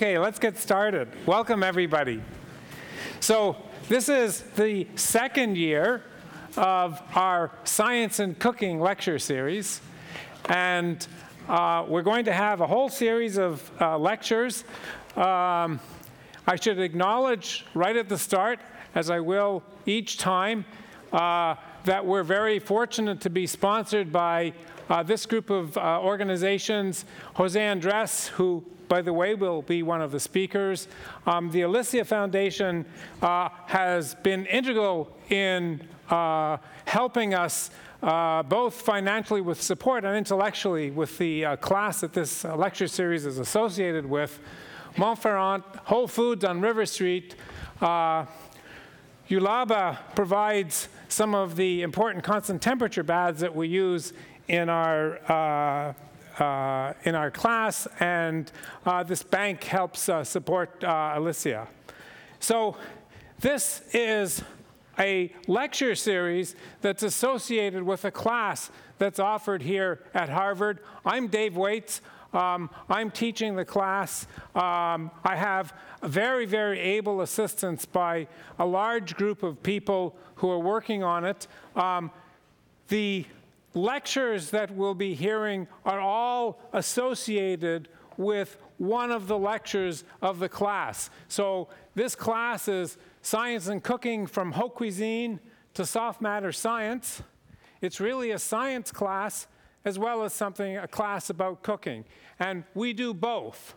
Okay, 0.00 0.18
let's 0.18 0.38
get 0.38 0.56
started. 0.56 1.08
Welcome, 1.26 1.62
everybody. 1.62 2.22
So, 3.20 3.54
this 3.90 4.08
is 4.08 4.40
the 4.56 4.86
second 4.94 5.58
year 5.58 6.02
of 6.56 7.02
our 7.14 7.50
Science 7.64 8.18
and 8.18 8.38
Cooking 8.38 8.80
lecture 8.80 9.18
series. 9.18 9.82
And 10.48 11.06
uh, 11.50 11.84
we're 11.86 12.00
going 12.00 12.24
to 12.24 12.32
have 12.32 12.62
a 12.62 12.66
whole 12.66 12.88
series 12.88 13.36
of 13.36 13.70
uh, 13.78 13.98
lectures. 13.98 14.64
Um, 15.16 15.78
I 16.46 16.56
should 16.58 16.80
acknowledge 16.80 17.66
right 17.74 17.94
at 17.94 18.08
the 18.08 18.16
start, 18.16 18.58
as 18.94 19.10
I 19.10 19.20
will 19.20 19.62
each 19.84 20.16
time, 20.16 20.64
uh, 21.12 21.56
that 21.84 22.06
we're 22.06 22.22
very 22.22 22.58
fortunate 22.58 23.20
to 23.20 23.28
be 23.28 23.46
sponsored 23.46 24.10
by 24.10 24.54
uh, 24.88 25.02
this 25.02 25.26
group 25.26 25.50
of 25.50 25.76
uh, 25.76 26.00
organizations, 26.00 27.04
Jose 27.34 27.62
Andres, 27.62 28.28
who 28.28 28.64
by 28.90 29.00
the 29.00 29.12
way, 29.12 29.34
will 29.34 29.62
be 29.62 29.84
one 29.84 30.02
of 30.02 30.10
the 30.10 30.18
speakers. 30.18 30.88
Um, 31.24 31.48
the 31.52 31.62
Alicia 31.62 32.04
Foundation 32.04 32.84
uh, 33.22 33.48
has 33.66 34.16
been 34.16 34.46
integral 34.46 35.16
in 35.28 35.80
uh, 36.10 36.56
helping 36.86 37.32
us 37.32 37.70
uh, 38.02 38.42
both 38.42 38.74
financially 38.74 39.42
with 39.42 39.62
support 39.62 40.04
and 40.04 40.16
intellectually 40.16 40.90
with 40.90 41.16
the 41.18 41.44
uh, 41.44 41.56
class 41.56 42.00
that 42.00 42.12
this 42.12 42.44
uh, 42.44 42.56
lecture 42.56 42.88
series 42.88 43.26
is 43.26 43.38
associated 43.38 44.04
with. 44.04 44.40
Montferrand, 44.96 45.62
Whole 45.84 46.08
Foods 46.08 46.44
on 46.44 46.60
River 46.60 46.84
Street, 46.84 47.36
uh, 47.80 48.26
Julabo 49.28 49.96
provides 50.16 50.88
some 51.08 51.32
of 51.32 51.54
the 51.54 51.82
important 51.82 52.24
constant 52.24 52.60
temperature 52.60 53.04
baths 53.04 53.38
that 53.38 53.54
we 53.54 53.68
use 53.68 54.12
in 54.48 54.68
our 54.68 55.94
uh, 56.38 56.94
in 57.04 57.14
our 57.14 57.30
class, 57.30 57.86
and 57.98 58.50
uh, 58.86 59.02
this 59.02 59.22
bank 59.22 59.64
helps 59.64 60.08
uh, 60.08 60.22
support 60.24 60.82
uh, 60.84 61.12
Alicia. 61.16 61.68
So 62.38 62.76
this 63.40 63.82
is 63.92 64.42
a 64.98 65.32
lecture 65.46 65.94
series 65.94 66.54
that's 66.80 67.02
associated 67.02 67.82
with 67.82 68.04
a 68.04 68.10
class 68.10 68.70
that's 68.98 69.18
offered 69.18 69.62
here 69.62 70.00
at 70.14 70.28
Harvard. 70.28 70.80
I'm 71.04 71.26
Dave 71.28 71.54
Weitz. 71.54 72.00
Um, 72.32 72.70
I'm 72.88 73.10
teaching 73.10 73.56
the 73.56 73.64
class. 73.64 74.26
Um, 74.54 75.10
I 75.24 75.36
have 75.36 75.72
very, 76.02 76.46
very 76.46 76.78
able 76.78 77.22
assistance 77.22 77.86
by 77.86 78.28
a 78.58 78.66
large 78.66 79.16
group 79.16 79.42
of 79.42 79.62
people 79.62 80.16
who 80.36 80.50
are 80.50 80.58
working 80.58 81.02
on 81.02 81.24
it. 81.24 81.46
Um, 81.74 82.10
the 82.88 83.24
lectures 83.74 84.50
that 84.50 84.70
we'll 84.70 84.94
be 84.94 85.14
hearing 85.14 85.68
are 85.84 86.00
all 86.00 86.60
associated 86.72 87.88
with 88.16 88.58
one 88.78 89.10
of 89.10 89.28
the 89.28 89.38
lectures 89.38 90.04
of 90.20 90.38
the 90.38 90.48
class. 90.48 91.10
So 91.28 91.68
this 91.94 92.14
class 92.14 92.68
is 92.68 92.98
Science 93.22 93.68
and 93.68 93.82
Cooking 93.82 94.26
from 94.26 94.52
Haute 94.52 94.74
Cuisine 94.74 95.40
to 95.74 95.86
Soft 95.86 96.20
Matter 96.20 96.52
Science. 96.52 97.22
It's 97.80 98.00
really 98.00 98.30
a 98.30 98.38
science 98.38 98.90
class 98.90 99.46
as 99.84 99.98
well 99.98 100.24
as 100.24 100.34
something, 100.34 100.76
a 100.76 100.88
class 100.88 101.30
about 101.30 101.62
cooking. 101.62 102.04
And 102.38 102.64
we 102.74 102.92
do 102.92 103.14
both 103.14 103.74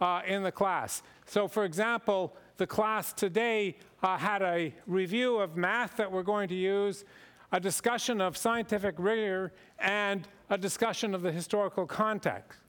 uh, 0.00 0.22
in 0.26 0.42
the 0.42 0.52
class. 0.52 1.02
So 1.26 1.48
for 1.48 1.64
example, 1.64 2.36
the 2.56 2.66
class 2.66 3.12
today 3.12 3.76
uh, 4.02 4.16
had 4.16 4.42
a 4.42 4.74
review 4.86 5.38
of 5.38 5.56
math 5.56 5.96
that 5.96 6.10
we're 6.10 6.22
going 6.22 6.48
to 6.48 6.54
use 6.54 7.04
a 7.52 7.60
discussion 7.60 8.20
of 8.20 8.36
scientific 8.36 8.94
rigor, 8.98 9.52
and 9.78 10.28
a 10.50 10.58
discussion 10.58 11.14
of 11.14 11.22
the 11.22 11.32
historical 11.32 11.86
context. 11.86 12.60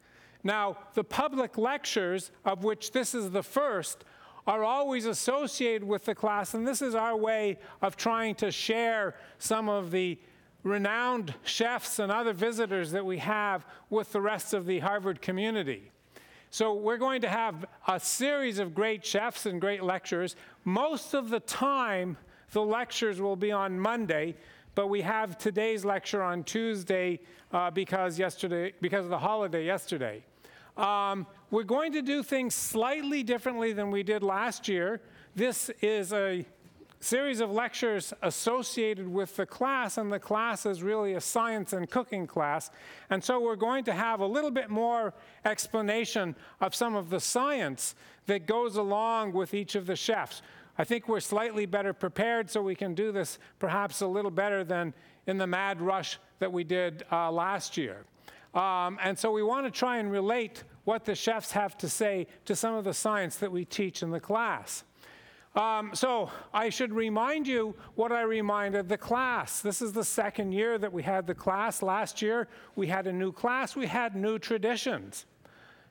Now, 0.44 0.78
the 0.94 1.04
public 1.04 1.58
lectures, 1.58 2.32
of 2.46 2.64
which 2.64 2.92
this 2.92 3.14
is 3.14 3.32
the 3.32 3.44
first, 3.44 4.04
are 4.48 4.64
always 4.64 5.06
associated 5.06 5.84
with 5.84 6.06
the 6.06 6.16
class, 6.16 6.56
and 6.56 6.68
this 6.68 6.82
is 6.82 6.96
our 6.96 7.16
way 7.16 7.60
of 7.82 7.96
trying 7.96 8.34
to 8.36 8.52
share 8.52 9.16
some 9.38 9.70
of 9.70 9.92
the 9.92 10.18
renowned 10.64 11.34
chefs 11.44 12.00
and 12.00 12.12
other 12.12 12.34
visitors 12.34 12.92
that 12.92 13.06
we 13.06 13.18
have 13.18 13.66
with 13.90 14.12
the 14.12 14.22
rest 14.22 14.54
of 14.54 14.66
the 14.66 14.80
Harvard 14.80 15.22
community. 15.22 15.92
So 16.50 16.74
we're 16.74 16.98
going 16.98 17.22
to 17.22 17.30
have 17.30 17.66
a 17.88 18.00
series 18.00 18.60
of 18.60 18.76
great 18.76 19.06
chefs 19.06 19.46
and 19.46 19.62
great 19.62 19.84
lectures. 19.84 20.36
Most 20.66 21.14
of 21.14 21.30
the 21.30 21.40
time, 21.40 22.18
the 22.52 22.62
lectures 22.62 23.22
will 23.22 23.38
be 23.38 23.52
on 23.52 23.80
Monday, 23.80 24.36
but 24.76 24.88
we 24.88 25.02
have 25.02 25.38
today's 25.38 25.84
lecture 25.84 26.24
on 26.24 26.44
Tuesday 26.44 27.20
uh, 27.52 27.70
because 27.72 28.18
yesterday 28.18 28.74
because 28.82 29.06
of 29.06 29.10
the 29.12 29.20
holiday 29.20 29.66
yesterday. 29.66 30.24
Um, 30.78 31.28
we're 31.50 31.64
going 31.64 31.92
to 31.94 32.02
do 32.02 32.24
things 32.24 32.56
slightly 32.56 33.24
differently 33.24 33.74
than 33.74 33.92
we 33.92 34.04
did 34.04 34.24
last 34.24 34.68
year. 34.68 35.02
This 35.36 35.70
is 35.82 36.14
a 36.14 36.46
series 37.02 37.40
of 37.40 37.52
lectures 37.52 38.14
associated 38.22 39.08
with 39.08 39.36
the 39.36 39.46
class, 39.46 39.98
and 39.98 40.12
the 40.12 40.20
class 40.20 40.66
is 40.66 40.84
really 40.84 41.14
a 41.14 41.22
science 41.22 41.74
and 41.74 41.90
cooking 41.90 42.28
class. 42.28 42.70
And 43.10 43.24
so 43.24 43.40
we're 43.42 43.56
going 43.56 43.84
to 43.86 43.94
have 43.94 44.20
a 44.20 44.26
little 44.26 44.52
bit 44.52 44.70
more 44.70 45.14
explanation 45.44 46.36
of 46.62 46.76
some 46.76 46.96
of 46.96 47.10
the 47.10 47.20
science 47.20 47.96
that 48.28 48.46
goes 48.46 48.76
along 48.76 49.34
with 49.34 49.54
each 49.54 49.76
of 49.76 49.88
the 49.88 49.96
chefs. 49.96 50.42
I 50.78 50.84
think 50.84 51.08
we're 51.08 51.20
slightly 51.20 51.66
better 51.66 51.94
prepared, 51.94 52.50
so 52.50 52.62
we 52.62 52.76
can 52.76 52.94
do 52.94 53.12
this 53.12 53.40
perhaps 53.60 54.02
a 54.02 54.08
little 54.08 54.32
better 54.32 54.64
than 54.64 54.94
in 55.28 55.38
the 55.38 55.48
mad 55.48 55.82
rush 55.82 56.18
that 56.40 56.52
we 56.52 56.64
did 56.64 57.04
uh, 57.12 57.32
last 57.32 57.78
year. 57.78 58.06
Um, 58.54 58.98
and 59.02 59.18
so 59.18 59.32
we 59.32 59.44
want 59.44 59.66
to 59.66 59.72
try 59.72 59.98
and 59.98 60.12
relate 60.12 60.64
what 60.84 61.06
the 61.06 61.16
chefs 61.16 61.52
have 61.52 61.78
to 61.78 61.90
say 61.90 62.28
to 62.46 62.56
some 62.56 62.74
of 62.74 62.84
the 62.84 62.94
science 62.94 63.38
that 63.38 63.52
we 63.52 63.66
teach 63.66 64.04
in 64.04 64.12
the 64.12 64.20
class. 64.20 64.84
Um, 65.56 65.92
so 65.94 66.32
I 66.54 66.70
should 66.70 66.94
remind 66.94 67.46
you 67.46 67.76
what 67.96 68.12
I 68.12 68.22
reminded 68.22 68.88
the 68.88 68.98
class. 68.98 69.62
This 69.62 69.82
is 69.82 69.92
the 69.92 70.04
second 70.04 70.54
year 70.54 70.78
that 70.78 70.92
we 70.92 71.04
had 71.04 71.28
the 71.28 71.36
class. 71.36 71.82
Last 71.82 72.22
year 72.22 72.48
we 72.76 72.88
had 72.88 73.06
a 73.06 73.12
new 73.12 73.34
class, 73.34 73.76
we 73.76 73.88
had 73.88 74.16
new 74.16 74.40
traditions. 74.40 75.26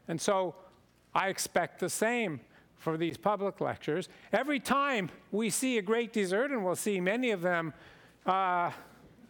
And 0.08 0.18
so 0.18 0.54
I 1.14 1.28
expect 1.28 1.78
the 1.78 1.90
same 1.90 2.40
for 2.80 2.96
these 2.96 3.16
public 3.16 3.60
lectures. 3.60 4.08
Every 4.32 4.58
time 4.58 5.10
we 5.30 5.50
see 5.50 5.78
a 5.78 5.82
great 5.82 6.12
dessert, 6.12 6.50
and 6.50 6.64
we'll 6.64 6.74
see 6.74 6.98
many 6.98 7.30
of 7.30 7.42
them 7.42 7.74
uh, 8.24 8.70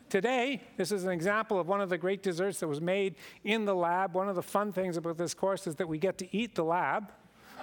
today, 0.09 0.63
this 0.77 0.93
is 0.93 1.05
an 1.05 1.11
example 1.11 1.59
of 1.59 1.67
one 1.67 1.81
of 1.81 1.89
the 1.89 1.99
great 1.99 2.23
desserts 2.23 2.61
that 2.61 2.69
was 2.69 2.81
made 2.81 3.17
in 3.45 3.65
the 3.65 3.75
lab. 3.75 4.15
One 4.15 4.29
of 4.29 4.37
the 4.37 4.43
fun 4.43 4.73
things 4.73 4.97
about 4.97 5.19
this 5.19 5.35
course 5.35 5.67
is 5.67 5.75
that 5.77 5.89
we 5.89 5.99
get 5.99 6.17
to 6.19 6.37
eat 6.37 6.55
the 6.55 6.63
lab. 6.65 7.11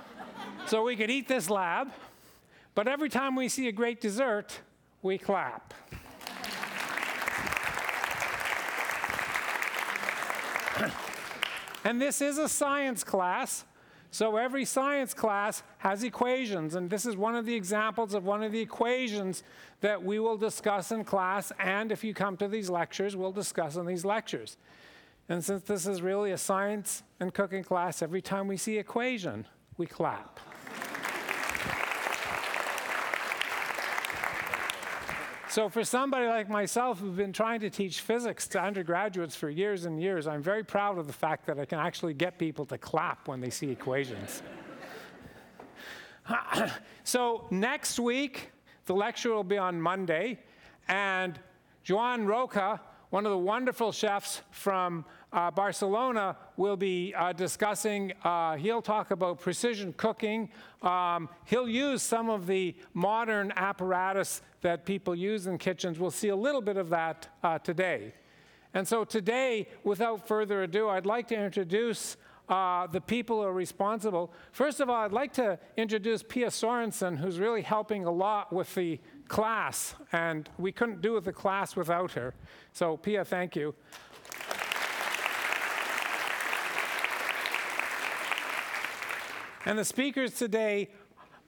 so 0.67 0.83
we 0.83 0.97
could 0.97 1.09
eat 1.09 1.29
this 1.29 1.49
lab, 1.49 1.89
but 2.75 2.89
every 2.89 3.09
time 3.09 3.35
we 3.35 3.47
see 3.47 3.69
a 3.69 3.71
great 3.71 4.01
dessert, 4.01 4.59
we 5.01 5.17
clap. 5.17 5.73
and 11.85 12.01
this 12.01 12.21
is 12.21 12.37
a 12.37 12.49
science 12.49 13.05
class, 13.05 13.63
so 14.17 14.35
every 14.35 14.65
science 14.65 15.13
class 15.13 15.61
has 15.77 16.01
equations, 16.01 16.73
and 16.73 16.89
this 16.89 17.05
is 17.05 17.15
one 17.15 17.35
of 17.35 17.45
the 17.45 17.53
examples 17.53 18.15
of 18.15 18.25
one 18.25 18.41
of 18.41 18.51
the 18.51 18.59
equations 18.59 19.43
that 19.81 20.03
we 20.03 20.17
will 20.17 20.37
discuss 20.37 20.91
in 20.91 21.03
class, 21.03 21.51
and 21.59 21.91
if 21.91 22.03
you 22.03 22.15
come 22.15 22.35
to 22.37 22.47
these 22.47 22.67
lectures, 22.67 23.15
we'll 23.15 23.31
discuss 23.31 23.75
in 23.75 23.85
these 23.85 24.03
lectures. 24.03 24.57
And 25.29 25.45
since 25.45 25.61
this 25.61 25.85
is 25.85 26.01
really 26.01 26.31
a 26.31 26.37
science 26.39 27.03
and 27.19 27.31
cooking 27.31 27.63
class, 27.63 28.01
every 28.01 28.23
time 28.23 28.47
we 28.47 28.57
see 28.57 28.79
equation, 28.79 29.45
we 29.77 29.85
clap. 29.85 30.39
So 35.57 35.69
for 35.69 35.83
somebody 35.83 36.27
like 36.27 36.49
myself 36.51 36.99
who's 36.99 37.15
been 37.15 37.33
trying 37.33 37.61
to 37.61 37.71
teach 37.71 38.01
physics 38.01 38.47
to 38.49 38.61
undergraduates 38.61 39.35
for 39.35 39.49
years 39.49 39.85
and 39.85 39.99
years, 39.99 40.27
I'm 40.27 40.43
very 40.43 40.63
proud 40.63 40.99
of 40.99 41.07
the 41.07 41.13
fact 41.13 41.47
that 41.47 41.59
I 41.59 41.65
can 41.65 41.79
actually 41.79 42.13
get 42.13 42.37
people 42.37 42.63
to 42.67 42.77
clap 42.77 43.27
when 43.27 43.41
they 43.41 43.49
see 43.49 43.71
equations. 43.71 44.43
so 47.03 47.47
next 47.49 47.99
week, 47.99 48.51
the 48.85 48.93
lecture 48.93 49.33
will 49.33 49.43
be 49.43 49.57
on 49.57 49.81
Monday, 49.81 50.37
and 50.87 51.39
Joan 51.83 52.27
Roca, 52.27 52.79
one 53.09 53.25
of 53.25 53.31
the 53.31 53.37
wonderful 53.39 53.91
chefs 53.91 54.43
from 54.51 55.05
uh, 55.33 55.49
Barcelona 55.49 56.37
will 56.55 56.77
be 56.77 57.13
uh, 57.15 57.33
discussing, 57.33 58.13
uh, 58.23 58.55
he'll 58.57 58.81
talk 58.81 59.11
about 59.11 59.39
precision 59.39 59.93
cooking. 59.93 60.49
Um, 60.81 61.29
he'll 61.45 61.67
use 61.67 62.01
some 62.01 62.29
of 62.29 62.47
the 62.47 62.75
modern 62.93 63.51
apparatus 63.55 64.41
that 64.67 64.83
people 64.83 65.15
use 65.15 65.47
in 65.47 65.57
kitchens. 65.57 65.97
We'll 65.97 66.11
see 66.11 66.27
a 66.27 66.35
little 66.35 66.59
bit 66.59 66.75
of 66.75 66.89
that 66.89 67.29
uh, 67.41 67.57
today. 67.57 68.13
And 68.73 68.85
so 68.85 69.05
today, 69.05 69.69
without 69.85 70.27
further 70.27 70.63
ado, 70.63 70.89
I'd 70.89 71.05
like 71.05 71.29
to 71.29 71.41
introduce 71.41 72.17
uh, 72.49 72.85
the 72.87 72.99
people 72.99 73.37
who 73.37 73.47
are 73.47 73.53
responsible. 73.53 74.33
First 74.51 74.81
of 74.81 74.89
all, 74.89 75.05
I'd 75.05 75.13
like 75.13 75.31
to 75.35 75.57
introduce 75.77 76.21
Pia 76.21 76.47
Sorensen, 76.47 77.17
who's 77.17 77.39
really 77.39 77.61
helping 77.61 78.03
a 78.03 78.11
lot 78.11 78.51
with 78.51 78.75
the 78.75 78.99
class, 79.29 79.95
and 80.11 80.49
we 80.57 80.73
couldn't 80.73 81.01
do 81.01 81.17
the 81.21 81.31
class 81.31 81.77
without 81.77 82.11
her. 82.11 82.33
So 82.73 82.97
Pia, 82.97 83.23
thank 83.23 83.55
you. 83.55 83.73
And 89.65 89.79
the 89.79 89.85
speakers 89.85 90.33
today 90.33 90.89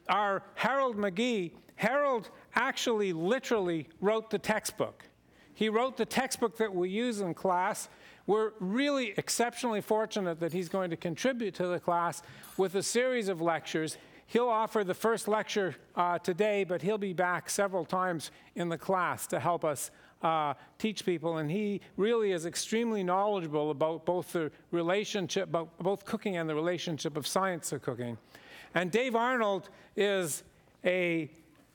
are 0.07 0.41
Harold 0.55 0.95
McGee. 0.95 1.51
Harold 1.75 2.29
actually 2.55 3.13
literally 3.13 3.87
wrote 4.01 4.29
the 4.29 4.39
textbook. 4.39 5.05
He 5.53 5.69
wrote 5.69 5.97
the 5.97 6.05
textbook 6.05 6.57
that 6.57 6.73
we 6.73 6.89
use 6.89 7.19
in 7.19 7.33
class. 7.33 7.89
We're 8.27 8.51
really 8.59 9.13
exceptionally 9.17 9.81
fortunate 9.81 10.39
that 10.39 10.53
he's 10.53 10.69
going 10.69 10.89
to 10.91 10.95
contribute 10.95 11.53
to 11.55 11.67
the 11.67 11.79
class 11.79 12.21
with 12.57 12.75
a 12.75 12.83
series 12.83 13.27
of 13.27 13.41
lectures. 13.41 13.97
He'll 14.27 14.47
offer 14.47 14.83
the 14.83 14.93
first 14.93 15.27
lecture 15.27 15.75
uh, 15.95 16.19
today, 16.19 16.63
but 16.63 16.81
he'll 16.81 16.99
be 16.99 17.13
back 17.13 17.49
several 17.49 17.83
times 17.83 18.31
in 18.55 18.69
the 18.69 18.77
class 18.77 19.25
to 19.27 19.39
help 19.39 19.65
us 19.65 19.91
uh, 20.21 20.53
teach 20.77 21.05
people. 21.05 21.39
And 21.39 21.49
he 21.49 21.81
really 21.97 22.31
is 22.31 22.45
extremely 22.45 23.03
knowledgeable 23.03 23.71
about 23.71 24.05
both 24.05 24.31
the 24.33 24.51
relationship, 24.71 25.49
about 25.49 25.77
both 25.79 26.05
cooking 26.05 26.37
and 26.37 26.47
the 26.47 26.55
relationship 26.55 27.17
of 27.17 27.25
science 27.25 27.69
to 27.69 27.79
cooking. 27.79 28.17
And 28.75 28.91
Dave 28.91 29.15
Arnold 29.15 29.69
is 29.95 30.43
a 30.85 31.31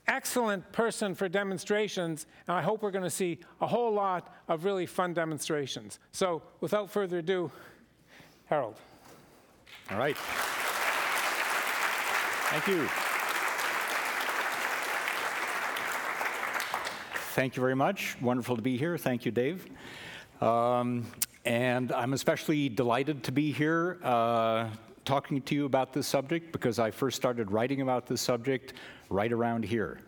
excellent 0.06 0.70
person 0.72 1.14
for 1.14 1.28
demonstrations, 1.28 2.26
and 2.46 2.56
I 2.56 2.62
hope 2.62 2.82
we're 2.82 2.90
going 2.90 3.04
to 3.04 3.10
see 3.10 3.38
a 3.60 3.66
whole 3.66 3.92
lot 3.92 4.34
of 4.48 4.64
really 4.64 4.86
fun 4.86 5.14
demonstrations. 5.14 5.98
So 6.12 6.42
without 6.60 6.90
further 6.90 7.18
ado, 7.18 7.50
Harold. 8.46 8.76
All 9.90 9.98
right. 9.98 10.16
Thank 12.50 12.66
you. 12.68 12.88
Thank 17.34 17.56
you 17.56 17.60
very 17.60 17.74
much. 17.74 18.16
Wonderful 18.20 18.56
to 18.56 18.62
be 18.62 18.76
here. 18.76 18.96
Thank 18.96 19.24
you, 19.24 19.32
Dave. 19.32 19.66
Um, 20.40 21.06
and 21.44 21.90
I'm 21.92 22.12
especially 22.12 22.68
delighted 22.68 23.24
to 23.24 23.32
be 23.32 23.50
here 23.50 23.98
uh, 24.02 24.68
talking 25.04 25.42
to 25.42 25.54
you 25.54 25.66
about 25.66 25.92
this 25.92 26.06
subject 26.06 26.50
because 26.52 26.78
I 26.78 26.90
first 26.90 27.16
started 27.16 27.50
writing 27.50 27.82
about 27.82 28.06
this 28.06 28.20
subject 28.20 28.74
right 29.10 29.32
around 29.32 29.64
here. 29.64 30.00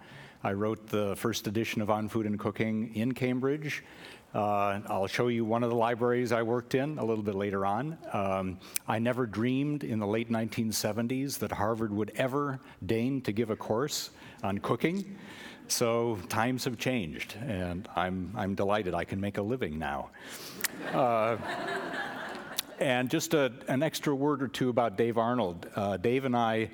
I 0.42 0.52
wrote 0.52 0.86
the 0.86 1.14
first 1.16 1.46
edition 1.46 1.82
of 1.82 1.90
On 1.90 2.08
Food 2.08 2.26
and 2.26 2.38
Cooking 2.38 2.94
in 2.94 3.12
Cambridge. 3.12 3.84
Uh, 4.34 4.80
I'll 4.86 5.06
show 5.06 5.28
you 5.28 5.44
one 5.44 5.62
of 5.62 5.70
the 5.70 5.76
libraries 5.76 6.32
I 6.32 6.42
worked 6.42 6.74
in 6.74 6.98
a 6.98 7.04
little 7.04 7.24
bit 7.24 7.34
later 7.34 7.64
on. 7.64 7.96
Um, 8.12 8.58
I 8.86 8.98
never 8.98 9.26
dreamed 9.26 9.84
in 9.84 9.98
the 9.98 10.06
late 10.06 10.30
1970s 10.30 11.38
that 11.38 11.52
Harvard 11.52 11.92
would 11.92 12.12
ever 12.16 12.58
deign 12.84 13.22
to 13.22 13.32
give 13.32 13.50
a 13.50 13.56
course 13.56 14.10
on 14.42 14.58
cooking. 14.58 15.16
So 15.68 16.18
times 16.28 16.64
have 16.64 16.78
changed, 16.78 17.34
and 17.46 17.88
I'm, 17.96 18.32
I'm 18.36 18.54
delighted 18.54 18.94
I 18.94 19.04
can 19.04 19.20
make 19.20 19.38
a 19.38 19.42
living 19.42 19.78
now. 19.78 20.10
Uh, 20.92 21.36
and 22.78 23.10
just 23.10 23.34
a, 23.34 23.52
an 23.68 23.82
extra 23.82 24.14
word 24.14 24.42
or 24.42 24.48
two 24.48 24.68
about 24.68 24.96
Dave 24.96 25.18
Arnold. 25.18 25.68
Uh, 25.74 25.96
Dave 25.96 26.24
and 26.24 26.36
I 26.36 26.70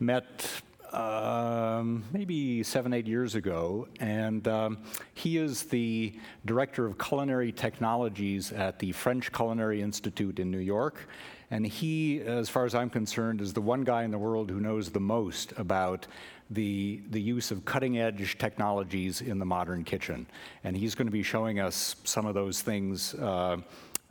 met 0.00 0.48
um, 0.92 2.04
maybe 2.12 2.62
seven, 2.62 2.92
eight 2.92 3.06
years 3.06 3.34
ago, 3.34 3.88
and 4.00 4.46
um, 4.48 4.78
he 5.14 5.38
is 5.38 5.64
the 5.64 6.14
director 6.44 6.86
of 6.86 6.98
culinary 6.98 7.52
technologies 7.52 8.52
at 8.52 8.78
the 8.78 8.92
French 8.92 9.32
Culinary 9.32 9.82
Institute 9.82 10.38
in 10.38 10.50
New 10.50 10.58
York. 10.58 11.08
And 11.50 11.66
he, 11.66 12.20
as 12.22 12.48
far 12.48 12.64
as 12.64 12.74
I'm 12.74 12.90
concerned, 12.90 13.40
is 13.40 13.52
the 13.52 13.60
one 13.60 13.84
guy 13.84 14.02
in 14.02 14.10
the 14.10 14.18
world 14.18 14.50
who 14.50 14.60
knows 14.60 14.90
the 14.90 15.00
most 15.00 15.52
about 15.56 16.06
the, 16.50 17.00
the 17.10 17.20
use 17.20 17.50
of 17.50 17.64
cutting 17.64 17.98
edge 17.98 18.38
technologies 18.38 19.20
in 19.20 19.38
the 19.38 19.44
modern 19.44 19.84
kitchen. 19.84 20.26
And 20.64 20.76
he's 20.76 20.94
going 20.94 21.06
to 21.06 21.12
be 21.12 21.22
showing 21.22 21.60
us 21.60 21.96
some 22.04 22.26
of 22.26 22.34
those 22.34 22.62
things. 22.62 23.14
Uh, 23.14 23.58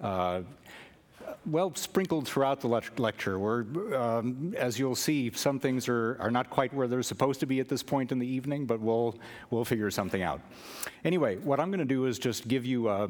uh, 0.01 0.42
well, 1.45 1.74
sprinkled 1.75 2.27
throughout 2.27 2.62
the 2.62 2.68
lecture, 2.97 3.38
where, 3.39 3.65
um, 3.95 4.53
as 4.57 4.80
you'll 4.80 4.95
see, 4.95 5.31
some 5.36 5.59
things 5.59 5.88
are, 5.88 6.18
are 6.19 6.31
not 6.31 6.50
quite 6.50 6.74
where 6.74 6.88
they're 6.88 7.03
supposed 7.03 7.39
to 7.42 7.45
be 7.45 7.59
at 7.59 7.69
this 7.69 7.83
point 7.83 8.12
in 8.12 8.19
the 8.19 8.27
evening, 8.27 8.65
but 8.65 8.80
we'll, 8.80 9.18
we'll 9.51 9.65
figure 9.65 9.92
something 9.92 10.21
out. 10.21 10.42
Anyway, 11.03 11.38
what 11.38 11.59
I'm 11.59 11.69
going 11.69 11.80
to 11.80 11.86
do 11.86 12.06
is 12.06 12.18
just 12.18 12.47
give 12.47 12.65
you 12.65 12.89
a, 12.89 13.09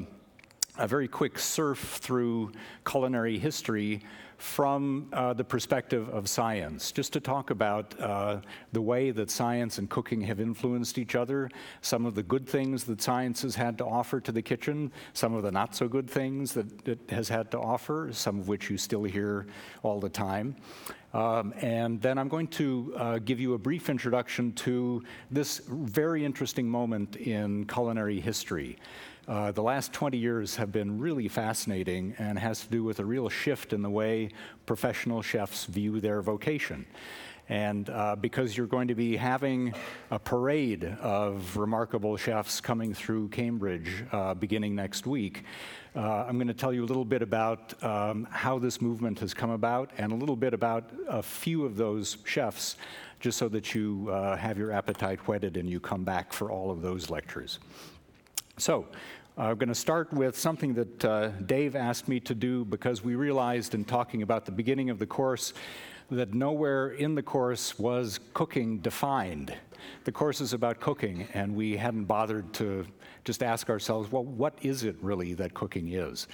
a 0.78 0.88
very 0.88 1.08
quick 1.08 1.40
surf 1.40 1.80
through 2.02 2.52
culinary 2.86 3.38
history 3.38 4.02
from 4.38 5.08
uh, 5.14 5.34
the 5.34 5.44
perspective 5.44 6.10
of 6.10 6.28
science, 6.28 6.92
just 6.92 7.14
to 7.14 7.20
talk 7.20 7.50
about 7.50 8.00
uh, 8.00 8.42
the 8.74 8.82
way 8.82 9.12
that 9.12 9.32
science 9.32 9.78
and 9.78 9.90
cooking 9.90 10.22
have 10.22 10.40
influenced 10.40 10.98
each 10.98 11.16
other, 11.16 11.50
some 11.82 12.06
of 12.06 12.16
the 12.16 12.24
good 12.24 12.48
things 12.48 12.84
that 12.84 13.02
science 13.02 13.42
has 13.42 13.56
had 13.56 13.78
to 13.78 13.86
offer 13.86 14.20
to 14.20 14.32
the 14.32 14.42
kitchen, 14.42 14.92
some 15.14 15.34
of 15.34 15.44
the 15.44 15.52
not 15.52 15.76
so 15.76 15.88
good 15.88 16.10
things 16.10 16.54
that 16.54 16.88
it 16.88 17.00
has 17.10 17.30
had 17.30 17.50
to 17.52 17.60
offer, 17.60 18.10
some 18.12 18.40
of 18.40 18.48
which 18.48 18.70
you 18.70 18.78
still 18.78 19.04
hear 19.04 19.48
all 19.84 20.00
the 20.00 20.10
time. 20.10 20.56
Um, 21.14 21.54
and 21.62 22.02
then 22.02 22.18
I'm 22.18 22.28
going 22.28 22.48
to 22.48 22.94
uh, 22.98 23.20
give 23.20 23.40
you 23.40 23.54
a 23.54 23.58
brief 23.58 23.90
introduction 23.90 24.52
to 24.54 25.02
this 25.32 25.62
very 25.70 26.26
interesting 26.26 26.68
moment 26.70 27.16
in 27.16 27.66
culinary 27.68 28.20
history. 28.20 28.78
Uh, 29.28 29.52
the 29.52 29.64
last 29.64 29.92
20 29.92 30.18
years 30.18 30.56
have 30.56 30.72
been 30.72 31.00
really 31.00 31.28
fascinating 31.28 32.14
and 32.20 32.38
has 32.38 32.62
to 32.62 32.70
do 32.70 32.84
with 32.84 33.00
a 33.00 33.06
real 33.06 33.28
shift 33.28 33.74
in 33.74 33.82
the 33.82 33.90
way 33.90 34.30
professional 34.68 35.24
chefs 35.24 35.66
view 35.66 36.00
their 36.00 36.22
vocation. 36.22 36.86
And 37.50 37.90
uh, 37.90 38.16
because 38.16 38.56
you're 38.56 38.68
going 38.68 38.88
to 38.88 38.96
be 38.96 39.16
having 39.16 39.74
a 40.12 40.20
parade 40.20 40.84
of 41.02 41.58
remarkable 41.58 42.18
chefs 42.18 42.62
coming 42.62 42.94
through 42.94 43.30
Cambridge 43.30 44.06
uh, 44.12 44.36
beginning 44.36 44.76
next 44.76 45.08
week, 45.08 45.44
uh, 45.96 46.26
I'm 46.28 46.38
going 46.38 46.48
to 46.48 46.54
tell 46.54 46.74
you 46.74 46.84
a 46.84 46.88
little 46.88 47.06
bit 47.06 47.24
about 47.24 47.84
um, 47.84 48.28
how 48.30 48.60
this 48.60 48.80
movement 48.80 49.20
has 49.20 49.34
come 49.34 49.52
about 49.52 49.92
and 49.98 50.12
a 50.12 50.16
little 50.16 50.36
bit 50.36 50.54
about 50.54 50.92
a 51.08 51.24
few 51.24 51.66
of 51.66 51.78
those 51.78 52.18
chefs, 52.26 52.78
just 53.20 53.40
so 53.40 53.48
that 53.50 53.74
you 53.74 54.10
uh, 54.12 54.36
have 54.36 54.58
your 54.58 54.72
appetite 54.72 55.28
whetted 55.28 55.58
and 55.58 55.68
you 55.70 55.80
come 55.80 56.04
back 56.04 56.32
for 56.32 56.52
all 56.52 56.70
of 56.70 56.82
those 56.82 57.10
lectures. 57.10 57.60
So, 58.58 58.88
I'm 59.38 59.58
going 59.58 59.68
to 59.68 59.76
start 59.76 60.14
with 60.14 60.40
something 60.40 60.74
that 60.76 61.04
uh, 61.04 61.28
Dave 61.46 61.76
asked 61.76 62.08
me 62.08 62.22
to 62.22 62.34
do 62.34 62.64
because 62.64 63.04
we 63.04 63.16
realized 63.16 63.76
in 63.76 63.84
talking 63.84 64.22
about 64.22 64.46
the 64.46 64.52
beginning 64.54 64.90
of 64.90 64.98
the 64.98 65.06
course 65.06 65.52
that 66.10 66.34
nowhere 66.34 66.92
in 66.92 67.16
the 67.16 67.22
course 67.22 67.78
was 67.78 68.22
cooking 68.34 68.78
defined. 68.80 69.54
The 70.06 70.12
course 70.14 70.40
is 70.40 70.54
about 70.54 70.80
cooking, 70.80 71.28
and 71.34 71.54
we 71.54 71.76
hadn't 71.76 72.06
bothered 72.06 72.54
to 72.54 72.86
just 73.26 73.44
ask 73.44 73.70
ourselves, 73.70 74.12
well, 74.12 74.24
what 74.24 74.58
is 74.62 74.84
it 74.84 74.96
really 75.02 75.34
that 75.34 75.54
cooking 75.54 75.92
is? 75.92 76.28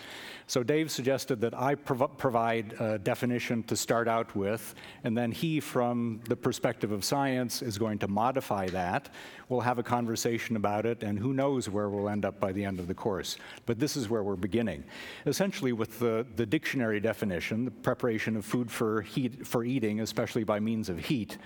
So 0.48 0.62
Dave 0.62 0.92
suggested 0.92 1.40
that 1.42 1.58
I 1.58 1.76
prov- 1.76 2.18
provide 2.18 2.74
a 2.80 3.00
definition 3.00 3.64
to 3.64 3.76
start 3.78 4.08
out 4.10 4.36
with, 4.36 4.76
and 5.04 5.18
then 5.18 5.32
he, 5.32 5.62
from 5.62 6.20
the 6.28 6.36
perspective 6.36 6.92
of 6.92 7.04
science, 7.04 7.62
is 7.62 7.78
going 7.78 7.98
to 8.00 8.08
modify 8.08 8.68
that. 8.68 9.10
We'll 9.48 9.62
have 9.62 9.80
a 9.80 9.84
conversation 9.84 10.58
about 10.58 10.86
it, 10.86 11.02
and 11.04 11.18
who 11.18 11.34
knows 11.34 11.70
where 11.70 11.90
we'll 11.90 12.10
end 12.10 12.26
up 12.26 12.40
by 12.40 12.52
the 12.52 12.64
end 12.64 12.80
of 12.80 12.88
the 12.88 12.94
course. 12.94 13.38
But 13.66 13.80
this 13.80 13.96
is 13.96 14.10
where 14.10 14.24
we're 14.24 14.36
beginning. 14.36 14.84
Essentially, 15.26 15.72
with 15.72 15.98
the, 16.00 16.26
the 16.36 16.46
dictionary 16.46 17.00
definition, 17.00 17.66
the 17.66 17.72
preparation 17.72 18.36
of 18.36 18.46
food 18.46 18.70
for, 18.70 19.02
heat, 19.02 19.48
for 19.48 19.64
eating, 19.64 20.02
especially 20.02 20.44
by 20.44 20.60
means 20.60 20.90
of 20.90 21.00
heat. 21.00 21.38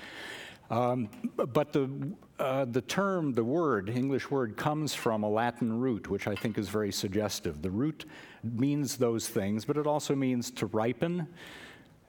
Um, 0.72 1.10
but 1.36 1.72
the, 1.72 1.90
uh, 2.40 2.66
the 2.66 2.82
term, 2.82 3.34
the 3.34 3.44
word, 3.44 3.90
English 3.90 4.30
word, 4.30 4.58
comes 4.58 4.94
from 4.94 5.24
a 5.24 5.30
Latin 5.30 5.80
root, 5.80 6.10
which 6.10 6.28
I 6.28 6.36
think 6.36 6.58
is 6.58 6.70
very 6.70 6.92
suggestive. 6.92 7.62
The 7.62 7.72
root 7.72 8.06
means 8.44 8.98
those 8.98 9.28
things, 9.28 9.66
but 9.66 9.78
it 9.78 9.88
also 9.88 10.16
means 10.16 10.52
to 10.52 10.66
ripen, 10.68 11.28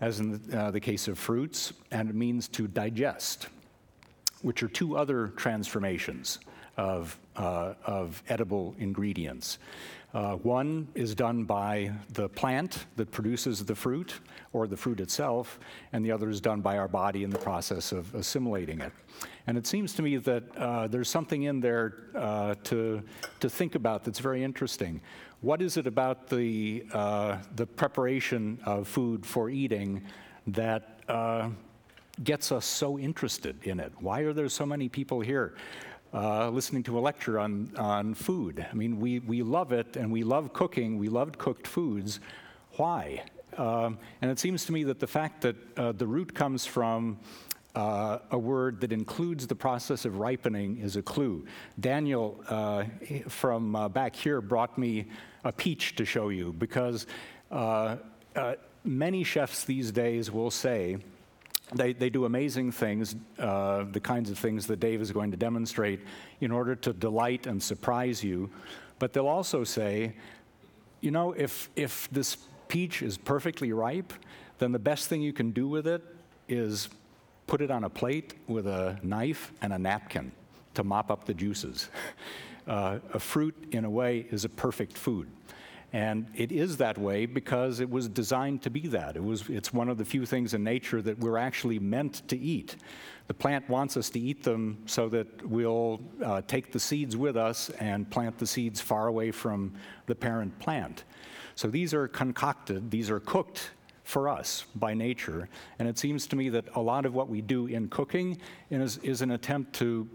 as 0.00 0.21
in 0.21 0.40
the, 0.49 0.59
uh, 0.59 0.71
the 0.71 0.80
case 0.80 1.06
of 1.09 1.18
fruits, 1.18 1.73
and 1.90 2.11
it 2.11 2.16
means 2.16 2.49
to 2.49 2.66
digest, 2.66 3.49
which 4.42 4.62
are 4.62 4.68
two 4.68 4.97
other 4.97 5.28
transformations 5.28 6.40
of, 6.76 7.18
uh, 7.37 7.75
of 7.85 8.23
edible 8.28 8.75
ingredients. 8.78 9.59
Uh, 10.17 10.35
one 10.37 10.89
is 10.95 11.15
done 11.15 11.45
by 11.45 11.93
the 12.15 12.27
plant 12.27 12.87
that 12.97 13.11
produces 13.11 13.63
the 13.63 13.75
fruit 13.75 14.15
or 14.55 14.67
the 14.67 14.77
fruit 14.77 14.99
itself, 14.99 15.61
and 15.93 16.03
the 16.03 16.11
other 16.11 16.31
is 16.31 16.41
done 16.41 16.63
by 16.63 16.79
our 16.79 16.89
body 16.89 17.23
in 17.23 17.29
the 17.29 17.39
process 17.39 17.93
of 17.93 18.15
assimilating 18.15 18.81
it. 18.81 18.91
And 19.47 19.59
it 19.59 19.67
seems 19.67 19.93
to 19.93 20.01
me 20.01 20.17
that 20.17 20.57
uh, 20.57 20.87
there's 20.87 21.11
something 21.11 21.43
in 21.43 21.61
there 21.61 22.05
uh, 22.15 22.55
to, 22.65 23.03
to 23.41 23.51
think 23.51 23.75
about 23.75 24.05
that's 24.05 24.19
very 24.19 24.43
interesting. 24.43 25.03
What 25.43 25.61
is 25.61 25.77
it 25.77 25.87
about 25.87 26.29
the, 26.29 26.87
uh, 26.95 27.37
the 27.55 27.67
preparation 27.67 28.59
of 28.65 28.89
food 28.89 29.27
for 29.27 29.51
eating 29.51 30.03
that 30.47 31.01
uh, 31.09 31.51
gets 32.25 32.53
us 32.53 32.65
so 32.65 32.99
interested 32.99 33.63
in 33.65 33.81
it? 33.81 33.93
Why 34.01 34.21
are 34.21 34.33
there 34.33 34.49
so 34.49 34.65
many 34.65 34.89
people 34.89 35.21
here? 35.21 35.57
Uh, 36.17 36.49
listening 36.49 36.83
to 36.83 36.99
a 36.99 37.01
lecture 37.01 37.39
on, 37.39 37.71
on 37.77 38.15
food. 38.15 38.67
I 38.71 38.75
mean, 38.75 38.99
we, 38.99 39.19
we 39.19 39.43
love 39.43 39.73
it 39.73 39.97
and 39.97 40.11
we 40.11 40.25
love 40.25 40.55
cooking, 40.55 40.99
we 40.99 41.09
loved 41.11 41.37
cooked 41.37 41.67
foods. 41.67 42.21
Why? 42.77 43.23
Um, 43.59 43.99
and 44.23 44.31
it 44.31 44.39
seems 44.39 44.65
to 44.67 44.73
me 44.73 44.85
that 44.85 44.99
the 44.99 45.07
fact 45.07 45.43
that 45.43 45.57
uh, 45.77 45.93
the 45.93 46.07
root 46.07 46.35
comes 46.35 46.65
from 46.65 47.19
uh, 47.75 48.21
a 48.31 48.39
word 48.39 48.81
that 48.81 48.93
includes 48.93 49.47
the 49.47 49.55
process 49.55 50.07
of 50.07 50.17
ripening 50.17 50.79
is 50.79 50.97
a 50.97 51.03
clue. 51.03 51.45
Daniel 51.79 52.43
uh, 52.49 52.85
from 53.29 53.77
uh, 53.77 53.89
back 53.89 54.17
here 54.17 54.41
brought 54.41 54.79
me 54.79 55.07
a 55.45 55.53
peach 55.53 55.97
to 55.97 56.07
show 56.07 56.31
you 56.31 56.55
because 56.55 57.07
uh, 57.51 57.97
uh, 58.35 58.55
many 58.85 59.23
chefs 59.23 59.65
these 59.65 59.93
days 59.93 60.31
will 60.31 60.51
say, 60.51 60.97
they, 61.75 61.93
they 61.93 62.11
do 62.11 62.25
amazing 62.25 62.73
things, 62.73 63.17
uh, 63.39 63.85
the 63.91 64.01
kinds 64.01 64.31
of 64.31 64.39
things 64.39 64.67
that 64.69 64.79
Dave 64.79 65.01
is 65.01 65.11
going 65.11 65.31
to 65.33 65.37
demonstrate 65.37 66.01
in 66.41 66.53
order 66.53 66.77
to 66.77 66.93
delight 66.93 67.47
and 67.47 67.63
surprise 67.63 68.23
you. 68.23 68.51
But 68.99 69.13
they'll 69.13 69.27
also 69.27 69.65
say, 69.65 70.15
you 71.01 71.11
know, 71.11 71.33
if, 71.33 71.69
if 71.77 72.09
this 72.11 72.37
peach 72.69 73.03
is 73.03 73.19
perfectly 73.19 73.73
ripe, 73.73 74.13
then 74.59 74.73
the 74.73 74.79
best 74.79 75.09
thing 75.09 75.23
you 75.23 75.33
can 75.33 75.51
do 75.51 75.69
with 75.69 75.87
it 75.87 76.03
is 76.49 76.89
put 77.47 77.61
it 77.61 77.71
on 77.71 77.85
a 77.85 77.91
plate 77.91 78.35
with 78.47 78.67
a 78.67 78.99
knife 79.03 79.53
and 79.61 79.73
a 79.73 79.79
napkin 79.79 80.33
to 80.75 80.85
mop 80.85 81.11
up 81.11 81.25
the 81.25 81.35
juices. 81.35 81.89
Uh, 82.67 82.99
a 83.15 83.21
fruit, 83.21 83.55
in 83.71 83.85
a 83.85 83.89
way, 83.89 84.27
is 84.33 84.45
a 84.45 84.49
perfect 84.49 84.99
food. 84.99 85.29
And 85.97 86.26
it 86.35 86.53
is 86.53 86.76
that 86.76 86.99
way 86.99 87.25
because 87.25 87.81
it 87.81 87.88
was 87.88 88.07
designed 88.07 88.61
to 88.65 88.69
be 88.69 88.87
that. 88.88 89.17
It 89.17 89.25
was, 89.25 89.49
it's 89.49 89.73
one 89.73 89.88
of 89.88 89.97
the 89.97 90.05
few 90.05 90.26
things 90.26 90.53
in 90.53 90.62
nature 90.62 91.00
that 91.00 91.19
we're 91.21 91.38
actually 91.38 91.79
meant 91.79 92.29
to 92.29 92.37
eat. 92.37 92.76
The 93.29 93.33
plant 93.33 93.67
wants 93.71 93.97
us 93.97 94.11
to 94.11 94.21
eat 94.21 94.43
them 94.43 94.83
so 94.85 95.09
that 95.09 95.26
we'll 95.49 96.03
uh, 96.23 96.43
take 96.47 96.71
the 96.71 96.79
seeds 96.79 97.17
with 97.17 97.38
us 97.38 97.71
and 97.81 98.11
plant 98.11 98.37
the 98.37 98.47
seeds 98.47 98.79
far 98.79 99.07
away 99.07 99.31
from 99.31 99.73
the 100.05 100.15
parent 100.15 100.59
plant. 100.59 101.05
So 101.55 101.69
these 101.69 101.95
are 101.95 102.07
concocted, 102.09 102.91
these 102.91 103.09
are 103.09 103.21
cooked 103.21 103.71
for 104.05 104.29
us 104.29 104.67
by 104.75 104.93
nature. 104.93 105.49
And 105.79 105.88
it 105.88 105.97
seems 105.97 106.26
to 106.26 106.37
me 106.37 106.50
that 106.50 106.67
a 106.75 106.81
lot 106.83 107.07
of 107.07 107.15
what 107.15 107.31
we 107.31 107.41
do 107.41 107.69
in 107.69 107.88
cooking 107.88 108.38
is, 108.71 108.99
is 108.99 109.23
an 109.23 109.31
attempt 109.31 109.73
to, 109.76 110.07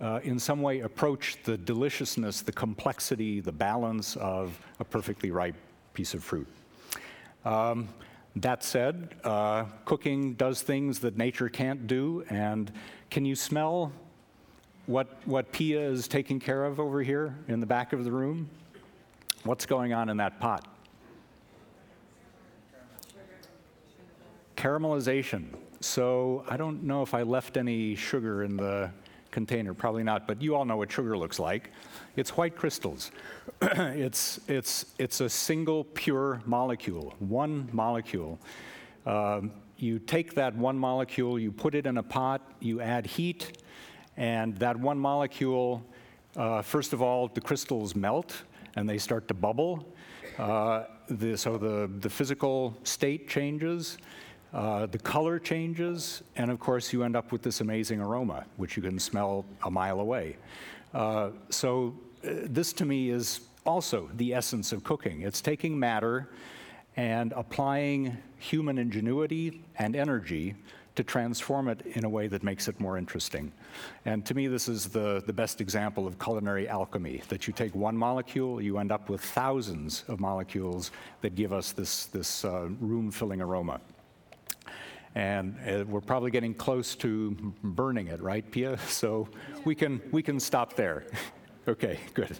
uh, 0.00 0.20
in 0.22 0.38
some 0.38 0.62
way, 0.62 0.80
approach 0.80 1.36
the 1.44 1.58
deliciousness, 1.58 2.40
the 2.40 2.52
complexity, 2.52 3.40
the 3.40 3.52
balance 3.52 4.16
of 4.16 4.58
a 4.78 4.84
perfectly 4.84 5.30
ripe 5.30 5.56
piece 5.92 6.14
of 6.14 6.24
fruit. 6.24 6.48
Um, 7.44 7.88
that 8.36 8.62
said, 8.62 9.16
uh, 9.24 9.64
cooking 9.84 10.34
does 10.34 10.62
things 10.62 11.00
that 11.00 11.16
nature 11.16 11.48
can't 11.48 11.86
do. 11.86 12.24
And 12.30 12.72
can 13.10 13.24
you 13.24 13.34
smell 13.34 13.92
what, 14.86 15.20
what 15.26 15.52
Pia 15.52 15.80
is 15.80 16.08
taking 16.08 16.38
care 16.38 16.64
of 16.64 16.80
over 16.80 17.02
here 17.02 17.36
in 17.48 17.60
the 17.60 17.66
back 17.66 17.92
of 17.92 18.04
the 18.04 18.12
room? 18.12 18.48
What's 19.44 19.66
going 19.66 19.92
on 19.92 20.08
in 20.08 20.16
that 20.18 20.38
pot? 20.38 20.66
Caramelization. 24.56 25.46
So 25.80 26.44
I 26.48 26.56
don't 26.56 26.82
know 26.82 27.02
if 27.02 27.14
I 27.14 27.22
left 27.22 27.56
any 27.56 27.94
sugar 27.94 28.44
in 28.44 28.56
the 28.56 28.90
container, 29.30 29.74
probably 29.74 30.02
not, 30.02 30.26
but 30.26 30.40
you 30.42 30.54
all 30.54 30.64
know 30.64 30.76
what 30.76 30.90
sugar 30.90 31.16
looks 31.16 31.38
like. 31.38 31.70
It's 32.16 32.36
white 32.36 32.56
crystals. 32.56 33.10
it's, 33.62 34.40
it's, 34.48 34.86
it's 34.98 35.20
a 35.20 35.28
single 35.28 35.84
pure 35.84 36.42
molecule, 36.44 37.14
one 37.18 37.68
molecule. 37.72 38.38
Um, 39.06 39.52
you 39.76 39.98
take 39.98 40.34
that 40.34 40.54
one 40.54 40.78
molecule, 40.78 41.38
you 41.38 41.50
put 41.50 41.74
it 41.74 41.86
in 41.86 41.98
a 41.98 42.02
pot, 42.02 42.52
you 42.60 42.80
add 42.80 43.06
heat, 43.06 43.58
and 44.16 44.56
that 44.58 44.76
one 44.76 44.98
molecule, 44.98 45.82
uh, 46.36 46.62
first 46.62 46.92
of 46.92 47.00
all, 47.00 47.28
the 47.28 47.40
crystals 47.40 47.94
melt 47.94 48.42
and 48.76 48.88
they 48.88 48.98
start 48.98 49.26
to 49.28 49.34
bubble. 49.34 49.94
Uh, 50.38 50.84
the, 51.08 51.36
so 51.36 51.56
the, 51.58 51.90
the 52.00 52.10
physical 52.10 52.76
state 52.84 53.28
changes. 53.28 53.98
Uh, 54.52 54.86
the 54.86 54.98
color 54.98 55.38
changes, 55.38 56.22
and 56.36 56.50
of 56.50 56.58
course, 56.58 56.92
you 56.92 57.04
end 57.04 57.14
up 57.14 57.30
with 57.30 57.42
this 57.42 57.60
amazing 57.60 58.00
aroma, 58.00 58.44
which 58.56 58.76
you 58.76 58.82
can 58.82 58.98
smell 58.98 59.44
a 59.64 59.70
mile 59.70 60.00
away. 60.00 60.36
Uh, 60.92 61.30
so, 61.50 61.94
uh, 62.24 62.30
this 62.44 62.72
to 62.72 62.84
me 62.84 63.10
is 63.10 63.40
also 63.64 64.10
the 64.14 64.34
essence 64.34 64.72
of 64.72 64.82
cooking. 64.82 65.22
It's 65.22 65.40
taking 65.40 65.78
matter 65.78 66.30
and 66.96 67.32
applying 67.36 68.16
human 68.38 68.78
ingenuity 68.78 69.62
and 69.78 69.94
energy 69.94 70.56
to 70.96 71.04
transform 71.04 71.68
it 71.68 71.82
in 71.94 72.04
a 72.04 72.08
way 72.08 72.26
that 72.26 72.42
makes 72.42 72.66
it 72.66 72.78
more 72.80 72.98
interesting. 72.98 73.52
And 74.04 74.26
to 74.26 74.34
me, 74.34 74.48
this 74.48 74.68
is 74.68 74.86
the, 74.86 75.22
the 75.24 75.32
best 75.32 75.60
example 75.60 76.06
of 76.06 76.18
culinary 76.18 76.68
alchemy 76.68 77.22
that 77.28 77.46
you 77.46 77.52
take 77.52 77.74
one 77.76 77.96
molecule, 77.96 78.60
you 78.60 78.78
end 78.78 78.90
up 78.90 79.08
with 79.08 79.20
thousands 79.20 80.04
of 80.08 80.18
molecules 80.18 80.90
that 81.20 81.36
give 81.36 81.52
us 81.52 81.70
this, 81.70 82.06
this 82.06 82.44
uh, 82.44 82.68
room 82.80 83.10
filling 83.12 83.40
aroma. 83.40 83.80
And 85.14 85.56
uh, 85.66 85.84
we're 85.86 86.00
probably 86.00 86.30
getting 86.30 86.54
close 86.54 86.94
to 86.96 87.32
burning 87.64 88.08
it, 88.08 88.20
right, 88.20 88.48
Pia? 88.50 88.78
So 88.88 89.28
we 89.64 89.74
can, 89.74 90.00
we 90.12 90.22
can 90.22 90.38
stop 90.38 90.74
there. 90.74 91.04
okay, 91.68 91.98
good. 92.14 92.38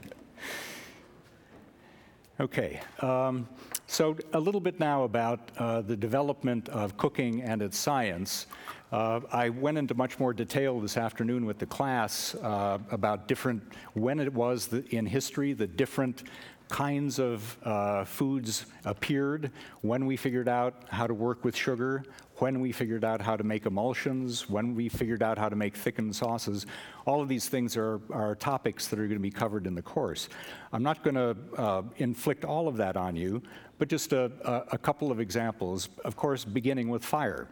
Okay, 2.39 2.81
um, 3.01 3.47
so 3.87 4.17
a 4.33 4.41
little 4.41 4.63
bit 4.63 4.81
now 4.81 5.03
about 5.03 5.51
uh, 5.59 5.83
the 5.83 5.97
development 5.97 6.71
of 6.71 6.97
cooking 6.97 7.43
and 7.43 7.61
its 7.61 7.77
science. 7.77 8.47
Uh, 8.93 9.21
I 9.31 9.51
went 9.51 9.77
into 9.77 9.95
much 9.95 10.19
more 10.19 10.33
detail 10.33 10.81
this 10.81 10.97
afternoon 10.97 11.45
with 11.45 11.59
the 11.59 11.67
class 11.67 12.35
uh, 12.37 12.79
about 12.91 13.29
different, 13.29 13.63
when 13.93 14.19
it 14.19 14.33
was 14.33 14.69
the, 14.69 14.85
in 14.95 15.05
history, 15.05 15.53
the 15.53 15.67
different 15.67 16.25
kinds 16.71 17.19
of 17.19 17.59
uh, 17.65 18.05
foods 18.05 18.67
appeared, 18.85 19.51
when 19.83 20.07
we 20.07 20.17
figured 20.17 20.49
out 20.49 20.85
how 20.89 21.07
to 21.07 21.15
work 21.15 21.45
with 21.45 21.55
sugar, 21.55 22.03
when 22.41 22.61
we 22.61 22.73
figured 22.73 23.05
out 23.05 23.21
how 23.21 23.37
to 23.37 23.45
make 23.45 23.67
emulsions, 23.67 24.49
when 24.49 24.75
we 24.75 24.89
figured 24.89 25.23
out 25.23 25.37
how 25.37 25.49
to 25.49 25.57
make 25.57 25.77
thickened 25.77 26.15
sauces. 26.17 26.67
All 27.07 27.21
of 27.21 27.29
these 27.29 27.49
things 27.49 27.77
are, 27.77 28.01
are 28.11 28.35
topics 28.35 28.89
that 28.89 28.99
are 28.99 29.07
going 29.07 29.19
to 29.19 29.23
be 29.23 29.31
covered 29.31 29.67
in 29.67 29.75
the 29.75 29.83
course. 29.83 30.29
I'm 30.73 30.83
not 30.83 31.05
going 31.05 31.17
to 31.17 31.37
uh, 31.57 31.83
inflict 31.97 32.45
all 32.45 32.67
of 32.67 32.77
that 32.79 32.97
on 32.97 33.15
you, 33.15 33.43
but 33.79 33.89
just 33.89 34.13
a, 34.13 34.33
a, 34.45 34.75
a 34.75 34.79
couple 34.79 35.13
of 35.13 35.21
examples. 35.21 35.89
Of 36.05 36.17
course, 36.17 36.45
beginning 36.45 36.89
with 36.89 37.05
fire. 37.05 37.47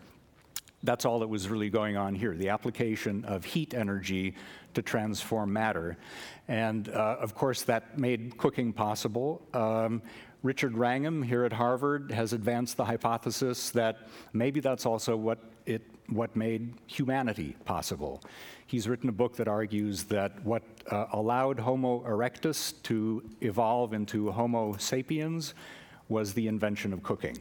That's 0.83 1.05
all 1.05 1.19
that 1.19 1.29
was 1.29 1.49
really 1.49 1.71
going 1.71 1.97
on 1.97 2.15
here 2.15 2.35
the 2.35 2.51
application 2.51 3.25
of 3.25 3.45
heat 3.45 3.75
energy 3.75 4.35
to 4.75 4.83
transform 4.83 5.53
matter. 5.53 5.97
And 6.47 6.89
uh, 6.89 7.17
of 7.21 7.35
course, 7.35 7.63
that 7.63 7.99
made 7.99 8.39
cooking 8.39 8.73
possible. 8.73 9.43
Um, 9.53 10.03
Richard 10.43 10.77
Wrangham 10.77 11.23
here 11.23 11.45
at 11.45 11.53
Harvard 11.53 12.13
has 12.13 12.33
advanced 12.33 12.77
the 12.77 12.85
hypothesis 12.85 13.71
that 13.71 14.09
maybe 14.33 14.61
that's 14.61 14.87
also 14.87 15.17
what 15.17 15.39
it 15.67 15.83
what 16.11 16.35
made 16.37 16.73
humanity 16.87 17.55
possible. 17.65 18.23
He's 18.67 18.89
written 18.89 19.09
a 19.09 19.13
book 19.13 19.37
that 19.37 19.49
argues 19.49 20.05
that 20.05 20.43
what 20.45 20.63
uh, 20.91 21.07
allowed 21.13 21.59
Homo 21.59 22.01
erectus 22.05 22.81
to 22.85 23.23
evolve 23.43 23.93
into 23.93 24.31
Homo 24.31 24.75
sapiens 24.79 25.55
was 26.09 26.33
the 26.33 26.49
invention 26.49 26.93
of 26.93 27.03
cooking. 27.03 27.37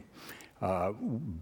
Uh, 0.60 0.92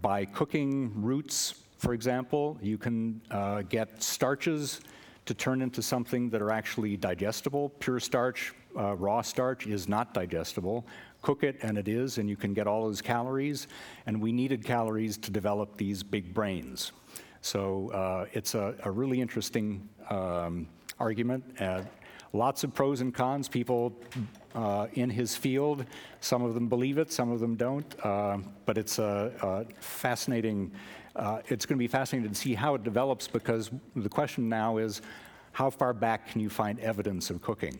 by 0.01 0.23
cooking 0.23 0.91
roots, 0.95 1.55
for 1.77 1.93
example, 1.93 2.57
you 2.61 2.77
can 2.77 3.19
uh, 3.31 3.63
get 3.63 4.01
starches 4.01 4.79
to 5.25 5.33
turn 5.33 5.61
into 5.61 5.81
something 5.81 6.29
that 6.29 6.41
are 6.41 6.51
actually 6.51 6.95
digestible. 6.95 7.69
Pure 7.79 7.99
starch, 7.99 8.53
uh, 8.77 8.95
raw 8.95 9.21
starch, 9.21 9.67
is 9.67 9.89
not 9.89 10.13
digestible 10.13 10.85
cook 11.21 11.43
it, 11.43 11.57
and 11.61 11.77
it 11.77 11.87
is, 11.87 12.17
and 12.17 12.29
you 12.29 12.35
can 12.35 12.53
get 12.53 12.67
all 12.67 12.85
those 12.85 13.01
calories. 13.01 13.67
And 14.05 14.21
we 14.21 14.31
needed 14.31 14.63
calories 14.63 15.17
to 15.19 15.31
develop 15.31 15.77
these 15.77 16.03
big 16.03 16.33
brains. 16.33 16.91
So 17.41 17.89
uh, 17.91 18.25
it's 18.33 18.55
a, 18.55 18.75
a, 18.83 18.91
really 18.91 19.21
interesting 19.21 19.87
um, 20.09 20.67
argument. 20.99 21.43
Uh, 21.59 21.83
lots 22.33 22.63
of 22.63 22.73
pros 22.73 23.01
and 23.01 23.13
cons. 23.13 23.47
People 23.47 23.93
uh, 24.55 24.87
in 24.93 25.09
his 25.09 25.35
field, 25.35 25.85
some 26.19 26.43
of 26.43 26.53
them 26.53 26.67
believe 26.67 26.97
it, 26.97 27.11
some 27.11 27.31
of 27.31 27.39
them 27.39 27.55
don't. 27.55 27.95
Uh, 28.03 28.39
but 28.65 28.77
it's 28.77 28.99
a, 28.99 29.31
a 29.41 29.81
fascinating. 29.81 30.71
Uh, 31.15 31.41
it's 31.47 31.65
going 31.65 31.77
to 31.77 31.79
be 31.79 31.87
fascinating 31.87 32.29
to 32.29 32.35
see 32.35 32.53
how 32.53 32.75
it 32.75 32.83
develops 32.83 33.27
because 33.27 33.71
the 33.95 34.09
question 34.09 34.49
now 34.49 34.77
is, 34.77 35.01
how 35.51 35.69
far 35.69 35.93
back 35.93 36.29
can 36.29 36.41
you 36.41 36.49
find 36.49 36.79
evidence 36.79 37.29
of 37.29 37.41
cooking? 37.41 37.79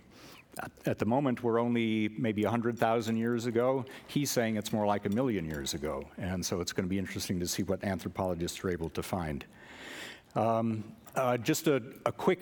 At 0.86 1.00
the 1.00 1.06
moment, 1.06 1.44
we're 1.44 1.60
only 1.60 2.10
maybe 2.18 2.44
100,000 2.44 3.18
years 3.18 3.46
ago. 3.46 3.86
He's 4.08 4.32
saying 4.32 4.58
it's 4.58 4.74
more 4.74 4.86
like 4.86 5.06
a 5.06 5.10
million 5.10 5.46
years 5.46 5.74
ago. 5.74 6.04
And 6.18 6.46
so 6.46 6.62
it's 6.62 6.74
going 6.74 6.86
to 6.86 6.90
be 6.90 7.00
interesting 7.00 7.40
to 7.40 7.48
see 7.48 7.64
what 7.64 7.84
anthropologists 7.84 8.64
are 8.64 8.70
able 8.70 8.90
to 8.90 9.04
find. 9.04 9.46
Um, 10.36 10.84
uh, 11.16 11.38
just 11.38 11.68
a, 11.68 11.82
a, 12.06 12.12
quick 12.12 12.42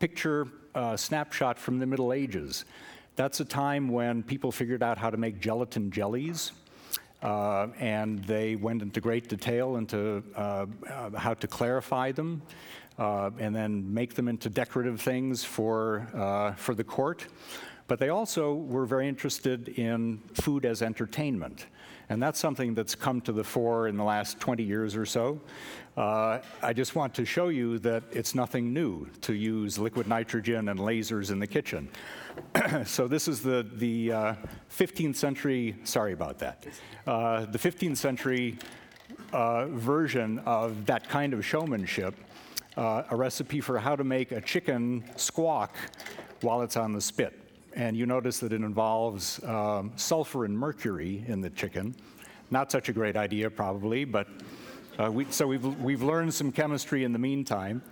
picture 0.00 0.48
uh, 0.74 0.96
snapshot 0.96 1.58
from 1.58 1.78
the 1.78 1.86
Middle 1.86 2.12
Ages. 2.12 2.64
That's 3.16 3.40
a 3.40 3.44
time 3.44 3.88
when 3.88 4.22
people 4.22 4.50
figured 4.50 4.82
out 4.82 4.98
how 4.98 5.10
to 5.10 5.16
make 5.16 5.40
gelatin 5.40 5.90
jellies. 5.90 6.52
Uh, 7.22 7.68
and 7.78 8.24
they 8.24 8.54
went 8.54 8.80
into 8.80 9.00
great 9.00 9.28
detail 9.28 9.76
into 9.76 10.22
uh, 10.36 10.66
uh, 10.88 11.10
how 11.16 11.34
to 11.34 11.48
clarify 11.48 12.12
them 12.12 12.42
uh, 12.98 13.30
and 13.38 13.54
then 13.54 13.92
make 13.92 14.14
them 14.14 14.28
into 14.28 14.50
decorative 14.50 15.00
things 15.00 15.44
for, 15.44 16.08
uh, 16.14 16.52
for 16.52 16.74
the 16.74 16.84
court. 16.84 17.26
But 17.86 17.98
they 17.98 18.10
also 18.10 18.54
were 18.54 18.84
very 18.84 19.08
interested 19.08 19.68
in 19.70 20.18
food 20.34 20.66
as 20.66 20.82
entertainment. 20.82 21.66
And 22.10 22.22
that's 22.22 22.38
something 22.38 22.74
that's 22.74 22.94
come 22.94 23.20
to 23.22 23.32
the 23.32 23.44
fore 23.44 23.88
in 23.88 23.96
the 23.96 24.04
last 24.04 24.40
20 24.40 24.62
years 24.62 24.96
or 24.96 25.04
so. 25.06 25.40
Uh, 25.96 26.38
I 26.62 26.72
just 26.72 26.94
want 26.94 27.14
to 27.14 27.24
show 27.24 27.48
you 27.48 27.78
that 27.80 28.02
it's 28.12 28.34
nothing 28.34 28.72
new 28.72 29.08
to 29.22 29.34
use 29.34 29.78
liquid 29.78 30.06
nitrogen 30.06 30.68
and 30.68 30.78
lasers 30.78 31.30
in 31.30 31.38
the 31.38 31.46
kitchen. 31.46 31.88
so 32.84 33.08
this 33.08 33.28
is 33.28 33.42
the, 33.42 33.66
the 33.74 34.12
uh, 34.12 34.34
15th 34.70 35.16
century, 35.16 35.76
sorry 35.84 36.12
about 36.12 36.38
that, 36.38 36.66
uh, 37.06 37.46
the 37.46 37.58
15th 37.58 37.96
century 37.96 38.58
uh, 39.32 39.66
version 39.66 40.38
of 40.40 40.86
that 40.86 41.08
kind 41.08 41.34
of 41.34 41.44
showmanship, 41.44 42.14
uh, 42.78 43.02
a 43.10 43.16
recipe 43.16 43.60
for 43.60 43.76
how 43.78 43.96
to 43.96 44.04
make 44.04 44.30
a 44.30 44.40
chicken 44.40 45.02
squawk 45.16 45.74
while 46.42 46.62
it's 46.62 46.76
on 46.76 46.92
the 46.92 47.00
spit. 47.00 47.38
And 47.74 47.96
you 47.96 48.06
notice 48.06 48.38
that 48.38 48.52
it 48.52 48.60
involves 48.60 49.42
um, 49.42 49.92
sulfur 49.96 50.44
and 50.44 50.56
mercury 50.56 51.24
in 51.26 51.40
the 51.40 51.50
chicken. 51.50 51.94
Not 52.50 52.70
such 52.70 52.88
a 52.88 52.92
great 52.92 53.16
idea, 53.16 53.50
probably, 53.50 54.04
but 54.04 54.28
uh, 54.98 55.10
we, 55.10 55.26
so 55.30 55.46
we've, 55.46 55.64
we've 55.80 56.02
learned 56.02 56.32
some 56.32 56.52
chemistry 56.52 57.02
in 57.02 57.12
the 57.12 57.18
meantime, 57.18 57.82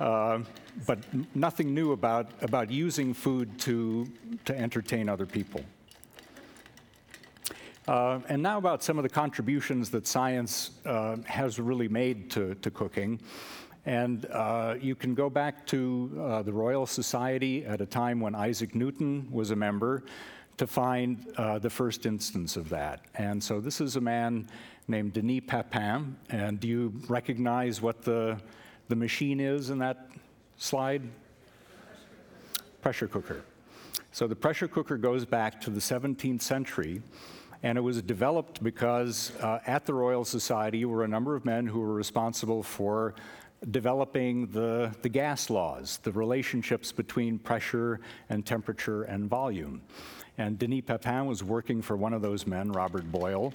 uh, 0.00 0.40
but 0.86 0.98
nothing 1.34 1.74
new 1.74 1.92
about, 1.92 2.30
about 2.40 2.70
using 2.70 3.12
food 3.12 3.58
to, 3.60 4.10
to 4.46 4.58
entertain 4.58 5.08
other 5.08 5.26
people. 5.26 5.60
Uh, 7.86 8.20
and 8.28 8.42
now 8.42 8.56
about 8.56 8.82
some 8.82 8.98
of 8.98 9.02
the 9.02 9.08
contributions 9.08 9.90
that 9.90 10.06
science 10.06 10.70
uh, 10.86 11.16
has 11.26 11.58
really 11.58 11.88
made 11.88 12.30
to, 12.30 12.54
to 12.56 12.70
cooking. 12.70 13.20
And 13.90 14.26
uh, 14.26 14.76
you 14.80 14.94
can 14.94 15.16
go 15.16 15.28
back 15.28 15.66
to 15.66 16.16
uh, 16.16 16.42
the 16.42 16.52
Royal 16.52 16.86
Society 16.86 17.64
at 17.64 17.80
a 17.80 17.86
time 17.86 18.20
when 18.20 18.36
Isaac 18.36 18.76
Newton 18.76 19.26
was 19.32 19.50
a 19.50 19.56
member 19.56 20.04
to 20.58 20.66
find 20.68 21.26
uh, 21.36 21.58
the 21.58 21.70
first 21.70 22.06
instance 22.06 22.56
of 22.56 22.68
that. 22.68 23.00
And 23.16 23.42
so 23.42 23.60
this 23.60 23.80
is 23.80 23.96
a 23.96 24.00
man 24.00 24.48
named 24.86 25.14
Denis 25.14 25.40
Papin. 25.44 26.16
And 26.28 26.60
do 26.60 26.68
you 26.68 26.92
recognize 27.08 27.82
what 27.82 28.02
the, 28.02 28.38
the 28.88 28.94
machine 28.94 29.40
is 29.40 29.70
in 29.70 29.78
that 29.78 30.08
slide? 30.56 31.02
Pressure 32.82 33.08
cooker. 33.08 33.42
So 34.12 34.28
the 34.28 34.36
pressure 34.36 34.68
cooker 34.68 34.98
goes 34.98 35.24
back 35.24 35.60
to 35.62 35.70
the 35.70 35.80
17th 35.80 36.42
century. 36.42 37.02
And 37.64 37.76
it 37.76 37.80
was 37.80 38.00
developed 38.02 38.62
because 38.62 39.32
uh, 39.40 39.58
at 39.66 39.84
the 39.84 39.94
Royal 39.94 40.24
Society 40.24 40.84
were 40.84 41.02
a 41.02 41.08
number 41.08 41.34
of 41.34 41.44
men 41.44 41.66
who 41.66 41.80
were 41.80 41.92
responsible 41.92 42.62
for 42.62 43.16
developing 43.70 44.46
the, 44.46 44.94
the 45.02 45.08
gas 45.08 45.50
laws, 45.50 45.98
the 46.02 46.12
relationships 46.12 46.92
between 46.92 47.38
pressure 47.38 48.00
and 48.28 48.46
temperature 48.46 49.02
and 49.02 49.28
volume. 49.28 49.82
And 50.38 50.58
Denis 50.58 50.82
Papin 50.86 51.26
was 51.26 51.44
working 51.44 51.82
for 51.82 51.96
one 51.96 52.14
of 52.14 52.22
those 52.22 52.46
men, 52.46 52.72
Robert 52.72 53.10
Boyle, 53.12 53.52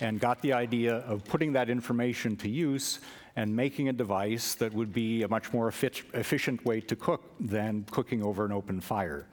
and 0.00 0.18
got 0.18 0.42
the 0.42 0.52
idea 0.52 0.96
of 0.96 1.24
putting 1.24 1.52
that 1.52 1.70
information 1.70 2.36
to 2.38 2.48
use 2.48 2.98
and 3.36 3.54
making 3.54 3.88
a 3.88 3.92
device 3.92 4.54
that 4.54 4.72
would 4.72 4.92
be 4.92 5.22
a 5.22 5.28
much 5.28 5.52
more 5.52 5.68
efficient 5.68 6.64
way 6.64 6.80
to 6.80 6.96
cook 6.96 7.22
than 7.38 7.84
cooking 7.90 8.24
over 8.24 8.44
an 8.44 8.52
open 8.52 8.80
fire. 8.80 9.26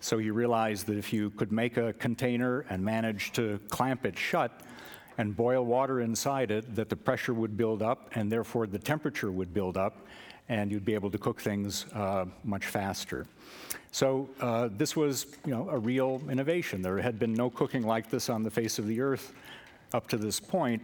So 0.00 0.18
he 0.18 0.30
realized 0.30 0.86
that 0.86 0.98
if 0.98 1.12
you 1.12 1.30
could 1.30 1.50
make 1.50 1.76
a 1.76 1.92
container 1.94 2.64
and 2.68 2.84
manage 2.84 3.32
to 3.32 3.58
clamp 3.68 4.06
it 4.06 4.16
shut 4.16 4.60
and 5.18 5.34
boil 5.34 5.64
water 5.64 6.00
inside 6.00 6.50
it, 6.50 6.74
that 6.74 6.88
the 6.88 6.96
pressure 6.96 7.34
would 7.34 7.56
build 7.56 7.82
up 7.82 8.10
and 8.14 8.30
therefore 8.30 8.66
the 8.66 8.78
temperature 8.78 9.30
would 9.30 9.52
build 9.52 9.76
up 9.76 10.06
and 10.48 10.70
you'd 10.70 10.84
be 10.84 10.94
able 10.94 11.10
to 11.10 11.18
cook 11.18 11.40
things 11.40 11.86
uh, 11.92 12.24
much 12.44 12.66
faster. 12.66 13.26
So 13.90 14.28
uh, 14.40 14.68
this 14.72 14.94
was, 14.94 15.26
you 15.44 15.52
know, 15.52 15.68
a 15.70 15.78
real 15.78 16.20
innovation. 16.30 16.82
There 16.82 16.98
had 16.98 17.18
been 17.18 17.34
no 17.34 17.50
cooking 17.50 17.82
like 17.82 18.10
this 18.10 18.28
on 18.28 18.42
the 18.42 18.50
face 18.50 18.78
of 18.78 18.86
the 18.86 19.00
earth 19.00 19.32
up 19.92 20.08
to 20.08 20.16
this 20.16 20.38
point, 20.38 20.82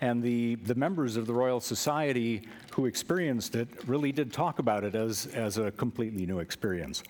and 0.00 0.22
the, 0.22 0.54
the 0.56 0.74
members 0.74 1.16
of 1.16 1.26
the 1.26 1.34
Royal 1.34 1.60
Society 1.60 2.48
who 2.72 2.86
experienced 2.86 3.54
it 3.54 3.68
really 3.86 4.12
did 4.12 4.32
talk 4.32 4.58
about 4.58 4.84
it 4.84 4.94
as, 4.94 5.26
as 5.26 5.58
a 5.58 5.70
completely 5.72 6.26
new 6.26 6.38
experience. 6.38 7.02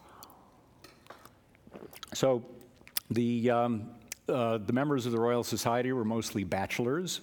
So 2.12 2.44
the, 3.10 3.50
um, 3.50 3.90
uh, 4.28 4.58
the 4.58 4.72
members 4.72 5.06
of 5.06 5.12
the 5.12 5.20
Royal 5.20 5.44
Society 5.44 5.92
were 5.92 6.04
mostly 6.04 6.44
bachelors. 6.44 7.20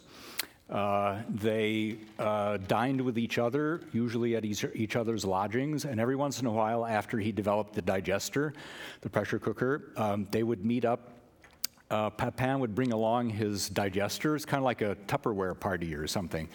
Uh, 0.69 1.21
they 1.27 1.97
uh, 2.17 2.57
dined 2.67 3.01
with 3.01 3.17
each 3.17 3.37
other, 3.37 3.81
usually 3.91 4.37
at 4.37 4.45
each, 4.45 4.95
other's 4.95 5.25
lodgings, 5.25 5.83
and 5.83 5.99
every 5.99 6.15
once 6.15 6.39
in 6.39 6.47
a 6.47 6.51
while, 6.51 6.85
after 6.85 7.19
he 7.19 7.31
developed 7.31 7.73
the 7.73 7.81
digester, 7.81 8.53
the 9.01 9.09
pressure 9.09 9.37
cooker, 9.37 9.91
um, 9.97 10.25
they 10.31 10.43
would 10.43 10.63
meet 10.63 10.85
up. 10.85 11.11
Uh, 11.89 12.09
Papin 12.09 12.61
would 12.61 12.73
bring 12.73 12.93
along 12.93 13.29
his 13.29 13.67
digester. 13.67 14.37
It's 14.37 14.45
kind 14.45 14.59
of 14.59 14.63
like 14.63 14.81
a 14.81 14.95
Tupperware 15.07 15.59
party 15.59 15.93
or 15.93 16.07
something. 16.07 16.47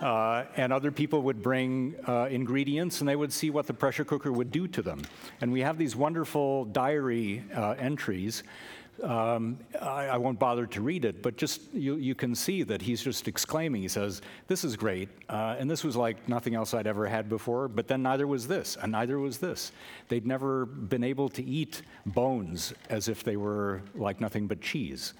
Uh, 0.00 0.44
and 0.56 0.72
other 0.72 0.90
people 0.90 1.20
would 1.20 1.42
bring 1.42 1.94
uh, 2.08 2.28
ingredients 2.30 3.00
and 3.00 3.08
they 3.08 3.16
would 3.16 3.30
see 3.30 3.50
what 3.50 3.66
the 3.66 3.74
pressure 3.74 4.06
cooker 4.06 4.32
would 4.32 4.50
do 4.50 4.66
to 4.66 4.80
them. 4.80 5.02
And 5.42 5.52
we 5.52 5.60
have 5.60 5.76
these 5.76 5.94
wonderful 5.94 6.64
diary 6.64 7.44
uh, 7.54 7.72
entries. 7.72 8.42
Um, 9.02 9.58
I, 9.80 10.08
I, 10.08 10.16
won't 10.18 10.38
bother 10.38 10.66
to 10.66 10.80
read 10.82 11.04
it, 11.04 11.22
but 11.22 11.36
just 11.36 11.72
you, 11.72 11.96
you 11.96 12.14
can 12.14 12.34
see 12.34 12.62
that 12.64 12.82
he's 12.82 13.02
just 13.02 13.28
exclaiming. 13.28 13.80
He 13.80 13.88
says, 13.88 14.20
This 14.46 14.62
is 14.62 14.76
great. 14.76 15.08
Uh, 15.28 15.56
and 15.58 15.70
this 15.70 15.82
was 15.82 15.96
like 15.96 16.28
nothing 16.28 16.54
else 16.54 16.74
I'd 16.74 16.86
ever 16.86 17.06
had 17.06 17.28
before, 17.28 17.68
but 17.68 17.88
then 17.88 18.02
neither 18.02 18.26
was 18.26 18.46
this, 18.46 18.76
and 18.76 18.92
neither 18.92 19.18
was 19.18 19.38
this. 19.38 19.72
They'd 20.08 20.26
never 20.26 20.66
been 20.66 21.02
able 21.02 21.28
to 21.30 21.42
eat 21.42 21.82
bones 22.04 22.74
as 22.90 23.08
if 23.08 23.24
they 23.24 23.36
were 23.36 23.82
like 23.94 24.20
nothing 24.20 24.46
but 24.46 24.60
cheese. 24.60 25.14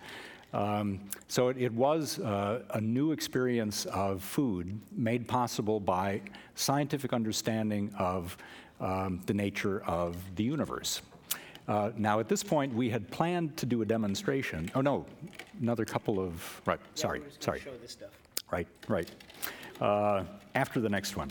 Um, 0.52 1.00
so 1.28 1.48
it, 1.48 1.56
it 1.58 1.72
was 1.72 2.18
uh, 2.18 2.62
a 2.70 2.80
new 2.80 3.12
experience 3.12 3.86
of 3.86 4.22
food 4.22 4.80
made 4.92 5.28
possible 5.28 5.80
by 5.80 6.22
scientific 6.54 7.12
understanding 7.12 7.94
of 7.98 8.36
um, 8.80 9.22
the 9.26 9.34
nature 9.34 9.82
of 9.84 10.16
the 10.36 10.42
universe. 10.42 11.02
Uh, 11.70 11.92
now, 11.96 12.18
at 12.18 12.28
this 12.28 12.42
point, 12.42 12.74
we 12.74 12.90
had 12.90 13.08
planned 13.12 13.56
to 13.56 13.64
do 13.64 13.80
a 13.80 13.84
demonstration. 13.84 14.68
Oh, 14.74 14.80
no, 14.80 15.06
another 15.60 15.84
couple 15.84 16.18
of, 16.18 16.60
right, 16.66 16.80
sorry, 16.94 17.22
sorry. 17.38 17.60
Show 17.60 17.70
this 17.80 17.92
stuff. 17.92 18.10
Right, 18.50 18.66
right. 18.88 19.08
Uh, 19.80 20.24
after 20.56 20.80
the 20.80 20.88
next 20.88 21.16
one. 21.16 21.30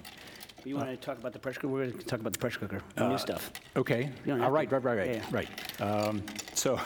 You 0.64 0.78
want 0.78 0.88
to 0.88 0.96
talk 0.96 1.18
about 1.18 1.34
the 1.34 1.40
pressure 1.40 1.60
cooker? 1.60 1.74
We're 1.74 1.88
going 1.88 1.98
to 1.98 2.06
talk 2.06 2.22
about 2.22 2.32
the 2.32 2.40
pressure 2.40 2.60
cooker, 2.60 2.82
the 2.96 3.10
new 3.10 3.18
stuff. 3.18 3.52
Okay. 3.76 4.04
You 4.04 4.32
don't 4.32 4.40
have 4.40 4.54
right, 4.54 4.70
to. 4.70 4.76
right, 4.76 4.84
right, 4.86 4.98
right, 5.00 5.16
Yeah, 5.16 5.26
right. 5.30 5.82
Um, 5.82 6.24
so, 6.54 6.80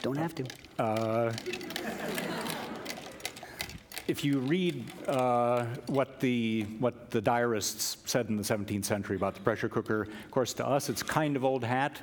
Don't 0.00 0.16
have 0.16 0.34
to. 0.36 0.44
if 4.08 4.24
you 4.24 4.38
read 4.38 4.82
uh, 5.08 5.66
what 5.88 6.20
the 6.20 6.62
what 6.78 7.10
the 7.10 7.20
diarists 7.20 7.98
said 8.06 8.30
in 8.30 8.36
the 8.36 8.42
17th 8.42 8.86
century 8.86 9.16
about 9.16 9.34
the 9.34 9.40
pressure 9.40 9.68
cooker, 9.68 10.02
of 10.02 10.30
course, 10.30 10.54
to 10.54 10.66
us 10.66 10.88
it's 10.88 11.02
kind 11.02 11.36
of 11.36 11.44
old 11.44 11.64
hat. 11.64 12.00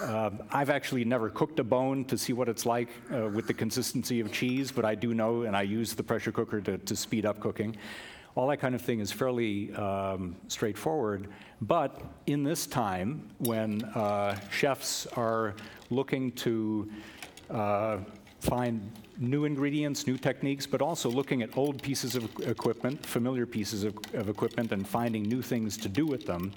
Uh, 0.00 0.30
I've 0.50 0.70
actually 0.70 1.04
never 1.04 1.28
cooked 1.28 1.58
a 1.58 1.64
bone 1.64 2.04
to 2.06 2.16
see 2.16 2.32
what 2.32 2.48
it's 2.48 2.64
like 2.64 2.88
uh, 3.14 3.28
with 3.28 3.46
the 3.46 3.54
consistency 3.54 4.20
of 4.20 4.32
cheese, 4.32 4.72
but 4.72 4.84
I 4.84 4.94
do 4.94 5.14
know, 5.14 5.42
and 5.42 5.56
I 5.56 5.62
use 5.62 5.94
the 5.94 6.02
pressure 6.02 6.32
cooker 6.32 6.60
to, 6.62 6.78
to 6.78 6.96
speed 6.96 7.26
up 7.26 7.40
cooking. 7.40 7.76
All 8.34 8.48
that 8.48 8.56
kind 8.56 8.74
of 8.74 8.80
thing 8.80 9.00
is 9.00 9.12
fairly 9.12 9.72
um, 9.74 10.34
straightforward. 10.48 11.28
But 11.60 12.00
in 12.26 12.42
this 12.42 12.66
time, 12.66 13.28
when 13.38 13.84
uh, 13.84 14.40
chefs 14.50 15.06
are 15.08 15.54
looking 15.90 16.32
to 16.32 16.90
uh, 17.50 17.98
find 18.40 18.90
new 19.18 19.44
ingredients, 19.44 20.06
new 20.06 20.16
techniques, 20.16 20.66
but 20.66 20.80
also 20.80 21.10
looking 21.10 21.42
at 21.42 21.56
old 21.56 21.82
pieces 21.82 22.16
of 22.16 22.24
equipment, 22.40 23.04
familiar 23.04 23.46
pieces 23.46 23.84
of, 23.84 23.94
of 24.14 24.28
equipment, 24.28 24.72
and 24.72 24.88
finding 24.88 25.22
new 25.22 25.42
things 25.42 25.76
to 25.76 25.88
do 25.88 26.06
with 26.06 26.26
them. 26.26 26.52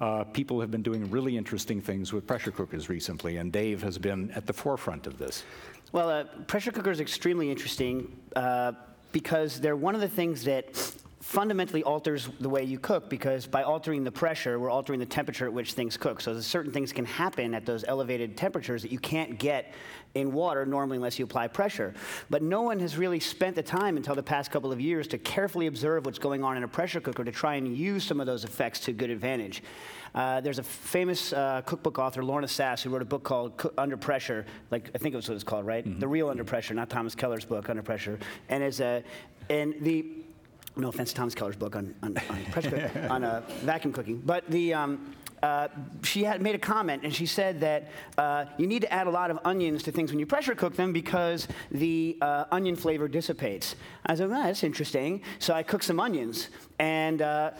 Uh, 0.00 0.24
people 0.24 0.60
have 0.60 0.70
been 0.70 0.82
doing 0.82 1.10
really 1.10 1.36
interesting 1.36 1.80
things 1.80 2.12
with 2.12 2.26
pressure 2.26 2.52
cookers 2.52 2.88
recently, 2.88 3.38
and 3.38 3.52
Dave 3.52 3.82
has 3.82 3.98
been 3.98 4.30
at 4.32 4.46
the 4.46 4.52
forefront 4.52 5.06
of 5.06 5.18
this. 5.18 5.44
Well, 5.90 6.08
uh, 6.08 6.24
pressure 6.46 6.70
cooker 6.70 6.90
is 6.90 7.00
extremely 7.00 7.50
interesting 7.50 8.16
uh, 8.36 8.72
because 9.10 9.60
they're 9.60 9.76
one 9.76 9.94
of 9.94 10.00
the 10.00 10.08
things 10.08 10.44
that 10.44 10.92
fundamentally 11.28 11.82
alters 11.82 12.30
the 12.40 12.48
way 12.48 12.64
you 12.64 12.78
cook 12.78 13.10
because 13.10 13.46
by 13.46 13.62
altering 13.62 14.02
the 14.02 14.10
pressure, 14.10 14.58
we're 14.58 14.70
altering 14.70 14.98
the 14.98 15.04
temperature 15.04 15.44
at 15.44 15.52
which 15.52 15.74
things 15.74 15.94
cook. 15.94 16.22
So 16.22 16.40
certain 16.40 16.72
things 16.72 16.90
can 16.90 17.04
happen 17.04 17.52
at 17.52 17.66
those 17.66 17.84
elevated 17.86 18.34
temperatures 18.34 18.80
that 18.80 18.90
you 18.90 18.98
can't 18.98 19.38
get 19.38 19.74
in 20.14 20.32
water 20.32 20.64
normally 20.64 20.96
unless 20.96 21.18
you 21.18 21.26
apply 21.26 21.48
pressure. 21.48 21.92
But 22.30 22.42
no 22.42 22.62
one 22.62 22.80
has 22.80 22.96
really 22.96 23.20
spent 23.20 23.56
the 23.56 23.62
time 23.62 23.98
until 23.98 24.14
the 24.14 24.22
past 24.22 24.50
couple 24.50 24.72
of 24.72 24.80
years 24.80 25.06
to 25.08 25.18
carefully 25.18 25.66
observe 25.66 26.06
what's 26.06 26.18
going 26.18 26.42
on 26.42 26.56
in 26.56 26.64
a 26.64 26.68
pressure 26.68 26.98
cooker 26.98 27.24
to 27.24 27.30
try 27.30 27.56
and 27.56 27.76
use 27.76 28.04
some 28.04 28.20
of 28.20 28.26
those 28.26 28.44
effects 28.44 28.80
to 28.80 28.94
good 28.94 29.10
advantage. 29.10 29.62
Uh, 30.14 30.40
there's 30.40 30.58
a 30.58 30.62
famous 30.62 31.34
uh, 31.34 31.60
cookbook 31.66 31.98
author, 31.98 32.24
Lorna 32.24 32.48
Sass, 32.48 32.82
who 32.82 32.88
wrote 32.88 33.02
a 33.02 33.04
book 33.04 33.22
called 33.22 33.58
Cook 33.58 33.74
Under 33.76 33.98
Pressure. 33.98 34.46
Like 34.70 34.88
I 34.94 34.98
think 34.98 35.12
it 35.12 35.16
was 35.16 35.28
what 35.28 35.34
it's 35.34 35.44
called, 35.44 35.66
right? 35.66 36.00
The 36.00 36.08
Real 36.08 36.30
Under 36.30 36.42
Pressure, 36.44 36.72
not 36.72 36.88
Thomas 36.88 37.14
Keller's 37.14 37.44
book, 37.44 37.68
Under 37.68 37.82
Pressure. 37.82 38.18
And 38.48 38.64
as 38.64 38.80
a, 38.80 39.04
and 39.50 39.74
the 39.82 40.17
no 40.78 40.88
offense 40.88 41.10
to 41.10 41.16
Thomas 41.16 41.34
Keller's 41.34 41.56
book 41.56 41.76
on, 41.76 41.94
on, 42.02 42.16
on, 42.30 42.44
pressure 42.52 42.70
cook, 42.70 43.10
on 43.10 43.24
uh, 43.24 43.42
vacuum 43.62 43.92
cooking, 43.92 44.22
but 44.24 44.48
the, 44.48 44.74
um, 44.74 45.14
uh, 45.42 45.68
she 46.02 46.24
had 46.24 46.42
made 46.42 46.54
a 46.54 46.58
comment 46.58 47.02
and 47.04 47.14
she 47.14 47.26
said 47.26 47.60
that 47.60 47.90
uh, 48.16 48.44
you 48.56 48.66
need 48.66 48.82
to 48.82 48.92
add 48.92 49.06
a 49.06 49.10
lot 49.10 49.30
of 49.30 49.38
onions 49.44 49.82
to 49.84 49.92
things 49.92 50.10
when 50.10 50.18
you 50.18 50.26
pressure 50.26 50.54
cook 50.54 50.74
them 50.74 50.92
because 50.92 51.48
the 51.70 52.18
uh, 52.20 52.44
onion 52.50 52.76
flavor 52.76 53.08
dissipates. 53.08 53.76
I 54.06 54.14
said, 54.14 54.30
well, 54.30 54.42
that's 54.42 54.64
interesting. 54.64 55.22
So 55.38 55.54
I 55.54 55.62
cooked 55.62 55.84
some 55.84 56.00
onions 56.00 56.48
and 56.78 57.22
uh, 57.22 57.52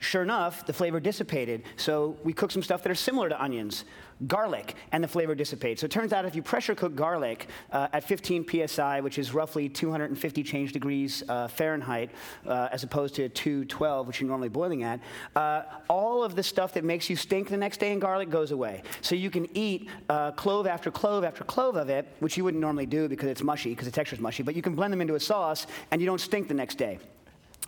sure 0.00 0.22
enough, 0.22 0.66
the 0.66 0.72
flavor 0.72 1.00
dissipated. 1.00 1.62
So 1.76 2.16
we 2.24 2.32
cook 2.32 2.50
some 2.50 2.62
stuff 2.62 2.82
that 2.82 2.90
are 2.90 2.96
similar 2.96 3.28
to 3.28 3.42
onions, 3.42 3.84
garlic, 4.26 4.74
and 4.92 5.02
the 5.02 5.08
flavor 5.08 5.34
dissipates. 5.34 5.80
So 5.80 5.86
it 5.86 5.90
turns 5.90 6.12
out 6.12 6.24
if 6.24 6.34
you 6.34 6.42
pressure 6.42 6.74
cook 6.74 6.94
garlic 6.94 7.48
uh, 7.72 7.88
at 7.92 8.04
15 8.04 8.46
psi, 8.66 9.00
which 9.00 9.18
is 9.18 9.34
roughly 9.34 9.68
250 9.68 10.42
change 10.42 10.72
degrees 10.72 11.22
uh, 11.28 11.48
Fahrenheit, 11.48 12.10
uh, 12.46 12.68
as 12.72 12.82
opposed 12.82 13.14
to 13.16 13.28
212, 13.28 14.06
which 14.06 14.20
you're 14.20 14.28
normally 14.28 14.48
boiling 14.48 14.82
at, 14.84 15.00
uh, 15.34 15.62
all 15.88 16.24
of 16.24 16.34
the 16.34 16.42
stuff 16.42 16.72
that 16.74 16.84
makes 16.84 17.10
you 17.10 17.16
stink 17.16 17.48
the 17.48 17.56
next 17.56 17.78
day 17.78 17.92
in 17.92 17.98
garlic 17.98 18.30
goes 18.30 18.50
away. 18.50 18.82
So 19.00 19.14
you 19.14 19.30
can 19.30 19.48
eat 19.56 19.88
uh, 20.08 20.32
clove 20.32 20.66
after 20.66 20.90
clove 20.90 21.24
after 21.24 21.44
clove 21.44 21.76
of 21.76 21.88
it, 21.88 22.06
which 22.20 22.36
you 22.36 22.44
wouldn't 22.44 22.60
normally 22.60 22.86
do 22.86 23.08
because 23.08 23.28
it's 23.28 23.42
mushy, 23.42 23.70
because 23.70 23.86
the 23.86 23.92
texture 23.92 24.16
is 24.16 24.20
mushy, 24.20 24.42
but 24.42 24.56
you 24.56 24.62
can 24.62 24.74
blend 24.74 24.92
them 24.92 25.00
into 25.00 25.14
a 25.14 25.20
sauce 25.20 25.66
and 25.90 26.00
you 26.00 26.06
don't 26.06 26.20
stink 26.20 26.48
the 26.48 26.54
next 26.54 26.76
day. 26.76 26.98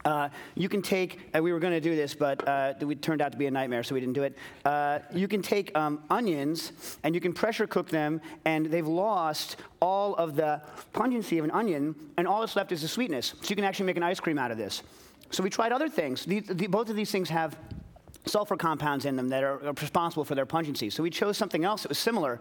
Uh, 0.05 0.29
you 0.55 0.69
can 0.69 0.83
take, 0.83 1.19
uh, 1.35 1.43
we 1.43 1.53
were 1.53 1.59
going 1.59 1.73
to 1.73 1.81
do 1.81 1.95
this, 1.95 2.15
but 2.15 2.47
uh, 2.49 2.75
it 2.81 3.03
turned 3.03 3.21
out 3.21 3.33
to 3.33 3.39
be 3.39 3.47
a 3.47 3.51
nightmare, 3.51 3.83
so 3.83 3.95
we 3.95 4.01
didn't 4.01 4.15
do 4.15 4.23
it. 4.23 4.37
Uh, 4.65 5.01
you 5.13 5.29
can 5.29 5.43
take 5.43 5.77
um, 5.77 6.03
onions 6.11 6.73
and 7.03 7.15
you 7.15 7.21
can 7.21 7.33
pressure 7.33 7.67
cook 7.67 7.89
them, 7.89 8.21
and 8.45 8.67
they've 8.67 8.87
lost 8.87 9.57
all 9.81 10.15
of 10.17 10.37
the 10.37 10.61
pungency 10.93 11.39
of 11.39 11.45
an 11.45 11.51
onion, 11.51 11.95
and 12.17 12.27
all 12.27 12.41
that's 12.41 12.57
left 12.57 12.73
is 12.73 12.83
the 12.83 12.89
sweetness. 12.89 13.35
So 13.41 13.49
you 13.51 13.57
can 13.57 13.65
actually 13.65 13.87
make 13.87 13.97
an 13.97 14.03
ice 14.03 14.21
cream 14.21 14.39
out 14.39 14.51
of 14.51 14.59
this. 14.59 14.83
So 15.31 15.43
we 15.43 15.51
tried 15.51 15.73
other 15.73 15.89
things. 15.89 16.25
The, 16.25 16.41
the, 16.41 16.67
both 16.67 16.89
of 16.89 16.97
these 16.97 17.11
things 17.11 17.29
have 17.29 17.59
sulfur 18.29 18.57
compounds 18.57 19.05
in 19.05 19.17
them 19.17 19.29
that 19.29 19.43
are 19.43 19.59
responsible 19.81 20.25
for 20.25 20.35
their 20.35 20.47
pungency. 20.47 20.91
So 20.91 21.03
we 21.03 21.11
chose 21.11 21.37
something 21.37 21.65
else 21.65 21.83
that 21.83 21.89
was 21.89 21.99
similar. 21.99 22.41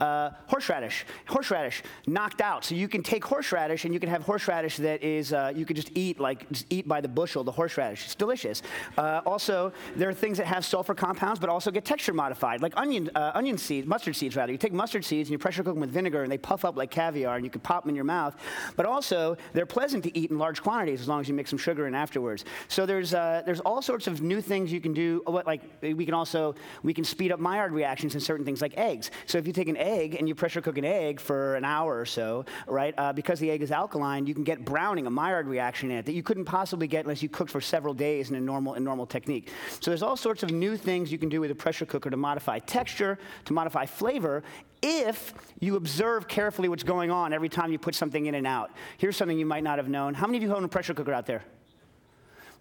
Uh, 0.00 0.30
horseradish. 0.46 1.04
Horseradish 1.26 1.82
knocked 2.06 2.40
out. 2.40 2.64
So 2.64 2.74
you 2.74 2.88
can 2.88 3.02
take 3.02 3.24
horseradish 3.24 3.84
and 3.84 3.92
you 3.92 4.00
can 4.00 4.08
have 4.08 4.22
horseradish 4.22 4.76
that 4.78 5.02
is, 5.02 5.32
uh, 5.32 5.52
you 5.54 5.66
could 5.66 5.76
just 5.76 5.90
eat, 5.94 6.18
like, 6.18 6.50
just 6.50 6.66
eat 6.70 6.88
by 6.88 7.00
the 7.00 7.08
bushel, 7.08 7.44
the 7.44 7.52
horseradish. 7.52 8.04
It's 8.04 8.14
delicious. 8.14 8.62
Uh, 8.96 9.20
also, 9.26 9.72
there 9.96 10.08
are 10.08 10.14
things 10.14 10.38
that 10.38 10.46
have 10.46 10.64
sulfur 10.64 10.94
compounds 10.94 11.38
but 11.38 11.48
also 11.48 11.70
get 11.70 11.84
texture 11.84 12.12
modified, 12.14 12.62
like 12.62 12.72
onion, 12.76 13.10
uh, 13.14 13.32
onion 13.34 13.58
seeds, 13.58 13.86
mustard 13.86 14.16
seeds 14.16 14.36
rather. 14.36 14.52
You 14.52 14.58
take 14.58 14.72
mustard 14.72 15.04
seeds 15.04 15.28
and 15.28 15.32
you 15.32 15.38
pressure 15.38 15.62
cook 15.62 15.74
them 15.74 15.80
with 15.80 15.90
vinegar 15.90 16.22
and 16.22 16.30
they 16.30 16.38
puff 16.38 16.64
up 16.64 16.76
like 16.76 16.90
caviar 16.90 17.36
and 17.36 17.44
you 17.44 17.50
can 17.50 17.60
pop 17.60 17.82
them 17.82 17.90
in 17.90 17.96
your 17.96 18.04
mouth. 18.04 18.36
But 18.76 18.86
also, 18.86 19.36
they're 19.52 19.66
pleasant 19.66 20.04
to 20.04 20.18
eat 20.18 20.30
in 20.30 20.38
large 20.38 20.62
quantities 20.62 21.00
as 21.00 21.08
long 21.08 21.20
as 21.20 21.28
you 21.28 21.34
mix 21.34 21.50
some 21.50 21.58
sugar 21.58 21.86
in 21.86 21.94
afterwards. 21.94 22.44
So 22.68 22.86
there's, 22.86 23.14
uh, 23.14 23.42
there's 23.44 23.60
all 23.60 23.82
sorts 23.82 24.06
of 24.06 24.22
new 24.22 24.40
things 24.40 24.72
you 24.72 24.80
can 24.80 24.92
do 24.92 25.22
what 25.26 25.46
like 25.46 25.62
we 25.82 26.04
can 26.04 26.14
also 26.14 26.54
we 26.82 26.94
can 26.94 27.04
speed 27.04 27.32
up 27.32 27.40
Maillard 27.40 27.72
reactions 27.72 28.14
in 28.14 28.20
certain 28.20 28.44
things 28.44 28.60
like 28.62 28.76
eggs. 28.76 29.10
So 29.26 29.38
if 29.38 29.46
you 29.46 29.52
take 29.52 29.68
an 29.68 29.76
egg 29.76 30.16
and 30.16 30.28
you 30.28 30.34
pressure 30.34 30.60
cook 30.60 30.78
an 30.78 30.84
egg 30.84 31.20
for 31.20 31.56
an 31.56 31.64
hour 31.64 31.98
or 31.98 32.06
so, 32.06 32.44
right? 32.66 32.94
Uh, 32.96 33.12
because 33.12 33.38
the 33.40 33.50
egg 33.50 33.62
is 33.62 33.70
alkaline, 33.70 34.26
you 34.26 34.34
can 34.34 34.44
get 34.44 34.64
browning, 34.64 35.06
a 35.06 35.10
Maillard 35.10 35.46
reaction 35.46 35.90
in 35.90 35.98
it 35.98 36.06
that 36.06 36.12
you 36.12 36.22
couldn't 36.22 36.44
possibly 36.44 36.86
get 36.86 37.04
unless 37.04 37.22
you 37.22 37.28
cooked 37.28 37.50
for 37.50 37.60
several 37.60 37.94
days 37.94 38.30
in 38.30 38.36
a 38.36 38.40
normal 38.40 38.74
in 38.74 38.84
normal 38.84 39.06
technique. 39.06 39.50
So 39.80 39.90
there's 39.90 40.02
all 40.02 40.16
sorts 40.16 40.42
of 40.42 40.50
new 40.50 40.76
things 40.76 41.10
you 41.10 41.18
can 41.18 41.28
do 41.28 41.40
with 41.40 41.50
a 41.50 41.54
pressure 41.54 41.86
cooker 41.86 42.10
to 42.10 42.16
modify 42.16 42.58
texture, 42.58 43.18
to 43.44 43.52
modify 43.52 43.86
flavor, 43.86 44.42
if 44.84 45.32
you 45.60 45.76
observe 45.76 46.28
carefully 46.28 46.68
what's 46.68 46.82
going 46.82 47.10
on 47.10 47.32
every 47.32 47.48
time 47.48 47.72
you 47.72 47.78
put 47.78 47.94
something 47.94 48.26
in 48.26 48.34
and 48.34 48.46
out. 48.46 48.70
Here's 48.98 49.16
something 49.16 49.38
you 49.38 49.46
might 49.46 49.64
not 49.64 49.78
have 49.78 49.88
known. 49.88 50.12
How 50.12 50.26
many 50.26 50.36
of 50.36 50.42
you 50.42 50.54
own 50.54 50.62
a 50.64 50.68
pressure 50.68 50.92
cooker 50.92 51.12
out 51.12 51.24
there? 51.24 51.42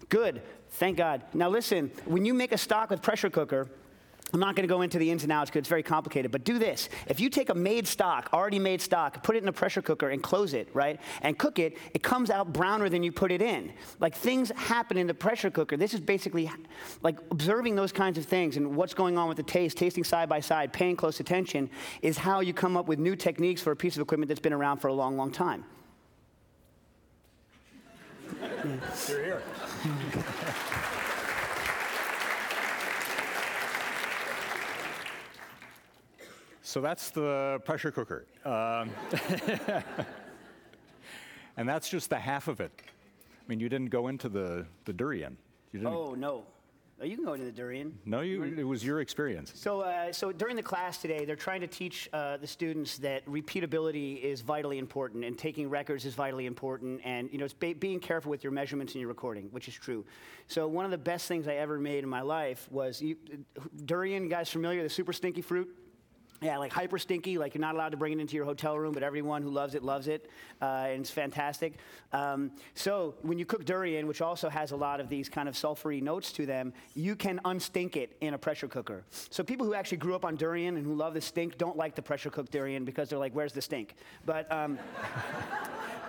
Good. 0.10 0.42
Thank 0.72 0.98
God. 0.98 1.24
Now 1.34 1.50
listen, 1.50 1.92
when 2.06 2.26
you 2.26 2.34
make 2.34 2.52
a 2.52 2.58
stock 2.58 2.90
with 2.90 3.02
pressure 3.02 3.30
cooker, 3.30 3.70
I'm 4.34 4.40
not 4.40 4.56
going 4.56 4.68
to 4.68 4.74
go 4.74 4.82
into 4.82 4.98
the 4.98 5.12
ins 5.12 5.22
and 5.22 5.32
outs 5.32 5.52
because 5.52 5.60
it's 5.60 5.70
very 5.70 5.84
complicated, 5.84 6.32
but 6.32 6.44
do 6.44 6.58
this. 6.58 6.90
If 7.08 7.20
you 7.20 7.30
take 7.30 7.50
a 7.50 7.54
made 7.54 7.88
stock, 7.88 8.32
already 8.34 8.58
made 8.58 8.82
stock, 8.82 9.22
put 9.22 9.36
it 9.36 9.44
in 9.44 9.50
a 9.50 9.54
pressure 9.54 9.84
cooker 9.84 10.10
and 10.10 10.24
close 10.24 10.56
it, 10.56 10.68
right, 10.74 11.00
and 11.22 11.38
cook 11.38 11.60
it, 11.60 11.78
it 11.94 12.02
comes 12.02 12.32
out 12.32 12.52
browner 12.52 12.90
than 12.90 13.04
you 13.04 13.12
put 13.12 13.32
it 13.32 13.44
in. 13.44 13.72
Like 14.00 14.16
things 14.16 14.50
happen 14.56 14.98
in 14.98 15.06
the 15.06 15.14
pressure 15.14 15.52
cooker. 15.52 15.78
This 15.78 15.94
is 15.94 16.00
basically 16.00 16.50
like 17.04 17.20
observing 17.30 17.76
those 17.76 17.92
kinds 17.92 18.18
of 18.18 18.26
things 18.26 18.58
and 18.58 18.76
what's 18.76 18.96
going 18.96 19.20
on 19.20 19.28
with 19.28 19.38
the 19.38 19.44
taste, 19.44 19.78
tasting 19.78 20.04
side 20.04 20.30
by 20.30 20.40
side, 20.40 20.74
paying 20.74 20.96
close 20.96 21.20
attention 21.20 21.70
is 22.02 22.18
how 22.18 22.40
you 22.40 22.56
come 22.56 22.76
up 22.76 22.88
with 22.88 22.98
new 22.98 23.16
techniques 23.16 23.62
for 23.62 23.72
a 23.72 23.76
piece 23.76 23.96
of 23.98 24.02
equipment 24.02 24.30
that's 24.30 24.42
been 24.42 24.54
around 24.54 24.80
for 24.80 24.88
a 24.88 24.94
long, 24.94 25.16
long 25.16 25.32
time. 25.32 25.64
You're 29.08 29.24
here. 29.24 29.42
so 36.62 36.82
that's 36.82 37.10
the 37.12 37.62
pressure 37.66 37.92
cooker. 37.92 38.26
Um, 38.46 38.90
and 41.58 41.68
that's 41.68 41.90
just 41.90 42.10
the 42.10 42.20
half 42.20 42.48
of 42.48 42.60
it. 42.62 42.72
I 42.86 43.44
mean, 43.48 43.60
you 43.60 43.70
didn't 43.70 43.90
go 43.90 44.08
into 44.08 44.30
the, 44.30 44.66
the 44.86 44.94
durian. 44.94 45.38
You 45.72 45.80
didn't, 45.80 45.94
Oh, 45.94 46.16
no. 46.16 46.44
Oh, 47.02 47.06
you 47.06 47.16
can 47.16 47.26
go 47.26 47.34
into 47.34 47.46
the 47.46 47.52
durian. 47.52 47.98
No, 48.06 48.22
you, 48.22 48.44
it 48.44 48.64
was 48.64 48.86
your 48.86 49.02
experience. 49.02 49.52
So, 49.56 49.82
uh, 49.82 50.14
so 50.14 50.32
during 50.32 50.56
the 50.56 50.64
class 50.64 51.00
today, 51.00 51.26
they're 51.26 51.36
trying 51.36 51.62
to 51.62 51.68
teach 51.68 52.08
uh, 52.14 52.38
the 52.38 52.48
students 52.48 52.98
that 53.00 53.26
repeatability 53.26 54.22
is 54.22 54.42
vitally 54.42 54.78
important, 54.78 55.26
and 55.26 55.38
taking 55.38 55.70
records 55.70 56.06
is 56.06 56.14
vitally 56.14 56.46
important, 56.46 57.02
and 57.04 57.30
you 57.32 57.40
know, 57.40 57.46
it's 57.46 57.54
ba- 57.54 57.76
being 57.78 58.00
careful 58.00 58.30
with 58.30 58.44
your 58.44 58.54
measurements 58.54 58.94
and 58.94 59.02
your 59.02 59.10
recording, 59.10 59.46
which 59.52 59.68
is 59.68 59.74
true. 59.74 60.06
So, 60.48 60.68
one 60.68 60.86
of 60.86 60.92
the 60.92 60.98
best 60.98 61.28
things 61.28 61.48
I 61.48 61.56
ever 61.56 61.78
made 61.80 62.04
in 62.04 62.10
my 62.10 62.22
life 62.22 62.68
was 62.72 63.02
you, 63.02 63.18
durian. 63.86 64.30
Guys 64.30 64.50
familiar? 64.50 64.84
The 64.84 64.90
super 64.90 65.14
stinky 65.14 65.42
fruit. 65.42 65.76
Yeah, 66.44 66.58
like 66.58 66.74
hyper 66.74 67.00
stinky, 67.00 67.38
like 67.38 67.54
you're 67.54 67.62
not 67.62 67.74
allowed 67.74 67.92
to 67.92 67.98
bring 67.98 68.12
it 68.12 68.20
into 68.20 68.36
your 68.36 68.44
hotel 68.44 68.78
room, 68.78 68.94
but 68.94 69.02
everyone 69.02 69.42
who 69.42 69.50
loves 69.50 69.76
it 69.76 69.84
loves 69.84 70.10
it, 70.10 70.30
uh, 70.62 70.88
and 70.90 71.00
it's 71.00 71.10
fantastic. 71.10 71.76
Um, 72.12 72.52
so 72.76 73.16
when 73.22 73.40
you 73.40 73.46
cook 73.46 73.64
durian, 73.64 74.08
which 74.08 74.22
also 74.22 74.50
has 74.50 74.72
a 74.72 74.76
lot 74.76 75.00
of 75.00 75.08
these 75.08 75.30
kind 75.30 75.48
of 75.48 75.56
sulfury 75.56 76.02
notes 76.02 76.34
to 76.34 76.46
them, 76.46 76.74
you 76.96 77.16
can 77.16 77.40
unstink 77.46 77.96
it 77.96 78.18
in 78.20 78.34
a 78.34 78.38
pressure 78.38 78.68
cooker. 78.68 79.06
So 79.10 79.42
people 79.42 79.66
who 79.66 79.74
actually 79.74 80.00
grew 80.00 80.16
up 80.16 80.26
on 80.26 80.36
durian 80.36 80.76
and 80.76 80.86
who 80.86 80.96
love 80.96 81.14
the 81.14 81.22
stink 81.22 81.58
don't 81.58 81.78
like 81.78 81.96
the 81.96 82.02
pressure 82.02 82.30
cooked 82.30 82.52
durian 82.52 82.84
because 82.84 83.08
they're 83.08 83.20
like, 83.20 83.34
where's 83.34 83.54
the 83.54 83.62
stink? 83.62 83.96
But 84.26 84.52
um, 84.52 84.78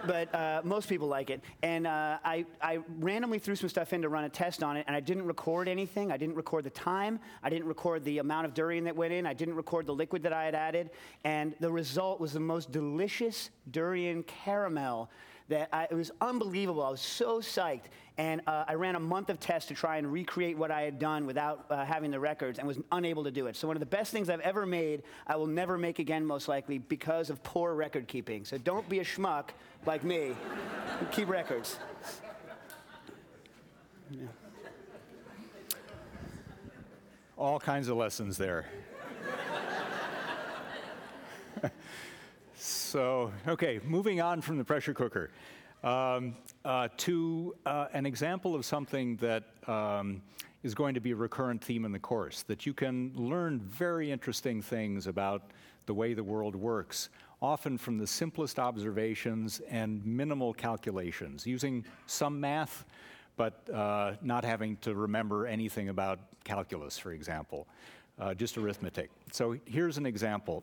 but 0.07 0.35
uh, 0.35 0.61
most 0.65 0.89
people 0.89 1.09
like 1.09 1.31
it. 1.31 1.41
And 1.63 1.87
uh, 1.87 2.19
I, 2.25 2.45
I 2.61 2.79
randomly 2.99 3.39
threw 3.39 3.57
some 3.57 3.69
stuff 3.69 3.93
in 3.93 4.03
to 4.03 4.09
run 4.09 4.25
a 4.25 4.29
test 4.29 4.63
on 4.63 4.77
it, 4.77 4.85
and 4.87 4.97
I 4.97 5.01
didn't 5.01 5.27
record 5.27 5.69
anything. 5.69 6.13
I 6.13 6.17
didn't 6.17 6.37
record 6.37 6.65
the 6.65 6.71
time. 6.71 7.19
I 7.43 7.51
didn't 7.51 7.67
record 7.67 8.05
the 8.05 8.19
amount 8.19 8.47
of 8.47 8.55
durian 8.55 8.85
that 8.85 8.97
went 8.97 9.13
in. 9.13 9.27
I 9.27 9.35
didn't 9.35 9.55
record 9.55 9.87
the 9.87 9.95
liquid 9.95 10.23
that 10.25 10.33
I 10.33 10.45
had 10.45 10.55
added. 10.55 10.91
And 11.25 11.55
the 11.61 11.71
result 11.71 12.21
was 12.21 12.33
the 12.33 12.41
most 12.41 12.73
delicious 12.73 13.51
durian 13.71 14.23
caramel 14.25 15.11
that 15.49 15.69
I, 15.73 15.85
it 15.91 15.95
was 15.95 16.11
unbelievable. 16.21 16.83
I 16.83 16.91
was 16.91 17.01
so 17.01 17.41
psyched. 17.41 17.85
And 18.17 18.43
uh, 18.47 18.65
I 18.69 18.75
ran 18.75 18.95
a 18.95 19.01
month 19.01 19.29
of 19.29 19.41
tests 19.41 19.69
to 19.69 19.75
try 19.75 19.97
and 19.97 20.11
recreate 20.11 20.57
what 20.57 20.71
I 20.71 20.83
had 20.83 21.01
done 21.01 21.27
without 21.27 21.67
uh, 21.69 21.85
having 21.85 22.13
the 22.13 22.21
records 22.21 22.61
and 22.61 22.69
was 22.69 22.79
unable 22.93 23.25
to 23.25 23.31
do 23.33 23.49
it. 23.49 23.57
So, 23.57 23.67
one 23.67 23.77
of 23.77 23.81
the 23.81 23.87
best 23.87 24.13
things 24.13 24.31
I've 24.31 24.41
ever 24.41 24.65
made, 24.67 25.03
I 25.27 25.35
will 25.35 25.49
never 25.49 25.77
make 25.77 25.99
again, 25.99 26.25
most 26.25 26.47
likely, 26.47 26.79
because 26.79 27.29
of 27.29 27.43
poor 27.43 27.75
record 27.75 28.07
keeping. 28.07 28.45
So, 28.45 28.57
don't 28.57 28.89
be 28.89 29.01
a 29.01 29.05
schmuck 29.05 29.49
like 29.85 30.05
me. 30.05 30.37
Keep 31.11 31.29
records. 31.29 31.79
Yeah. 34.13 34.27
All 37.37 37.59
kinds 37.59 37.89
of 37.89 37.97
lessons 37.97 38.37
there. 38.37 38.67
So, 42.95 43.33
okay, 43.49 43.81
moving 43.83 44.21
on 44.21 44.41
from 44.41 44.57
the 44.57 44.63
pressure 44.63 44.95
cooker 44.95 45.33
um, 45.83 46.37
uh, 46.65 46.87
to 46.97 47.53
uh, 47.67 47.89
an 47.93 48.07
example 48.07 48.55
of 48.55 48.65
something 48.65 49.17
that 49.17 49.43
um, 49.67 50.23
is 50.63 50.77
going 50.77 50.95
to 50.95 51.01
be 51.01 51.11
a 51.11 51.17
recurrent 51.17 51.61
theme 51.61 51.85
in 51.85 51.91
the 51.91 51.99
course, 51.99 52.43
that 52.43 52.67
you 52.67 52.73
can 52.73 53.11
learn 53.17 53.59
very 53.59 54.13
interesting 54.13 54.63
things 54.63 55.09
about 55.09 55.51
the 55.87 55.93
way 55.93 56.15
the 56.15 56.23
world 56.23 56.55
works, 56.55 57.09
often 57.43 57.77
from 57.77 57.99
the 57.99 58.07
simplest 58.07 58.61
observations 58.61 59.61
and 59.69 60.07
minimal 60.07 60.55
calculations, 60.55 61.45
using 61.45 61.85
some 62.07 62.39
math, 62.39 62.85
but 63.37 63.69
uh, 63.75 64.13
not 64.23 64.45
having 64.45 64.77
to 64.77 64.95
remember 64.95 65.49
anything 65.49 65.89
about 65.89 66.21
calculus, 66.45 66.97
for 66.97 67.11
example. 67.11 67.67
Uh, 68.19 68.33
just 68.33 68.57
arithmetic. 68.57 69.11
So 69.33 69.57
here's 69.65 69.99
an 69.99 70.07
example. 70.07 70.63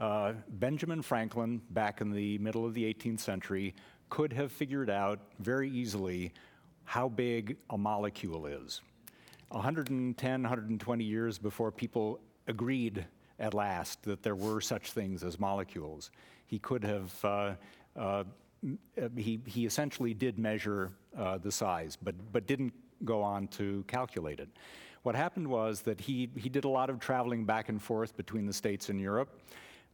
Uh, 0.00 0.32
Benjamin 0.48 1.02
Franklin, 1.02 1.60
back 1.70 2.00
in 2.00 2.10
the 2.10 2.38
middle 2.38 2.64
of 2.64 2.72
the 2.72 2.82
18th 2.82 3.20
century, 3.20 3.74
could 4.08 4.32
have 4.32 4.50
figured 4.50 4.88
out 4.88 5.20
very 5.38 5.68
easily 5.68 6.32
how 6.84 7.08
big 7.08 7.58
a 7.68 7.76
molecule 7.76 8.46
is. 8.46 8.80
110, 9.50 10.42
120 10.42 11.04
years 11.04 11.38
before 11.38 11.70
people 11.70 12.20
agreed 12.46 13.04
at 13.38 13.54
last 13.54 14.02
that 14.02 14.22
there 14.22 14.34
were 14.34 14.60
such 14.60 14.92
things 14.92 15.22
as 15.22 15.38
molecules, 15.38 16.10
he 16.46 16.58
could 16.58 16.82
have, 16.82 17.24
uh, 17.24 17.54
uh, 17.96 18.24
he, 19.16 19.40
he 19.46 19.66
essentially 19.66 20.14
did 20.14 20.38
measure 20.38 20.90
uh, 21.16 21.38
the 21.38 21.52
size, 21.52 21.96
but, 22.00 22.14
but 22.32 22.46
didn't 22.46 22.72
go 23.04 23.22
on 23.22 23.46
to 23.48 23.84
calculate 23.86 24.40
it. 24.40 24.48
What 25.02 25.14
happened 25.14 25.48
was 25.48 25.82
that 25.82 26.00
he, 26.00 26.28
he 26.36 26.48
did 26.48 26.64
a 26.64 26.68
lot 26.68 26.90
of 26.90 26.98
traveling 26.98 27.44
back 27.44 27.68
and 27.68 27.80
forth 27.80 28.16
between 28.16 28.46
the 28.46 28.52
States 28.52 28.88
and 28.88 29.00
Europe. 29.00 29.40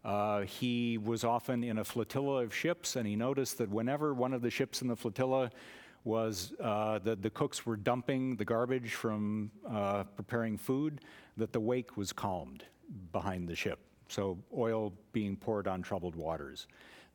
Uh, 0.04 0.42
he 0.42 0.98
was 0.98 1.24
often 1.24 1.64
in 1.64 1.78
a 1.78 1.84
flotilla 1.84 2.42
of 2.42 2.54
ships, 2.54 2.96
and 2.96 3.06
he 3.06 3.16
noticed 3.16 3.58
that 3.58 3.70
whenever 3.70 4.12
one 4.12 4.34
of 4.34 4.42
the 4.42 4.50
ships 4.50 4.82
in 4.82 4.88
the 4.88 4.96
flotilla 4.96 5.50
was 6.04 6.52
uh, 6.60 6.98
that 6.98 7.22
the 7.22 7.30
cooks 7.30 7.64
were 7.64 7.76
dumping 7.76 8.36
the 8.36 8.44
garbage 8.44 8.92
from 8.92 9.50
uh, 9.70 10.04
preparing 10.16 10.58
food, 10.58 11.00
that 11.38 11.52
the 11.52 11.60
wake 11.60 11.96
was 11.96 12.12
calmed 12.12 12.64
behind 13.12 13.48
the 13.48 13.56
ship. 13.56 13.78
So 14.08 14.38
oil 14.56 14.92
being 15.12 15.36
poured 15.36 15.66
on 15.66 15.80
troubled 15.80 16.14
waters. 16.14 16.66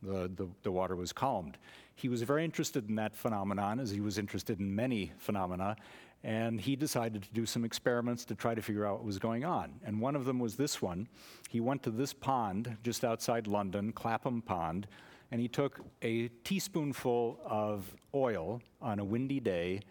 The, 0.02 0.32
the, 0.36 0.47
the 0.63 0.71
water 0.71 0.95
was 0.95 1.13
calmed. 1.13 1.58
He 1.95 2.10
was 2.10 2.21
very 2.23 2.43
interested 2.43 2.89
in 2.89 2.95
that 2.95 3.15
phenomenon, 3.15 3.80
as 3.80 3.91
he 3.91 3.99
was 3.99 4.17
interested 4.17 4.60
in 4.60 4.73
many 4.73 5.12
phenomena, 5.17 5.75
and 6.24 6.60
he 6.60 6.76
decided 6.76 7.24
to 7.24 7.30
do 7.34 7.46
some 7.46 7.64
experiments 7.64 8.26
to 8.26 8.36
try 8.36 8.54
to 8.54 8.62
figure 8.62 8.86
out 8.86 8.98
what 8.98 9.06
was 9.06 9.20
going 9.20 9.46
on. 9.46 9.80
And 9.86 10.02
one 10.02 10.16
of 10.16 10.26
them 10.26 10.40
was 10.40 10.56
this 10.56 10.82
one. 10.82 11.08
He 11.50 11.60
went 11.60 11.84
to 11.84 11.92
this 11.92 12.14
pond 12.14 12.78
just 12.84 13.06
outside 13.06 13.48
London, 13.48 13.92
Clapham 13.94 14.42
Pond, 14.42 14.88
and 15.32 15.40
he 15.40 15.48
took 15.48 15.80
a 16.02 16.28
teaspoonful 16.44 17.40
of 17.46 17.94
oil 18.14 18.62
on 18.82 19.00
a 19.00 19.04
windy 19.04 19.40
day 19.40 19.82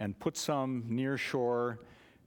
and 0.00 0.18
put 0.18 0.36
some 0.36 0.84
near 0.88 1.18
shore, 1.18 1.80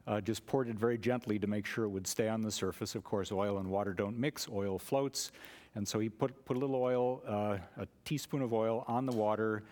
uh, 0.05 0.21
just 0.21 0.45
poured 0.45 0.69
it 0.69 0.75
very 0.75 0.97
gently 0.97 1.39
to 1.39 1.47
make 1.47 1.65
sure 1.65 1.85
it 1.85 1.89
would 1.89 2.07
stay 2.07 2.29
on 2.29 2.41
the 2.41 2.51
surface. 2.51 2.93
Of 2.93 3.03
course, 3.03 3.31
oil 3.31 3.57
and 3.57 3.69
water 3.69 3.93
don't 3.93 4.17
mix, 4.17 4.47
oil 4.49 4.77
floats. 4.77 5.31
And 5.75 5.87
so 5.87 5.99
he 5.99 6.09
put, 6.09 6.45
put 6.45 6.57
a 6.57 6.59
little 6.59 6.75
oil, 6.75 7.21
uh, 7.27 7.57
a 7.81 7.87
teaspoon 8.05 8.41
of 8.41 8.53
oil 8.53 8.83
on 8.87 9.05
the 9.05 9.11
water. 9.11 9.63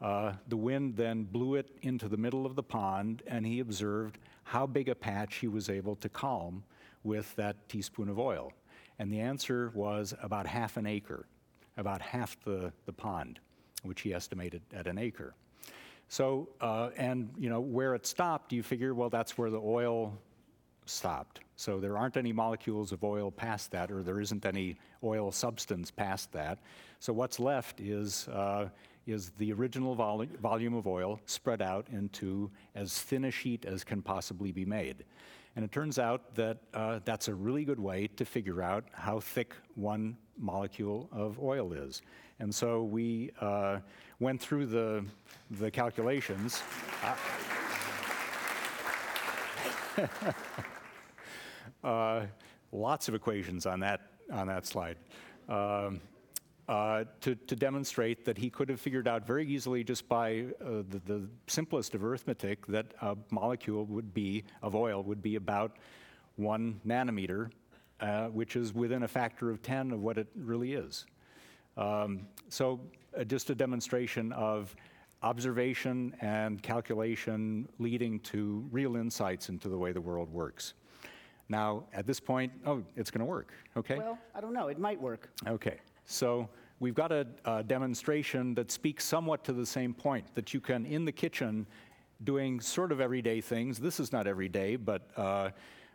Uh, 0.00 0.32
the 0.48 0.56
wind 0.56 0.96
then 0.96 1.24
blew 1.24 1.56
it 1.56 1.70
into 1.82 2.08
the 2.08 2.16
middle 2.16 2.46
of 2.46 2.54
the 2.54 2.62
pond, 2.62 3.22
and 3.26 3.46
he 3.46 3.60
observed 3.60 4.18
how 4.44 4.66
big 4.66 4.88
a 4.88 4.94
patch 4.94 5.36
he 5.36 5.48
was 5.48 5.68
able 5.68 5.96
to 5.96 6.08
calm 6.08 6.62
with 7.04 7.34
that 7.36 7.68
teaspoon 7.68 8.08
of 8.08 8.18
oil. 8.18 8.52
And 8.98 9.12
the 9.12 9.20
answer 9.20 9.70
was 9.74 10.14
about 10.22 10.46
half 10.46 10.76
an 10.76 10.86
acre 10.86 11.26
about 11.80 12.02
half 12.02 12.36
the, 12.44 12.72
the 12.86 12.92
pond, 12.92 13.40
which 13.82 14.02
he 14.02 14.14
estimated 14.14 14.62
at 14.72 14.86
an 14.86 14.98
acre. 14.98 15.34
So, 16.08 16.48
uh, 16.60 16.90
and 16.96 17.30
you 17.38 17.48
know, 17.48 17.60
where 17.60 17.94
it 17.94 18.06
stopped, 18.06 18.52
you 18.52 18.62
figure, 18.62 18.94
well, 18.94 19.10
that's 19.10 19.38
where 19.38 19.50
the 19.50 19.60
oil 19.60 20.16
stopped. 20.86 21.40
So 21.56 21.78
there 21.78 21.96
aren't 21.96 22.16
any 22.16 22.32
molecules 22.32 22.92
of 22.92 23.04
oil 23.04 23.30
past 23.30 23.70
that, 23.72 23.90
or 23.90 24.02
there 24.02 24.20
isn't 24.20 24.44
any 24.44 24.76
oil 25.04 25.30
substance 25.30 25.90
past 25.90 26.32
that. 26.32 26.58
So 26.98 27.12
what's 27.12 27.38
left 27.38 27.80
is, 27.80 28.28
uh, 28.28 28.68
is 29.06 29.30
the 29.38 29.52
original 29.52 29.94
vol- 29.94 30.26
volume 30.40 30.74
of 30.74 30.86
oil 30.86 31.20
spread 31.26 31.62
out 31.62 31.86
into 31.92 32.50
as 32.74 33.00
thin 33.00 33.24
a 33.24 33.30
sheet 33.30 33.64
as 33.64 33.84
can 33.84 34.02
possibly 34.02 34.52
be 34.52 34.64
made. 34.64 35.04
And 35.56 35.64
it 35.64 35.72
turns 35.72 35.98
out 35.98 36.34
that 36.36 36.58
uh, 36.74 37.00
that's 37.04 37.28
a 37.28 37.34
really 37.34 37.64
good 37.64 37.80
way 37.80 38.06
to 38.16 38.24
figure 38.24 38.62
out 38.62 38.84
how 38.92 39.18
thick 39.20 39.54
one 39.74 40.16
molecule 40.38 41.08
of 41.12 41.40
oil 41.40 41.72
is. 41.72 42.02
And 42.38 42.54
so 42.54 42.84
we 42.84 43.30
uh, 43.40 43.80
went 44.20 44.40
through 44.40 44.66
the, 44.66 45.04
the 45.50 45.70
calculations. 45.70 46.62
uh, 51.84 52.26
lots 52.72 53.08
of 53.08 53.14
equations 53.14 53.66
on 53.66 53.80
that, 53.80 54.00
on 54.32 54.46
that 54.46 54.66
slide. 54.66 54.96
Um, 55.48 56.00
uh, 56.70 57.04
to, 57.20 57.34
to, 57.34 57.56
demonstrate 57.56 58.24
that 58.24 58.38
he 58.38 58.48
could 58.48 58.68
have 58.68 58.80
figured 58.80 59.08
out 59.08 59.26
very 59.26 59.44
easily, 59.44 59.82
just 59.82 60.08
by 60.08 60.44
uh, 60.64 60.84
the, 60.88 61.00
the, 61.04 61.28
simplest 61.48 61.96
of 61.96 62.04
arithmetic, 62.04 62.64
that 62.68 62.94
a 63.02 63.16
molecule 63.30 63.84
would 63.86 64.14
be 64.14 64.44
of 64.62 64.76
oil 64.76 65.02
would 65.02 65.20
be 65.20 65.34
about 65.34 65.78
one 66.36 66.80
nanometer, 66.86 67.50
uh, 67.98 68.26
which 68.26 68.54
is 68.54 68.72
within 68.72 69.02
a 69.02 69.08
factor 69.08 69.50
of 69.50 69.60
10 69.62 69.90
of 69.90 70.00
what 70.00 70.16
it 70.16 70.28
really 70.36 70.74
is. 70.74 71.06
Um, 71.76 72.28
so, 72.48 72.78
uh, 73.18 73.24
just 73.24 73.50
a 73.50 73.54
demonstration 73.56 74.30
of 74.32 74.76
observation 75.24 76.14
and 76.20 76.62
calculation 76.62 77.68
leading 77.80 78.20
to 78.20 78.64
real 78.70 78.94
insights 78.94 79.48
into 79.48 79.68
the 79.68 79.76
way 79.76 79.90
the 79.90 80.00
world 80.00 80.32
works. 80.32 80.74
Now, 81.48 81.82
at 81.92 82.06
this 82.06 82.20
point, 82.20 82.52
oh, 82.64 82.84
it's 82.94 83.10
going 83.10 83.18
to 83.18 83.24
work, 83.24 83.52
okay? 83.76 83.96
Well, 83.96 84.18
I 84.36 84.40
don't 84.40 84.54
know. 84.54 84.68
It 84.68 84.78
might 84.78 85.00
work. 85.00 85.30
Okay. 85.48 85.80
So 86.04 86.48
we've 86.80 86.94
got 86.94 87.12
a, 87.12 87.26
a, 87.44 87.62
demonstration 87.62 88.54
that 88.54 88.70
speaks 88.70 89.04
somewhat 89.04 89.44
to 89.44 89.52
the 89.52 89.66
same 89.66 89.94
point 89.94 90.26
that 90.34 90.52
you 90.52 90.60
can, 90.60 90.84
in 90.86 91.04
the 91.04 91.12
kitchen, 91.12 91.66
doing 92.24 92.60
sort 92.60 92.90
of 92.90 93.00
everyday 93.00 93.40
things. 93.40 93.78
This 93.78 94.00
is 94.00 94.12
not 94.12 94.26
every 94.26 94.48
day, 94.48 94.76
but 94.76 95.02
uh, 95.16 95.50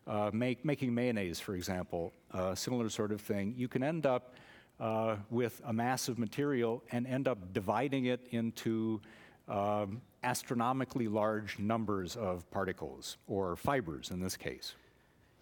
uh, 0.07 0.29
make, 0.31 0.63
making 0.63 0.93
mayonnaise, 0.93 1.39
for 1.39 1.55
example, 1.55 2.13
a 2.31 2.55
similar 2.55 2.89
sort 2.89 3.11
of 3.11 3.19
thing. 3.19 3.53
You 3.57 3.67
can 3.67 3.83
end 3.83 4.05
up 4.05 4.35
uh, 4.79 5.17
with 5.29 5.61
a 5.65 5.73
mass 5.73 6.07
of 6.07 6.19
material 6.19 6.83
and 6.91 7.07
end 7.07 7.27
up 7.27 7.53
dividing 7.53 8.05
it 8.05 8.27
into 8.31 9.01
um, 9.47 10.01
astronomically 10.23 11.07
large 11.07 11.59
numbers 11.59 12.15
of 12.15 12.49
particles, 12.51 13.17
or 13.27 13.55
fibers 13.55 14.11
in 14.11 14.19
this 14.19 14.35
case. 14.35 14.73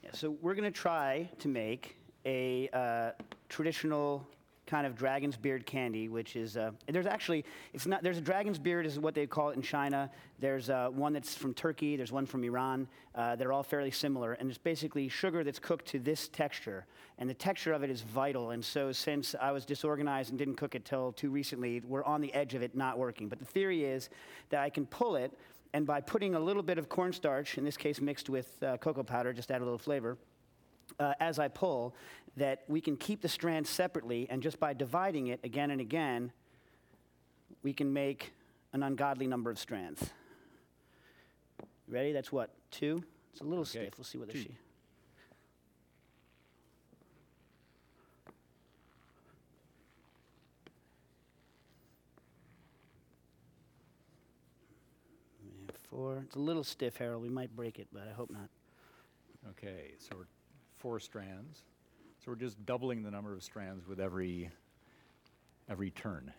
Yeah, 0.03 0.09
so 0.13 0.31
we're 0.41 0.55
going 0.55 0.71
to 0.71 0.77
try 0.77 1.29
to 1.39 1.47
make 1.47 1.97
a 2.25 2.69
uh, 2.73 3.11
traditional 3.47 4.27
kind 4.65 4.87
of 4.87 4.95
dragon's 4.95 5.35
beard 5.35 5.65
candy, 5.65 6.07
which 6.07 6.35
is 6.35 6.55
uh, 6.57 6.71
there's 6.87 7.05
actually 7.05 7.45
it's 7.73 7.85
not 7.85 8.03
there's 8.03 8.17
a 8.17 8.21
dragon's 8.21 8.57
beard 8.57 8.85
is 8.85 8.99
what 8.99 9.13
they 9.13 9.27
call 9.27 9.49
it 9.49 9.55
in 9.55 9.61
China. 9.61 10.09
There's 10.39 10.69
uh, 10.69 10.89
one 10.89 11.13
that's 11.13 11.35
from 11.35 11.53
Turkey. 11.53 11.95
There's 11.95 12.11
one 12.11 12.25
from 12.25 12.43
Iran. 12.43 12.87
Uh, 13.15 13.35
they're 13.35 13.51
all 13.51 13.63
fairly 13.63 13.91
similar, 13.91 14.33
and 14.33 14.49
it's 14.49 14.57
basically 14.57 15.07
sugar 15.09 15.43
that's 15.43 15.59
cooked 15.59 15.85
to 15.87 15.99
this 15.99 16.27
texture, 16.27 16.85
and 17.17 17.29
the 17.29 17.33
texture 17.33 17.73
of 17.73 17.83
it 17.83 17.89
is 17.89 18.01
vital. 18.01 18.51
And 18.51 18.63
so 18.63 18.91
since 18.91 19.35
I 19.39 19.51
was 19.51 19.65
disorganized 19.65 20.29
and 20.29 20.39
didn't 20.39 20.55
cook 20.55 20.75
it 20.75 20.85
till 20.85 21.11
too 21.11 21.29
recently, 21.29 21.81
we're 21.81 22.03
on 22.05 22.21
the 22.21 22.33
edge 22.33 22.53
of 22.53 22.61
it 22.61 22.75
not 22.75 22.97
working. 22.97 23.27
But 23.27 23.39
the 23.39 23.45
theory 23.45 23.83
is 23.83 24.09
that 24.49 24.61
I 24.61 24.69
can 24.69 24.85
pull 24.85 25.15
it, 25.15 25.31
and 25.73 25.85
by 25.85 26.01
putting 26.01 26.35
a 26.35 26.39
little 26.39 26.63
bit 26.63 26.77
of 26.77 26.89
cornstarch, 26.89 27.57
in 27.57 27.65
this 27.65 27.77
case 27.77 27.99
mixed 27.99 28.29
with 28.29 28.61
uh, 28.63 28.77
cocoa 28.77 29.03
powder, 29.03 29.33
just 29.33 29.51
add 29.51 29.61
a 29.61 29.65
little 29.65 29.77
flavor 29.77 30.17
uh, 30.99 31.13
as 31.19 31.39
I 31.39 31.47
pull 31.47 31.95
that 32.37 32.63
we 32.67 32.81
can 32.81 32.97
keep 32.97 33.21
the 33.21 33.29
strands 33.29 33.69
separately, 33.69 34.27
and 34.29 34.41
just 34.41 34.59
by 34.59 34.73
dividing 34.73 35.27
it 35.27 35.39
again 35.43 35.71
and 35.71 35.79
again, 35.79 36.31
we 37.61 37.73
can 37.73 37.93
make 37.93 38.33
an 38.73 38.83
ungodly 38.83 39.27
number 39.27 39.51
of 39.51 39.59
strands. 39.59 40.11
Ready? 41.87 42.11
That's 42.11 42.31
what? 42.31 42.49
Two? 42.71 43.03
It's 43.31 43.41
a 43.41 43.43
little 43.43 43.61
okay. 43.61 43.85
stiff. 43.85 43.97
We'll 43.97 44.05
see 44.05 44.17
whether 44.17 44.31
Two. 44.31 44.39
she. 44.39 44.55
Four. 55.89 56.23
It's 56.25 56.35
a 56.35 56.39
little 56.39 56.63
stiff, 56.63 56.97
Harold. 56.97 57.21
We 57.21 57.29
might 57.29 57.55
break 57.55 57.77
it, 57.77 57.87
but 57.93 58.07
I 58.09 58.13
hope 58.13 58.31
not. 58.31 58.49
Okay, 59.51 59.91
so 59.99 60.15
we're 60.17 60.25
four 60.83 60.99
strands. 60.99 61.61
So 62.19 62.31
we're 62.31 62.35
just 62.35 62.63
doubling 62.65 63.03
the 63.03 63.09
number 63.09 63.33
of 63.33 63.41
strands 63.41 63.87
with 63.87 64.01
every, 64.01 64.51
every 65.69 65.91
turn. 65.91 66.33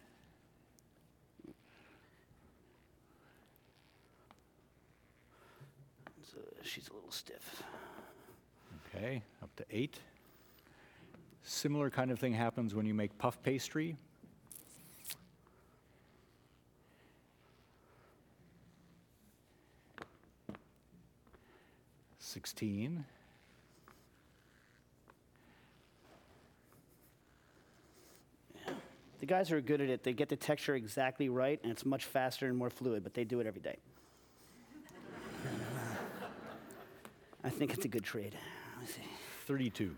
So 6.22 6.38
she's 6.62 6.88
a 6.88 6.92
little 6.92 7.10
stiff. 7.10 7.62
Okay, 8.94 9.22
up 9.42 9.56
to 9.56 9.64
eight. 9.70 9.98
Similar 11.42 11.88
kind 11.88 12.10
of 12.10 12.18
thing 12.18 12.34
happens 12.34 12.74
when 12.74 12.84
you 12.84 12.92
make 12.92 13.16
puff 13.16 13.42
pastry. 13.42 13.96
Sixteen. 22.18 23.06
The 29.24 29.28
guys 29.28 29.48
who 29.48 29.56
are 29.56 29.62
good 29.62 29.80
at 29.80 29.88
it, 29.88 30.04
they 30.04 30.12
get 30.12 30.28
the 30.28 30.36
texture 30.36 30.74
exactly 30.74 31.30
right, 31.30 31.58
and 31.62 31.72
it's 31.72 31.86
much 31.86 32.04
faster 32.04 32.46
and 32.46 32.54
more 32.54 32.68
fluid, 32.68 33.02
but 33.02 33.14
they 33.14 33.24
do 33.24 33.40
it 33.40 33.46
every 33.46 33.62
day. 33.62 33.78
I 37.42 37.48
think 37.48 37.72
it's 37.72 37.86
a 37.86 37.88
good 37.88 38.04
trade. 38.04 38.36
Let's 38.78 38.96
see. 38.96 39.00
32. 39.46 39.96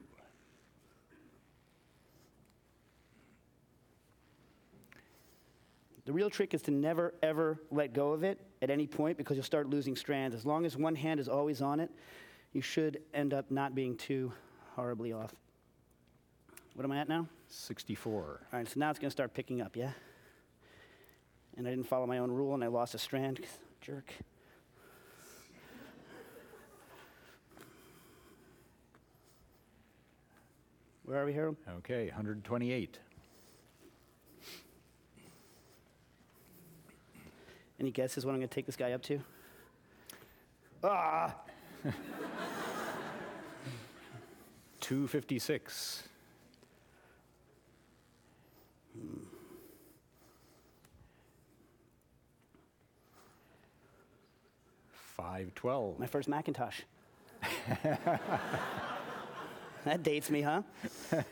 The 6.05 6.13
real 6.13 6.31
trick 6.31 6.55
is 6.55 6.63
to 6.63 6.71
never, 6.71 7.13
ever 7.21 7.59
let 7.73 7.93
go 7.93 8.13
of 8.13 8.23
it 8.23 8.41
at 8.63 8.71
any 8.71 8.87
point 8.87 9.19
because 9.19 9.37
you'll 9.37 9.43
start 9.43 9.69
losing 9.69 9.97
strands. 9.97 10.37
As 10.37 10.47
long 10.47 10.65
as 10.65 10.77
one 10.77 10.95
hand 10.95 11.19
is 11.19 11.29
always 11.29 11.61
on 11.63 11.81
it, 11.81 11.91
you 12.53 12.61
should 12.61 13.03
end 13.13 13.35
up 13.35 13.51
not 13.51 13.75
being 13.75 13.97
too 13.97 14.33
horribly 14.77 15.13
off. 15.13 15.35
What 16.77 16.85
am 16.85 16.93
I 16.93 16.99
at 16.99 17.09
now? 17.09 17.27
64. 17.49 18.13
All 18.53 18.59
right, 18.59 18.69
so 18.69 18.79
now 18.79 18.91
it's 18.91 18.99
going 18.99 19.09
to 19.09 19.13
start 19.13 19.33
picking 19.33 19.63
up, 19.63 19.77
yeah? 19.77 19.93
And 21.57 21.67
I 21.67 21.71
didn't 21.71 21.87
follow 21.87 22.07
my 22.07 22.19
own 22.19 22.31
rule 22.31 22.53
and 22.53 22.63
I 22.63 22.67
lost 22.67 22.95
a 22.95 22.99
strand. 22.99 23.41
Jerk. 23.81 24.13
Where 31.07 31.23
are 31.23 31.25
we, 31.25 31.33
Harold? 31.33 31.57
Okay, 31.79 32.09
128. 32.09 32.99
Any 37.81 37.91
guesses 37.91 38.27
what 38.27 38.33
I'm 38.33 38.39
going 38.39 38.49
to 38.49 38.55
take 38.55 38.67
this 38.67 38.77
guy 38.77 38.93
up 38.93 39.01
to? 39.05 39.19
Ah! 40.85 41.35
256. 44.81 46.03
Five 55.17 55.55
twelve. 55.55 55.99
My 55.99 56.07
first 56.07 56.29
Macintosh. 56.29 56.81
that 59.85 60.03
dates 60.03 60.31
me, 60.31 60.43
huh? 60.43 60.63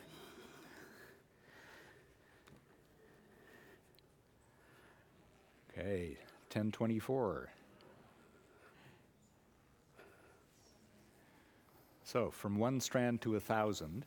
Okay, 5.76 6.16
1024. 6.52 7.50
So 12.04 12.30
from 12.30 12.58
one 12.58 12.80
strand 12.80 13.20
to 13.22 13.34
a 13.34 13.40
thousand 13.40 14.04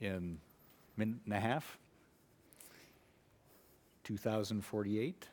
in 0.00 0.38
minute 0.96 1.18
and 1.24 1.34
a 1.34 1.40
half. 1.40 1.78
2048. 4.04 5.26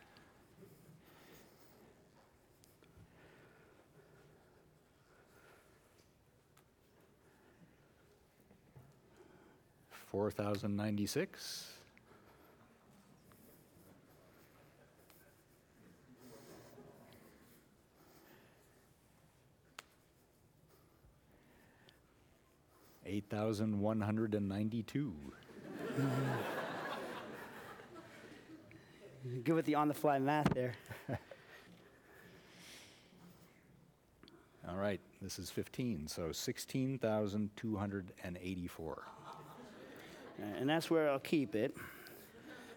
Four 10.13 10.30
thousand 10.30 10.78
ninety-six. 10.78 11.73
Eight 23.08 23.26
thousand 23.28 23.80
one 23.80 24.02
hundred 24.02 24.36
and 24.36 24.47
ninety-two. 24.47 25.15
Good 29.43 29.56
with 29.56 29.65
the 29.65 29.73
on 29.73 29.88
the 29.88 29.95
fly 29.95 30.19
math 30.19 30.54
there. 30.54 30.76
All 34.69 34.78
right, 34.78 35.02
this 35.23 35.39
is 35.39 35.49
15, 35.49 36.08
so 36.08 36.32
16,284. 36.32 39.04
Uh, 40.41 40.46
and 40.60 40.69
that's 40.69 40.89
where 40.89 41.10
I'll 41.10 41.19
keep 41.19 41.56
it. 41.56 41.76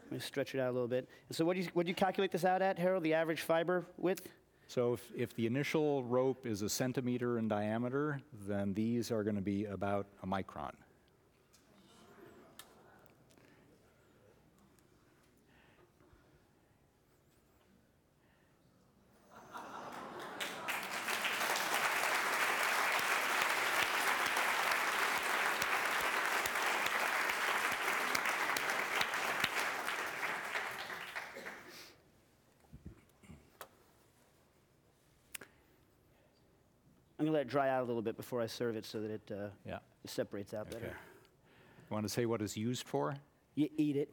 Let 0.05 0.13
me 0.13 0.19
stretch 0.21 0.55
it 0.55 0.61
out 0.61 0.71
a 0.71 0.73
little 0.73 0.89
bit. 0.89 1.09
So, 1.33 1.45
what 1.45 1.57
do 1.57 1.63
you, 1.63 1.69
what 1.73 1.87
do 1.87 1.91
you 1.91 1.95
calculate 1.95 2.31
this 2.31 2.45
out 2.45 2.63
at, 2.63 2.79
Harold? 2.79 3.03
The 3.03 3.15
average 3.15 3.43
fiber 3.43 3.85
width? 3.97 4.29
So 4.69 4.95
if, 4.95 5.13
if 5.17 5.35
the 5.35 5.47
initial 5.47 6.03
rope 6.05 6.45
is 6.45 6.63
a 6.63 6.69
centimeter 6.69 7.39
in 7.39 7.47
diameter, 7.47 8.21
then 8.47 8.75
these 8.75 9.13
are 9.13 9.23
going 9.23 9.37
to 9.37 9.43
be 9.43 9.65
about 9.67 10.07
a 10.23 10.27
micron. 10.27 10.73
It 37.47 37.51
dry 37.51 37.69
out 37.71 37.83
a 37.83 37.87
little 37.87 38.03
bit 38.03 38.17
before 38.17 38.41
I 38.43 38.47
serve 38.47 38.77
it 38.77 38.85
so 38.85 39.01
that 39.01 39.11
it, 39.11 39.31
uh, 39.31 39.49
Yeah. 39.65 39.79
it 40.05 40.11
separates 40.11 40.53
out 40.53 40.67
Okay. 40.69 40.81
better. 40.81 40.97
You 41.89 41.95
want 41.95 42.05
to 42.05 42.09
say 42.09 42.27
what 42.27 42.43
it's 42.43 42.57
used 42.57 42.87
for? 42.87 43.15
You 43.55 43.69
eat 43.77 43.97
it. 43.97 44.11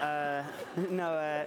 uh, 0.00 0.44
no, 0.90 1.10
uh, 1.14 1.44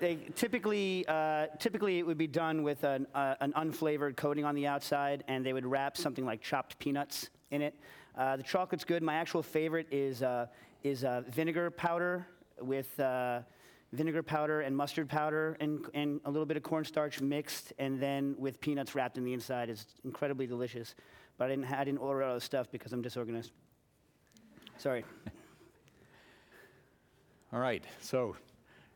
they 0.00 0.16
typically, 0.34 1.04
uh, 1.06 1.46
typically 1.58 1.98
it 1.98 2.06
would 2.06 2.18
be 2.18 2.26
done 2.26 2.62
with 2.62 2.82
an, 2.84 3.06
uh, 3.14 3.34
an 3.40 3.52
unflavored 3.52 4.16
coating 4.16 4.44
on 4.44 4.54
the 4.54 4.66
outside, 4.66 5.24
and 5.28 5.44
they 5.44 5.52
would 5.52 5.66
wrap 5.66 5.96
something 5.96 6.24
like 6.24 6.40
chopped 6.40 6.78
peanuts 6.78 7.28
in 7.50 7.60
it. 7.62 7.74
Uh, 8.16 8.36
the 8.36 8.42
chocolate's 8.42 8.84
good. 8.84 9.02
My 9.02 9.14
actual 9.14 9.42
favorite 9.42 9.86
is 9.90 10.22
uh, 10.22 10.46
is 10.82 11.04
uh, 11.04 11.22
vinegar 11.28 11.70
powder 11.70 12.26
with 12.60 12.98
uh, 12.98 13.40
vinegar 13.92 14.22
powder 14.22 14.62
and 14.62 14.76
mustard 14.76 15.08
powder 15.08 15.56
and, 15.60 15.84
and 15.94 16.20
a 16.24 16.30
little 16.30 16.46
bit 16.46 16.56
of 16.56 16.62
cornstarch 16.62 17.20
mixed, 17.20 17.72
and 17.78 18.00
then 18.00 18.34
with 18.38 18.60
peanuts 18.60 18.94
wrapped 18.94 19.18
in 19.18 19.24
the 19.24 19.32
inside. 19.32 19.68
is 19.68 19.86
incredibly 20.04 20.46
delicious. 20.46 20.94
But 21.38 21.46
I 21.46 21.48
didn't, 21.48 21.72
I 21.72 21.84
didn't 21.84 22.00
order 22.00 22.22
all 22.22 22.34
the 22.34 22.40
stuff 22.40 22.70
because 22.70 22.92
I'm 22.92 23.02
disorganized. 23.02 23.52
Sorry. 24.78 25.04
All 27.52 27.60
right, 27.60 27.84
so 28.00 28.34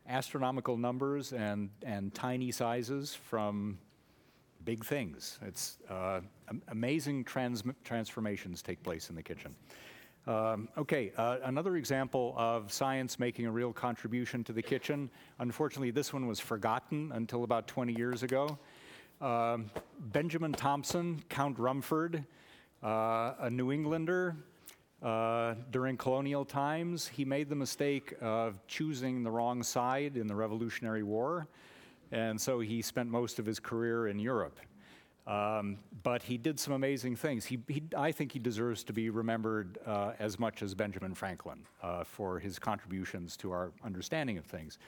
astronomical 0.09 0.77
numbers 0.77 1.33
and, 1.33 1.69
and 1.83 2.13
tiny 2.13 2.51
sizes 2.51 3.13
from 3.13 3.77
big 4.63 4.83
things. 4.83 5.37
It's 5.45 5.77
uh, 5.89 6.21
amazing 6.69 7.23
trans- 7.23 7.63
transformations 7.83 8.61
take 8.61 8.81
place 8.81 9.09
in 9.09 9.15
the 9.15 9.23
kitchen. 9.23 9.55
Um, 10.27 10.67
okay, 10.77 11.13
uh, 11.15 11.37
another 11.43 11.77
example 11.77 12.33
of 12.35 12.71
science 12.73 13.17
making 13.17 13.45
a 13.45 13.51
real 13.51 13.71
contribution 13.71 14.43
to 14.43 14.51
the 14.51 14.61
kitchen. 14.61 15.09
Unfortunately, 15.39 15.89
this 15.89 16.11
one 16.11 16.27
was 16.27 16.37
forgotten 16.37 17.13
until 17.13 17.45
about 17.45 17.65
20 17.65 17.93
years 17.93 18.23
ago. 18.23 18.57
Um, 19.21 19.71
Benjamin 19.97 20.51
Thompson, 20.51 21.23
Count 21.29 21.57
Rumford, 21.57 22.25
uh, 22.83 23.35
a 23.39 23.49
New 23.49 23.71
Englander, 23.71 24.35
uh, 25.01 25.55
during 25.71 25.95
colonial 25.95 26.43
times, 26.43 27.07
he 27.07 27.23
made 27.23 27.47
the 27.47 27.55
mistake 27.55 28.13
of 28.19 28.59
choosing 28.67 29.23
the 29.23 29.31
wrong 29.31 29.63
side 29.63 30.17
in 30.17 30.27
the 30.27 30.35
Revolutionary 30.35 31.03
War, 31.03 31.47
and 32.11 32.39
so 32.39 32.59
he 32.59 32.81
spent 32.81 33.09
most 33.09 33.39
of 33.39 33.45
his 33.45 33.59
career 33.59 34.07
in 34.07 34.19
Europe. 34.19 34.59
Um, 35.27 35.77
but 36.03 36.23
he 36.23 36.37
did 36.37 36.57
some 36.57 36.73
amazing 36.73 37.17
things. 37.17 37.45
He, 37.45 37.59
he, 37.67 37.83
I 37.97 38.13
think 38.13 38.31
he 38.31 38.39
deserves 38.39 38.85
to 38.85 38.93
be 38.93 39.09
remembered 39.09 39.77
uh, 39.85 40.13
as 40.19 40.39
much 40.39 40.63
as 40.63 40.73
Benjamin 40.73 41.13
Franklin 41.13 41.59
uh, 41.83 42.05
for 42.05 42.39
his 42.39 42.57
contributions 42.57 43.35
to 43.37 43.51
our 43.51 43.71
understanding 43.83 44.37
of 44.37 44.45
things. 44.45 44.79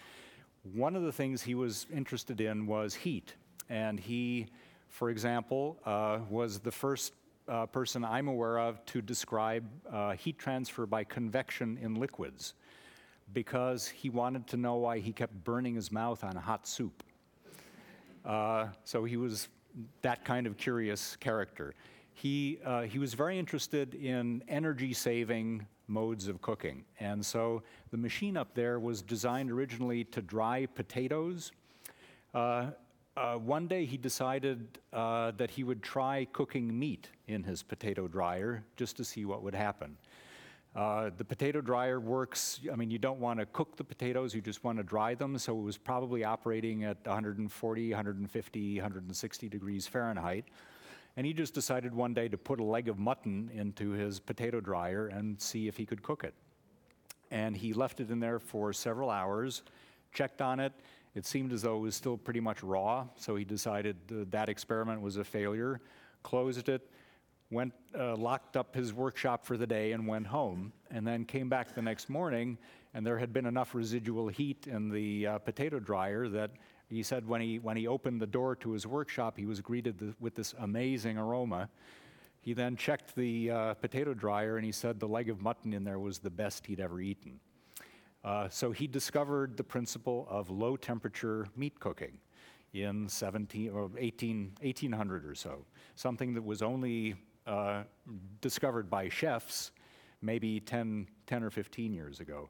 One 0.73 0.95
of 0.95 1.03
the 1.03 1.11
things 1.11 1.41
he 1.41 1.55
was 1.55 1.87
interested 1.93 2.39
in 2.39 2.67
was 2.67 2.95
heat, 2.95 3.33
and 3.69 3.99
he, 3.99 4.47
for 4.87 5.09
example, 5.09 5.77
uh, 5.85 6.19
was 6.29 6.59
the 6.59 6.71
first 6.71 7.13
uh, 7.49 7.65
person 7.65 8.05
I'm 8.05 8.29
aware 8.29 8.59
of 8.59 8.85
to 8.87 9.01
describe 9.01 9.65
uh, 9.91 10.11
heat 10.11 10.37
transfer 10.37 10.85
by 10.85 11.03
convection 11.03 11.77
in 11.81 11.95
liquids 11.95 12.53
because 13.33 13.87
he 13.87 14.09
wanted 14.09 14.47
to 14.47 14.57
know 14.57 14.75
why 14.75 14.99
he 14.99 15.11
kept 15.11 15.33
burning 15.43 15.75
his 15.75 15.91
mouth 15.91 16.23
on 16.23 16.35
hot 16.35 16.65
soup. 16.65 17.03
Uh, 18.25 18.67
so 18.83 19.03
he 19.03 19.17
was 19.17 19.49
that 20.01 20.25
kind 20.25 20.47
of 20.47 20.57
curious 20.57 21.15
character. 21.17 21.73
He, 22.13 22.59
uh, 22.65 22.81
he 22.81 22.99
was 22.99 23.13
very 23.13 23.39
interested 23.39 23.95
in 23.95 24.43
energy 24.47 24.93
saving 24.93 25.65
modes 25.87 26.27
of 26.27 26.41
cooking. 26.41 26.83
And 26.99 27.25
so 27.25 27.63
the 27.91 27.97
machine 27.97 28.37
up 28.37 28.53
there 28.53 28.79
was 28.79 29.01
designed 29.01 29.51
originally 29.51 30.03
to 30.05 30.21
dry 30.21 30.65
potatoes. 30.67 31.51
Uh, 32.33 32.71
uh, 33.17 33.35
one 33.35 33.67
day 33.67 33.85
he 33.85 33.97
decided 33.97 34.79
uh, 34.93 35.31
that 35.31 35.49
he 35.49 35.63
would 35.63 35.83
try 35.83 36.25
cooking 36.31 36.77
meat 36.77 37.09
in 37.27 37.43
his 37.43 37.63
potato 37.63 38.07
dryer 38.07 38.63
just 38.77 38.95
to 38.97 39.03
see 39.03 39.25
what 39.25 39.43
would 39.43 39.55
happen. 39.55 39.97
Uh, 40.75 41.09
the 41.17 41.25
potato 41.25 41.61
dryer 41.61 41.99
works, 41.99 42.59
I 42.71 42.75
mean, 42.75 42.91
you 42.91 42.99
don't 42.99 43.19
want 43.19 43.39
to 43.39 43.45
cook 43.47 43.75
the 43.75 43.83
potatoes, 43.83 44.35
you 44.35 44.41
just 44.41 44.63
want 44.63 44.77
to 44.77 44.83
dry 44.83 45.15
them. 45.15 45.37
So 45.37 45.57
it 45.57 45.63
was 45.63 45.77
probably 45.77 46.23
operating 46.23 46.83
at 46.83 46.97
140, 47.05 47.89
150, 47.89 48.75
160 48.75 49.49
degrees 49.49 49.87
Fahrenheit. 49.87 50.45
And 51.17 51.25
he 51.25 51.33
just 51.33 51.53
decided 51.53 51.93
one 51.93 52.13
day 52.13 52.29
to 52.29 52.37
put 52.37 52.59
a 52.59 52.63
leg 52.63 52.87
of 52.87 52.99
mutton 52.99 53.49
into 53.53 53.91
his 53.91 54.19
potato 54.19 54.61
dryer 54.61 55.07
and 55.07 55.41
see 55.41 55.67
if 55.67 55.75
he 55.75 55.85
could 55.85 56.03
cook 56.03 56.23
it. 56.23 56.35
And 57.31 57.57
he 57.57 57.73
left 57.73 57.99
it 57.99 58.09
in 58.11 58.19
there 58.19 58.39
for 58.39 58.71
several 58.71 59.09
hours, 59.09 59.63
checked 60.13 60.41
on 60.41 60.59
it. 60.59 60.71
It 61.15 61.25
seemed 61.25 61.51
as 61.51 61.63
though 61.63 61.77
it 61.77 61.81
was 61.81 61.95
still 61.95 62.15
pretty 62.15 62.39
much 62.39 62.61
raw, 62.63 63.07
so 63.15 63.35
he 63.35 63.43
decided 63.43 63.97
that 64.31 64.49
experiment 64.49 65.01
was 65.01 65.17
a 65.17 65.23
failure, 65.23 65.81
closed 66.21 66.69
it, 66.69 66.89
went, 67.51 67.73
uh, 67.97 68.15
locked 68.15 68.55
up 68.55 68.75
his 68.75 68.93
workshop 68.93 69.45
for 69.45 69.57
the 69.57 69.67
day 69.67 69.91
and 69.91 70.07
went 70.07 70.27
home, 70.27 70.71
and 70.91 71.05
then 71.05 71.25
came 71.25 71.49
back 71.49 71.73
the 71.73 71.81
next 71.81 72.09
morning, 72.09 72.57
and 72.93 73.05
there 73.05 73.17
had 73.17 73.33
been 73.33 73.45
enough 73.45 73.73
residual 73.73 74.27
heat 74.27 74.67
in 74.67 74.89
the 74.89 75.27
uh, 75.27 75.37
potato 75.39 75.79
dryer 75.79 76.27
that 76.27 76.51
he 76.89 77.03
said 77.03 77.27
when 77.27 77.41
he, 77.41 77.59
when 77.59 77.77
he 77.77 77.87
opened 77.87 78.21
the 78.21 78.27
door 78.27 78.55
to 78.57 78.71
his 78.71 78.87
workshop, 78.87 79.37
he 79.37 79.45
was 79.45 79.61
greeted 79.61 79.99
th- 79.99 80.13
with 80.19 80.35
this 80.35 80.53
amazing 80.59 81.17
aroma. 81.17 81.69
He 82.41 82.53
then 82.53 82.75
checked 82.75 83.15
the 83.15 83.51
uh, 83.51 83.73
potato 83.75 84.13
dryer 84.13 84.57
and 84.57 84.65
he 84.65 84.71
said 84.71 84.99
the 84.99 85.07
leg 85.07 85.29
of 85.29 85.41
mutton 85.41 85.73
in 85.73 85.83
there 85.83 85.99
was 85.99 86.19
the 86.19 86.31
best 86.31 86.65
he'd 86.65 86.79
ever 86.79 86.99
eaten. 86.99 87.39
Uh, 88.23 88.49
so 88.49 88.71
he 88.71 88.87
discovered 88.87 89.55
the 89.55 89.63
principle 89.63 90.27
of 90.29 90.49
low 90.49 90.75
temperature 90.75 91.47
meat 91.55 91.79
cooking 91.79 92.17
in 92.73 93.07
17 93.07 93.69
or 93.69 93.91
18, 93.97 94.53
1800 94.61 95.25
or 95.25 95.35
so, 95.35 95.65
something 95.95 96.33
that 96.33 96.43
was 96.43 96.61
only 96.61 97.15
uh, 97.49 97.83
discovered 98.41 98.89
by 98.89 99.09
chefs 99.09 99.71
maybe 100.21 100.59
10, 100.59 101.07
10 101.27 101.43
or 101.43 101.49
15 101.49 101.93
years 101.93 102.19
ago. 102.19 102.49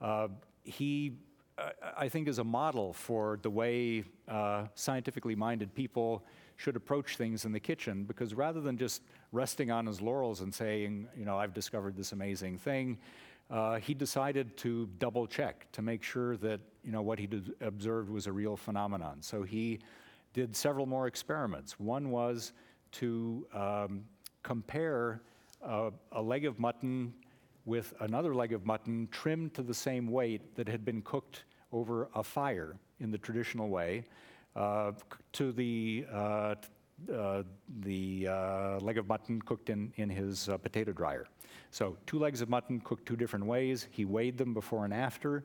Uh, 0.00 0.28
he, 0.64 1.12
uh, 1.58 1.70
I 1.96 2.08
think, 2.08 2.26
is 2.26 2.38
a 2.38 2.44
model 2.44 2.92
for 2.92 3.38
the 3.42 3.50
way 3.50 4.04
uh, 4.28 4.66
scientifically 4.74 5.36
minded 5.36 5.74
people 5.74 6.24
should 6.56 6.76
approach 6.76 7.16
things 7.16 7.44
in 7.44 7.52
the 7.52 7.60
kitchen 7.60 8.04
because 8.04 8.34
rather 8.34 8.60
than 8.60 8.76
just 8.76 9.02
resting 9.30 9.70
on 9.70 9.86
his 9.86 10.00
laurels 10.00 10.40
and 10.40 10.52
saying, 10.52 11.08
you 11.16 11.24
know, 11.24 11.38
I've 11.38 11.54
discovered 11.54 11.96
this 11.96 12.12
amazing 12.12 12.58
thing, 12.58 12.98
uh, 13.50 13.78
he 13.78 13.94
decided 13.94 14.56
to 14.58 14.88
double 14.98 15.26
check 15.26 15.70
to 15.72 15.82
make 15.82 16.02
sure 16.02 16.36
that 16.38 16.60
you 16.84 16.90
know 16.90 17.02
what 17.02 17.18
he 17.18 17.28
observed 17.60 18.08
was 18.08 18.26
a 18.26 18.32
real 18.32 18.56
phenomenon. 18.56 19.18
So 19.20 19.42
he 19.42 19.80
did 20.32 20.56
several 20.56 20.86
more 20.86 21.06
experiments. 21.06 21.78
One 21.78 22.10
was 22.10 22.52
to 22.92 23.46
um, 23.52 24.04
compare 24.42 25.22
a 25.62 26.20
leg 26.20 26.44
of 26.44 26.58
mutton 26.58 27.12
with 27.64 27.94
another 28.00 28.34
leg 28.34 28.52
of 28.52 28.66
mutton 28.66 29.08
trimmed 29.10 29.54
to 29.54 29.62
the 29.62 29.74
same 29.74 30.08
weight 30.08 30.56
that 30.56 30.68
had 30.68 30.84
been 30.84 31.00
cooked 31.02 31.44
over 31.72 32.08
a 32.14 32.22
fire 32.22 32.76
in 33.00 33.10
the 33.10 33.18
traditional 33.18 33.68
way 33.68 34.04
uh, 34.56 34.92
to 35.32 35.52
the 35.52 36.04
uh, 36.12 36.54
uh, 37.12 37.42
the 37.80 38.28
uh, 38.28 38.78
leg 38.78 38.96
of 38.96 39.08
mutton 39.08 39.42
cooked 39.42 39.70
in, 39.70 39.92
in 39.96 40.08
his 40.08 40.48
uh, 40.48 40.56
potato 40.56 40.92
dryer. 40.92 41.26
So, 41.70 41.96
two 42.06 42.18
legs 42.18 42.40
of 42.42 42.48
mutton 42.48 42.80
cooked 42.80 43.06
two 43.06 43.16
different 43.16 43.44
ways. 43.44 43.88
He 43.90 44.04
weighed 44.04 44.38
them 44.38 44.54
before 44.54 44.84
and 44.84 44.94
after. 44.94 45.42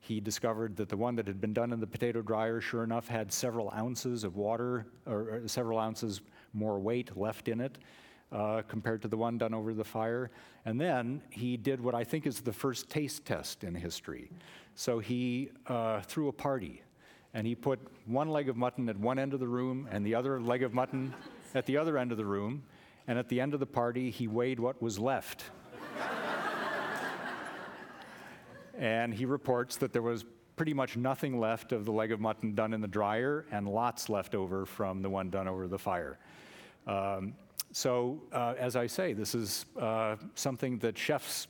He 0.00 0.20
discovered 0.20 0.76
that 0.76 0.88
the 0.88 0.96
one 0.96 1.16
that 1.16 1.26
had 1.26 1.40
been 1.40 1.54
done 1.54 1.72
in 1.72 1.80
the 1.80 1.86
potato 1.86 2.20
dryer, 2.20 2.60
sure 2.60 2.84
enough, 2.84 3.08
had 3.08 3.32
several 3.32 3.72
ounces 3.74 4.22
of 4.22 4.36
water 4.36 4.86
or 5.06 5.40
several 5.46 5.78
ounces 5.78 6.20
more 6.52 6.78
weight 6.78 7.16
left 7.16 7.48
in 7.48 7.60
it. 7.60 7.78
Uh, 8.30 8.60
compared 8.68 9.00
to 9.00 9.08
the 9.08 9.16
one 9.16 9.38
done 9.38 9.54
over 9.54 9.72
the 9.72 9.82
fire. 9.82 10.30
And 10.66 10.78
then 10.78 11.22
he 11.30 11.56
did 11.56 11.80
what 11.80 11.94
I 11.94 12.04
think 12.04 12.26
is 12.26 12.42
the 12.42 12.52
first 12.52 12.90
taste 12.90 13.24
test 13.24 13.64
in 13.64 13.74
history. 13.74 14.30
So 14.74 14.98
he 14.98 15.48
uh, 15.66 16.02
threw 16.02 16.28
a 16.28 16.32
party 16.32 16.82
and 17.32 17.46
he 17.46 17.54
put 17.54 17.80
one 18.04 18.28
leg 18.28 18.50
of 18.50 18.56
mutton 18.58 18.86
at 18.90 18.98
one 18.98 19.18
end 19.18 19.32
of 19.32 19.40
the 19.40 19.48
room 19.48 19.88
and 19.90 20.04
the 20.04 20.14
other 20.14 20.42
leg 20.42 20.62
of 20.62 20.74
mutton 20.74 21.14
at 21.54 21.64
the 21.64 21.78
other 21.78 21.96
end 21.96 22.12
of 22.12 22.18
the 22.18 22.24
room. 22.26 22.64
And 23.06 23.18
at 23.18 23.30
the 23.30 23.40
end 23.40 23.54
of 23.54 23.60
the 23.60 23.66
party, 23.66 24.10
he 24.10 24.28
weighed 24.28 24.60
what 24.60 24.82
was 24.82 24.98
left. 24.98 25.44
and 28.78 29.14
he 29.14 29.24
reports 29.24 29.76
that 29.76 29.94
there 29.94 30.02
was 30.02 30.26
pretty 30.54 30.74
much 30.74 30.98
nothing 30.98 31.40
left 31.40 31.72
of 31.72 31.86
the 31.86 31.92
leg 31.92 32.12
of 32.12 32.20
mutton 32.20 32.54
done 32.54 32.74
in 32.74 32.82
the 32.82 32.88
dryer 32.88 33.46
and 33.50 33.66
lots 33.66 34.10
left 34.10 34.34
over 34.34 34.66
from 34.66 35.00
the 35.00 35.08
one 35.08 35.30
done 35.30 35.48
over 35.48 35.66
the 35.66 35.78
fire. 35.78 36.18
Um, 36.86 37.32
so, 37.72 38.22
uh, 38.32 38.54
as 38.58 38.76
I 38.76 38.86
say, 38.86 39.12
this 39.12 39.34
is 39.34 39.66
uh, 39.78 40.16
something 40.34 40.78
that 40.78 40.96
chefs 40.96 41.48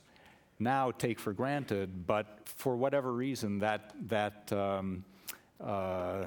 now 0.59 0.91
take 0.91 1.19
for 1.19 1.33
granted, 1.33 2.05
but 2.05 2.41
for 2.43 2.75
whatever 2.75 3.13
reason, 3.13 3.59
that, 3.59 3.93
that 4.07 4.51
um, 4.51 5.05
uh, 5.63 6.25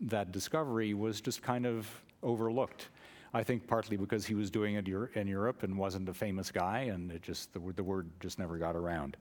that 0.00 0.32
discovery 0.32 0.94
was 0.94 1.20
just 1.20 1.42
kind 1.42 1.66
of 1.66 1.88
overlooked. 2.22 2.88
I 3.34 3.42
think 3.42 3.66
partly 3.66 3.96
because 3.96 4.24
he 4.24 4.34
was 4.34 4.50
doing 4.50 4.76
it 4.76 4.86
in 4.88 5.26
Europe 5.26 5.64
and 5.64 5.76
wasn't 5.76 6.08
a 6.08 6.14
famous 6.14 6.50
guy, 6.50 6.90
and 6.92 7.10
it 7.10 7.22
just 7.22 7.52
the, 7.52 7.60
the 7.74 7.82
word 7.82 8.08
just 8.20 8.38
never 8.38 8.58
got 8.58 8.76
around. 8.76 9.16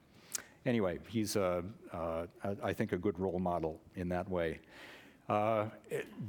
Anyway, 0.65 0.99
he's 1.09 1.35
uh, 1.35 1.61
I 2.61 2.73
think 2.73 2.93
a 2.93 2.97
good 2.97 3.19
role 3.19 3.39
model 3.39 3.81
in 3.95 4.07
that 4.09 4.29
way. 4.29 4.59
Uh, 5.27 5.65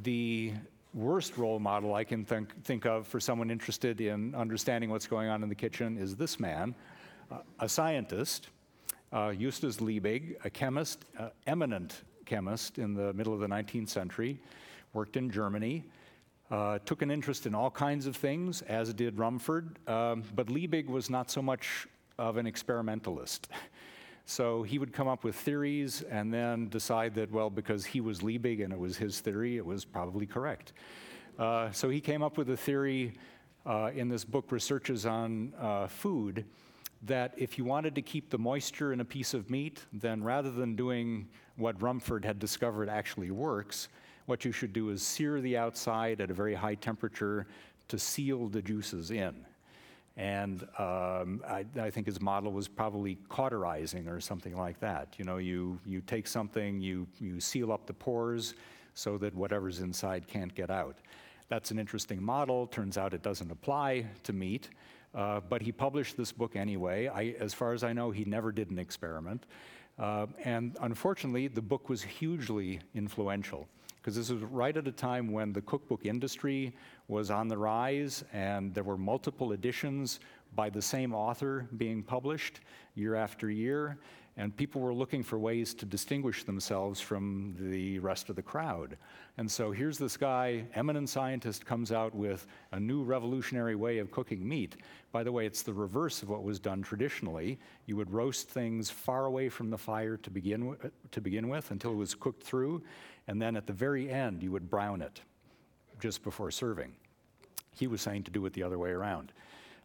the 0.02 0.52
worst 0.94 1.36
role 1.36 1.58
model 1.58 1.94
I 1.94 2.04
can 2.04 2.24
think, 2.24 2.64
think 2.64 2.86
of 2.86 3.06
for 3.06 3.18
someone 3.18 3.50
interested 3.50 4.00
in 4.00 4.34
understanding 4.34 4.90
what's 4.90 5.06
going 5.06 5.28
on 5.28 5.42
in 5.42 5.48
the 5.48 5.54
kitchen 5.54 5.98
is 5.98 6.14
this 6.14 6.38
man, 6.38 6.74
uh, 7.30 7.38
a 7.58 7.68
scientist, 7.68 8.48
uh, 9.12 9.32
Justus 9.32 9.78
Liebig, 9.78 10.36
a 10.44 10.50
chemist, 10.50 11.04
uh, 11.18 11.30
eminent 11.46 12.02
chemist 12.24 12.78
in 12.78 12.94
the 12.94 13.12
middle 13.12 13.34
of 13.34 13.40
the 13.40 13.48
19th 13.48 13.88
century, 13.88 14.38
worked 14.92 15.16
in 15.16 15.30
Germany, 15.30 15.84
uh, 16.50 16.78
took 16.84 17.02
an 17.02 17.10
interest 17.10 17.46
in 17.46 17.54
all 17.54 17.70
kinds 17.70 18.06
of 18.06 18.16
things, 18.16 18.62
as 18.62 18.92
did 18.94 19.16
Rumford, 19.18 19.76
um, 19.88 20.22
but 20.34 20.46
Liebig 20.46 20.86
was 20.86 21.10
not 21.10 21.30
so 21.30 21.42
much 21.42 21.88
of 22.18 22.36
an 22.36 22.46
experimentalist. 22.46 23.48
So 24.26 24.62
he 24.62 24.78
would 24.78 24.92
come 24.92 25.06
up 25.06 25.22
with 25.22 25.34
theories 25.34 26.02
and 26.02 26.32
then 26.32 26.68
decide 26.68 27.14
that, 27.16 27.30
well, 27.30 27.50
because 27.50 27.84
he 27.84 28.00
was 28.00 28.20
Liebig 28.20 28.64
and 28.64 28.72
it 28.72 28.78
was 28.78 28.96
his 28.96 29.20
theory, 29.20 29.56
it 29.56 29.66
was 29.66 29.84
probably 29.84 30.26
correct. 30.26 30.72
Uh, 31.38 31.70
so 31.72 31.90
he 31.90 32.00
came 32.00 32.22
up 32.22 32.38
with 32.38 32.48
a 32.50 32.56
theory 32.56 33.14
uh, 33.66 33.90
in 33.94 34.08
this 34.08 34.24
book, 34.24 34.50
Researches 34.50 35.04
on 35.04 35.52
uh, 35.60 35.86
Food, 35.88 36.44
that 37.02 37.34
if 37.36 37.58
you 37.58 37.64
wanted 37.64 37.94
to 37.94 38.02
keep 38.02 38.30
the 38.30 38.38
moisture 38.38 38.92
in 38.92 39.00
a 39.00 39.04
piece 39.04 39.34
of 39.34 39.50
meat, 39.50 39.84
then 39.92 40.22
rather 40.22 40.50
than 40.50 40.74
doing 40.74 41.28
what 41.56 41.80
Rumford 41.82 42.24
had 42.24 42.38
discovered 42.38 42.88
actually 42.88 43.30
works, 43.30 43.88
what 44.26 44.44
you 44.44 44.52
should 44.52 44.72
do 44.72 44.88
is 44.88 45.02
sear 45.02 45.40
the 45.42 45.56
outside 45.56 46.20
at 46.22 46.30
a 46.30 46.34
very 46.34 46.54
high 46.54 46.76
temperature 46.76 47.46
to 47.88 47.98
seal 47.98 48.48
the 48.48 48.62
juices 48.62 49.10
in. 49.10 49.44
And 50.16 50.62
um, 50.78 51.42
I, 51.46 51.64
I, 51.80 51.90
think 51.90 52.06
his 52.06 52.20
model 52.20 52.52
was 52.52 52.68
probably 52.68 53.18
cauterizing 53.28 54.06
or 54.06 54.20
something 54.20 54.56
like 54.56 54.78
that. 54.78 55.14
You 55.18 55.24
know, 55.24 55.38
you, 55.38 55.80
you 55.84 56.00
take 56.02 56.28
something, 56.28 56.80
you, 56.80 57.08
you 57.18 57.40
seal 57.40 57.72
up 57.72 57.86
the 57.86 57.94
pores 57.94 58.54
so 58.94 59.18
that 59.18 59.34
whatever's 59.34 59.80
inside 59.80 60.28
can't 60.28 60.54
get 60.54 60.70
out. 60.70 60.98
That's 61.48 61.72
an 61.72 61.80
interesting 61.80 62.22
model. 62.22 62.68
Turns 62.68 62.96
out 62.96 63.12
it 63.12 63.22
doesn't 63.22 63.50
apply 63.50 64.06
to 64.22 64.32
meat. 64.32 64.70
Uh, 65.14 65.40
but 65.48 65.62
he 65.62 65.72
published 65.72 66.16
this 66.16 66.32
book 66.32 66.54
anyway. 66.54 67.08
I, 67.08 67.34
as 67.40 67.52
far 67.52 67.72
as 67.72 67.82
I 67.82 67.92
know, 67.92 68.10
he 68.10 68.24
never 68.24 68.52
did 68.52 68.70
an 68.70 68.78
experiment. 68.78 69.46
Uh, 69.98 70.26
and 70.44 70.76
unfortunately, 70.80 71.48
the 71.48 71.62
book 71.62 71.88
was 71.88 72.02
hugely 72.02 72.80
influential 72.94 73.68
because 74.04 74.16
this 74.16 74.28
was 74.28 74.42
right 74.42 74.76
at 74.76 74.86
a 74.86 74.92
time 74.92 75.32
when 75.32 75.50
the 75.50 75.62
cookbook 75.62 76.04
industry 76.04 76.74
was 77.08 77.30
on 77.30 77.48
the 77.48 77.56
rise 77.56 78.22
and 78.34 78.74
there 78.74 78.84
were 78.84 78.98
multiple 78.98 79.52
editions 79.52 80.20
by 80.54 80.68
the 80.68 80.82
same 80.82 81.14
author 81.14 81.66
being 81.78 82.02
published 82.02 82.60
year 82.96 83.14
after 83.14 83.48
year 83.50 83.96
and 84.36 84.56
people 84.56 84.80
were 84.80 84.94
looking 84.94 85.22
for 85.22 85.38
ways 85.38 85.74
to 85.74 85.86
distinguish 85.86 86.42
themselves 86.42 87.00
from 87.00 87.54
the 87.58 87.98
rest 88.00 88.30
of 88.30 88.36
the 88.36 88.42
crowd. 88.42 88.96
And 89.38 89.50
so 89.50 89.70
here's 89.70 89.96
this 89.96 90.16
guy, 90.16 90.64
eminent 90.74 91.08
scientist, 91.08 91.64
comes 91.64 91.92
out 91.92 92.14
with 92.14 92.46
a 92.72 92.80
new 92.80 93.04
revolutionary 93.04 93.76
way 93.76 93.98
of 93.98 94.10
cooking 94.10 94.46
meat. 94.46 94.76
By 95.12 95.22
the 95.22 95.30
way, 95.30 95.46
it's 95.46 95.62
the 95.62 95.72
reverse 95.72 96.22
of 96.22 96.30
what 96.30 96.42
was 96.42 96.58
done 96.58 96.82
traditionally. 96.82 97.60
You 97.86 97.96
would 97.96 98.12
roast 98.12 98.48
things 98.48 98.90
far 98.90 99.26
away 99.26 99.48
from 99.48 99.70
the 99.70 99.78
fire 99.78 100.16
to 100.16 100.30
begin, 100.30 100.76
to 101.12 101.20
begin 101.20 101.48
with 101.48 101.70
until 101.70 101.92
it 101.92 101.96
was 101.96 102.14
cooked 102.14 102.42
through, 102.42 102.82
and 103.28 103.40
then 103.40 103.56
at 103.56 103.66
the 103.66 103.72
very 103.72 104.10
end, 104.10 104.42
you 104.42 104.50
would 104.50 104.68
brown 104.68 105.00
it 105.00 105.20
just 106.00 106.24
before 106.24 106.50
serving. 106.50 106.92
He 107.72 107.86
was 107.86 108.02
saying 108.02 108.24
to 108.24 108.30
do 108.30 108.44
it 108.46 108.52
the 108.52 108.62
other 108.64 108.78
way 108.78 108.90
around. 108.90 109.32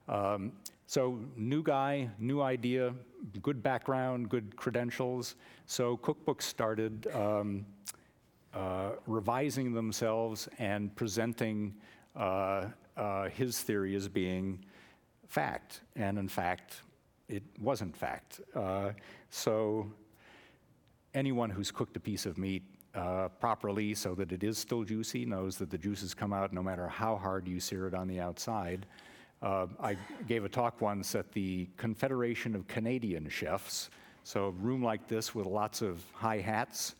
Um, 0.07 0.53
so, 0.89 1.19
new 1.35 1.61
guy, 1.61 2.09
new 2.17 2.41
idea, 2.41 2.95
good 3.43 3.61
background, 3.61 4.27
good 4.27 4.55
credentials. 4.55 5.35
So, 5.67 5.97
cookbooks 5.97 6.41
started 6.41 7.05
um, 7.13 7.63
uh, 8.55 8.93
revising 9.05 9.71
themselves 9.71 10.49
and 10.57 10.95
presenting 10.95 11.75
uh, 12.15 12.69
uh, 12.97 13.29
his 13.29 13.61
theory 13.61 13.93
as 13.93 14.09
being 14.09 14.65
fact. 15.27 15.81
And 15.95 16.17
in 16.17 16.27
fact, 16.27 16.81
it 17.27 17.43
wasn't 17.59 17.95
fact. 17.95 18.41
Uh, 18.55 18.93
so, 19.29 19.91
anyone 21.13 21.51
who's 21.51 21.69
cooked 21.69 21.97
a 21.97 21.99
piece 21.99 22.25
of 22.25 22.39
meat 22.39 22.63
uh, 22.95 23.27
properly 23.39 23.93
so 23.93 24.15
that 24.15 24.31
it 24.31 24.43
is 24.43 24.57
still 24.57 24.83
juicy 24.83 25.23
knows 25.23 25.55
that 25.57 25.69
the 25.69 25.77
juices 25.77 26.15
come 26.15 26.33
out 26.33 26.51
no 26.51 26.63
matter 26.63 26.87
how 26.87 27.15
hard 27.15 27.47
you 27.47 27.59
sear 27.59 27.85
it 27.85 27.93
on 27.93 28.07
the 28.07 28.19
outside. 28.19 28.87
Uh, 29.41 29.67
I 29.79 29.95
gave 30.27 30.43
a 30.43 30.49
talk 30.49 30.81
once 30.81 31.15
at 31.15 31.31
the 31.31 31.69
Confederation 31.77 32.55
of 32.55 32.67
Canadian 32.67 33.29
Chefs, 33.29 33.89
so 34.23 34.47
a 34.47 34.51
room 34.51 34.83
like 34.83 35.07
this 35.07 35.33
with 35.33 35.45
lots 35.45 35.81
of 35.81 36.03
high 36.13 36.39
hats. 36.39 36.95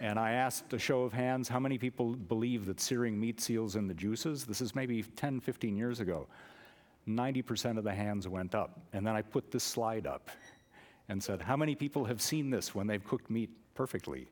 And 0.00 0.18
I 0.18 0.32
asked 0.32 0.72
a 0.72 0.78
show 0.78 1.02
of 1.02 1.12
hands 1.12 1.48
how 1.48 1.58
many 1.58 1.78
people 1.78 2.14
believe 2.14 2.66
that 2.66 2.80
searing 2.80 3.18
meat 3.18 3.40
seals 3.40 3.76
in 3.76 3.88
the 3.88 3.94
juices. 3.94 4.44
This 4.44 4.60
is 4.60 4.74
maybe 4.74 5.02
10, 5.02 5.40
15 5.40 5.76
years 5.76 6.00
ago. 6.00 6.26
90% 7.08 7.78
of 7.78 7.84
the 7.84 7.94
hands 7.94 8.28
went 8.28 8.54
up. 8.54 8.80
And 8.92 9.06
then 9.06 9.14
I 9.14 9.22
put 9.22 9.50
this 9.50 9.64
slide 9.64 10.06
up 10.06 10.30
and 11.08 11.22
said, 11.22 11.42
How 11.42 11.56
many 11.56 11.74
people 11.74 12.04
have 12.04 12.20
seen 12.20 12.50
this 12.50 12.74
when 12.74 12.86
they've 12.86 13.04
cooked 13.04 13.30
meat 13.30 13.50
perfectly? 13.74 14.28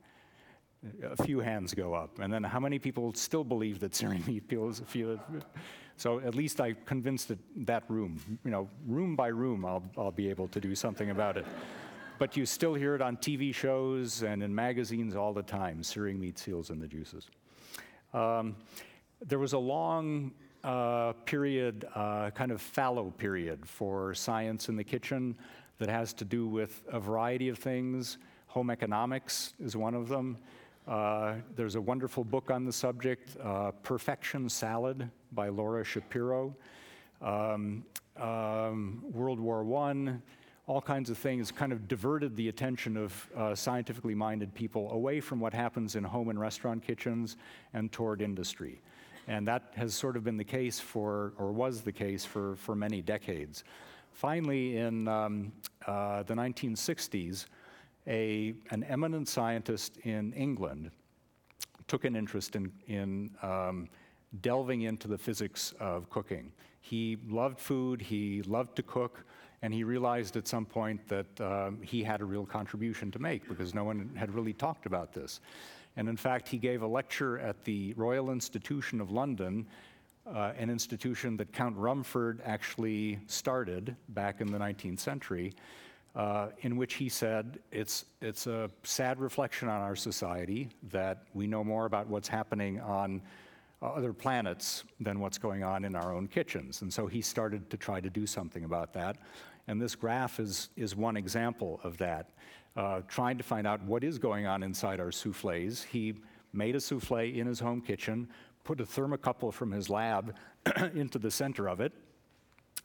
A 1.05 1.22
few 1.22 1.38
hands 1.40 1.74
go 1.74 1.95
up. 1.95 2.18
And 2.18 2.32
then 2.32 2.43
how 2.43 2.59
many 2.59 2.78
people 2.78 3.12
still 3.14 3.45
believe 3.45 3.78
that 3.80 3.95
searing 3.95 4.24
meat 4.26 4.49
peels? 4.49 4.80
A 4.80 4.84
few. 4.84 5.20
So 5.97 6.20
at 6.20 6.34
least 6.34 6.61
I 6.61 6.74
convinced 6.84 7.30
it, 7.30 7.38
that 7.66 7.84
room, 7.88 8.20
you 8.45 8.51
know, 8.51 8.68
room 8.86 9.14
by 9.16 9.28
room, 9.28 9.64
I'll, 9.64 9.84
I'll 9.97 10.11
be 10.11 10.28
able 10.30 10.49
to 10.49 10.61
do 10.61 10.74
something 10.74 11.11
about 11.11 11.36
it. 11.36 11.47
but 12.18 12.36
you 12.36 12.47
still 12.47 12.74
hear 12.74 12.95
it 12.95 13.03
on 13.03 13.16
TV 13.16 13.55
shows 13.55 14.22
and 14.22 14.43
in 14.43 14.55
magazines 14.55 15.16
all 15.16 15.32
the 15.32 15.43
time, 15.43 15.82
searing 15.82 16.20
meat, 16.20 16.38
seals, 16.38 16.70
and 16.70 16.80
the 16.80 16.86
juices. 16.86 17.28
Um, 18.14 18.57
there 19.26 19.38
was 19.38 19.53
a 19.53 19.59
long 19.59 20.32
uh, 20.64 21.12
period, 21.24 21.86
uh, 21.95 22.30
kind 22.30 22.53
of 22.53 22.61
fallow 22.61 23.11
period 23.11 23.66
for 23.66 24.14
science 24.14 24.68
in 24.68 24.76
the 24.76 24.84
kitchen 24.84 25.36
that 25.78 25.88
has 25.88 26.12
to 26.14 26.24
do 26.24 26.47
with 26.47 26.82
a 26.88 27.01
variety 27.01 27.49
of 27.49 27.59
things. 27.59 28.18
Home 28.49 28.70
economics 28.70 29.55
is 29.59 29.76
one 29.76 29.95
of 29.95 30.09
them. 30.09 30.38
Uh, 30.87 31.35
there's 31.55 31.76
a 31.76 31.80
wonderful 31.80 32.24
book 32.24 32.51
on 32.51 32.64
the 32.64 32.72
subject, 32.72 33.37
uh, 33.43 33.70
Perfection 33.83 34.49
Salad 34.49 35.09
by 35.30 35.49
Laura 35.49 35.85
Shapiro. 35.85 36.55
Um, 37.20 37.85
um, 38.16 39.05
World 39.12 39.39
War 39.39 39.64
I, 39.87 40.14
all 40.66 40.80
kinds 40.80 41.09
of 41.09 41.18
things 41.18 41.53
kind 41.53 41.72
of 41.72 41.87
diverted 41.87 42.37
the 42.37 42.49
attention 42.49 42.97
of 42.97 43.30
uh, 43.37 43.55
scientifically 43.55 44.14
minded 44.14 44.53
people 44.55 44.91
away 44.91 45.20
from 45.20 45.39
what 45.39 45.55
happens 45.55 45.95
in 45.95 46.03
home 46.03 46.28
and 46.30 46.41
restaurant 46.41 46.85
kitchens 46.85 47.37
and 47.74 47.93
toward 47.93 48.20
industry. 48.20 48.80
And 49.28 49.47
that 49.47 49.72
has 49.76 49.95
sort 49.95 50.16
of 50.16 50.24
been 50.24 50.37
the 50.37 50.45
case 50.45 50.80
for, 50.80 51.33
or 51.39 51.53
was 51.53 51.83
the 51.83 51.93
case 51.93 52.24
for, 52.24 52.57
for 52.57 52.74
many 52.74 53.03
decades. 53.03 53.62
Finally, 54.11 54.78
in 54.78 55.07
um, 55.07 55.53
uh, 55.87 56.24
the 56.24 56.35
1960s, 56.35 57.47
a, 58.07 58.55
an 58.70 58.84
eminent 58.84 59.28
scientist 59.28 59.96
in 59.98 60.32
England 60.32 60.90
took 61.86 62.05
an 62.05 62.16
interest 62.16 62.57
in, 62.57 62.72
in 62.86 63.30
um, 63.42 63.88
delving 64.40 64.82
into 64.82 65.09
the 65.09 65.18
physics 65.18 65.74
of 65.78 66.09
cooking. 66.11 66.53
He 66.80 67.18
loved 67.28 67.61
food, 67.61 68.00
he 68.00 68.42
loved 68.42 68.76
to 68.76 68.82
cook, 68.82 69.24
and 69.62 69.72
he 69.72 69.84
realized 69.84 70.36
at 70.36 70.48
some 70.48 70.66
point 70.66 71.07
that 71.09 71.40
um, 71.40 71.80
he 71.82 72.03
had 72.03 72.20
a 72.20 72.24
real 72.24 72.44
contribution 72.44 73.11
to 73.12 73.18
make 73.18 73.48
because 73.48 73.74
no 73.74 73.84
one 73.84 74.11
had 74.16 74.34
really 74.34 74.53
talked 74.53 74.86
about 74.86 75.12
this. 75.12 75.40
And 75.96 76.09
in 76.09 76.16
fact, 76.16 76.48
he 76.48 76.59
gave 76.59 76.82
a 76.82 76.86
lecture 76.86 77.38
at 77.38 77.62
the 77.64 77.92
Royal 77.94 78.30
Institution 78.30 79.00
of 79.00 79.11
London, 79.11 79.66
uh, 80.26 80.53
an 80.57 80.70
institution 80.70 81.36
that 81.36 81.53
Count 81.53 81.76
Rumford 81.76 82.40
actually 82.44 83.20
started 83.26 83.94
back 84.11 84.40
in 84.40 84.50
the 84.50 84.59
19th 84.59 85.00
century, 85.00 85.53
uh, 86.14 86.48
in 86.60 86.76
which 86.76 86.94
he 86.94 87.08
said 87.08 87.58
it's, 87.70 88.04
it's 88.20 88.46
a 88.46 88.70
sad 88.82 89.18
reflection 89.18 89.68
on 89.68 89.80
our 89.80 89.96
society 89.96 90.68
that 90.90 91.24
we 91.34 91.46
know 91.46 91.64
more 91.64 91.86
about 91.86 92.06
what's 92.06 92.28
happening 92.28 92.80
on 92.80 93.22
uh, 93.80 93.86
other 93.86 94.12
planets 94.12 94.84
than 95.00 95.20
what's 95.20 95.38
going 95.38 95.64
on 95.64 95.84
in 95.84 95.96
our 95.96 96.14
own 96.14 96.28
kitchens. 96.28 96.82
And 96.82 96.92
so 96.92 97.06
he 97.06 97.22
started 97.22 97.70
to 97.70 97.76
try 97.76 98.00
to 98.00 98.10
do 98.10 98.26
something 98.26 98.64
about 98.64 98.92
that. 98.92 99.16
And 99.68 99.80
this 99.80 99.94
graph 99.94 100.38
is, 100.38 100.68
is 100.76 100.94
one 100.94 101.16
example 101.16 101.80
of 101.82 101.96
that, 101.98 102.30
uh, 102.76 103.00
trying 103.08 103.38
to 103.38 103.44
find 103.44 103.66
out 103.66 103.82
what 103.82 104.04
is 104.04 104.18
going 104.18 104.46
on 104.46 104.62
inside 104.62 105.00
our 105.00 105.12
souffles. 105.12 105.82
He 105.82 106.14
made 106.52 106.76
a 106.76 106.80
souffle 106.80 107.34
in 107.34 107.46
his 107.46 107.60
home 107.60 107.80
kitchen, 107.80 108.28
put 108.64 108.80
a 108.80 108.84
thermocouple 108.84 109.52
from 109.52 109.70
his 109.70 109.88
lab 109.88 110.34
into 110.94 111.18
the 111.18 111.30
center 111.30 111.68
of 111.68 111.80
it, 111.80 111.92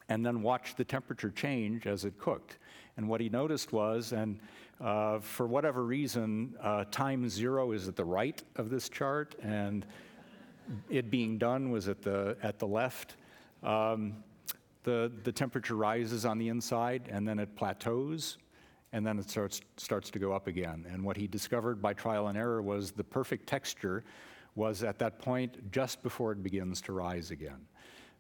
and 0.10 0.26
then 0.26 0.42
watched 0.42 0.78
the 0.78 0.86
temperature 0.86 1.30
change 1.30 1.88
as 1.88 2.06
it 2.06 2.18
cooked. 2.18 2.58
And 2.98 3.08
what 3.08 3.22
he 3.22 3.30
noticed 3.30 3.72
was, 3.72 4.12
and 4.12 4.40
uh, 4.82 5.20
for 5.20 5.48
whatever 5.48 5.84
reason, 5.84 6.56
uh, 6.62 6.86
time 6.92 7.30
zero 7.30 7.72
is 7.72 7.88
at 7.88 7.96
the 7.96 8.06
right 8.06 8.42
of 8.56 8.70
this 8.70 8.90
chart, 8.90 9.36
and 9.42 9.86
it 10.90 11.10
being 11.10 11.38
done 11.38 11.72
was 11.72 11.88
at 11.88 12.02
the, 12.02 12.38
at 12.42 12.60
the 12.60 12.68
left. 12.68 13.16
Um, 13.64 14.24
the, 14.84 15.12
the 15.24 15.32
temperature 15.32 15.76
rises 15.76 16.26
on 16.26 16.38
the 16.38 16.48
inside, 16.48 17.10
and 17.12 17.28
then 17.28 17.40
it 17.40 17.56
plateaus, 17.56 18.38
and 18.94 19.06
then 19.06 19.20
it 19.20 19.30
starts, 19.30 19.62
starts 19.76 20.10
to 20.12 20.20
go 20.20 20.32
up 20.32 20.48
again. 20.48 20.86
And 20.92 21.04
what 21.04 21.18
he 21.18 21.28
discovered 21.28 21.82
by 21.82 21.94
trial 21.94 22.28
and 22.28 22.38
error 22.38 22.62
was 22.62 22.92
the 22.92 23.04
perfect 23.04 23.48
texture 23.48 24.04
was 24.56 24.84
at 24.84 24.98
that 25.00 25.20
point 25.20 25.72
just 25.72 26.02
before 26.02 26.32
it 26.32 26.42
begins 26.42 26.82
to 26.82 26.94
rise 26.94 27.32
again. 27.32 27.68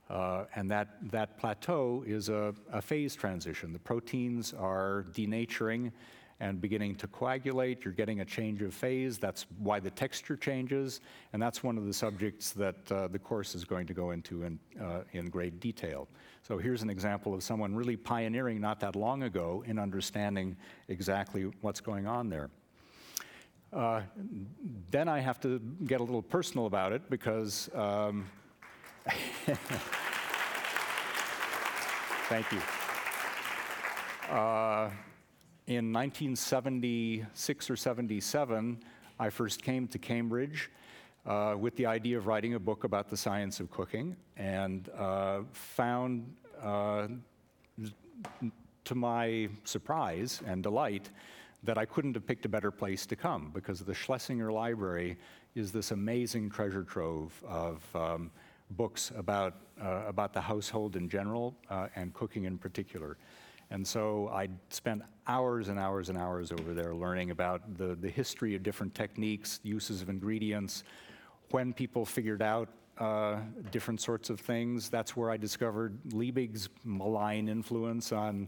Uh, 0.09 0.45
and 0.55 0.71
that, 0.71 0.87
that 1.11 1.37
plateau 1.37 2.03
is 2.07 2.29
a, 2.29 2.53
a, 2.71 2.81
phase 2.81 3.13
transition. 3.13 3.73
The 3.73 3.79
proteins 3.79 4.53
are 4.53 5.05
denaturing 5.11 5.91
and 6.39 6.61
beginning 6.61 6.95
to 6.95 7.07
coagulate. 7.07 7.83
You're 7.83 7.93
getting 7.93 8.21
a 8.21 8.25
change 8.25 8.61
of 8.61 8.73
phase. 8.73 9.17
That's 9.17 9.47
why 9.57 9.79
the 9.79 9.89
texture 9.89 10.37
changes. 10.37 11.01
And 11.33 11.41
that's 11.41 11.61
one 11.63 11.77
of 11.77 11.85
the 11.85 11.93
subjects 11.93 12.51
that 12.53 12.91
uh, 12.91 13.07
the 13.07 13.19
course 13.19 13.55
is 13.55 13.65
going 13.65 13.87
to 13.87 13.93
go 13.93 14.11
into 14.11 14.43
in, 14.43 14.59
uh, 14.81 15.01
in 15.11 15.29
great 15.29 15.59
detail. 15.59 16.07
So 16.43 16.57
here's 16.57 16.83
an 16.83 16.89
example 16.89 17.33
of 17.33 17.43
someone 17.43 17.75
really 17.75 17.97
pioneering 17.97 18.61
not 18.61 18.79
that 18.81 18.95
long 18.95 19.23
ago 19.23 19.63
in 19.67 19.77
understanding 19.77 20.55
exactly 20.87 21.51
what's 21.61 21.81
going 21.81 22.07
on 22.07 22.29
there. 22.29 22.49
Uh, 23.73 24.01
then 24.89 25.09
I 25.09 25.19
have 25.19 25.41
to 25.41 25.59
get 25.85 25.99
a 25.99 26.03
little 26.03 26.21
personal 26.21 26.67
about 26.67 26.93
it 26.93 27.09
because 27.09 27.69
um, 27.75 28.25
Thank 32.29 32.51
you. 32.51 32.59
Uh, 34.29 34.89
in 35.67 35.93
1976 35.93 37.69
or 37.69 37.75
77, 37.75 38.79
I 39.19 39.29
first 39.29 39.63
came 39.63 39.87
to 39.87 39.97
Cambridge 39.97 40.69
uh, 41.25 41.55
with 41.57 41.75
the 41.75 41.85
idea 41.85 42.17
of 42.17 42.27
writing 42.27 42.55
a 42.55 42.59
book 42.59 42.83
about 42.83 43.09
the 43.09 43.17
science 43.17 43.59
of 43.59 43.71
cooking 43.71 44.15
and 44.35 44.89
uh, 44.97 45.41
found, 45.51 46.35
uh, 46.61 47.07
to 48.83 48.95
my 48.95 49.49
surprise 49.63 50.41
and 50.45 50.63
delight, 50.63 51.09
that 51.63 51.77
I 51.77 51.85
couldn't 51.85 52.13
have 52.13 52.25
picked 52.25 52.45
a 52.45 52.49
better 52.49 52.71
place 52.71 53.05
to 53.07 53.15
come 53.15 53.51
because 53.53 53.81
the 53.81 53.93
Schlesinger 53.93 54.51
Library 54.51 55.17
is 55.55 55.71
this 55.71 55.91
amazing 55.91 56.49
treasure 56.49 56.83
trove 56.83 57.33
of 57.47 57.83
um, 57.95 58.31
books 58.71 59.11
about, 59.15 59.55
uh, 59.81 60.03
about 60.07 60.33
the 60.33 60.41
household 60.41 60.95
in 60.95 61.09
general 61.09 61.55
uh, 61.69 61.87
and 61.95 62.13
cooking 62.13 62.45
in 62.45 62.57
particular. 62.57 63.17
And 63.69 63.85
so 63.85 64.29
I 64.29 64.47
spent 64.69 65.01
hours 65.27 65.67
and 65.67 65.77
hours 65.77 66.09
and 66.09 66.17
hours 66.17 66.51
over 66.51 66.73
there 66.73 66.95
learning 66.95 67.31
about 67.31 67.77
the, 67.77 67.95
the 67.95 68.09
history 68.09 68.55
of 68.55 68.63
different 68.63 68.95
techniques, 68.95 69.59
uses 69.63 70.01
of 70.01 70.09
ingredients, 70.09 70.83
when 71.51 71.73
people 71.73 72.05
figured 72.05 72.41
out 72.41 72.69
uh, 72.97 73.37
different 73.71 74.01
sorts 74.01 74.29
of 74.29 74.39
things. 74.39 74.89
That's 74.89 75.15
where 75.15 75.29
I 75.29 75.37
discovered 75.37 75.99
Liebig's 76.09 76.69
malign 76.83 77.47
influence 77.47 78.11
on, 78.11 78.47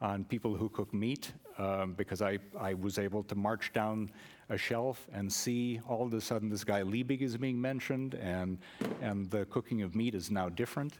on 0.00 0.24
people 0.24 0.54
who 0.54 0.68
cook 0.68 0.92
meat, 0.94 1.32
um, 1.58 1.94
because 1.94 2.22
I, 2.22 2.38
I 2.58 2.74
was 2.74 2.98
able 2.98 3.22
to 3.24 3.34
march 3.34 3.72
down 3.72 4.10
a 4.50 4.56
shelf 4.56 5.06
and 5.12 5.32
see 5.32 5.80
all 5.88 6.06
of 6.06 6.14
a 6.14 6.20
sudden 6.20 6.48
this 6.48 6.64
guy 6.64 6.82
Liebig 6.82 7.20
is 7.20 7.36
being 7.36 7.60
mentioned, 7.60 8.14
and, 8.14 8.58
and 9.00 9.30
the 9.30 9.44
cooking 9.46 9.82
of 9.82 9.94
meat 9.94 10.14
is 10.14 10.30
now 10.30 10.48
different. 10.48 10.94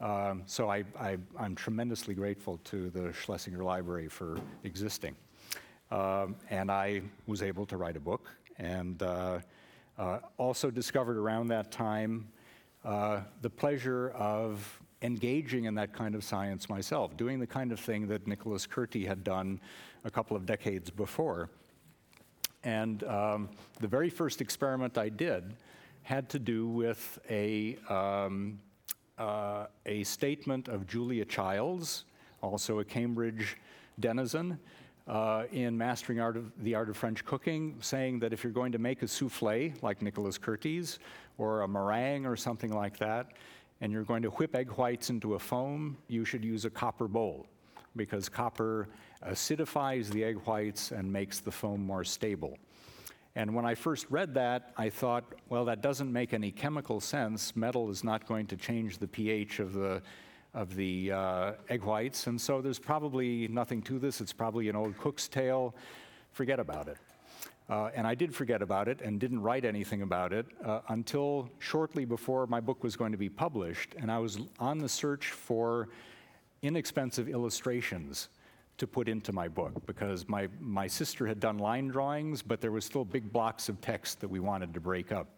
Um, 0.00 0.42
so 0.46 0.68
I, 0.68 0.84
am 1.38 1.54
tremendously 1.54 2.14
grateful 2.14 2.58
to 2.64 2.90
the 2.90 3.12
Schlesinger 3.12 3.62
Library 3.62 4.08
for 4.08 4.38
existing. 4.64 5.14
Um, 5.92 6.34
and 6.50 6.72
I 6.72 7.02
was 7.26 7.42
able 7.42 7.66
to 7.66 7.76
write 7.76 7.96
a 7.96 8.00
book, 8.00 8.28
and 8.58 9.00
uh, 9.02 9.38
uh, 9.98 10.18
also 10.38 10.70
discovered 10.70 11.16
around 11.16 11.48
that 11.48 11.70
time 11.70 12.26
uh, 12.84 13.20
the 13.42 13.50
pleasure 13.50 14.10
of 14.10 14.80
engaging 15.02 15.64
in 15.64 15.74
that 15.74 15.92
kind 15.92 16.14
of 16.14 16.24
science 16.24 16.68
myself, 16.68 17.16
doing 17.16 17.38
the 17.38 17.46
kind 17.46 17.70
of 17.70 17.78
thing 17.78 18.08
that 18.08 18.26
Nicholas 18.26 18.66
Kurti 18.66 19.06
had 19.06 19.22
done 19.22 19.60
a 20.04 20.10
couple 20.10 20.36
of 20.36 20.46
decades 20.46 20.90
before. 20.90 21.50
And 22.64 23.02
um, 23.04 23.48
the 23.80 23.88
very 23.88 24.10
first 24.10 24.40
experiment 24.40 24.98
I 24.98 25.08
did 25.08 25.54
had 26.02 26.28
to 26.30 26.38
do 26.38 26.66
with 26.68 27.18
a, 27.28 27.76
um, 27.88 28.60
uh, 29.18 29.66
a 29.86 30.04
statement 30.04 30.68
of 30.68 30.86
Julia 30.86 31.24
Childs, 31.24 32.04
also 32.40 32.80
a 32.80 32.84
Cambridge 32.84 33.56
denizen, 34.00 34.58
uh, 35.08 35.44
in 35.52 35.76
Mastering 35.76 36.20
art 36.20 36.36
of, 36.36 36.52
the 36.62 36.74
Art 36.74 36.88
of 36.88 36.96
French 36.96 37.24
Cooking, 37.24 37.76
saying 37.80 38.20
that 38.20 38.32
if 38.32 38.44
you're 38.44 38.52
going 38.52 38.72
to 38.72 38.78
make 38.78 39.02
a 39.02 39.08
souffle, 39.08 39.72
like 39.82 40.00
Nicholas 40.00 40.38
Kurti's, 40.38 40.98
or 41.38 41.62
a 41.62 41.68
meringue 41.68 42.26
or 42.26 42.36
something 42.36 42.72
like 42.72 42.96
that, 42.98 43.32
and 43.80 43.92
you're 43.92 44.04
going 44.04 44.22
to 44.22 44.28
whip 44.30 44.54
egg 44.54 44.70
whites 44.72 45.10
into 45.10 45.34
a 45.34 45.38
foam, 45.38 45.96
you 46.06 46.24
should 46.24 46.44
use 46.44 46.64
a 46.64 46.70
copper 46.70 47.08
bowl, 47.08 47.46
because 47.96 48.28
copper 48.28 48.88
acidifies 49.26 50.08
the 50.08 50.24
egg 50.24 50.36
whites 50.44 50.90
and 50.92 51.12
makes 51.12 51.40
the 51.40 51.50
foam 51.50 51.84
more 51.84 52.04
stable. 52.04 52.58
And 53.34 53.54
when 53.54 53.64
I 53.64 53.74
first 53.74 54.06
read 54.10 54.34
that, 54.34 54.72
I 54.76 54.90
thought, 54.90 55.24
well, 55.48 55.64
that 55.64 55.80
doesn't 55.80 56.12
make 56.12 56.34
any 56.34 56.50
chemical 56.50 57.00
sense. 57.00 57.56
Metal 57.56 57.90
is 57.90 58.04
not 58.04 58.26
going 58.26 58.46
to 58.48 58.56
change 58.56 58.98
the 58.98 59.08
pH 59.08 59.58
of 59.58 59.72
the, 59.72 60.02
of 60.52 60.74
the 60.76 61.12
uh, 61.12 61.52
egg 61.70 61.82
whites, 61.82 62.26
and 62.26 62.38
so 62.38 62.60
there's 62.60 62.78
probably 62.78 63.48
nothing 63.48 63.80
to 63.82 63.98
this. 63.98 64.20
It's 64.20 64.34
probably 64.34 64.68
an 64.68 64.76
old 64.76 64.98
cook's 64.98 65.28
tale. 65.28 65.74
Forget 66.32 66.60
about 66.60 66.88
it. 66.88 66.98
Uh, 67.70 67.90
and 67.94 68.06
I 68.06 68.14
did 68.14 68.34
forget 68.34 68.60
about 68.60 68.86
it 68.88 69.00
and 69.00 69.18
didn't 69.18 69.40
write 69.40 69.64
anything 69.64 70.02
about 70.02 70.34
it 70.34 70.44
uh, 70.62 70.80
until 70.88 71.48
shortly 71.58 72.04
before 72.04 72.46
my 72.46 72.60
book 72.60 72.82
was 72.82 72.96
going 72.96 73.12
to 73.12 73.18
be 73.18 73.30
published. 73.30 73.94
And 73.98 74.10
I 74.10 74.18
was 74.18 74.40
on 74.58 74.76
the 74.76 74.88
search 74.88 75.28
for 75.28 75.88
inexpensive 76.60 77.30
illustrations 77.30 78.28
to 78.78 78.86
put 78.86 79.08
into 79.08 79.32
my 79.32 79.48
book 79.48 79.86
because 79.86 80.28
my, 80.28 80.48
my 80.60 80.86
sister 80.86 81.26
had 81.26 81.38
done 81.40 81.58
line 81.58 81.88
drawings, 81.88 82.42
but 82.42 82.60
there 82.60 82.72
was 82.72 82.84
still 82.84 83.04
big 83.04 83.32
blocks 83.32 83.68
of 83.68 83.80
text 83.80 84.20
that 84.20 84.28
we 84.28 84.40
wanted 84.40 84.72
to 84.74 84.80
break 84.80 85.12
up. 85.12 85.28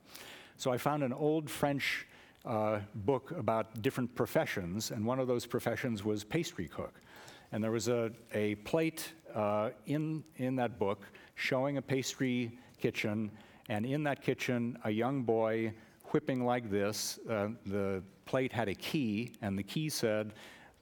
So 0.57 0.72
I 0.72 0.78
found 0.78 1.03
an 1.03 1.12
old 1.12 1.51
French 1.51 2.07
uh, 2.45 2.80
book 2.95 3.32
about 3.32 3.82
different 3.82 4.14
professions, 4.14 4.91
and 4.91 5.05
one 5.05 5.18
of 5.18 5.26
those 5.26 5.47
professions 5.47 6.05
was 6.05 6.24
pastry 6.24 6.68
cook. 6.68 7.01
And 7.53 7.62
there 7.62 7.70
was 7.70 7.89
a, 7.89 8.11
a 8.32 8.55
plate 8.57 9.12
uh, 9.35 9.70
in, 9.87 10.24
in 10.37 10.57
that 10.57 10.78
book 10.78 11.07
showing 11.35 11.78
a 11.78 11.82
pastry 11.82 12.59
kitchen, 12.78 13.30
and 13.68 13.87
in 13.87 14.03
that 14.05 14.22
kitchen, 14.22 14.78
a 14.85 14.91
young 14.91 15.22
boy 15.22 15.72
whipping 16.12 16.45
like 16.45 16.70
this. 16.70 17.18
Uh, 17.28 17.49
the 17.66 18.03
plate 18.24 18.53
had 18.53 18.68
a 18.68 18.74
key, 18.74 19.32
and 19.43 19.59
the 19.59 19.62
key 19.62 19.89
said 19.89 20.32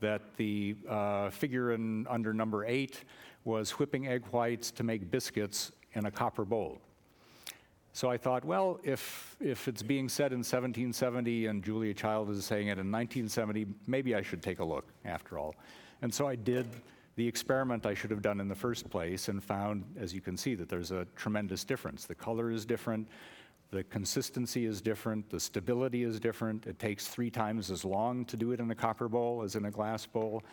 that 0.02 0.36
the 0.36 0.76
uh, 0.88 1.30
figure 1.30 1.72
in, 1.72 2.06
under 2.08 2.34
number 2.34 2.66
eight 2.66 3.04
was 3.44 3.70
whipping 3.70 4.06
egg 4.06 4.24
whites 4.30 4.70
to 4.72 4.82
make 4.82 5.10
biscuits 5.10 5.72
in 5.94 6.06
a 6.06 6.10
copper 6.10 6.44
bowl. 6.44 6.78
So 7.94 8.10
I 8.10 8.16
thought, 8.16 8.44
well, 8.44 8.80
if, 8.82 9.36
if 9.40 9.68
it's 9.68 9.82
being 9.82 10.08
said 10.08 10.32
in 10.32 10.38
1770 10.38 11.46
and 11.46 11.62
Julia 11.62 11.92
Child 11.92 12.30
is 12.30 12.44
saying 12.44 12.68
it 12.68 12.78
in 12.78 12.90
1970, 12.90 13.66
maybe 13.86 14.14
I 14.14 14.22
should 14.22 14.42
take 14.42 14.60
a 14.60 14.64
look 14.64 14.86
after 15.04 15.38
all. 15.38 15.54
And 16.00 16.12
so 16.12 16.26
I 16.26 16.34
did 16.34 16.66
the 17.16 17.26
experiment 17.26 17.84
I 17.84 17.92
should 17.92 18.10
have 18.10 18.22
done 18.22 18.40
in 18.40 18.48
the 18.48 18.54
first 18.54 18.88
place 18.88 19.28
and 19.28 19.44
found, 19.44 19.84
as 19.98 20.14
you 20.14 20.22
can 20.22 20.38
see, 20.38 20.54
that 20.54 20.70
there's 20.70 20.90
a 20.90 21.06
tremendous 21.16 21.64
difference. 21.64 22.06
The 22.06 22.14
color 22.14 22.50
is 22.50 22.64
different, 22.64 23.06
the 23.72 23.82
consistency 23.84 24.66
is 24.66 24.80
different, 24.80 25.28
the 25.30 25.40
stability 25.40 26.04
is 26.04 26.20
different. 26.20 26.66
It 26.66 26.78
takes 26.78 27.08
three 27.08 27.30
times 27.30 27.72
as 27.72 27.84
long 27.84 28.24
to 28.26 28.36
do 28.36 28.52
it 28.52 28.60
in 28.60 28.70
a 28.70 28.74
copper 28.74 29.08
bowl 29.08 29.42
as 29.42 29.56
in 29.56 29.64
a 29.64 29.70
glass 29.70 30.06
bowl. 30.06 30.44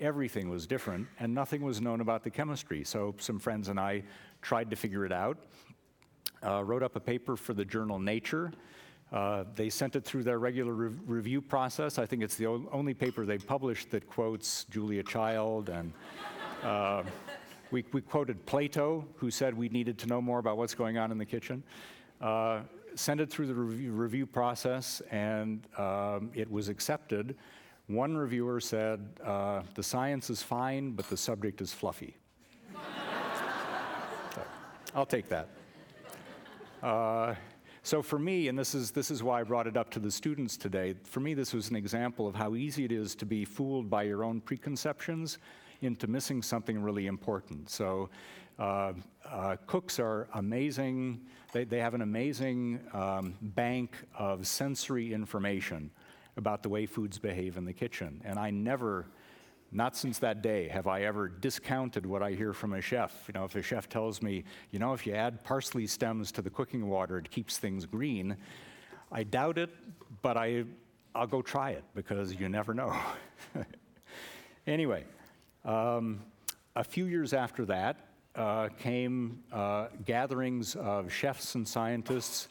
Everything 0.00 0.50
was 0.50 0.66
different, 0.66 1.06
and 1.20 1.32
nothing 1.32 1.62
was 1.62 1.80
known 1.80 2.00
about 2.00 2.24
the 2.24 2.30
chemistry. 2.30 2.82
So 2.82 3.14
some 3.18 3.38
friends 3.38 3.68
and 3.68 3.78
I 3.78 4.02
tried 4.40 4.70
to 4.70 4.76
figure 4.76 5.06
it 5.06 5.12
out, 5.12 5.38
uh, 6.44 6.64
wrote 6.64 6.82
up 6.82 6.96
a 6.96 7.00
paper 7.00 7.36
for 7.36 7.54
the 7.54 7.64
journal 7.64 8.00
Nature 8.00 8.52
uh, 9.12 9.44
they 9.54 9.68
sent 9.68 9.94
it 9.94 10.04
through 10.04 10.22
their 10.22 10.38
regular 10.38 10.72
re- 10.72 10.96
review 11.06 11.42
process. 11.42 11.98
I 11.98 12.06
think 12.06 12.22
it's 12.22 12.36
the 12.36 12.46
o- 12.46 12.68
only 12.72 12.94
paper 12.94 13.26
they 13.26 13.36
published 13.36 13.90
that 13.90 14.06
quotes 14.08 14.64
Julia 14.64 15.02
Child. 15.02 15.68
And 15.68 15.92
uh, 16.62 17.02
we, 17.70 17.84
we, 17.92 18.00
quoted 18.00 18.44
Plato, 18.46 19.06
who 19.16 19.30
said 19.30 19.54
we 19.54 19.68
needed 19.68 19.98
to 19.98 20.06
know 20.06 20.22
more 20.22 20.38
about 20.38 20.56
what's 20.56 20.74
going 20.74 20.96
on 20.96 21.12
in 21.12 21.18
the 21.18 21.26
kitchen. 21.26 21.62
Uh, 22.22 22.60
sent 22.94 23.20
it 23.20 23.30
through 23.30 23.46
the 23.46 23.54
review, 23.54 23.90
review 23.90 24.26
process, 24.26 25.02
and 25.10 25.66
um, 25.76 26.30
it 26.34 26.50
was 26.50 26.68
accepted. 26.68 27.36
One 27.88 28.16
reviewer 28.16 28.60
said, 28.60 29.04
uh, 29.24 29.62
The 29.74 29.82
science 29.82 30.30
is 30.30 30.42
fine, 30.42 30.92
but 30.92 31.08
the 31.08 31.16
subject 31.16 31.60
is 31.60 31.72
fluffy. 31.72 32.16
so, 34.34 34.42
I'll 34.94 35.06
take 35.06 35.28
that. 35.30 35.48
Uh, 36.82 37.34
so 37.82 38.00
for 38.00 38.18
me, 38.18 38.46
and 38.46 38.56
this 38.56 38.74
is, 38.74 38.92
this 38.92 39.10
is 39.10 39.24
why 39.24 39.40
I 39.40 39.42
brought 39.42 39.66
it 39.66 39.76
up 39.76 39.90
to 39.90 39.98
the 39.98 40.10
students 40.10 40.56
today, 40.56 40.94
for 41.02 41.18
me 41.18 41.34
this 41.34 41.52
was 41.52 41.70
an 41.70 41.76
example 41.76 42.28
of 42.28 42.34
how 42.36 42.54
easy 42.54 42.84
it 42.84 42.92
is 42.92 43.16
to 43.16 43.26
be 43.26 43.44
fooled 43.44 43.90
by 43.90 44.04
your 44.04 44.22
own 44.22 44.40
preconceptions 44.40 45.38
into 45.80 46.06
missing 46.06 46.42
something 46.42 46.80
really 46.80 47.08
important. 47.08 47.68
So 47.68 48.08
uh, 48.58 48.92
uh, 49.28 49.56
cooks 49.66 49.98
are 49.98 50.28
amazing. 50.34 51.20
They, 51.52 51.64
they 51.64 51.78
have 51.78 51.94
an 51.94 52.00
amazing 52.00 52.80
um, 52.92 53.34
bank 53.40 53.96
of 54.18 54.46
sensory 54.46 55.12
information 55.12 55.90
about 56.36 56.62
the 56.62 56.68
way 56.68 56.86
foods 56.86 57.18
behave 57.18 57.56
in 57.56 57.64
the 57.64 57.72
kitchen. 57.74 58.22
And 58.24 58.38
I 58.38 58.50
never 58.50 59.06
not 59.74 59.96
since 59.96 60.18
that 60.18 60.42
day 60.42 60.68
have 60.68 60.86
I 60.86 61.02
ever 61.02 61.28
discounted 61.28 62.04
what 62.04 62.22
I 62.22 62.32
hear 62.32 62.52
from 62.52 62.74
a 62.74 62.80
chef. 62.80 63.24
You 63.26 63.32
know, 63.34 63.44
if 63.44 63.56
a 63.56 63.62
chef 63.62 63.88
tells 63.88 64.20
me, 64.20 64.44
you 64.70 64.78
know, 64.78 64.92
if 64.92 65.06
you 65.06 65.14
add 65.14 65.42
parsley 65.44 65.86
stems 65.86 66.30
to 66.32 66.42
the 66.42 66.50
cooking 66.50 66.88
water, 66.88 67.16
it 67.16 67.30
keeps 67.30 67.56
things 67.56 67.86
green, 67.86 68.36
I 69.10 69.24
doubt 69.24 69.56
it, 69.56 69.70
but 70.20 70.36
I, 70.36 70.64
I'll 71.14 71.26
go 71.26 71.40
try 71.40 71.70
it 71.70 71.84
because 71.94 72.34
you 72.34 72.48
never 72.50 72.74
know. 72.74 72.94
anyway, 74.66 75.04
um, 75.64 76.22
a 76.76 76.84
few 76.84 77.06
years 77.06 77.32
after 77.32 77.64
that 77.66 78.11
uh, 78.34 78.68
came 78.78 79.42
uh, 79.52 79.88
gatherings 80.04 80.74
of 80.76 81.12
chefs 81.12 81.54
and 81.54 81.66
scientists 81.66 82.48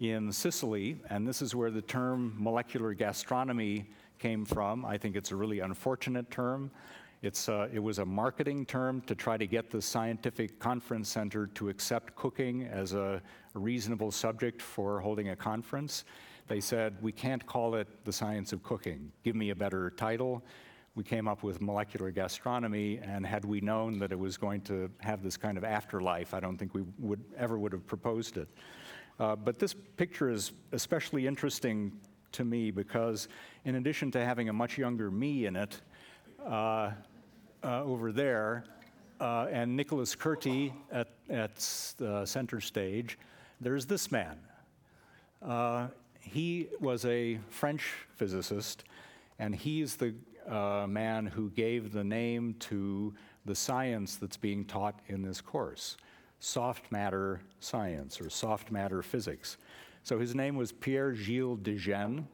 in 0.00 0.30
Sicily, 0.32 1.00
and 1.08 1.26
this 1.26 1.40
is 1.40 1.54
where 1.54 1.70
the 1.70 1.82
term 1.82 2.34
molecular 2.36 2.94
gastronomy 2.94 3.86
came 4.18 4.44
from. 4.44 4.84
I 4.84 4.98
think 4.98 5.16
it's 5.16 5.30
a 5.30 5.36
really 5.36 5.60
unfortunate 5.60 6.30
term. 6.30 6.70
It's, 7.22 7.48
uh, 7.48 7.68
it 7.72 7.78
was 7.78 8.00
a 8.00 8.04
marketing 8.04 8.66
term 8.66 9.00
to 9.02 9.14
try 9.14 9.38
to 9.38 9.46
get 9.46 9.70
the 9.70 9.80
scientific 9.80 10.58
conference 10.58 11.08
center 11.08 11.46
to 11.48 11.70
accept 11.70 12.14
cooking 12.16 12.64
as 12.64 12.92
a, 12.92 13.22
a 13.54 13.58
reasonable 13.58 14.10
subject 14.10 14.60
for 14.60 15.00
holding 15.00 15.30
a 15.30 15.36
conference. 15.36 16.04
They 16.48 16.60
said, 16.60 16.96
we 17.00 17.12
can't 17.12 17.46
call 17.46 17.76
it 17.76 17.88
the 18.04 18.12
science 18.12 18.52
of 18.52 18.62
cooking. 18.62 19.10
Give 19.22 19.34
me 19.34 19.50
a 19.50 19.54
better 19.54 19.90
title. 19.90 20.44
We 20.96 21.02
came 21.02 21.26
up 21.26 21.42
with 21.42 21.60
molecular 21.60 22.12
gastronomy, 22.12 23.00
and 23.02 23.26
had 23.26 23.44
we 23.44 23.60
known 23.60 23.98
that 23.98 24.12
it 24.12 24.18
was 24.18 24.36
going 24.36 24.60
to 24.62 24.88
have 25.00 25.24
this 25.24 25.36
kind 25.36 25.58
of 25.58 25.64
afterlife, 25.64 26.34
I 26.34 26.40
don't 26.40 26.56
think 26.56 26.72
we 26.72 26.84
would 27.00 27.20
ever 27.36 27.58
would 27.58 27.72
have 27.72 27.84
proposed 27.84 28.36
it. 28.36 28.48
Uh, 29.18 29.34
but 29.34 29.58
this 29.58 29.74
picture 29.96 30.30
is 30.30 30.52
especially 30.70 31.26
interesting 31.26 31.92
to 32.30 32.44
me 32.44 32.70
because, 32.70 33.26
in 33.64 33.74
addition 33.74 34.12
to 34.12 34.24
having 34.24 34.48
a 34.48 34.52
much 34.52 34.78
younger 34.78 35.10
me 35.10 35.46
in 35.46 35.56
it, 35.56 35.80
uh, 36.46 36.92
uh, 37.64 37.82
over 37.82 38.12
there, 38.12 38.64
uh, 39.20 39.46
and 39.50 39.76
Nicholas 39.76 40.14
Kurti 40.14 40.72
at, 40.92 41.08
at 41.28 41.56
the 41.96 42.24
center 42.24 42.60
stage, 42.60 43.18
there's 43.60 43.86
this 43.86 44.12
man. 44.12 44.38
Uh, 45.42 45.88
he 46.20 46.68
was 46.80 47.04
a 47.04 47.38
French 47.48 47.94
physicist, 48.14 48.84
and 49.38 49.54
he's 49.54 49.96
the 49.96 50.14
uh, 50.48 50.86
man 50.88 51.26
who 51.26 51.50
gave 51.50 51.92
the 51.92 52.04
name 52.04 52.54
to 52.60 53.14
the 53.44 53.54
science 53.54 54.16
that's 54.16 54.36
being 54.36 54.64
taught 54.64 55.00
in 55.08 55.22
this 55.22 55.40
course 55.40 55.96
soft 56.40 56.92
matter 56.92 57.40
science 57.60 58.20
or 58.20 58.28
soft 58.28 58.70
matter 58.70 59.02
physics. 59.02 59.56
So 60.02 60.18
his 60.18 60.34
name 60.34 60.56
was 60.56 60.72
Pierre 60.72 61.14
Gilles 61.14 61.56
de 61.62 61.76
Gennes, 61.76 62.24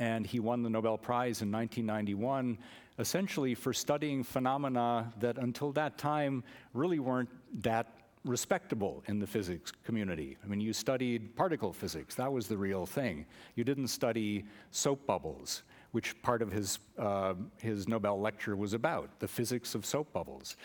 and 0.00 0.26
he 0.26 0.40
won 0.40 0.62
the 0.62 0.70
Nobel 0.70 0.98
Prize 0.98 1.42
in 1.42 1.52
1991 1.52 2.58
essentially 2.98 3.54
for 3.54 3.72
studying 3.72 4.24
phenomena 4.24 5.12
that 5.20 5.38
until 5.38 5.72
that 5.72 5.98
time 5.98 6.42
really 6.74 6.98
weren't 6.98 7.28
that 7.62 7.94
respectable 8.24 9.02
in 9.06 9.18
the 9.18 9.26
physics 9.26 9.72
community. 9.84 10.36
I 10.44 10.48
mean, 10.48 10.60
you 10.60 10.72
studied 10.72 11.36
particle 11.36 11.72
physics, 11.72 12.14
that 12.16 12.30
was 12.30 12.48
the 12.48 12.56
real 12.56 12.84
thing. 12.84 13.24
You 13.54 13.64
didn't 13.64 13.88
study 13.88 14.44
soap 14.72 15.06
bubbles, 15.06 15.62
which 15.92 16.20
part 16.22 16.42
of 16.42 16.52
his, 16.52 16.78
uh, 16.98 17.34
his 17.58 17.88
Nobel 17.88 18.20
lecture 18.20 18.56
was 18.56 18.74
about, 18.74 19.18
the 19.20 19.28
physics 19.28 19.74
of 19.74 19.86
soap 19.86 20.12
bubbles. 20.12 20.56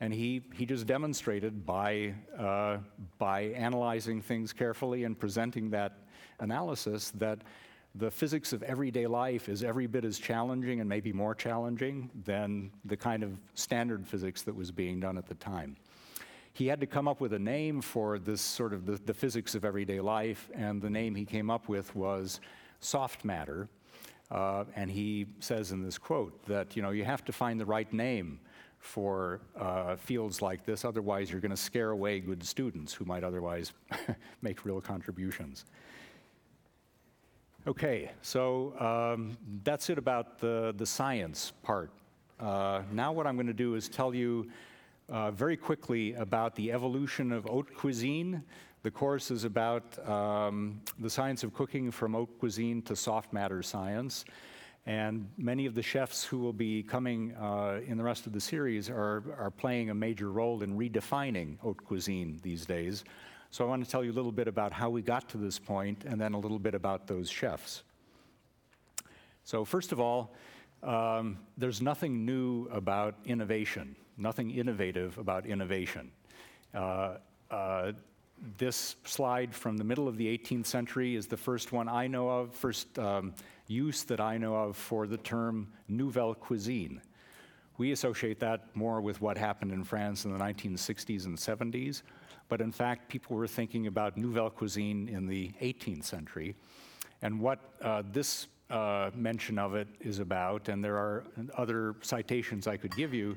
And 0.00 0.12
he, 0.12 0.42
he 0.54 0.64
just 0.64 0.86
demonstrated 0.86 1.66
by, 1.66 2.14
uh, 2.38 2.78
by 3.18 3.42
analyzing 3.56 4.22
things 4.22 4.52
carefully 4.52 5.04
and 5.04 5.18
presenting 5.18 5.70
that 5.70 5.98
analysis 6.38 7.10
that 7.16 7.40
the 7.94 8.10
physics 8.10 8.52
of 8.52 8.62
everyday 8.62 9.06
life 9.06 9.48
is 9.48 9.64
every 9.64 9.88
bit 9.88 10.04
as 10.04 10.18
challenging 10.18 10.78
and 10.80 10.88
maybe 10.88 11.12
more 11.12 11.34
challenging 11.34 12.10
than 12.24 12.70
the 12.84 12.96
kind 12.96 13.24
of 13.24 13.32
standard 13.54 14.06
physics 14.06 14.42
that 14.42 14.54
was 14.54 14.70
being 14.70 15.00
done 15.00 15.18
at 15.18 15.26
the 15.26 15.34
time. 15.34 15.76
He 16.52 16.66
had 16.66 16.80
to 16.80 16.86
come 16.86 17.08
up 17.08 17.20
with 17.20 17.32
a 17.32 17.38
name 17.38 17.80
for 17.80 18.18
this 18.18 18.40
sort 18.40 18.72
of 18.72 18.86
the, 18.86 19.00
the 19.04 19.14
physics 19.14 19.54
of 19.54 19.64
everyday 19.64 20.00
life, 20.00 20.50
and 20.54 20.80
the 20.82 20.90
name 20.90 21.14
he 21.14 21.24
came 21.24 21.50
up 21.50 21.68
with 21.68 21.94
was 21.96 22.40
soft 22.80 23.24
matter. 23.24 23.68
Uh, 24.30 24.64
and 24.76 24.90
he 24.90 25.26
says 25.40 25.72
in 25.72 25.82
this 25.82 25.96
quote 25.96 26.44
that 26.46 26.76
you 26.76 26.82
know 26.82 26.90
you 26.90 27.04
have 27.04 27.24
to 27.24 27.32
find 27.32 27.58
the 27.58 27.64
right 27.64 27.90
name 27.92 28.38
for 28.78 29.40
uh, 29.58 29.96
fields 29.96 30.40
like 30.40 30.64
this, 30.64 30.84
otherwise 30.84 31.30
you're 31.30 31.40
going 31.40 31.50
to 31.50 31.56
scare 31.56 31.90
away 31.90 32.20
good 32.20 32.44
students 32.44 32.92
who 32.92 33.04
might 33.04 33.24
otherwise 33.24 33.72
make 34.42 34.64
real 34.64 34.80
contributions. 34.80 35.64
Okay, 37.66 38.10
so 38.22 38.78
um, 38.78 39.36
that's 39.64 39.90
it 39.90 39.98
about 39.98 40.38
the, 40.38 40.72
the 40.76 40.86
science 40.86 41.52
part. 41.62 41.90
Uh, 42.38 42.82
now 42.92 43.12
what 43.12 43.26
I'm 43.26 43.34
going 43.34 43.48
to 43.48 43.52
do 43.52 43.74
is 43.74 43.88
tell 43.88 44.14
you 44.14 44.48
uh, 45.08 45.30
very 45.32 45.56
quickly 45.56 46.14
about 46.14 46.54
the 46.54 46.70
evolution 46.70 47.32
of 47.32 47.44
haute 47.44 47.74
cuisine. 47.74 48.42
The 48.82 48.90
course 48.90 49.30
is 49.30 49.44
about 49.44 49.98
um, 50.08 50.80
the 50.98 51.10
science 51.10 51.42
of 51.42 51.52
cooking 51.52 51.90
from 51.90 52.14
haute 52.14 52.38
cuisine 52.38 52.80
to 52.82 52.94
soft 52.94 53.32
matter 53.32 53.62
science. 53.62 54.24
And 54.86 55.28
many 55.36 55.66
of 55.66 55.74
the 55.74 55.82
chefs 55.82 56.24
who 56.24 56.38
will 56.38 56.52
be 56.52 56.82
coming 56.82 57.34
uh, 57.34 57.80
in 57.86 57.98
the 57.98 58.04
rest 58.04 58.26
of 58.26 58.32
the 58.32 58.40
series 58.40 58.88
are, 58.88 59.22
are 59.36 59.50
playing 59.50 59.90
a 59.90 59.94
major 59.94 60.30
role 60.30 60.62
in 60.62 60.78
redefining 60.78 61.58
haute 61.58 61.84
cuisine 61.84 62.38
these 62.42 62.64
days. 62.64 63.04
So 63.50 63.64
I 63.64 63.68
want 63.68 63.84
to 63.84 63.90
tell 63.90 64.04
you 64.04 64.12
a 64.12 64.14
little 64.14 64.32
bit 64.32 64.46
about 64.46 64.72
how 64.72 64.90
we 64.90 65.02
got 65.02 65.28
to 65.30 65.38
this 65.38 65.58
point 65.58 66.04
and 66.04 66.20
then 66.20 66.34
a 66.34 66.38
little 66.38 66.58
bit 66.58 66.74
about 66.74 67.06
those 67.06 67.28
chefs. 67.28 67.82
So, 69.44 69.64
first 69.64 69.92
of 69.92 70.00
all, 70.00 70.34
um, 70.82 71.38
there's 71.56 71.80
nothing 71.80 72.26
new 72.26 72.66
about 72.66 73.14
innovation, 73.24 73.96
nothing 74.18 74.50
innovative 74.50 75.16
about 75.18 75.46
innovation. 75.46 76.10
Uh, 76.74 77.14
uh, 77.50 77.92
this 78.56 78.96
slide 79.04 79.54
from 79.54 79.76
the 79.76 79.84
middle 79.84 80.08
of 80.08 80.16
the 80.16 80.26
18th 80.38 80.66
century 80.66 81.16
is 81.16 81.26
the 81.26 81.36
first 81.36 81.72
one 81.72 81.88
I 81.88 82.06
know 82.06 82.28
of, 82.28 82.54
first 82.54 82.98
um, 82.98 83.34
use 83.66 84.04
that 84.04 84.20
I 84.20 84.38
know 84.38 84.54
of 84.54 84.76
for 84.76 85.06
the 85.06 85.16
term 85.18 85.68
nouvelle 85.88 86.34
cuisine. 86.34 87.00
We 87.76 87.92
associate 87.92 88.40
that 88.40 88.74
more 88.74 89.00
with 89.00 89.20
what 89.20 89.38
happened 89.38 89.72
in 89.72 89.84
France 89.84 90.24
in 90.24 90.32
the 90.32 90.38
1960s 90.38 91.26
and 91.26 91.36
70s, 91.38 92.02
but 92.48 92.60
in 92.60 92.72
fact, 92.72 93.08
people 93.08 93.36
were 93.36 93.46
thinking 93.46 93.86
about 93.86 94.16
nouvelle 94.16 94.50
cuisine 94.50 95.08
in 95.08 95.26
the 95.26 95.52
18th 95.60 96.04
century. 96.04 96.56
And 97.22 97.40
what 97.40 97.60
uh, 97.82 98.02
this 98.10 98.48
uh, 98.70 99.10
mention 99.14 99.58
of 99.58 99.74
it 99.74 99.88
is 100.00 100.18
about, 100.18 100.68
and 100.68 100.82
there 100.82 100.96
are 100.96 101.24
other 101.56 101.94
citations 102.00 102.66
I 102.66 102.76
could 102.76 102.94
give 102.96 103.14
you, 103.14 103.36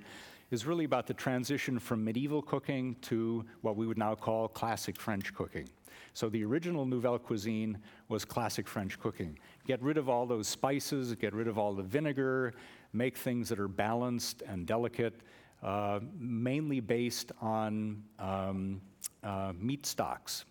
is 0.51 0.65
really 0.65 0.85
about 0.85 1.07
the 1.07 1.13
transition 1.13 1.79
from 1.79 2.03
medieval 2.03 2.41
cooking 2.41 2.95
to 3.01 3.43
what 3.61 3.75
we 3.77 3.87
would 3.87 3.97
now 3.97 4.13
call 4.13 4.47
classic 4.47 4.99
French 4.99 5.33
cooking. 5.33 5.67
So 6.13 6.27
the 6.27 6.43
original 6.43 6.85
Nouvelle 6.85 7.17
Cuisine 7.17 7.77
was 8.09 8.25
classic 8.25 8.67
French 8.67 8.99
cooking. 8.99 9.39
Get 9.65 9.81
rid 9.81 9.97
of 9.97 10.09
all 10.09 10.25
those 10.25 10.47
spices, 10.47 11.15
get 11.15 11.33
rid 11.33 11.47
of 11.47 11.57
all 11.57 11.73
the 11.73 11.83
vinegar, 11.83 12.53
make 12.91 13.17
things 13.17 13.47
that 13.49 13.59
are 13.59 13.69
balanced 13.69 14.43
and 14.45 14.65
delicate, 14.65 15.21
uh, 15.63 15.99
mainly 16.17 16.81
based 16.81 17.31
on 17.41 18.03
um, 18.19 18.81
uh, 19.23 19.53
meat 19.57 19.85
stocks. 19.85 20.45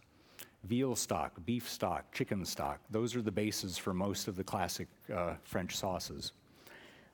Veal 0.64 0.94
stock, 0.94 1.32
beef 1.46 1.68
stock, 1.68 2.12
chicken 2.12 2.44
stock, 2.44 2.80
those 2.90 3.16
are 3.16 3.22
the 3.22 3.30
bases 3.32 3.78
for 3.78 3.94
most 3.94 4.28
of 4.28 4.36
the 4.36 4.44
classic 4.44 4.88
uh, 5.14 5.34
French 5.42 5.76
sauces. 5.76 6.32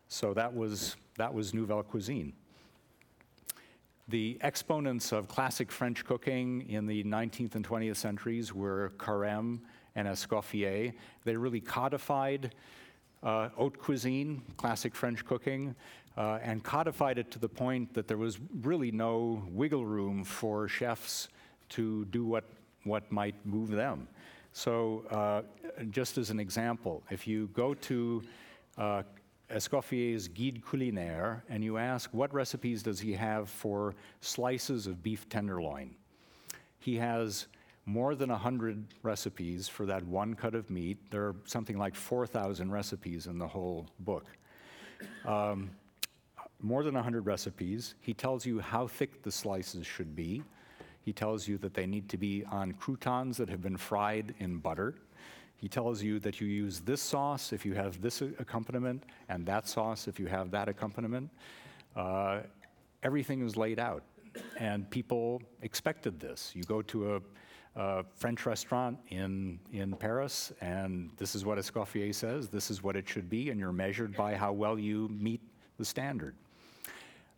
So 0.08 0.34
that 0.34 0.52
was, 0.52 0.96
that 1.16 1.32
was 1.32 1.54
Nouvelle 1.54 1.84
Cuisine. 1.84 2.32
The 4.08 4.38
exponents 4.42 5.10
of 5.10 5.26
classic 5.26 5.72
French 5.72 6.04
cooking 6.04 6.70
in 6.70 6.86
the 6.86 7.02
19th 7.02 7.56
and 7.56 7.68
20th 7.68 7.96
centuries 7.96 8.54
were 8.54 8.92
Carême 8.98 9.58
and 9.96 10.06
Escoffier. 10.06 10.92
They 11.24 11.36
really 11.36 11.60
codified 11.60 12.54
uh, 13.24 13.48
haute 13.48 13.76
cuisine, 13.80 14.42
classic 14.58 14.94
French 14.94 15.24
cooking, 15.24 15.74
uh, 16.16 16.38
and 16.40 16.62
codified 16.62 17.18
it 17.18 17.32
to 17.32 17.40
the 17.40 17.48
point 17.48 17.92
that 17.94 18.06
there 18.06 18.16
was 18.16 18.38
really 18.62 18.92
no 18.92 19.42
wiggle 19.50 19.84
room 19.84 20.22
for 20.22 20.68
chefs 20.68 21.26
to 21.70 22.04
do 22.04 22.24
what, 22.24 22.44
what 22.84 23.10
might 23.10 23.34
move 23.44 23.72
them. 23.72 24.06
So, 24.52 25.02
uh, 25.10 25.42
just 25.90 26.16
as 26.16 26.30
an 26.30 26.38
example, 26.38 27.02
if 27.10 27.26
you 27.26 27.48
go 27.48 27.74
to 27.74 28.22
uh, 28.78 29.02
Escoffier's 29.50 30.28
Guide 30.28 30.60
Culinaire, 30.60 31.42
and 31.48 31.62
you 31.62 31.78
ask 31.78 32.12
what 32.12 32.34
recipes 32.34 32.82
does 32.82 32.98
he 32.98 33.12
have 33.12 33.48
for 33.48 33.94
slices 34.20 34.86
of 34.86 35.02
beef 35.02 35.28
tenderloin. 35.28 35.94
He 36.78 36.96
has 36.96 37.46
more 37.84 38.16
than 38.16 38.30
100 38.30 38.84
recipes 39.02 39.68
for 39.68 39.86
that 39.86 40.04
one 40.04 40.34
cut 40.34 40.54
of 40.56 40.68
meat. 40.68 40.98
There 41.10 41.22
are 41.22 41.36
something 41.44 41.78
like 41.78 41.94
4,000 41.94 42.70
recipes 42.70 43.28
in 43.28 43.38
the 43.38 43.46
whole 43.46 43.86
book. 44.00 44.26
Um, 45.24 45.70
more 46.60 46.82
than 46.82 46.94
100 46.94 47.26
recipes. 47.26 47.94
He 48.00 48.14
tells 48.14 48.44
you 48.44 48.58
how 48.58 48.88
thick 48.88 49.22
the 49.22 49.30
slices 49.30 49.86
should 49.86 50.16
be. 50.16 50.42
He 51.02 51.12
tells 51.12 51.46
you 51.46 51.58
that 51.58 51.74
they 51.74 51.86
need 51.86 52.08
to 52.08 52.16
be 52.16 52.44
on 52.50 52.72
croutons 52.72 53.36
that 53.36 53.48
have 53.48 53.62
been 53.62 53.76
fried 53.76 54.34
in 54.40 54.58
butter. 54.58 54.96
He 55.56 55.68
tells 55.68 56.02
you 56.02 56.18
that 56.20 56.40
you 56.40 56.46
use 56.46 56.80
this 56.80 57.00
sauce 57.00 57.52
if 57.52 57.64
you 57.64 57.74
have 57.74 58.00
this 58.02 58.20
accompaniment, 58.20 59.04
and 59.28 59.46
that 59.46 59.68
sauce 59.68 60.06
if 60.06 60.20
you 60.20 60.26
have 60.26 60.50
that 60.50 60.68
accompaniment. 60.68 61.30
Uh, 61.94 62.40
everything 63.02 63.44
is 63.44 63.56
laid 63.56 63.78
out, 63.78 64.02
and 64.58 64.88
people 64.90 65.40
expected 65.62 66.20
this. 66.20 66.52
You 66.54 66.62
go 66.64 66.82
to 66.82 67.16
a, 67.16 67.20
a, 67.76 68.04
French 68.14 68.44
restaurant 68.44 68.98
in, 69.08 69.58
in 69.72 69.94
Paris, 69.94 70.52
and 70.60 71.10
this 71.16 71.34
is 71.34 71.46
what 71.46 71.56
Escoffier 71.56 72.14
says, 72.14 72.48
this 72.48 72.70
is 72.70 72.82
what 72.82 72.94
it 72.94 73.08
should 73.08 73.30
be, 73.30 73.48
and 73.48 73.58
you're 73.58 73.72
measured 73.72 74.14
by 74.14 74.34
how 74.34 74.52
well 74.52 74.78
you 74.78 75.08
meet 75.08 75.40
the 75.78 75.84
standard. 75.84 76.34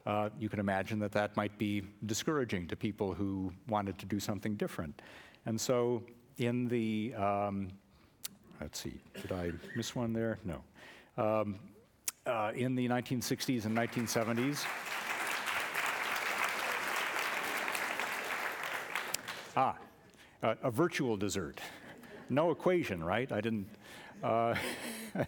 Uh, 0.07 0.31
you 0.41 0.49
can 0.49 0.59
imagine 0.59 0.99
that 0.99 1.13
that 1.13 1.37
might 1.37 1.57
be 1.59 1.83
discouraging 2.07 2.67
to 2.67 2.75
people 2.75 3.13
who 3.13 3.53
wanted 3.69 3.99
to 3.99 4.07
do 4.07 4.19
something 4.19 4.55
different. 4.57 5.03
And 5.47 5.61
so, 5.61 6.03
in 6.39 6.67
the 6.69 7.15
um, 7.15 7.69
let's 8.61 8.81
see, 8.81 9.01
did 9.21 9.33
I 9.33 9.53
miss 9.77 9.95
one 9.95 10.13
there? 10.13 10.39
No. 10.45 10.63
Um, 11.17 11.59
uh, 12.27 12.53
in 12.55 12.75
the 12.75 12.89
1960s 12.89 13.65
and 13.65 13.77
1970s. 13.77 14.65
Ah, 19.57 19.77
a 20.43 20.71
virtual 20.71 21.17
dessert. 21.17 21.61
No 22.29 22.51
equation, 22.51 23.03
right? 23.03 23.31
I 23.33 23.41
didn't. 23.41 23.67
Uh, 24.23 24.55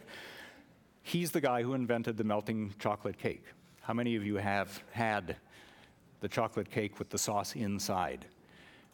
he's 1.03 1.31
the 1.31 1.41
guy 1.41 1.62
who 1.62 1.74
invented 1.74 2.16
the 2.16 2.24
melting 2.24 2.74
chocolate 2.78 3.18
cake. 3.18 3.45
How 3.81 3.95
many 3.95 4.14
of 4.14 4.24
you 4.24 4.37
have 4.37 4.83
had 4.93 5.37
the 6.20 6.28
chocolate 6.28 6.70
cake 6.70 6.99
with 6.99 7.09
the 7.09 7.18
sauce 7.18 7.57
inside? 7.57 8.26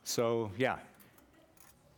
So, 0.05 0.53
yeah, 0.57 0.79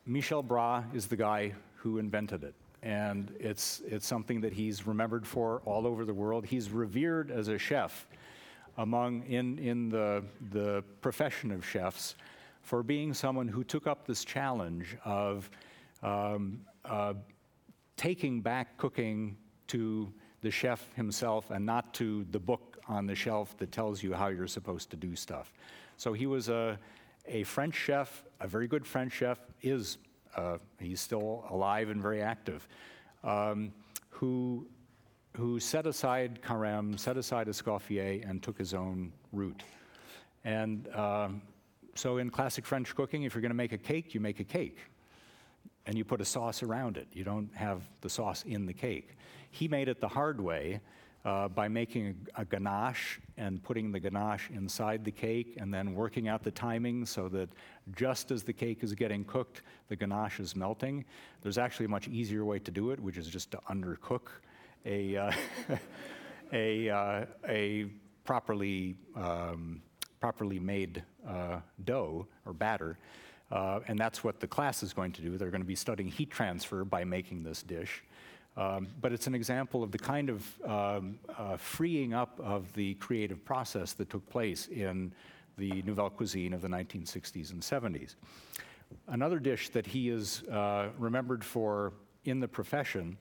Michel 0.06 0.42
Bras 0.42 0.84
is 0.94 1.06
the 1.06 1.16
guy 1.16 1.52
who 1.78 1.98
invented 1.98 2.44
it. 2.44 2.54
And 2.82 3.34
it's, 3.40 3.82
it's 3.86 4.06
something 4.06 4.40
that 4.42 4.52
he's 4.52 4.86
remembered 4.86 5.26
for 5.26 5.62
all 5.64 5.86
over 5.86 6.04
the 6.04 6.14
world. 6.14 6.46
He's 6.46 6.70
revered 6.70 7.30
as 7.30 7.48
a 7.48 7.58
chef 7.58 8.06
among, 8.76 9.24
in, 9.24 9.58
in 9.58 9.88
the, 9.88 10.22
the 10.52 10.84
profession 11.00 11.50
of 11.50 11.66
chefs 11.66 12.14
for 12.62 12.82
being 12.82 13.14
someone 13.14 13.48
who 13.48 13.64
took 13.64 13.86
up 13.86 14.06
this 14.06 14.24
challenge 14.24 14.96
of 15.04 15.50
um, 16.02 16.60
uh, 16.84 17.14
taking 17.96 18.40
back 18.40 18.76
cooking 18.76 19.36
to 19.66 20.12
the 20.42 20.50
chef 20.50 20.92
himself 20.94 21.50
and 21.50 21.66
not 21.66 21.92
to 21.94 22.24
the 22.30 22.38
book 22.38 22.78
on 22.88 23.06
the 23.06 23.14
shelf 23.14 23.56
that 23.58 23.72
tells 23.72 24.02
you 24.02 24.14
how 24.14 24.28
you're 24.28 24.46
supposed 24.46 24.90
to 24.90 24.96
do 24.96 25.16
stuff. 25.16 25.52
So 25.96 26.12
he 26.12 26.26
was 26.26 26.48
a, 26.48 26.78
a 27.26 27.42
French 27.42 27.74
chef, 27.74 28.22
a 28.40 28.46
very 28.46 28.68
good 28.68 28.86
French 28.86 29.12
chef, 29.12 29.40
is 29.62 29.98
uh, 30.36 30.58
he's 30.78 31.00
still 31.00 31.44
alive 31.50 31.90
and 31.90 32.00
very 32.00 32.22
active, 32.22 32.66
um, 33.24 33.72
who, 34.10 34.66
who 35.36 35.60
set 35.60 35.86
aside 35.86 36.40
Carême, 36.42 36.98
set 36.98 37.16
aside 37.16 37.48
Escoffier, 37.48 38.28
and 38.28 38.42
took 38.42 38.58
his 38.58 38.74
own 38.74 39.12
route. 39.32 39.62
And 40.44 40.88
um, 40.94 41.42
so 41.94 42.18
in 42.18 42.30
classic 42.30 42.64
French 42.64 42.94
cooking, 42.94 43.24
if 43.24 43.34
you're 43.34 43.42
going 43.42 43.50
to 43.50 43.56
make 43.56 43.72
a 43.72 43.78
cake, 43.78 44.14
you 44.14 44.20
make 44.20 44.40
a 44.40 44.44
cake. 44.44 44.78
And 45.86 45.96
you 45.96 46.04
put 46.04 46.20
a 46.20 46.24
sauce 46.24 46.62
around 46.62 46.96
it. 46.96 47.08
You 47.12 47.24
don't 47.24 47.50
have 47.54 47.82
the 48.02 48.10
sauce 48.10 48.44
in 48.44 48.66
the 48.66 48.74
cake. 48.74 49.16
He 49.50 49.68
made 49.68 49.88
it 49.88 50.00
the 50.00 50.08
hard 50.08 50.40
way 50.40 50.80
uh, 51.24 51.48
by 51.48 51.68
making 51.68 52.14
a, 52.36 52.42
a, 52.42 52.44
ganache 52.44 53.20
and 53.36 53.62
putting 53.62 53.90
the 53.90 53.98
ganache 53.98 54.50
inside 54.54 55.04
the 55.04 55.10
cake 55.10 55.56
and 55.58 55.74
then 55.74 55.94
working 55.94 56.28
out 56.28 56.42
the 56.42 56.50
timing 56.50 57.04
so 57.04 57.28
that 57.28 57.48
just 57.94 58.30
as 58.30 58.42
the 58.42 58.52
cake 58.52 58.82
is 58.82 58.94
getting 58.94 59.24
cooked, 59.24 59.62
the 59.88 59.96
ganache 59.96 60.40
is 60.40 60.54
melting. 60.54 61.04
There's 61.42 61.58
actually 61.58 61.86
a 61.86 61.88
much 61.88 62.08
easier 62.08 62.44
way 62.44 62.58
to 62.60 62.70
do 62.70 62.92
it, 62.92 63.00
which 63.00 63.16
is 63.16 63.26
just 63.26 63.50
to 63.50 63.58
undercook 63.68 64.28
a, 64.86 65.16
uh, 65.16 65.32
a, 66.52 66.88
uh, 66.88 67.26
a 67.48 67.86
properly, 68.24 68.96
um, 69.16 69.82
properly 70.20 70.58
made 70.58 71.02
uh, 71.26 71.60
dough 71.84 72.26
or 72.46 72.52
batter. 72.52 72.98
Uh, 73.50 73.80
and 73.88 73.98
that's 73.98 74.22
what 74.22 74.40
the 74.40 74.46
class 74.46 74.82
is 74.82 74.92
going 74.92 75.12
to 75.12 75.22
do. 75.22 75.38
They're 75.38 75.50
going 75.50 75.62
to 75.62 75.66
be 75.66 75.74
studying 75.74 76.10
heat 76.10 76.30
transfer 76.30 76.84
by 76.84 77.04
making 77.04 77.42
this 77.42 77.62
dish. 77.62 78.02
Um, 78.58 78.88
but 79.00 79.12
it's 79.12 79.28
an 79.28 79.36
example 79.36 79.84
of 79.84 79.92
the 79.92 79.98
kind 79.98 80.28
of 80.28 80.62
um, 80.64 81.20
uh, 81.38 81.56
freeing 81.56 82.12
up 82.12 82.40
of 82.40 82.72
the 82.72 82.94
creative 82.94 83.44
process 83.44 83.92
that 83.92 84.10
took 84.10 84.28
place 84.28 84.66
in 84.66 85.12
the 85.58 85.80
Nouvelle 85.82 86.10
Cuisine 86.10 86.52
of 86.52 86.60
the 86.60 86.68
1960s 86.68 87.52
and 87.52 87.62
70s. 87.62 88.16
Another 89.06 89.38
dish 89.38 89.68
that 89.68 89.86
he 89.86 90.08
is 90.08 90.42
uh, 90.48 90.88
remembered 90.98 91.44
for 91.44 91.92
in 92.24 92.40
the 92.40 92.48
profession, 92.48 93.16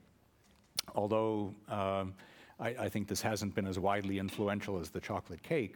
although 0.96 1.54
um, 1.70 2.16
I, 2.60 2.70
I, 2.70 2.90
think 2.90 3.08
this 3.08 3.22
hasn't 3.22 3.54
been 3.54 3.68
as 3.68 3.78
widely 3.78 4.18
influential 4.18 4.80
as 4.80 4.90
the 4.90 5.00
chocolate 5.00 5.44
cake, 5.44 5.76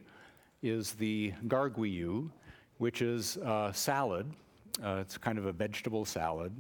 is 0.64 0.93
the 0.93 1.34
gargouillou, 1.47 2.32
which 2.80 3.03
is 3.03 3.38
salad. 3.74 4.26
Uh, 4.84 4.97
it's 5.01 5.18
kind 5.18 5.38
of 5.38 5.45
a 5.45 5.51
vegetable 5.51 6.05
salad 6.05 6.51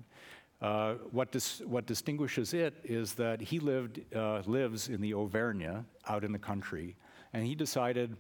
uh, 0.61 0.93
what, 1.11 1.31
dis- 1.31 1.61
what, 1.65 1.85
distinguishes 1.85 2.53
it 2.53 2.75
is 2.83 3.13
that 3.15 3.41
he 3.41 3.59
lived, 3.59 4.01
uh, 4.15 4.41
lives 4.45 4.89
in 4.89 5.01
the 5.01 5.13
Auvergne, 5.13 5.83
out 6.07 6.23
in 6.23 6.31
the 6.31 6.39
country, 6.39 6.95
and 7.33 7.45
he 7.45 7.55
decided, 7.55 8.15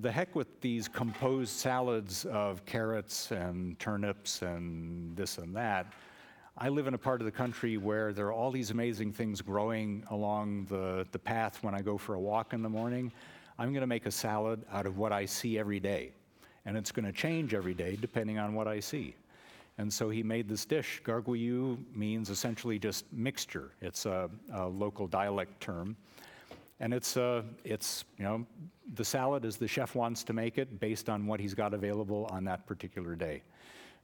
the 0.00 0.10
heck 0.10 0.36
with 0.36 0.60
these 0.60 0.86
composed 0.86 1.50
salads 1.50 2.24
of 2.26 2.64
carrots 2.64 3.32
and 3.32 3.78
turnips 3.78 4.42
and 4.42 5.16
this 5.16 5.38
and 5.38 5.54
that. 5.56 5.86
I 6.56 6.68
live 6.68 6.86
in 6.86 6.94
a 6.94 6.98
part 6.98 7.20
of 7.20 7.24
the 7.24 7.32
country 7.32 7.76
where 7.76 8.12
there 8.12 8.26
are 8.26 8.32
all 8.32 8.50
these 8.50 8.70
amazing 8.70 9.12
things 9.12 9.40
growing 9.40 10.04
along 10.10 10.66
the, 10.66 11.06
the 11.10 11.18
path 11.18 11.62
when 11.62 11.74
I 11.74 11.80
go 11.80 11.96
for 11.96 12.14
a 12.14 12.20
walk 12.20 12.52
in 12.52 12.62
the 12.62 12.68
morning. 12.68 13.10
I'm 13.58 13.72
going 13.72 13.80
to 13.80 13.86
make 13.86 14.06
a 14.06 14.10
salad 14.10 14.64
out 14.70 14.86
of 14.86 14.98
what 14.98 15.12
I 15.12 15.24
see 15.24 15.58
every 15.58 15.80
day. 15.80 16.12
And 16.66 16.76
it's 16.76 16.92
going 16.92 17.06
to 17.06 17.12
change 17.12 17.54
every 17.54 17.74
day 17.74 17.96
depending 18.00 18.38
on 18.38 18.54
what 18.54 18.68
I 18.68 18.80
see. 18.80 19.14
And 19.78 19.92
so 19.92 20.10
he 20.10 20.22
made 20.22 20.48
this 20.48 20.64
dish. 20.64 21.00
Gargouillou 21.04 21.78
means 21.94 22.28
essentially 22.28 22.78
just 22.78 23.10
mixture. 23.12 23.72
It's 23.80 24.06
a, 24.06 24.28
a 24.52 24.66
local 24.66 25.06
dialect 25.06 25.60
term. 25.60 25.96
And 26.80 26.94
it's, 26.94 27.16
uh, 27.16 27.42
it's, 27.64 28.04
you 28.18 28.24
know, 28.24 28.46
the 28.94 29.04
salad 29.04 29.44
as 29.44 29.56
the 29.56 29.68
chef 29.68 29.94
wants 29.94 30.24
to 30.24 30.32
make 30.32 30.58
it 30.58 30.80
based 30.80 31.08
on 31.08 31.26
what 31.26 31.40
he's 31.40 31.54
got 31.54 31.74
available 31.74 32.26
on 32.30 32.44
that 32.44 32.66
particular 32.66 33.14
day. 33.14 33.42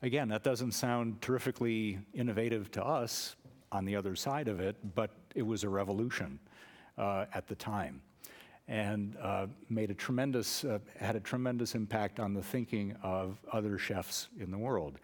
Again, 0.02 0.28
that 0.28 0.42
doesn't 0.42 0.72
sound 0.72 1.20
terrifically 1.22 1.98
innovative 2.12 2.70
to 2.72 2.84
us 2.84 3.36
on 3.72 3.84
the 3.84 3.96
other 3.96 4.14
side 4.14 4.48
of 4.48 4.60
it, 4.60 4.76
but 4.94 5.10
it 5.34 5.42
was 5.42 5.64
a 5.64 5.68
revolution 5.68 6.38
uh, 6.98 7.24
at 7.34 7.48
the 7.48 7.54
time 7.54 8.00
and 8.68 9.16
uh, 9.22 9.46
made 9.70 9.90
a 9.90 9.94
tremendous, 9.94 10.64
uh, 10.64 10.78
had 10.98 11.16
a 11.16 11.20
tremendous 11.20 11.74
impact 11.74 12.18
on 12.18 12.34
the 12.34 12.42
thinking 12.42 12.96
of 13.02 13.38
other 13.52 13.78
chefs 13.78 14.28
in 14.40 14.50
the 14.50 14.58
world. 14.58 14.98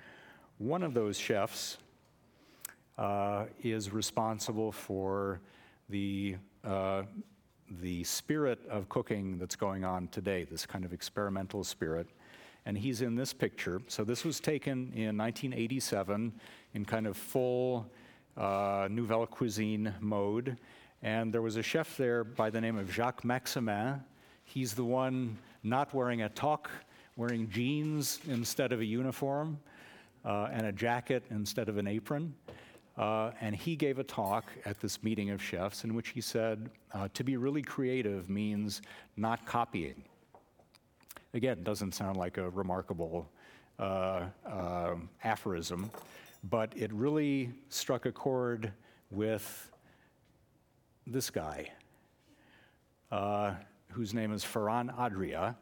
One 0.63 0.85
of 0.85 0.95
those 0.95 1.19
chefs 1.19 1.77
uh, 2.97 3.47
is 3.65 3.93
responsible 3.93 4.71
for 4.71 5.41
the 5.89 6.37
uh, 6.63 7.03
the 7.81 8.05
spirit 8.05 8.61
of 8.71 8.89
cooking 8.89 9.39
that's 9.39 9.57
going 9.57 9.85
on 9.85 10.07
today, 10.07 10.45
this 10.45 10.65
kind 10.65 10.85
of 10.85 10.93
experimental 10.93 11.65
spirit. 11.65 12.07
And 12.65 12.79
he's 12.79 13.03
in 13.03 13.17
this 13.17 13.33
picture. 13.33 13.83
So 13.89 14.05
this 14.05 14.25
was 14.25 14.39
taken 14.39 14.93
in 14.95 15.19
1987 15.19 16.33
in 16.75 16.85
kind 16.85 17.09
of 17.09 17.17
full 17.17 17.91
uh, 18.37 18.87
nouvelle 18.89 19.27
cuisine 19.27 19.93
mode. 19.99 20.59
And 21.03 21.35
there 21.35 21.43
was 21.43 21.57
a 21.57 21.63
chef 21.65 21.97
there 21.97 22.23
by 22.23 22.51
the 22.51 22.61
name 22.61 22.79
of 22.79 22.89
Jacques 22.89 23.25
Maximin. 23.25 24.01
He's 24.45 24.75
the 24.75 24.85
one 24.85 25.39
not 25.65 25.93
wearing 25.93 26.23
a 26.23 26.29
toque, 26.29 26.71
wearing 27.17 27.51
jeans 27.51 28.21
instead 28.29 28.71
of 28.71 28.79
a 28.79 28.85
uniform, 28.85 29.59
uh, 30.25 30.49
and 30.53 30.67
a 30.67 30.73
jacket 30.73 31.25
instead 31.31 31.69
of 31.69 31.79
an 31.79 31.87
apron. 31.87 32.35
Uh, 32.97 33.31
and 33.41 33.57
he 33.57 33.75
gave 33.75 33.99
a 33.99 34.05
talk 34.05 34.45
at 34.67 34.79
this 34.81 35.03
meeting 35.03 35.31
of 35.31 35.43
chefs 35.43 35.85
in 35.85 35.95
which 35.95 36.11
he 36.11 36.21
said 36.21 36.69
uh, 36.93 37.09
to 37.15 37.25
be 37.25 37.37
really 37.37 37.63
creative 37.63 38.29
means 38.29 38.83
not 39.17 39.47
copying. 39.47 40.05
Again, 41.33 41.63
doesn't 41.63 41.93
sound 41.93 42.19
like 42.19 42.37
a 42.37 42.51
remarkable 42.51 43.31
uh, 43.79 44.25
um, 44.45 45.09
aphorism, 45.25 45.91
but 46.45 46.73
it 46.77 46.93
really 46.93 47.51
struck 47.71 48.05
a 48.05 48.13
chord 48.13 48.73
with 49.11 49.71
this 51.07 51.31
guy, 51.31 51.71
uh, 53.11 53.55
whose 53.91 54.13
name 54.13 54.33
is 54.33 54.45
Ferran 54.45 54.95
Adrià, 54.97 55.57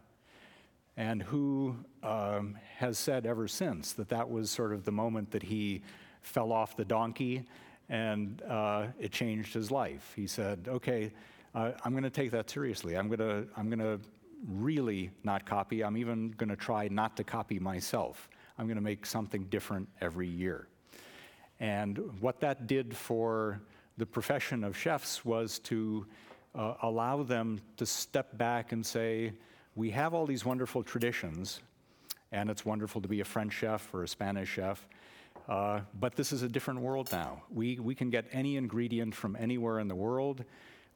and 1.01 1.23
who 1.23 1.75
um, 2.03 2.59
has 2.77 2.99
said 2.99 3.25
ever 3.25 3.49
since 3.49 3.93
that 3.95 4.11
that 4.11 4.29
was 4.29 4.51
sort 4.51 4.71
of 4.71 4.85
the 4.85 4.93
moment 4.93 5.31
that 5.31 5.43
he 5.43 5.81
fell 6.21 6.53
off 6.53 6.77
the 6.77 6.85
donkey 6.85 7.43
and 7.89 8.43
uh, 8.43 8.87
it 8.99 9.11
changed 9.11 9.55
his 9.55 9.71
life. 9.71 10.13
He 10.15 10.27
said, 10.27 10.67
okay, 10.69 11.11
uh, 11.55 11.73
I'm 11.87 11.93
going 11.93 12.05
to 12.05 12.11
take 12.11 12.31
that 12.33 12.51
seriously. 12.51 12.99
I'm 12.99 13.09
going 13.09 13.19
to 13.19 13.49
I'm 13.57 13.71
going 13.71 13.79
to 13.79 13.99
really 14.47 15.11
not 15.25 15.47
copy. 15.47 15.83
I'm 15.83 15.97
even 15.97 16.33
going 16.33 16.51
to 16.51 16.57
try 16.57 16.87
not 16.89 17.17
to 17.17 17.25
copy 17.25 17.59
myself. 17.59 18.29
I'm 18.59 18.67
going 18.67 18.77
to 18.77 18.83
make 18.83 19.07
something 19.07 19.45
different 19.45 19.89
every 20.03 20.29
year. 20.29 20.69
And 21.61 21.99
what 22.21 22.41
that 22.41 22.67
did 22.67 22.95
for 22.95 23.63
the 23.97 24.05
profession 24.05 24.65
of 24.65 24.77
chefs 24.77 25.25
was 25.25 25.61
to 25.61 26.05
uh, 26.55 26.75
allow 26.83 27.23
them 27.23 27.59
to 27.79 27.87
step 27.87 28.37
back 28.37 28.73
and 28.73 28.85
say, 28.85 29.33
we 29.77 29.91
have 29.91 30.15
all 30.15 30.27
these 30.27 30.45
wonderful 30.45 30.83
traditions, 30.83 31.61
and 32.33 32.51
it's 32.51 32.65
wonderful 32.65 33.01
to 33.01 33.09
be 33.09 33.21
a 33.21 33.25
French 33.25 33.53
chef 33.53 33.93
or 33.95 34.03
a 34.03 34.09
Spanish 34.09 34.49
chef, 34.49 34.87
uh, 35.49 35.81
but 35.99 36.17
this 36.17 36.33
is 36.33 36.43
a 36.43 36.49
different 36.49 36.81
world 36.81 37.09
now. 37.13 37.43
We, 37.53 37.79
we 37.79 37.95
can 37.95 38.11
get 38.11 38.27
any 38.33 38.57
ingredient 38.57 39.15
from 39.15 39.37
anywhere 39.37 39.79
in 39.79 39.89
the 39.89 39.95
world. 39.95 40.45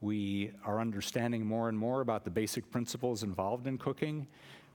We 0.01 0.53
are 0.65 0.81
understanding 0.81 1.47
more 1.47 1.69
and 1.69 1.79
more 1.79 2.01
about 2.01 2.25
the 2.25 2.31
basic 2.31 2.71
principles 2.71 3.23
involved 3.23 3.67
in 3.67 3.79
cooking. 3.79 4.27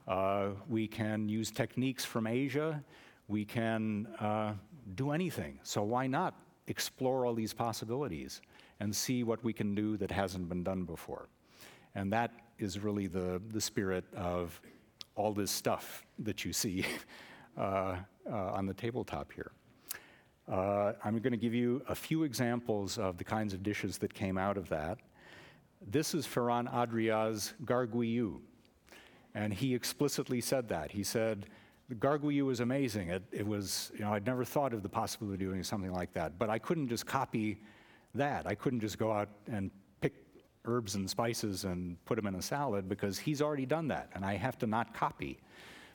Uh, 0.08 0.48
we 0.68 0.86
can 0.86 1.28
use 1.28 1.50
techniques 1.50 2.04
from 2.04 2.26
Asia. 2.26 2.82
We 3.28 3.44
can 3.44 4.06
uh, 4.18 4.54
do 4.96 5.12
anything. 5.12 5.60
So 5.62 5.82
why 5.82 6.06
not 6.06 6.34
explore 6.66 7.26
all 7.26 7.34
these 7.34 7.52
possibilities 7.52 8.40
and 8.80 8.94
see 8.94 9.22
what 9.22 9.42
we 9.44 9.52
can 9.52 9.74
do 9.74 9.96
that 9.98 10.10
hasn't 10.10 10.48
been 10.48 10.64
done 10.64 10.84
before? 10.84 11.28
And 11.94 12.12
that 12.12 12.32
is 12.62 12.78
really 12.78 13.06
the, 13.06 13.40
the 13.48 13.60
spirit 13.60 14.04
of 14.14 14.60
all 15.16 15.32
this 15.32 15.50
stuff 15.50 16.04
that 16.18 16.44
you 16.44 16.52
see 16.52 16.84
uh, 17.58 17.96
uh, 18.30 18.34
on 18.34 18.66
the 18.66 18.74
tabletop 18.74 19.32
here. 19.32 19.52
Uh, 20.50 20.92
I'm 21.04 21.18
going 21.18 21.32
to 21.32 21.38
give 21.38 21.54
you 21.54 21.82
a 21.88 21.94
few 21.94 22.24
examples 22.24 22.98
of 22.98 23.18
the 23.18 23.24
kinds 23.24 23.54
of 23.54 23.62
dishes 23.62 23.98
that 23.98 24.12
came 24.12 24.36
out 24.36 24.56
of 24.56 24.68
that. 24.68 24.98
This 25.86 26.14
is 26.14 26.26
Ferran 26.26 26.72
Adrià's 26.72 27.54
gargouillou, 27.64 28.40
and 29.34 29.54
he 29.54 29.74
explicitly 29.74 30.40
said 30.40 30.68
that. 30.68 30.90
He 30.90 31.04
said, 31.04 31.46
the 31.88 31.94
gargouillou 31.94 32.44
was 32.44 32.60
amazing. 32.60 33.08
It, 33.08 33.22
it, 33.32 33.46
was, 33.46 33.90
you 33.94 34.00
know, 34.00 34.12
I'd 34.12 34.26
never 34.26 34.44
thought 34.44 34.72
of 34.72 34.82
the 34.82 34.88
possibility 34.88 35.44
of 35.44 35.50
doing 35.50 35.62
something 35.62 35.92
like 35.92 36.12
that, 36.14 36.38
but 36.38 36.50
I 36.50 36.58
couldn't 36.58 36.88
just 36.88 37.06
copy 37.06 37.60
that. 38.14 38.46
I 38.46 38.54
couldn't 38.54 38.80
just 38.80 38.98
go 38.98 39.12
out 39.12 39.28
and 39.50 39.70
herbs 40.64 40.94
and 40.94 41.08
spices 41.08 41.64
and 41.64 42.02
put 42.04 42.16
them 42.16 42.26
in 42.26 42.34
a 42.34 42.42
salad 42.42 42.88
because 42.88 43.18
he's 43.18 43.40
already 43.40 43.66
done 43.66 43.88
that, 43.88 44.10
and 44.14 44.24
I 44.24 44.34
have 44.36 44.58
to 44.58 44.66
not 44.66 44.94
copy. 44.94 45.38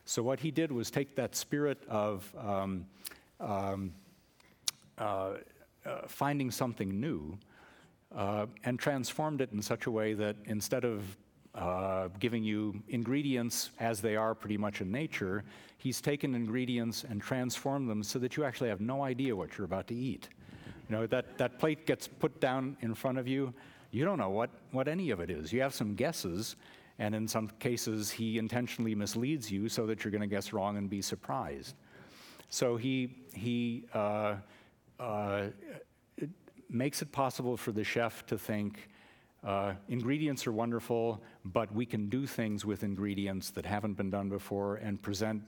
So 0.05 0.21
what 0.21 0.39
he 0.39 0.51
did 0.51 0.71
was 0.71 0.91
take 0.91 1.15
that 1.15 1.35
spirit 1.35 1.81
of 1.87 2.31
um, 2.37 2.85
um, 3.39 3.91
uh, 4.97 5.33
uh, 5.85 6.07
finding 6.07 6.51
something 6.51 6.99
new 6.99 7.37
uh, 8.15 8.45
and 8.63 8.79
transformed 8.79 9.41
it 9.41 9.51
in 9.51 9.61
such 9.61 9.87
a 9.87 9.91
way 9.91 10.13
that 10.13 10.35
instead 10.45 10.85
of 10.85 11.17
uh, 11.55 12.09
giving 12.19 12.43
you 12.43 12.81
ingredients 12.89 13.71
as 13.79 14.01
they 14.01 14.15
are 14.15 14.35
pretty 14.35 14.57
much 14.57 14.81
in 14.81 14.91
nature, 14.91 15.43
he's 15.77 16.01
taken 16.01 16.35
ingredients 16.35 17.05
and 17.07 17.21
transformed 17.21 17.89
them 17.89 18.03
so 18.03 18.19
that 18.19 18.35
you 18.35 18.43
actually 18.43 18.69
have 18.69 18.81
no 18.81 19.03
idea 19.03 19.35
what 19.35 19.57
you're 19.57 19.65
about 19.65 19.87
to 19.87 19.95
eat. 19.95 20.29
You 20.89 20.95
know, 20.95 21.07
that, 21.07 21.37
that 21.37 21.57
plate 21.59 21.85
gets 21.85 22.07
put 22.07 22.39
down 22.39 22.77
in 22.81 22.93
front 22.93 23.17
of 23.17 23.27
you, 23.27 23.53
you 23.95 24.03
don't 24.03 24.17
know 24.17 24.29
what, 24.29 24.49
what 24.71 24.87
any 24.87 25.09
of 25.11 25.21
it 25.21 25.29
is. 25.29 25.53
You 25.53 25.61
have 25.61 25.73
some 25.73 25.95
guesses, 25.95 26.57
and 26.99 27.15
in 27.15 27.27
some 27.27 27.49
cases, 27.59 28.11
he 28.11 28.37
intentionally 28.37 28.93
misleads 28.93 29.49
you 29.49 29.69
so 29.69 29.85
that 29.85 30.03
you're 30.03 30.11
going 30.11 30.21
to 30.21 30.27
guess 30.27 30.51
wrong 30.51 30.77
and 30.77 30.89
be 30.89 31.01
surprised. 31.01 31.75
So 32.49 32.75
he, 32.75 33.15
he 33.33 33.85
uh, 33.93 34.35
uh, 34.99 35.47
it 36.17 36.29
makes 36.69 37.01
it 37.01 37.11
possible 37.11 37.55
for 37.55 37.71
the 37.71 37.85
chef 37.85 38.25
to 38.25 38.37
think 38.37 38.89
uh, 39.45 39.75
ingredients 39.87 40.45
are 40.45 40.51
wonderful, 40.51 41.21
but 41.45 41.71
we 41.73 41.85
can 41.85 42.09
do 42.09 42.27
things 42.27 42.65
with 42.65 42.83
ingredients 42.83 43.49
that 43.51 43.65
haven't 43.65 43.93
been 43.93 44.09
done 44.09 44.27
before 44.27 44.75
and 44.77 45.01
present 45.01 45.41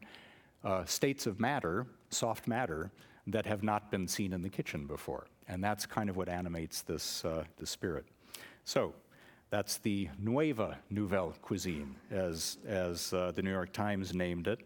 uh, 0.63 0.85
states 0.85 1.27
of 1.27 1.39
matter, 1.39 1.85
soft 2.11 2.47
matter, 2.47 2.91
that 3.25 3.45
have 3.45 3.61
not 3.61 3.91
been 3.91 4.07
seen 4.07 4.31
in 4.31 4.41
the 4.41 4.49
kitchen 4.49 4.87
before. 4.87 5.27
And 5.49 5.61
that's 5.61 5.85
kind 5.85 6.09
of 6.09 6.15
what 6.15 6.29
animates 6.29 6.81
this, 6.81 7.25
uh, 7.25 7.43
this 7.57 7.69
spirit. 7.69 8.05
So, 8.67 8.93
that's 9.49 9.77
the 9.77 10.09
Nueva 10.19 10.77
Nouvelle 10.89 11.33
Cuisine, 11.41 11.95
as, 12.11 12.57
as 12.67 13.13
uh, 13.13 13.31
the 13.33 13.41
New 13.41 13.49
York 13.49 13.71
Times 13.71 14.13
named 14.13 14.49
it. 14.49 14.59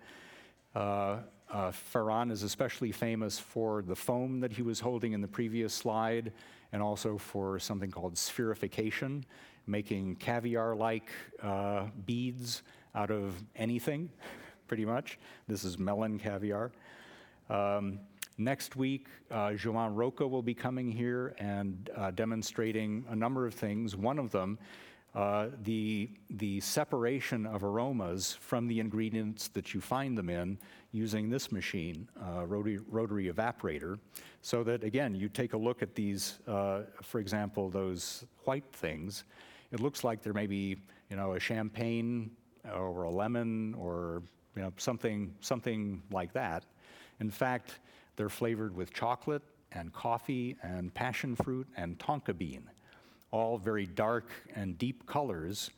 Uh, 0.74 1.18
uh, 1.54 1.72
Ferran 1.94 2.32
is 2.32 2.42
especially 2.42 2.92
famous 2.92 3.38
for 3.38 3.84
the 3.84 3.96
foam 3.96 4.40
that 4.40 4.52
he 4.52 4.64
was 4.64 4.80
holding 4.80 5.14
in 5.14 5.22
the 5.22 5.28
previous 5.28 5.72
slide, 5.72 6.34
and 6.72 6.82
also 6.82 7.16
for 7.16 7.60
something 7.60 7.92
called 7.92 8.16
spherification, 8.16 9.22
making 9.68 10.16
caviar 10.16 10.76
like 10.76 11.12
uh, 11.44 11.86
beads 12.08 12.64
out 12.96 13.12
of 13.12 13.36
anything, 13.56 14.10
pretty 14.68 14.84
much. 14.84 15.20
This 15.48 15.64
is 15.64 15.78
melon 15.78 16.18
caviar. 16.18 16.72
Um, 17.52 18.00
next 18.44 18.76
week, 18.76 19.08
uh, 19.30 19.54
Joan 19.54 19.96
Roca 19.96 20.28
will 20.28 20.42
be 20.42 20.54
coming 20.54 20.92
here 20.92 21.36
and 21.40 21.90
uh, 21.96 22.12
demonstrating 22.12 23.06
a 23.10 23.16
number 23.16 23.46
of 23.46 23.54
things. 23.54 23.96
One 23.96 24.20
of 24.20 24.32
them 24.32 24.58
uh, 25.14 25.48
the, 25.64 26.10
the 26.30 26.62
separation 26.62 27.46
of 27.46 27.66
aromas 27.66 28.38
from 28.40 28.68
the 28.68 28.80
ingredients 28.80 29.50
that 29.50 29.74
you 29.74 29.82
find 29.82 30.18
them 30.18 30.30
in 30.30 30.58
using 30.94 31.30
this 31.30 31.52
machine, 31.52 32.08
uh, 32.22 32.46
rotary, 32.46 32.80
rotary, 32.88 33.30
evaporator, 33.30 34.00
so 34.42 34.64
that 34.64 34.86
again, 34.86 35.14
you 35.14 35.28
take 35.28 35.52
a 35.52 35.58
look 35.58 35.82
at 35.82 35.96
these, 35.96 36.40
uh, 36.48 36.84
for 37.02 37.20
example, 37.20 37.70
those 37.70 38.24
white 38.46 38.72
things. 38.72 39.26
It 39.74 39.82
looks 39.82 40.06
like 40.06 40.22
there 40.22 40.34
may 40.34 40.48
be, 40.48 40.78
you 41.10 41.18
know, 41.18 41.34
a 41.34 41.40
champagne 41.40 42.32
or 42.74 43.04
a 43.04 43.10
lemon 43.10 43.74
or 43.74 44.24
you 44.56 44.62
know, 44.62 44.72
something, 44.78 45.34
something 45.42 46.02
like 46.12 46.32
that. 46.34 46.64
In 47.20 47.30
fact, 47.30 47.80
they're 48.16 48.30
flavored 48.30 48.76
with 48.76 48.94
chocolate 48.94 49.42
and 49.72 49.94
coffee 49.94 50.56
and 50.64 50.94
passion 50.94 51.36
fruit 51.36 51.68
and 51.78 51.98
tonka 51.98 52.38
bean, 52.38 52.64
all 53.32 53.58
very 53.58 53.86
dark 53.86 54.30
and 54.56 54.78
deep 54.78 55.06
colors, 55.06 55.72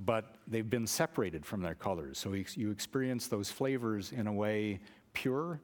but 0.00 0.36
they've 0.46 0.70
been 0.70 0.86
separated 0.86 1.44
from 1.44 1.60
their 1.60 1.74
colors. 1.74 2.18
So 2.18 2.32
you 2.32 2.70
experience 2.70 3.26
those 3.26 3.50
flavors 3.50 4.12
in 4.12 4.26
a 4.26 4.32
way 4.32 4.80
pure, 5.12 5.60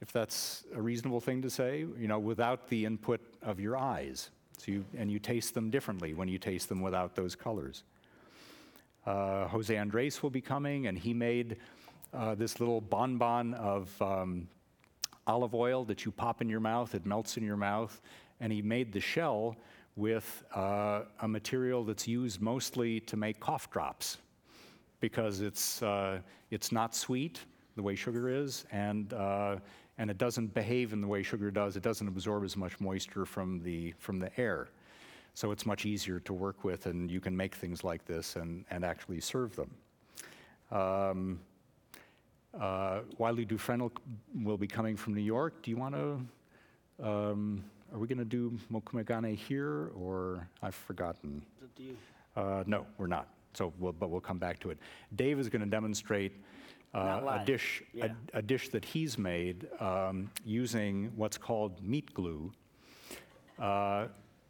if 0.00 0.12
that's 0.12 0.64
a 0.74 0.82
reasonable 0.82 1.20
thing 1.20 1.42
to 1.42 1.50
say, 1.50 1.86
you 1.98 2.08
know, 2.08 2.18
without 2.18 2.68
the 2.68 2.84
input 2.84 3.20
of 3.42 3.60
your 3.60 3.76
eyes. 3.76 4.30
So 4.58 4.72
you, 4.72 4.84
and 4.96 5.10
you 5.10 5.18
taste 5.18 5.54
them 5.54 5.70
differently 5.70 6.12
when 6.12 6.28
you 6.28 6.38
taste 6.38 6.68
them 6.68 6.82
without 6.82 7.14
those 7.14 7.34
colors. 7.34 7.84
Uh, 9.06 9.48
Jose 9.48 9.74
Andres 9.74 10.22
will 10.22 10.30
be 10.30 10.42
coming, 10.42 10.86
and 10.86 10.98
he 10.98 11.14
made 11.14 11.56
uh, 12.12 12.34
this 12.34 12.60
little 12.60 12.80
bonbon 12.80 13.54
of 13.54 13.90
um, 14.02 14.46
olive 15.30 15.54
oil 15.54 15.84
that 15.84 16.04
you 16.04 16.10
pop 16.10 16.42
in 16.42 16.48
your 16.48 16.60
mouth, 16.60 16.94
it 16.94 17.06
melts 17.06 17.36
in 17.36 17.44
your 17.44 17.56
mouth, 17.56 18.02
and 18.40 18.52
he 18.52 18.60
made 18.60 18.92
the 18.92 19.00
shell 19.00 19.56
with 19.96 20.44
uh, 20.54 21.02
a 21.20 21.28
material 21.28 21.84
that's 21.84 22.06
used 22.08 22.40
mostly 22.40 23.00
to 23.00 23.16
make 23.16 23.38
cough 23.38 23.70
drops 23.70 24.18
because 24.98 25.40
it's, 25.40 25.82
uh, 25.82 26.18
it's 26.50 26.72
not 26.72 26.94
sweet 26.94 27.40
the 27.76 27.82
way 27.82 27.94
sugar 27.94 28.28
is, 28.28 28.64
and, 28.72 29.12
uh, 29.12 29.56
and 29.98 30.10
it 30.10 30.18
doesn't 30.18 30.52
behave 30.52 30.92
in 30.92 31.00
the 31.00 31.06
way 31.06 31.22
sugar 31.22 31.50
does. 31.50 31.76
It 31.76 31.82
doesn't 31.82 32.08
absorb 32.08 32.44
as 32.44 32.56
much 32.56 32.80
moisture 32.80 33.24
from 33.24 33.62
the, 33.62 33.94
from 33.98 34.18
the 34.18 34.30
air. 34.38 34.68
So 35.34 35.52
it's 35.52 35.64
much 35.64 35.86
easier 35.86 36.18
to 36.20 36.32
work 36.32 36.64
with, 36.64 36.86
and 36.86 37.10
you 37.10 37.20
can 37.20 37.36
make 37.36 37.54
things 37.54 37.84
like 37.84 38.04
this 38.04 38.36
and, 38.36 38.64
and 38.70 38.84
actually 38.84 39.20
serve 39.20 39.54
them. 39.56 39.70
Um, 40.70 41.40
uh, 42.58 43.00
Wylie 43.18 43.44
Dufresne 43.44 43.80
will, 43.80 43.92
will 44.42 44.56
be 44.58 44.66
coming 44.66 44.96
from 44.96 45.14
New 45.14 45.20
York. 45.22 45.62
Do 45.62 45.70
you 45.70 45.76
want 45.76 45.94
to, 45.94 47.06
um, 47.06 47.64
are 47.92 47.98
we 47.98 48.06
going 48.06 48.18
to 48.18 48.24
do 48.24 48.58
Mokumegane 48.72 49.36
here, 49.36 49.90
or 49.94 50.48
I've 50.62 50.74
forgotten? 50.74 51.42
It's 51.56 51.64
up 51.64 51.74
to 51.76 51.82
you. 51.82 51.96
Uh, 52.36 52.64
no, 52.66 52.86
we're 52.98 53.06
not. 53.06 53.28
So, 53.54 53.72
we'll, 53.78 53.92
but 53.92 54.10
we'll 54.10 54.20
come 54.20 54.38
back 54.38 54.60
to 54.60 54.70
it. 54.70 54.78
Dave 55.16 55.38
is 55.38 55.48
going 55.48 55.62
to 55.62 55.68
demonstrate 55.68 56.32
uh, 56.94 57.20
a 57.40 57.44
dish, 57.44 57.82
Yeah. 57.92 58.08
a, 58.34 58.38
a 58.38 58.42
dish 58.42 58.68
that 58.70 58.84
he's 58.84 59.18
made 59.18 59.66
um, 59.80 60.30
using 60.44 61.12
what's 61.16 61.38
called 61.38 61.82
meat 61.82 62.12
glue. 62.14 62.52
Uh, 63.58 64.06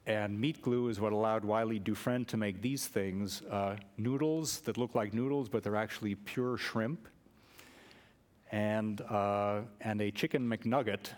and 0.07 0.39
meat 0.41 0.63
glue 0.63 0.89
is 0.89 1.01
what 1.01 1.13
allowed 1.13 1.45
Wylie 1.45 1.79
Dufresne 1.79 2.25
to 2.27 2.37
make 2.37 2.63
these 2.63 2.87
things 2.87 3.43
uh, 3.51 3.77
noodles 3.99 4.61
that 4.61 4.77
look 4.79 4.95
like 4.95 5.13
noodles, 5.13 5.49
but 5.49 5.63
they're 5.63 5.77
actually 5.77 6.15
pure 6.15 6.57
shrimp, 6.57 7.07
and, 8.51 9.01
uh, 9.03 9.61
and 9.81 10.01
a 10.01 10.11
chicken 10.11 10.49
McNugget, 10.49 11.11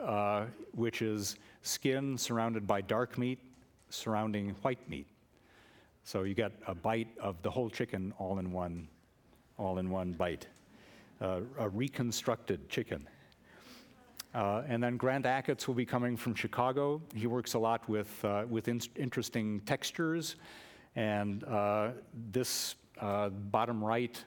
uh, 0.00 0.46
which 0.72 1.02
is 1.02 1.36
skin 1.62 2.18
surrounded 2.18 2.66
by 2.66 2.80
dark 2.80 3.18
meat 3.18 3.38
surrounding 3.88 4.50
white 4.62 4.88
meat. 4.88 5.06
So 6.04 6.22
you 6.22 6.34
get 6.34 6.52
a 6.66 6.74
bite 6.74 7.08
of 7.20 7.40
the 7.42 7.50
whole 7.50 7.70
chicken 7.70 8.12
all 8.18 8.38
in 8.38 8.52
one, 8.52 8.88
all 9.58 9.78
in 9.78 9.90
one 9.90 10.12
bite. 10.12 10.46
Uh, 11.20 11.40
a 11.58 11.68
reconstructed 11.68 12.68
chicken. 12.68 13.08
Uh, 14.34 14.62
and 14.68 14.82
then 14.82 14.98
Grant 14.98 15.24
Achatz 15.24 15.66
will 15.66 15.74
be 15.74 15.86
coming 15.86 16.14
from 16.16 16.34
Chicago. 16.34 17.00
He 17.14 17.26
works 17.26 17.54
a 17.54 17.58
lot 17.58 17.88
with, 17.88 18.22
uh, 18.22 18.44
with 18.48 18.68
in- 18.68 18.82
interesting 18.96 19.60
textures. 19.60 20.36
And 20.94 21.42
uh, 21.44 21.92
this 22.30 22.74
uh, 23.00 23.30
bottom 23.30 23.82
right 23.82 24.22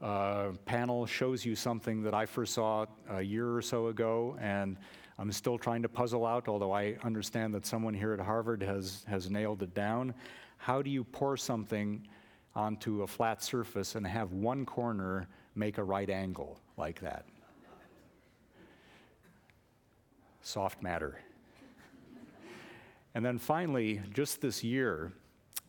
uh, 0.00 0.50
panel 0.64 1.06
shows 1.06 1.44
you 1.44 1.56
something 1.56 2.02
that 2.02 2.14
I 2.14 2.26
first 2.26 2.54
saw 2.54 2.86
a 3.10 3.22
year 3.22 3.54
or 3.54 3.62
so 3.62 3.88
ago. 3.88 4.36
And 4.40 4.76
I'm 5.18 5.32
still 5.32 5.58
trying 5.58 5.82
to 5.82 5.88
puzzle 5.88 6.24
out, 6.24 6.48
although 6.48 6.72
I 6.72 6.96
understand 7.02 7.54
that 7.54 7.66
someone 7.66 7.94
here 7.94 8.12
at 8.12 8.20
Harvard 8.20 8.62
has, 8.62 9.04
has 9.08 9.30
nailed 9.30 9.62
it 9.62 9.74
down. 9.74 10.14
How 10.56 10.82
do 10.82 10.90
you 10.90 11.04
pour 11.04 11.36
something 11.36 12.06
onto 12.54 13.02
a 13.02 13.06
flat 13.06 13.42
surface 13.42 13.94
and 13.94 14.06
have 14.06 14.32
one 14.32 14.64
corner 14.64 15.28
make 15.54 15.78
a 15.78 15.84
right 15.84 16.08
angle 16.08 16.60
like 16.76 17.00
that? 17.00 17.24
soft 20.48 20.82
matter. 20.82 21.20
And 23.14 23.24
then 23.24 23.38
finally, 23.38 24.00
just 24.14 24.40
this 24.40 24.64
year, 24.64 25.12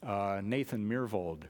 uh, 0.05 0.39
Nathan 0.41 0.87
Myhrvold, 0.89 1.43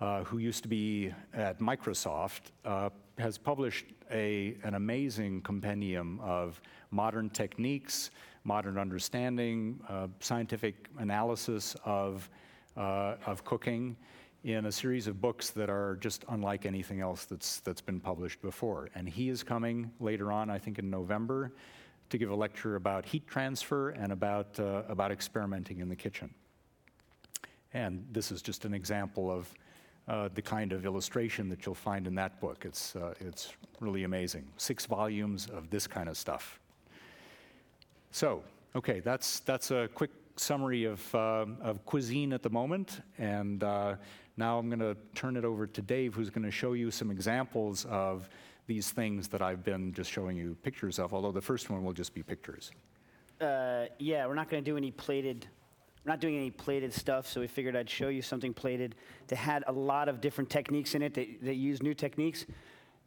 uh, 0.00 0.24
who 0.24 0.38
used 0.38 0.62
to 0.62 0.68
be 0.68 1.12
at 1.34 1.58
Microsoft, 1.60 2.52
uh, 2.64 2.90
has 3.18 3.36
published 3.36 3.86
a, 4.10 4.56
an 4.64 4.74
amazing 4.74 5.42
compendium 5.42 6.18
of 6.20 6.60
modern 6.90 7.28
techniques, 7.30 8.10
modern 8.44 8.78
understanding, 8.78 9.78
uh, 9.88 10.08
scientific 10.20 10.88
analysis 10.98 11.76
of, 11.84 12.28
uh, 12.76 13.16
of 13.26 13.44
cooking 13.44 13.96
in 14.44 14.66
a 14.66 14.72
series 14.72 15.06
of 15.06 15.20
books 15.20 15.50
that 15.50 15.68
are 15.68 15.98
just 16.00 16.24
unlike 16.30 16.64
anything 16.64 17.00
else 17.02 17.26
that's, 17.26 17.60
that's 17.60 17.82
been 17.82 18.00
published 18.00 18.40
before. 18.40 18.88
And 18.94 19.06
he 19.06 19.28
is 19.28 19.42
coming 19.42 19.90
later 20.00 20.32
on, 20.32 20.48
I 20.48 20.58
think 20.58 20.78
in 20.78 20.88
November, 20.88 21.52
to 22.08 22.18
give 22.18 22.30
a 22.30 22.34
lecture 22.34 22.76
about 22.76 23.04
heat 23.04 23.26
transfer 23.26 23.90
and 23.90 24.12
about, 24.12 24.58
uh, 24.58 24.82
about 24.88 25.12
experimenting 25.12 25.80
in 25.80 25.88
the 25.90 25.94
kitchen. 25.96 26.34
And 27.74 28.04
this 28.10 28.32
is 28.32 28.40
just 28.40 28.64
an 28.64 28.72
example 28.72 29.30
of 29.30 29.52
uh, 30.08 30.28
the 30.34 30.42
kind 30.42 30.72
of 30.72 30.84
illustration 30.84 31.48
that 31.48 31.64
you'll 31.64 31.74
find 31.74 32.06
in 32.06 32.14
that 32.16 32.40
book. 32.40 32.64
It's, 32.64 32.96
uh, 32.96 33.14
it's 33.20 33.52
really 33.80 34.04
amazing. 34.04 34.44
Six 34.56 34.86
volumes 34.86 35.48
of 35.48 35.70
this 35.70 35.86
kind 35.86 36.08
of 36.08 36.16
stuff. 36.16 36.60
So, 38.10 38.42
okay, 38.74 39.00
that's, 39.00 39.40
that's 39.40 39.70
a 39.70 39.88
quick 39.94 40.10
summary 40.36 40.84
of, 40.84 41.14
uh, 41.14 41.46
of 41.60 41.84
cuisine 41.84 42.32
at 42.32 42.42
the 42.42 42.50
moment. 42.50 43.02
And 43.18 43.62
uh, 43.62 43.96
now 44.36 44.58
I'm 44.58 44.68
going 44.68 44.80
to 44.80 44.96
turn 45.14 45.36
it 45.36 45.44
over 45.44 45.66
to 45.66 45.82
Dave, 45.82 46.14
who's 46.14 46.30
going 46.30 46.44
to 46.44 46.50
show 46.50 46.72
you 46.72 46.90
some 46.90 47.10
examples 47.10 47.84
of 47.86 48.28
these 48.66 48.90
things 48.90 49.28
that 49.28 49.42
I've 49.42 49.64
been 49.64 49.92
just 49.92 50.10
showing 50.10 50.36
you 50.36 50.56
pictures 50.62 50.98
of, 50.98 51.12
although 51.12 51.32
the 51.32 51.40
first 51.40 51.70
one 51.70 51.84
will 51.84 51.92
just 51.92 52.14
be 52.14 52.22
pictures. 52.22 52.70
Uh, 53.40 53.86
yeah, 53.98 54.26
we're 54.26 54.34
not 54.34 54.48
going 54.48 54.62
to 54.62 54.70
do 54.70 54.76
any 54.76 54.90
plated. 54.90 55.46
We're 56.04 56.12
not 56.12 56.20
doing 56.20 56.36
any 56.36 56.50
plated 56.50 56.94
stuff, 56.94 57.26
so 57.26 57.40
we 57.40 57.46
figured 57.46 57.76
I'd 57.76 57.90
show 57.90 58.08
you 58.08 58.22
something 58.22 58.54
plated 58.54 58.94
that 59.28 59.36
had 59.36 59.64
a 59.66 59.72
lot 59.72 60.08
of 60.08 60.20
different 60.20 60.48
techniques 60.48 60.94
in 60.94 61.02
it 61.02 61.12
that, 61.14 61.44
that 61.44 61.56
use 61.56 61.82
new 61.82 61.92
techniques. 61.92 62.46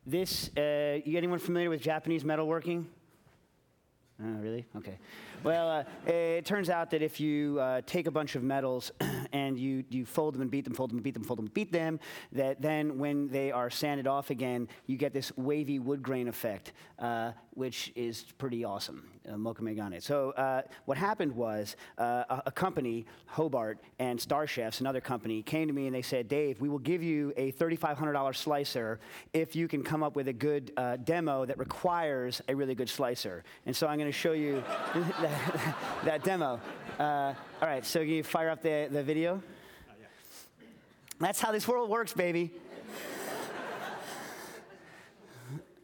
This, 0.05 0.51
uh, 0.57 0.99
you 1.03 1.17
anyone 1.17 1.39
familiar 1.39 1.69
with 1.69 1.81
Japanese 1.81 2.23
metalworking? 2.23 2.85
Oh, 4.21 4.39
really? 4.39 4.65
Okay. 4.77 4.99
Well, 5.43 5.69
uh, 5.69 5.83
it 6.11 6.45
turns 6.45 6.69
out 6.69 6.91
that 6.91 7.01
if 7.01 7.19
you 7.19 7.59
uh, 7.59 7.81
take 7.85 8.05
a 8.05 8.11
bunch 8.11 8.35
of 8.35 8.43
metals 8.43 8.91
and 9.33 9.57
you, 9.57 9.83
you 9.89 10.05
fold 10.05 10.35
them 10.35 10.41
and 10.43 10.51
beat 10.51 10.63
them, 10.63 10.73
fold 10.73 10.91
them 10.91 10.97
and 10.97 11.03
beat 11.03 11.15
them, 11.15 11.23
fold 11.23 11.39
them 11.39 11.45
and 11.45 11.53
beat 11.53 11.71
them, 11.71 11.99
that 12.31 12.61
then 12.61 12.99
when 12.99 13.27
they 13.29 13.51
are 13.51 13.71
sanded 13.71 14.05
off 14.05 14.29
again, 14.29 14.67
you 14.85 14.97
get 14.97 15.13
this 15.13 15.35
wavy 15.35 15.79
wood 15.79 16.03
grain 16.03 16.27
effect, 16.27 16.73
uh, 16.99 17.31
which 17.51 17.91
is 17.95 18.23
pretty 18.37 18.63
awesome. 18.63 19.03
Uh, 19.25 19.35
Mokumegane. 19.35 20.03
So 20.03 20.31
uh, 20.31 20.63
what 20.83 20.97
happened 20.97 21.33
was 21.33 21.77
uh, 21.97 22.25
a, 22.29 22.43
a 22.47 22.51
company, 22.51 23.05
Hobart 23.25 23.79
and 23.97 24.19
StarChefs, 24.19 24.81
another 24.81 24.99
company, 24.99 25.41
came 25.41 25.69
to 25.69 25.73
me 25.73 25.85
and 25.85 25.95
they 25.95 26.01
said, 26.01 26.27
Dave, 26.27 26.59
we 26.59 26.67
will 26.67 26.79
give 26.79 27.01
you 27.01 27.31
a 27.37 27.53
$3,500 27.53 28.35
slicer 28.35 28.99
if 29.31 29.55
you 29.55 29.69
can 29.69 29.81
come 29.81 30.03
up 30.03 30.17
with 30.17 30.27
a 30.27 30.33
good 30.33 30.73
uh, 30.75 30.97
demo 30.97 31.45
that 31.45 31.57
requires 31.57 32.41
a 32.49 32.55
really 32.55 32.75
good 32.75 32.89
slicer. 32.89 33.45
And 33.65 33.73
so 33.73 33.87
I'm 33.87 33.97
going 33.97 34.11
to 34.11 34.17
show 34.17 34.33
you 34.33 34.61
that, 34.93 35.75
that 36.03 36.23
demo. 36.25 36.59
Uh, 36.99 37.33
all 37.61 37.67
right, 37.69 37.85
so 37.85 38.01
can 38.01 38.09
you 38.09 38.23
fire 38.23 38.49
up 38.49 38.61
the, 38.61 38.89
the 38.91 39.03
video? 39.03 39.41
That's 41.21 41.39
how 41.39 41.53
this 41.53 41.65
world 41.65 41.89
works, 41.89 42.11
baby. 42.11 42.51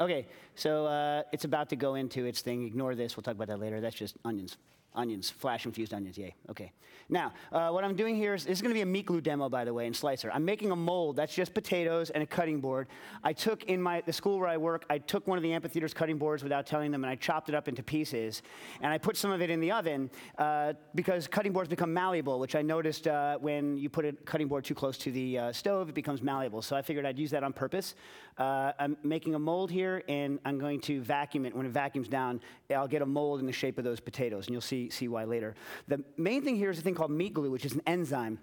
Okay, 0.01 0.27
so 0.59 0.85
uh, 0.85 1.23
it's 1.31 1.45
about 1.45 1.69
to 1.69 1.75
go 1.75 1.95
into 1.95 2.25
its 2.25 2.41
thing. 2.41 2.65
Ignore 2.65 2.95
this. 2.95 3.15
We'll 3.15 3.23
talk 3.23 3.35
about 3.35 3.47
that 3.47 3.59
later. 3.59 3.79
That's 3.81 3.95
just 3.95 4.17
onions. 4.25 4.57
Onions, 4.99 5.29
flash 5.29 5.65
infused 5.65 5.93
onions, 5.93 6.17
yay. 6.17 6.35
Okay. 6.49 6.73
Now, 7.07 7.33
uh, 7.51 7.69
what 7.69 7.83
I'm 7.83 7.95
doing 7.95 8.15
here 8.15 8.35
is 8.35 8.45
this 8.45 8.57
is 8.57 8.61
going 8.61 8.69
to 8.69 8.77
be 8.77 8.81
a 8.81 8.85
meat 8.85 9.05
glue 9.07 9.21
demo, 9.21 9.49
by 9.49 9.65
the 9.65 9.73
way, 9.73 9.87
in 9.87 9.93
Slicer. 9.93 10.29
I'm 10.31 10.45
making 10.45 10.71
a 10.71 10.75
mold. 10.75 11.15
That's 11.15 11.33
just 11.33 11.53
potatoes 11.53 12.11
and 12.11 12.21
a 12.21 12.25
cutting 12.25 12.59
board. 12.59 12.87
I 13.23 13.33
took 13.33 13.63
in 13.63 13.81
my 13.81 14.01
the 14.05 14.13
school 14.13 14.37
where 14.39 14.47
I 14.47 14.57
work. 14.57 14.85
I 14.89 14.99
took 14.99 15.25
one 15.25 15.37
of 15.37 15.43
the 15.43 15.53
amphitheater's 15.53 15.93
cutting 15.93 16.17
boards 16.17 16.43
without 16.43 16.67
telling 16.67 16.91
them, 16.91 17.03
and 17.03 17.09
I 17.09 17.15
chopped 17.15 17.49
it 17.49 17.55
up 17.55 17.67
into 17.67 17.81
pieces. 17.81 18.43
And 18.81 18.93
I 18.93 18.97
put 18.97 19.17
some 19.17 19.31
of 19.31 19.41
it 19.41 19.49
in 19.49 19.59
the 19.59 19.71
oven 19.71 20.11
uh, 20.37 20.73
because 20.93 21.27
cutting 21.27 21.51
boards 21.51 21.69
become 21.69 21.93
malleable, 21.93 22.39
which 22.39 22.55
I 22.55 22.61
noticed 22.61 23.07
uh, 23.07 23.37
when 23.39 23.77
you 23.77 23.89
put 23.89 24.05
a 24.05 24.11
cutting 24.25 24.47
board 24.47 24.65
too 24.65 24.75
close 24.75 24.97
to 24.99 25.11
the 25.11 25.39
uh, 25.39 25.51
stove, 25.51 25.89
it 25.89 25.95
becomes 25.95 26.21
malleable. 26.21 26.61
So 26.61 26.75
I 26.75 26.81
figured 26.81 27.05
I'd 27.05 27.17
use 27.17 27.31
that 27.31 27.43
on 27.43 27.53
purpose. 27.53 27.95
Uh, 28.37 28.71
I'm 28.77 28.95
making 29.03 29.35
a 29.35 29.39
mold 29.39 29.71
here, 29.71 30.03
and 30.07 30.39
I'm 30.45 30.59
going 30.59 30.79
to 30.81 31.01
vacuum 31.01 31.45
it. 31.45 31.55
When 31.55 31.65
it 31.65 31.71
vacuums 31.71 32.07
down, 32.07 32.39
I'll 32.73 32.87
get 32.87 33.01
a 33.01 33.05
mold 33.05 33.39
in 33.39 33.45
the 33.45 33.51
shape 33.51 33.77
of 33.77 33.83
those 33.83 33.99
potatoes, 33.99 34.47
and 34.47 34.53
you'll 34.53 34.61
see, 34.61 34.88
see 34.91 35.07
why 35.07 35.23
later. 35.25 35.55
The 35.87 36.03
main 36.17 36.43
thing 36.43 36.55
here 36.55 36.69
is 36.69 36.79
a 36.79 36.81
thing 36.81 36.95
called 36.95 37.11
meat 37.11 37.33
glue, 37.33 37.51
which 37.51 37.65
is 37.65 37.73
an 37.73 37.81
enzyme. 37.85 38.39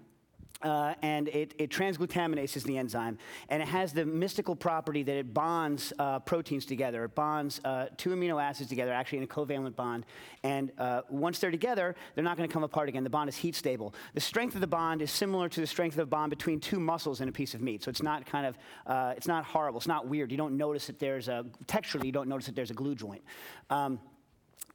uh, 0.61 0.93
and 1.01 1.27
it, 1.29 1.53
it 1.57 1.69
transglutaminases 1.69 2.63
the 2.63 2.77
enzyme, 2.77 3.17
and 3.49 3.61
it 3.61 3.67
has 3.67 3.93
the 3.93 4.05
mystical 4.05 4.55
property 4.55 5.03
that 5.03 5.15
it 5.15 5.33
bonds 5.33 5.93
uh, 5.99 6.19
proteins 6.19 6.65
together. 6.65 7.03
It 7.03 7.15
bonds 7.15 7.61
uh, 7.63 7.87
two 7.97 8.09
amino 8.09 8.41
acids 8.41 8.69
together, 8.69 8.91
actually 8.91 9.19
in 9.19 9.23
a 9.25 9.27
covalent 9.27 9.75
bond. 9.75 10.05
And 10.43 10.71
uh, 10.77 11.01
once 11.09 11.39
they're 11.39 11.51
together, 11.51 11.95
they're 12.15 12.23
not 12.23 12.37
going 12.37 12.49
to 12.49 12.53
come 12.53 12.63
apart 12.63 12.89
again. 12.89 13.03
The 13.03 13.09
bond 13.09 13.29
is 13.29 13.35
heat 13.35 13.55
stable. 13.55 13.93
The 14.13 14.21
strength 14.21 14.55
of 14.55 14.61
the 14.61 14.67
bond 14.67 15.01
is 15.01 15.11
similar 15.11 15.47
to 15.49 15.61
the 15.61 15.67
strength 15.67 15.93
of 15.93 15.97
the 15.97 16.05
bond 16.05 16.31
between 16.31 16.59
two 16.59 16.79
muscles 16.79 17.21
in 17.21 17.29
a 17.29 17.31
piece 17.31 17.53
of 17.53 17.61
meat. 17.61 17.83
So 17.83 17.89
it's 17.89 18.03
not 18.03 18.25
kind 18.25 18.47
of, 18.47 18.57
uh, 18.87 19.13
it's 19.15 19.27
not 19.27 19.45
horrible. 19.45 19.77
It's 19.77 19.87
not 19.87 20.07
weird. 20.07 20.31
You 20.31 20.37
don't 20.37 20.57
notice 20.57 20.87
that 20.87 20.99
there's 20.99 21.27
a 21.27 21.45
texturally, 21.65 22.05
you 22.05 22.11
don't 22.11 22.29
notice 22.29 22.47
that 22.47 22.55
there's 22.55 22.71
a 22.71 22.75
glue 22.75 22.95
joint. 22.95 23.21
Um, 23.69 23.99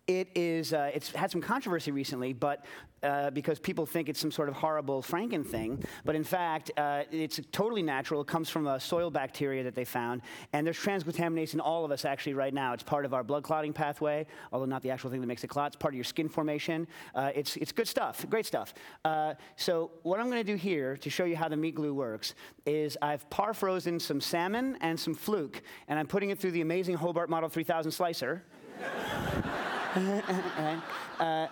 it 0.06 0.28
is, 0.34 0.72
uh, 0.72 0.90
it's 0.92 1.10
had 1.12 1.30
some 1.30 1.40
controversy 1.40 1.92
recently, 1.92 2.32
but 2.32 2.64
uh, 3.02 3.30
because 3.30 3.58
people 3.58 3.86
think 3.86 4.08
it's 4.08 4.20
some 4.20 4.30
sort 4.30 4.48
of 4.48 4.54
horrible 4.54 5.02
Franken 5.02 5.44
thing. 5.44 5.82
But 6.04 6.14
in 6.14 6.24
fact, 6.24 6.70
uh, 6.76 7.02
it's 7.10 7.40
totally 7.50 7.82
natural. 7.82 8.20
It 8.20 8.26
comes 8.26 8.48
from 8.48 8.66
a 8.66 8.80
soil 8.80 9.10
bacteria 9.10 9.62
that 9.64 9.74
they 9.74 9.84
found, 9.84 10.22
and 10.52 10.66
there's 10.66 10.78
transglutaminase 10.78 11.54
in 11.54 11.60
all 11.60 11.84
of 11.84 11.90
us 11.90 12.04
actually 12.04 12.34
right 12.34 12.54
now. 12.54 12.72
It's 12.72 12.82
part 12.82 13.04
of 13.04 13.14
our 13.14 13.22
blood 13.22 13.44
clotting 13.44 13.72
pathway, 13.72 14.26
although 14.52 14.66
not 14.66 14.82
the 14.82 14.90
actual 14.90 15.10
thing 15.10 15.20
that 15.20 15.26
makes 15.26 15.44
it 15.44 15.48
clot. 15.48 15.68
It's 15.68 15.76
part 15.76 15.94
of 15.94 15.96
your 15.96 16.04
skin 16.04 16.28
formation. 16.28 16.86
Uh, 17.14 17.30
it's 17.34 17.56
it's 17.56 17.72
good 17.72 17.88
stuff, 17.88 18.24
great 18.28 18.46
stuff. 18.46 18.74
Uh, 19.04 19.34
so 19.56 19.92
what 20.02 20.18
I'm 20.18 20.26
going 20.26 20.44
to 20.44 20.52
do 20.52 20.56
here 20.56 20.96
to 20.96 21.10
show 21.10 21.24
you 21.24 21.36
how 21.36 21.48
the 21.48 21.56
meat 21.56 21.74
glue 21.74 21.94
works 21.94 22.34
is 22.66 22.98
I've 23.02 23.28
par 23.30 23.54
frozen 23.54 23.98
some 24.00 24.20
salmon 24.20 24.78
and 24.80 24.98
some 24.98 25.14
fluke, 25.14 25.62
and 25.88 25.98
I'm 25.98 26.06
putting 26.06 26.30
it 26.30 26.38
through 26.38 26.52
the 26.52 26.60
amazing 26.60 26.96
Hobart 26.96 27.30
Model 27.30 27.48
3000 27.48 27.90
slicer. 27.90 28.42
uh, 31.20 31.46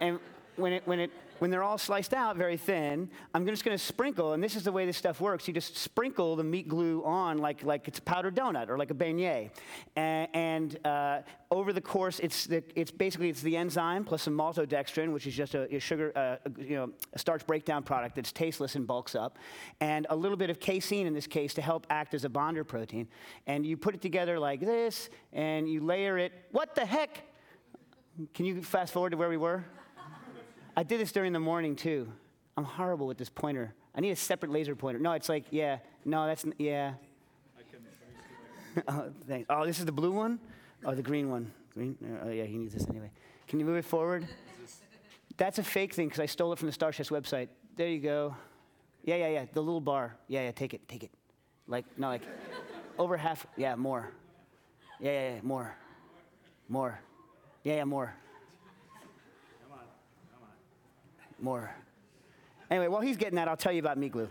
and 0.00 0.18
when 0.56 0.72
it, 0.72 0.82
when 0.86 1.00
it 1.00 1.10
when 1.38 1.50
they're 1.50 1.62
all 1.62 1.78
sliced 1.78 2.14
out 2.14 2.36
very 2.36 2.56
thin, 2.56 3.10
I'm 3.34 3.46
just 3.46 3.64
going 3.64 3.76
to 3.76 3.82
sprinkle, 3.82 4.32
and 4.32 4.42
this 4.42 4.56
is 4.56 4.62
the 4.62 4.72
way 4.72 4.86
this 4.86 4.96
stuff 4.96 5.20
works. 5.20 5.46
You 5.46 5.54
just 5.54 5.76
sprinkle 5.76 6.36
the 6.36 6.44
meat 6.44 6.68
glue 6.68 7.04
on 7.04 7.38
like, 7.38 7.62
like 7.62 7.88
it's 7.88 7.98
a 7.98 8.02
powdered 8.02 8.34
donut 8.34 8.68
or 8.68 8.78
like 8.78 8.90
a 8.90 8.94
beignet. 8.94 9.50
And, 9.96 10.28
and 10.32 10.86
uh, 10.86 11.20
over 11.50 11.72
the 11.72 11.80
course, 11.80 12.20
it's, 12.20 12.46
the, 12.46 12.62
it's 12.74 12.90
basically 12.90 13.28
it's 13.28 13.42
the 13.42 13.56
enzyme 13.56 14.04
plus 14.04 14.22
some 14.22 14.36
maltodextrin, 14.36 15.12
which 15.12 15.26
is 15.26 15.34
just 15.34 15.54
a, 15.54 15.74
a 15.74 15.78
sugar, 15.78 16.12
uh, 16.16 16.36
a, 16.44 16.62
you 16.62 16.76
know, 16.76 16.90
a 17.12 17.18
starch 17.18 17.46
breakdown 17.46 17.82
product 17.82 18.16
that's 18.16 18.32
tasteless 18.32 18.74
and 18.74 18.86
bulks 18.86 19.14
up, 19.14 19.38
and 19.80 20.06
a 20.10 20.16
little 20.16 20.36
bit 20.36 20.50
of 20.50 20.60
casein 20.60 21.06
in 21.06 21.14
this 21.14 21.26
case 21.26 21.54
to 21.54 21.62
help 21.62 21.86
act 21.90 22.14
as 22.14 22.24
a 22.24 22.28
bonder 22.28 22.64
protein. 22.64 23.08
And 23.46 23.66
you 23.66 23.76
put 23.76 23.94
it 23.94 24.00
together 24.00 24.38
like 24.38 24.60
this, 24.60 25.10
and 25.32 25.68
you 25.68 25.80
layer 25.84 26.18
it. 26.18 26.32
What 26.52 26.74
the 26.74 26.86
heck? 26.86 27.22
Can 28.34 28.46
you 28.46 28.62
fast 28.62 28.92
forward 28.92 29.10
to 29.10 29.16
where 29.16 29.28
we 29.28 29.36
were? 29.36 29.64
I 30.76 30.82
did 30.82 31.00
this 31.00 31.12
during 31.12 31.32
the 31.32 31.40
morning 31.40 31.76
too. 31.76 32.10
I'm 32.56 32.64
horrible 32.64 33.06
with 33.06 33.18
this 33.18 33.28
pointer. 33.28 33.74
I 33.94 34.00
need 34.00 34.10
a 34.10 34.16
separate 34.16 34.52
laser 34.52 34.74
pointer. 34.74 34.98
No, 34.98 35.12
it's 35.12 35.28
like, 35.28 35.44
yeah, 35.50 35.78
no, 36.04 36.26
that's, 36.26 36.44
yeah. 36.58 36.94
oh, 38.88 39.10
thanks. 39.26 39.46
Oh, 39.48 39.64
this 39.66 39.78
is 39.78 39.84
the 39.86 39.92
blue 39.92 40.12
one? 40.12 40.38
Oh, 40.84 40.94
the 40.94 41.02
green 41.02 41.30
one. 41.30 41.50
Green? 41.72 41.96
Uh, 42.02 42.26
oh, 42.26 42.30
yeah, 42.30 42.44
he 42.44 42.56
needs 42.56 42.74
this 42.74 42.86
anyway. 42.88 43.10
Can 43.48 43.58
you 43.58 43.66
move 43.66 43.76
it 43.76 43.84
forward? 43.84 44.26
That's 45.36 45.58
a 45.58 45.62
fake 45.62 45.94
thing 45.94 46.08
because 46.08 46.20
I 46.20 46.26
stole 46.26 46.52
it 46.52 46.58
from 46.58 46.66
the 46.66 46.72
Star 46.72 46.92
Starchef's 46.92 47.10
website. 47.10 47.48
There 47.76 47.88
you 47.88 48.00
go. 48.00 48.34
Yeah, 49.04 49.16
yeah, 49.16 49.28
yeah. 49.28 49.44
The 49.52 49.60
little 49.60 49.80
bar. 49.80 50.16
Yeah, 50.28 50.42
yeah, 50.42 50.50
take 50.52 50.74
it, 50.74 50.88
take 50.88 51.04
it. 51.04 51.10
Like, 51.68 51.84
no, 51.98 52.08
like, 52.08 52.22
over 52.98 53.16
half. 53.16 53.46
Yeah, 53.56 53.76
more. 53.76 54.10
Yeah, 55.00 55.12
yeah, 55.12 55.34
yeah, 55.34 55.40
more. 55.42 55.74
More. 56.68 57.00
Yeah, 57.66 57.78
yeah, 57.78 57.84
more. 57.84 58.14
Come 59.64 59.72
on, 59.72 59.84
come 60.32 60.42
on. 60.44 61.44
More. 61.44 61.74
Anyway, 62.70 62.86
while 62.86 63.00
he's 63.00 63.16
getting 63.16 63.34
that, 63.34 63.48
I'll 63.48 63.56
tell 63.56 63.72
you 63.72 63.80
about 63.80 63.98
meat 63.98 64.12
glue. 64.12 64.28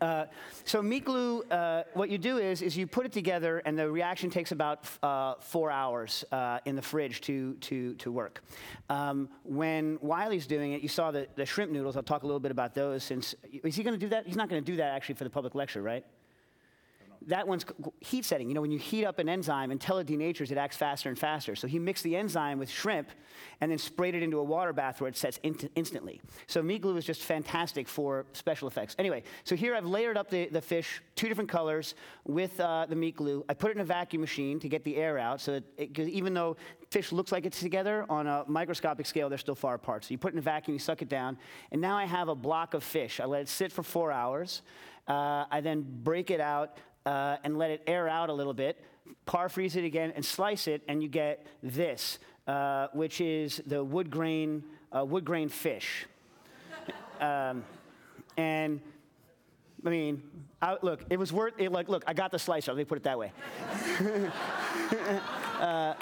Uh, 0.00 0.24
so 0.64 0.82
meat 0.82 1.04
glue, 1.04 1.44
uh, 1.44 1.84
what 1.94 2.10
you 2.10 2.18
do 2.18 2.38
is, 2.38 2.60
is 2.60 2.76
you 2.76 2.88
put 2.88 3.06
it 3.06 3.12
together, 3.12 3.62
and 3.64 3.78
the 3.78 3.88
reaction 3.88 4.30
takes 4.30 4.50
about 4.50 4.84
uh, 5.04 5.34
four 5.38 5.70
hours 5.70 6.24
uh, 6.32 6.58
in 6.64 6.74
the 6.74 6.82
fridge 6.82 7.20
to, 7.20 7.54
to, 7.60 7.94
to 7.94 8.10
work. 8.10 8.42
Um, 8.88 9.28
when 9.44 9.98
Wylie's 9.98 10.48
doing 10.48 10.72
it, 10.72 10.82
you 10.82 10.88
saw 10.88 11.12
the, 11.12 11.28
the 11.36 11.46
shrimp 11.46 11.70
noodles. 11.70 11.96
I'll 11.96 12.02
talk 12.02 12.24
a 12.24 12.26
little 12.26 12.40
bit 12.40 12.50
about 12.50 12.74
those. 12.74 13.04
Since 13.04 13.36
is 13.62 13.76
he 13.76 13.84
going 13.84 13.94
to 13.94 14.06
do 14.06 14.08
that? 14.08 14.26
He's 14.26 14.34
not 14.34 14.48
going 14.48 14.60
to 14.60 14.72
do 14.72 14.78
that 14.78 14.92
actually 14.92 15.14
for 15.14 15.22
the 15.22 15.30
public 15.30 15.54
lecture, 15.54 15.82
right? 15.82 16.04
That 17.30 17.46
one's 17.46 17.64
heat 18.00 18.24
setting. 18.24 18.48
You 18.48 18.54
know, 18.54 18.60
when 18.60 18.70
you 18.70 18.78
heat 18.78 19.04
up 19.04 19.18
an 19.18 19.28
enzyme 19.28 19.70
until 19.70 19.98
it 19.98 20.06
denatures, 20.06 20.50
it 20.50 20.58
acts 20.58 20.76
faster 20.76 21.08
and 21.08 21.18
faster. 21.18 21.56
So 21.56 21.66
he 21.66 21.78
mixed 21.78 22.04
the 22.04 22.16
enzyme 22.16 22.58
with 22.58 22.68
shrimp 22.68 23.08
and 23.60 23.70
then 23.70 23.78
sprayed 23.78 24.14
it 24.14 24.22
into 24.22 24.38
a 24.38 24.44
water 24.44 24.72
bath 24.72 25.00
where 25.00 25.08
it 25.08 25.16
sets 25.16 25.38
in 25.42 25.56
instantly. 25.74 26.20
So 26.46 26.62
meat 26.62 26.82
glue 26.82 26.96
is 26.96 27.04
just 27.04 27.22
fantastic 27.22 27.88
for 27.88 28.26
special 28.32 28.68
effects. 28.68 28.94
Anyway, 28.98 29.22
so 29.44 29.56
here 29.56 29.74
I've 29.74 29.86
layered 29.86 30.16
up 30.16 30.28
the, 30.28 30.48
the 30.48 30.60
fish, 30.60 31.00
two 31.14 31.28
different 31.28 31.48
colors, 31.48 31.94
with 32.24 32.58
uh, 32.60 32.86
the 32.88 32.96
meat 32.96 33.16
glue. 33.16 33.44
I 33.48 33.54
put 33.54 33.70
it 33.70 33.76
in 33.76 33.80
a 33.80 33.84
vacuum 33.84 34.20
machine 34.20 34.60
to 34.60 34.68
get 34.68 34.84
the 34.84 34.96
air 34.96 35.18
out. 35.18 35.40
So 35.40 35.60
it, 35.76 35.98
even 35.98 36.34
though 36.34 36.56
fish 36.90 37.12
looks 37.12 37.32
like 37.32 37.46
it's 37.46 37.60
together, 37.60 38.04
on 38.10 38.26
a 38.26 38.44
microscopic 38.46 39.06
scale, 39.06 39.28
they're 39.28 39.38
still 39.38 39.54
far 39.54 39.74
apart. 39.74 40.04
So 40.04 40.12
you 40.12 40.18
put 40.18 40.32
it 40.32 40.34
in 40.34 40.38
a 40.40 40.42
vacuum, 40.42 40.74
you 40.74 40.80
suck 40.80 41.00
it 41.00 41.08
down, 41.08 41.38
and 41.70 41.80
now 41.80 41.96
I 41.96 42.04
have 42.04 42.28
a 42.28 42.34
block 42.34 42.74
of 42.74 42.82
fish. 42.82 43.20
I 43.20 43.24
let 43.24 43.42
it 43.42 43.48
sit 43.48 43.72
for 43.72 43.82
four 43.82 44.10
hours. 44.10 44.62
Uh, 45.08 45.44
I 45.50 45.60
then 45.60 45.84
break 46.02 46.30
it 46.30 46.40
out 46.40 46.76
uh, 47.10 47.36
and 47.42 47.58
let 47.58 47.72
it 47.72 47.82
air 47.88 48.08
out 48.08 48.30
a 48.30 48.32
little 48.32 48.54
bit, 48.54 48.80
par 49.26 49.48
freeze 49.48 49.74
it 49.74 49.84
again, 49.84 50.12
and 50.14 50.24
slice 50.24 50.68
it, 50.68 50.80
and 50.86 51.02
you 51.02 51.08
get 51.08 51.44
this, 51.60 52.20
uh, 52.46 52.86
which 52.92 53.20
is 53.20 53.60
the 53.66 53.82
wood 53.82 54.10
grain, 54.10 54.62
uh, 54.96 55.04
wood 55.04 55.24
grain 55.24 55.48
fish. 55.48 56.06
um, 57.20 57.64
and 58.36 58.80
I 59.84 59.88
mean, 59.88 60.22
I, 60.62 60.76
look, 60.82 61.00
it 61.10 61.18
was 61.18 61.32
worth 61.32 61.54
it. 61.58 61.72
Like, 61.72 61.88
look, 61.88 62.04
I 62.06 62.12
got 62.12 62.30
the 62.30 62.38
slicer. 62.38 62.70
Let 62.70 62.78
me 62.78 62.84
put 62.84 62.98
it 62.98 63.04
that 63.04 63.18
way. 63.18 63.32
uh, 65.60 65.94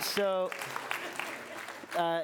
so, 0.00 0.50
uh, 1.96 2.22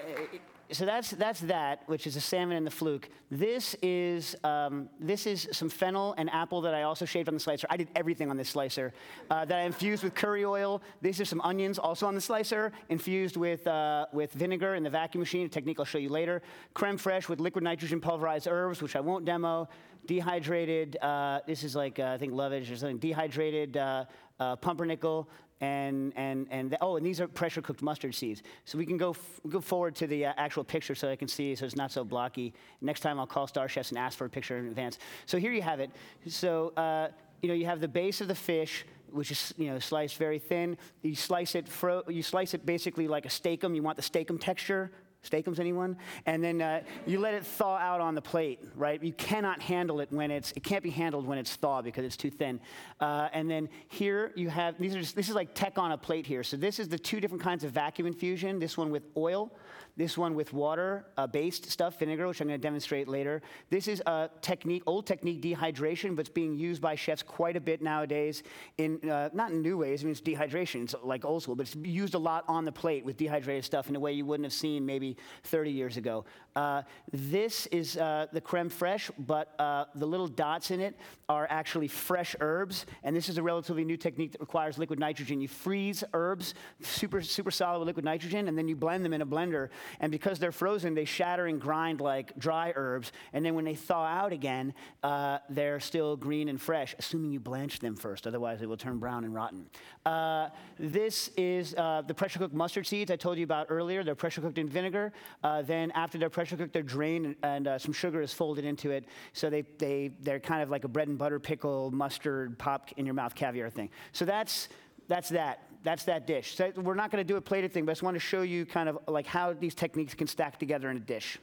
so 0.73 0.85
that's, 0.85 1.11
that's 1.11 1.41
that, 1.41 1.83
which 1.87 2.07
is 2.07 2.15
the 2.15 2.21
salmon 2.21 2.57
and 2.57 2.67
the 2.67 2.71
fluke. 2.71 3.09
This 3.31 3.77
is, 3.83 4.37
um, 4.45 4.89
this 4.99 5.27
is 5.27 5.49
some 5.53 5.69
fennel 5.69 6.15
and 6.17 6.31
apple 6.31 6.61
that 6.63 6.75
I 6.75 6.83
also 6.83 7.05
shaved 7.05 7.29
on 7.29 7.35
the 7.35 7.41
slicer. 7.41 7.67
I 7.71 7.77
did 7.77 7.89
everything 7.95 8.31
on 8.31 8.37
this 8.37 8.49
slicer 8.49 8.93
uh, 9.31 9.45
that 9.45 9.59
I 9.59 9.63
infused 9.63 10.03
with 10.03 10.15
curry 10.15 10.45
oil. 10.45 10.83
These 11.03 11.21
are 11.21 11.25
some 11.25 11.41
onions 11.43 11.79
also 11.79 12.07
on 12.07 12.15
the 12.15 12.21
slicer, 12.21 12.73
infused 12.89 13.37
with, 13.37 13.67
uh, 13.67 14.07
with 14.13 14.33
vinegar 14.33 14.75
in 14.75 14.83
the 14.83 14.91
vacuum 14.91 15.21
machine, 15.21 15.47
a 15.47 15.49
technique 15.49 15.79
I'll 15.79 15.85
show 15.85 15.99
you 15.99 16.09
later. 16.09 16.43
Creme 16.73 16.99
fraiche 16.99 17.29
with 17.29 17.41
liquid 17.41 17.65
nitrogen 17.65 18.01
pulverized 18.01 18.49
herbs, 18.49 18.81
which 18.83 18.97
I 18.97 19.01
won't 19.01 19.25
demo. 19.25 19.69
Dehydrated, 20.07 20.99
uh, 21.01 21.41
this 21.47 21.65
is 21.65 21.75
like, 21.75 21.99
uh, 21.99 22.13
I 22.15 22.19
think 22.19 22.35
lovage 22.35 22.71
or 22.71 22.77
something, 22.77 22.99
dehydrated 22.99 23.79
uh, 23.79 24.05
uh, 24.39 24.57
pumpernickel, 24.57 25.29
and, 25.65 26.13
and, 26.17 26.47
and 26.51 26.71
the, 26.71 26.79
oh, 26.81 26.97
and 26.97 27.05
these 27.07 27.21
are 27.23 27.29
pressure 27.29 27.63
cooked 27.63 27.83
mustard 27.83 28.15
seeds. 28.15 28.43
So 28.65 28.77
we 28.77 28.87
can 28.87 28.99
go, 28.99 29.11
f- 29.11 29.41
go 29.49 29.61
forward 29.61 29.95
to 29.97 30.07
the 30.07 30.27
uh, 30.27 30.33
actual 30.37 30.65
picture 30.65 30.95
so 30.95 31.11
I 31.11 31.17
can 31.17 31.29
see 31.29 31.55
so 31.55 31.65
it's 31.65 31.77
not 31.77 31.91
so 31.91 32.05
blocky. 32.05 32.53
Next 32.81 33.01
time 33.01 33.19
I'll 33.19 33.27
call 33.27 33.47
StarChefs 33.47 33.91
and 33.91 33.99
ask 33.99 34.19
for 34.19 34.27
a 34.27 34.31
picture 34.31 34.57
in 34.59 34.67
advance. 34.67 34.99
So 35.27 35.39
here 35.39 35.53
you 35.53 35.63
have 35.63 35.81
it. 35.81 35.91
So, 36.29 36.51
uh, 36.77 37.09
you 37.43 37.49
know, 37.49 37.55
you 37.55 37.67
have 37.67 37.81
the 37.81 37.89
base 37.89 38.21
of 38.21 38.29
the 38.29 38.35
fish, 38.35 38.85
which 39.11 39.31
is, 39.31 39.55
you 39.57 39.69
know, 39.71 39.79
sliced 39.79 40.17
very 40.17 40.39
thin. 40.39 40.77
You 41.03 41.15
slice 41.15 41.55
it, 41.55 41.69
fro- 41.69 42.05
you 42.09 42.23
slice 42.23 42.53
it 42.55 42.67
basically 42.67 43.07
like 43.09 43.27
a 43.27 43.31
Steak-umm. 43.31 43.75
You 43.75 43.83
want 43.83 43.97
the 43.97 44.03
Steak-umm 44.03 44.39
texture, 44.39 44.91
Steak-umms, 45.25 45.59
anyone? 45.59 45.97
And 46.27 46.43
then 46.45 46.61
uh, 46.61 46.83
you 47.07 47.19
let 47.19 47.35
it 47.35 47.45
thaw 47.45 47.77
out 47.77 48.01
on 48.01 48.15
the 48.15 48.23
plate, 48.23 48.61
right? 48.77 49.03
You 49.03 49.13
cannot 49.13 49.61
handle 49.61 50.01
it 50.01 50.13
when 50.13 50.31
it's, 50.31 50.53
it 50.53 50.63
can't 50.63 50.83
be 50.83 50.91
handled 50.91 51.27
when 51.27 51.39
it's 51.39 51.57
thawed 51.57 51.85
because 51.85 52.05
it's 52.05 52.17
too 52.17 52.31
thin. 52.31 52.61
Uh, 53.01 53.29
and 53.33 53.51
then 53.51 53.69
here 53.89 54.33
you 54.37 54.49
have, 54.51 54.79
these 54.79 54.95
are 54.95 55.01
just, 55.01 55.17
this 55.17 55.29
is 55.29 55.35
like 55.35 55.55
tech 55.55 55.79
on 55.79 55.93
a 55.93 55.99
plate 55.99 56.27
here. 56.27 56.43
So 56.43 56.57
this 56.57 56.79
is 56.79 56.89
the 56.89 56.99
two 56.99 57.21
different 57.21 57.43
kinds 57.43 57.65
of 57.65 57.73
vacuum 57.73 58.07
infusion, 58.07 58.59
this 58.59 58.77
one 58.77 58.91
with 58.91 59.05
oil, 59.17 59.53
this 59.97 60.19
one 60.19 60.35
with 60.35 60.53
water-based 60.53 61.67
uh, 61.67 61.71
stuff, 61.71 61.99
vinegar, 61.99 62.27
which 62.27 62.41
I'm 62.41 62.49
going 62.49 62.61
to 62.61 62.63
demonstrate 62.63 63.09
later. 63.09 63.43
This 63.71 63.87
is 63.87 64.03
a 64.07 64.29
technique, 64.41 64.83
old 64.87 65.07
technique 65.07 65.41
dehydration, 65.41 66.17
but 66.17 66.21
it's 66.27 66.35
being 66.35 66.57
used 66.57 66.83
by 66.83 66.95
chefs 66.97 67.23
quite 67.23 67.57
a 67.57 67.61
bit 67.61 67.81
nowadays 67.81 68.43
in, 68.79 68.99
uh, 69.09 69.31
not 69.33 69.53
in 69.53 69.63
new 69.63 69.79
ways, 69.79 70.03
I 70.03 70.05
mean, 70.05 70.13
it's 70.13 70.21
dehydration, 70.21 70.83
it's 70.85 70.95
like 71.03 71.25
old 71.25 71.43
school, 71.43 71.55
but 71.55 71.67
it's 71.67 71.77
used 71.77 72.15
a 72.15 72.19
lot 72.19 72.45
on 72.49 72.65
the 72.65 72.73
plate 72.73 73.05
with 73.05 73.17
dehydrated 73.17 73.65
stuff 73.65 73.89
in 73.89 73.97
a 73.97 74.01
way 74.01 74.13
you 74.13 74.27
wouldn't 74.27 74.45
have 74.45 74.53
seen 74.53 74.85
maybe 74.85 75.17
30 75.45 75.71
years 75.71 75.97
ago. 75.97 76.25
Uh, 76.57 76.83
this 77.13 77.67
is 77.67 77.97
uh, 77.97 78.27
the 78.33 78.41
creme 78.41 78.71
fraiche, 78.71 79.11
but 79.19 79.55
uh, 79.59 79.85
the 79.95 80.07
little 80.07 80.29
dots 80.29 80.71
in 80.71 80.81
it 80.81 80.97
are 81.29 81.47
actually 81.51 81.89
fresh 81.89 82.35
herbs, 82.41 82.87
and 83.03 83.15
this 83.15 83.29
is 83.29 83.39
a 83.39 83.43
relatively 83.43 83.85
new 83.85 83.97
technique 83.97 84.33
that 84.33 84.41
requires 84.41 84.79
liquid 84.79 84.99
nitrogen. 84.99 85.41
You 85.41 85.49
freeze 85.49 86.05
herbs 86.13 86.55
super, 86.81 87.21
super 87.23 87.51
solid 87.51 87.79
with 87.81 87.87
liquid 87.87 88.05
nitrogen, 88.05 88.49
and 88.49 88.57
then 88.57 88.69
you 88.69 88.77
blend 88.77 89.05
them 89.05 89.13
in 89.13 89.23
a 89.23 89.27
blender, 89.27 89.69
and 90.01 90.11
because 90.11 90.39
they're 90.39 90.53
frozen, 90.53 90.95
they 90.95 91.05
shatter 91.05 91.47
and 91.47 91.61
grind 91.61 92.01
like 92.01 92.37
dry 92.39 92.73
herbs, 92.77 93.13
and 93.33 93.45
then 93.45 93.55
when 93.55 93.65
they 93.65 93.75
thaw 93.75 94.05
out 94.05 94.33
again, 94.33 94.75
uh, 95.03 95.39
they're 95.49 95.81
still 95.81 96.17
green 96.17 96.49
and 96.49 96.61
fresh, 96.61 96.95
assuming 96.99 97.31
you 97.33 97.41
blanch 97.41 97.79
them 97.81 97.97
first, 97.97 98.27
otherwise 98.27 98.61
they 98.61 98.67
will 98.67 98.77
turn 98.77 98.99
brown 98.99 99.25
and 99.25 99.35
rotten. 99.35 99.67
Uh, 100.05 100.49
this 100.79 101.31
is 101.37 101.75
uh, 101.75 102.03
the 102.07 102.15
pressure 102.15 102.39
cooked 102.39 102.55
mustard 102.55 102.87
seeds 102.87 103.11
I 103.11 103.17
told 103.17 103.39
you 103.39 103.45
about 103.45 103.67
earlier. 103.71 104.05
They're 104.05 104.15
pressure 104.15 104.41
cooked 104.41 104.59
in 104.59 104.69
vinegar. 104.69 105.13
Uh, 105.43 105.63
then 105.63 105.91
after 105.93 106.19
they're 106.19 106.31
pressure 106.31 106.57
cooked, 106.57 106.73
they're 106.73 106.83
drained 106.83 107.27
and, 107.27 107.37
and 107.43 107.69
uh, 107.69 107.79
some 107.79 107.93
sugar 107.93 108.21
is 108.21 108.33
folded 108.33 108.65
into 108.65 108.91
it. 108.91 109.07
So 109.33 109.51
they, 109.51 109.63
they, 109.79 110.11
they're 110.21 110.41
kind 110.41 110.63
of 110.63 110.71
like 110.71 110.85
a 110.85 110.89
bread 110.89 111.09
and 111.09 111.19
butter 111.19 111.41
pickle, 111.41 111.91
mustard, 111.91 112.59
pop 112.59 112.91
in 112.97 113.07
your 113.07 113.15
mouth 113.15 113.35
caviar 113.35 113.71
thing. 113.71 113.91
So 114.13 114.25
that's, 114.25 114.69
that's 115.09 115.29
that. 115.31 115.61
That's 115.85 116.05
that 116.05 116.27
dish. 116.27 116.57
So 116.57 116.73
we're 116.77 116.95
not 116.95 117.11
going 117.11 117.21
to 117.21 117.31
do 117.31 117.37
a 117.37 117.41
plated 117.43 117.71
thing, 117.73 117.85
but 117.85 117.93
I 117.93 117.95
just 117.95 118.03
want 118.03 118.15
to 118.15 118.21
show 118.21 118.41
you 118.41 118.65
kind 118.65 118.89
of 118.89 118.99
like 119.07 119.27
how 119.27 119.53
these 119.53 119.75
techniques 119.75 120.15
can 120.15 120.27
stack 120.27 120.59
together 120.59 120.91
in 120.91 120.97
a 120.97 121.01
dish. 121.01 121.39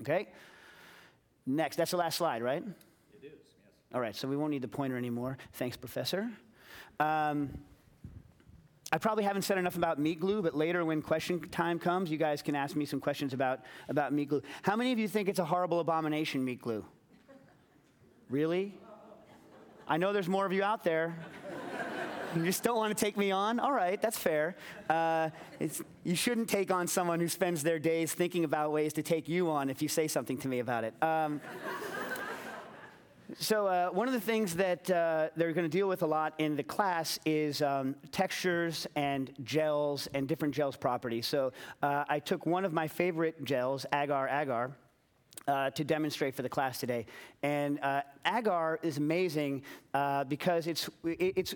Okay? 0.00 0.28
Next, 1.46 1.76
that's 1.76 1.92
the 1.92 1.96
last 1.96 2.18
slide, 2.18 2.42
right? 2.42 2.62
It 2.62 3.26
is, 3.26 3.32
yes. 3.32 3.32
All 3.94 4.00
right, 4.00 4.16
so 4.16 4.26
we 4.26 4.36
won't 4.36 4.50
need 4.50 4.62
the 4.62 4.68
pointer 4.68 4.96
anymore. 4.96 5.38
Thanks, 5.52 5.76
Professor. 5.76 6.28
Um, 6.98 7.50
I 8.90 8.98
probably 8.98 9.22
haven't 9.22 9.42
said 9.42 9.56
enough 9.56 9.76
about 9.76 10.00
meat 10.00 10.18
glue, 10.18 10.42
but 10.42 10.56
later 10.56 10.84
when 10.84 11.00
question 11.00 11.40
time 11.50 11.78
comes, 11.78 12.10
you 12.10 12.18
guys 12.18 12.42
can 12.42 12.56
ask 12.56 12.74
me 12.74 12.84
some 12.84 12.98
questions 12.98 13.32
about, 13.34 13.60
about 13.88 14.12
meat 14.12 14.30
glue. 14.30 14.42
How 14.62 14.74
many 14.74 14.90
of 14.90 14.98
you 14.98 15.06
think 15.06 15.28
it's 15.28 15.38
a 15.38 15.44
horrible 15.44 15.78
abomination, 15.78 16.44
meat 16.44 16.60
glue? 16.60 16.84
Really? 18.30 18.74
I 19.86 19.96
know 19.96 20.12
there's 20.12 20.28
more 20.28 20.44
of 20.44 20.52
you 20.52 20.64
out 20.64 20.82
there. 20.82 21.16
You 22.36 22.44
just 22.44 22.64
don't 22.64 22.76
want 22.76 22.96
to 22.96 23.04
take 23.04 23.16
me 23.16 23.30
on? 23.30 23.60
All 23.60 23.72
right, 23.72 24.00
that's 24.00 24.18
fair. 24.18 24.56
Uh, 24.90 25.30
you 26.02 26.16
shouldn't 26.16 26.48
take 26.48 26.72
on 26.72 26.88
someone 26.88 27.20
who 27.20 27.28
spends 27.28 27.62
their 27.62 27.78
days 27.78 28.12
thinking 28.12 28.42
about 28.42 28.72
ways 28.72 28.92
to 28.94 29.02
take 29.02 29.28
you 29.28 29.50
on 29.50 29.70
if 29.70 29.80
you 29.80 29.88
say 29.88 30.08
something 30.08 30.36
to 30.38 30.48
me 30.48 30.58
about 30.58 30.82
it. 30.82 30.94
Um, 31.00 31.40
so 33.38 33.68
uh, 33.68 33.90
one 33.90 34.08
of 34.08 34.14
the 34.14 34.20
things 34.20 34.56
that 34.56 34.90
uh, 34.90 35.28
they're 35.36 35.52
going 35.52 35.64
to 35.64 35.76
deal 35.76 35.86
with 35.86 36.02
a 36.02 36.06
lot 36.06 36.34
in 36.38 36.56
the 36.56 36.64
class 36.64 37.20
is 37.24 37.62
um, 37.62 37.94
textures 38.10 38.86
and 38.96 39.32
gels 39.44 40.08
and 40.12 40.26
different 40.26 40.54
gels 40.54 40.76
properties. 40.76 41.26
So 41.26 41.52
uh, 41.82 42.04
I 42.08 42.18
took 42.18 42.46
one 42.46 42.64
of 42.64 42.72
my 42.72 42.88
favorite 42.88 43.44
gels, 43.44 43.86
agar 43.92 44.28
agar, 44.28 44.72
uh, 45.46 45.70
to 45.70 45.84
demonstrate 45.84 46.34
for 46.34 46.42
the 46.42 46.48
class 46.48 46.78
today. 46.78 47.06
And 47.42 47.78
uh, 47.80 48.02
agar 48.26 48.78
is 48.82 48.98
amazing 48.98 49.62
uh, 49.92 50.24
because 50.24 50.66
it's, 50.66 50.88
it's 51.04 51.54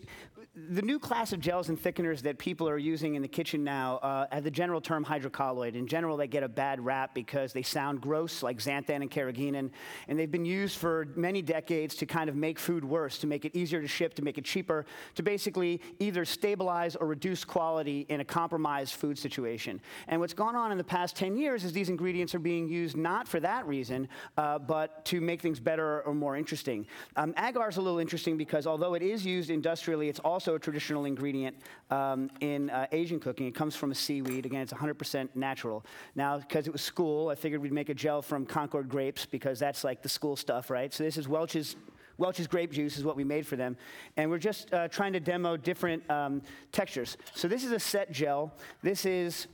the 0.54 0.82
new 0.82 0.98
class 0.98 1.32
of 1.32 1.40
gels 1.40 1.68
and 1.68 1.80
thickeners 1.82 2.22
that 2.22 2.38
people 2.38 2.68
are 2.68 2.78
using 2.78 3.14
in 3.14 3.22
the 3.22 3.28
kitchen 3.28 3.64
now 3.64 3.96
uh, 3.98 4.26
have 4.30 4.44
the 4.44 4.50
general 4.50 4.80
term 4.80 5.04
hydrocolloid. 5.04 5.74
In 5.74 5.86
general, 5.86 6.16
they 6.16 6.26
get 6.26 6.42
a 6.42 6.48
bad 6.48 6.84
rap 6.84 7.14
because 7.14 7.52
they 7.52 7.62
sound 7.62 8.00
gross, 8.00 8.42
like 8.42 8.58
xanthan 8.58 8.96
and 8.96 9.10
carrageenan, 9.10 9.70
and 10.08 10.18
they've 10.18 10.30
been 10.30 10.44
used 10.44 10.78
for 10.78 11.08
many 11.16 11.42
decades 11.42 11.94
to 11.96 12.06
kind 12.06 12.28
of 12.28 12.36
make 12.36 12.58
food 12.58 12.84
worse, 12.84 13.18
to 13.18 13.26
make 13.26 13.44
it 13.44 13.54
easier 13.56 13.80
to 13.80 13.88
ship, 13.88 14.14
to 14.14 14.22
make 14.22 14.38
it 14.38 14.44
cheaper, 14.44 14.84
to 15.14 15.22
basically 15.22 15.80
either 15.98 16.24
stabilize 16.24 16.96
or 16.96 17.06
reduce 17.06 17.44
quality 17.44 18.06
in 18.08 18.20
a 18.20 18.24
compromised 18.24 18.94
food 18.94 19.18
situation. 19.18 19.80
And 20.08 20.20
what's 20.20 20.34
gone 20.34 20.56
on 20.56 20.72
in 20.72 20.78
the 20.78 20.84
past 20.84 21.16
10 21.16 21.36
years 21.36 21.64
is 21.64 21.72
these 21.72 21.88
ingredients 21.88 22.34
are 22.34 22.40
being 22.40 22.68
used 22.68 22.96
not 22.96 23.26
for 23.26 23.40
that 23.40 23.66
reason, 23.66 24.08
uh, 24.36 24.58
but 24.58 25.04
to 25.06 25.20
make 25.20 25.40
things 25.40 25.60
better 25.60 26.02
or 26.02 26.14
more 26.14 26.36
interesting. 26.36 26.86
Um, 27.16 27.34
agar 27.38 27.68
is 27.68 27.76
a 27.76 27.80
little 27.80 27.98
interesting 27.98 28.36
because 28.36 28.66
although 28.66 28.94
it 28.94 29.02
is 29.02 29.24
used 29.24 29.50
industrially, 29.50 30.08
it's 30.08 30.20
also 30.28 30.54
a 30.54 30.58
traditional 30.58 31.06
ingredient 31.06 31.56
um, 31.90 32.30
in 32.40 32.70
uh, 32.70 32.86
Asian 32.92 33.18
cooking. 33.18 33.46
It 33.46 33.54
comes 33.54 33.74
from 33.74 33.90
a 33.90 33.94
seaweed. 33.94 34.44
Again, 34.46 34.60
it's 34.60 34.72
100% 34.72 35.28
natural. 35.34 35.84
Now, 36.14 36.38
because 36.38 36.66
it 36.66 36.72
was 36.72 36.82
school, 36.82 37.30
I 37.30 37.34
figured 37.34 37.62
we'd 37.62 37.72
make 37.72 37.88
a 37.88 37.94
gel 37.94 38.20
from 38.20 38.44
Concord 38.44 38.88
grapes 38.88 39.24
because 39.24 39.58
that's 39.58 39.84
like 39.84 40.02
the 40.02 40.08
school 40.08 40.36
stuff, 40.36 40.70
right? 40.70 40.92
So 40.92 41.02
this 41.02 41.16
is 41.16 41.26
Welch's 41.26 41.76
Welch's 42.18 42.48
grape 42.48 42.72
juice 42.72 42.98
is 42.98 43.04
what 43.04 43.14
we 43.14 43.22
made 43.22 43.46
for 43.46 43.54
them. 43.54 43.76
And 44.16 44.28
we're 44.28 44.38
just 44.38 44.74
uh, 44.74 44.88
trying 44.88 45.12
to 45.12 45.20
demo 45.20 45.56
different 45.56 46.08
um, 46.10 46.42
textures. 46.72 47.16
So 47.32 47.46
this 47.46 47.64
is 47.64 47.70
a 47.70 47.78
set 47.78 48.10
gel. 48.10 48.52
This 48.82 49.06
is 49.06 49.46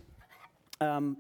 um, 0.80 1.18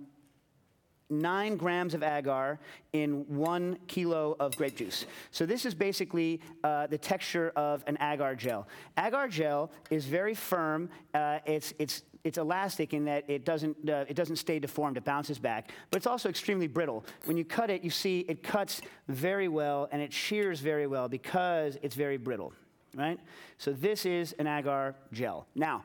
nine 1.20 1.56
grams 1.56 1.94
of 1.94 2.02
agar 2.02 2.58
in 2.92 3.24
one 3.28 3.78
kilo 3.86 4.36
of 4.38 4.56
grape 4.56 4.76
juice. 4.76 5.06
So 5.30 5.46
this 5.46 5.66
is 5.66 5.74
basically 5.74 6.40
uh, 6.62 6.86
the 6.86 6.98
texture 6.98 7.52
of 7.56 7.82
an 7.86 7.96
agar 8.00 8.34
gel. 8.34 8.66
Agar 8.98 9.28
gel 9.28 9.70
is 9.90 10.06
very 10.06 10.34
firm. 10.34 10.88
Uh, 11.12 11.38
it's, 11.46 11.74
it's, 11.78 12.02
it's 12.24 12.38
elastic 12.38 12.94
in 12.94 13.04
that 13.04 13.24
it 13.28 13.44
doesn't, 13.44 13.76
uh, 13.88 14.04
it 14.08 14.14
doesn't 14.14 14.36
stay 14.36 14.58
deformed, 14.58 14.96
it 14.96 15.04
bounces 15.04 15.38
back. 15.38 15.70
But 15.90 15.98
it's 15.98 16.06
also 16.06 16.28
extremely 16.28 16.66
brittle. 16.66 17.04
When 17.26 17.36
you 17.36 17.44
cut 17.44 17.70
it, 17.70 17.82
you 17.82 17.90
see 17.90 18.20
it 18.20 18.42
cuts 18.42 18.80
very 19.08 19.48
well 19.48 19.88
and 19.92 20.00
it 20.00 20.12
shears 20.12 20.60
very 20.60 20.86
well 20.86 21.08
because 21.08 21.76
it's 21.82 21.94
very 21.94 22.16
brittle, 22.16 22.52
right? 22.94 23.18
So 23.58 23.72
this 23.72 24.06
is 24.06 24.32
an 24.38 24.46
agar 24.46 24.96
gel. 25.12 25.46
Now, 25.54 25.84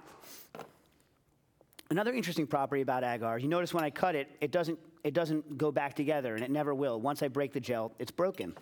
Another 1.91 2.14
interesting 2.14 2.45
property 2.45 2.84
about 2.84 3.03
agar, 3.03 3.40
you 3.40 3.48
notice 3.48 3.74
when 3.74 3.84
I 3.84 3.90
cut 3.90 4.14
it, 4.16 4.30
it 4.41 4.52
doesn't, 4.52 4.78
it 5.03 5.16
doesn't 5.16 5.57
go 5.57 5.72
back 5.72 5.95
together, 5.95 6.36
and 6.36 6.44
it 6.44 6.52
never 6.52 6.76
will. 6.76 7.02
Once 7.02 7.24
I 7.24 7.30
break 7.30 7.52
the 7.52 7.60
gel, 7.60 7.94
it's 7.98 8.11
broken. 8.11 8.56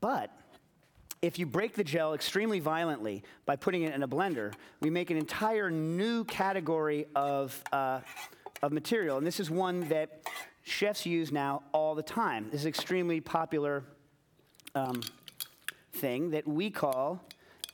But 0.00 0.30
if 1.22 1.38
you 1.38 1.46
break 1.46 1.74
the 1.74 1.84
gel 1.84 2.14
extremely 2.14 2.58
violently 2.58 3.22
by 3.46 3.54
putting 3.54 3.82
it 3.82 3.94
in 3.94 4.02
a 4.02 4.08
blender, 4.08 4.52
we 4.80 4.90
make 4.90 5.10
an 5.10 5.16
entire 5.16 5.70
new 5.70 6.24
category 6.24 7.06
of, 7.14 7.62
uh, 7.72 8.00
of 8.60 8.72
material. 8.72 9.18
And 9.18 9.26
this 9.26 9.38
is 9.38 9.50
one 9.50 9.88
that 9.88 10.22
chefs 10.64 11.06
use 11.06 11.30
now 11.30 11.62
all 11.72 11.94
the 11.94 12.02
time. 12.02 12.48
This 12.50 12.62
is 12.62 12.64
an 12.64 12.70
extremely 12.70 13.20
popular 13.20 13.84
um, 14.74 15.00
thing 15.92 16.30
that 16.30 16.46
we 16.46 16.70
call 16.70 17.24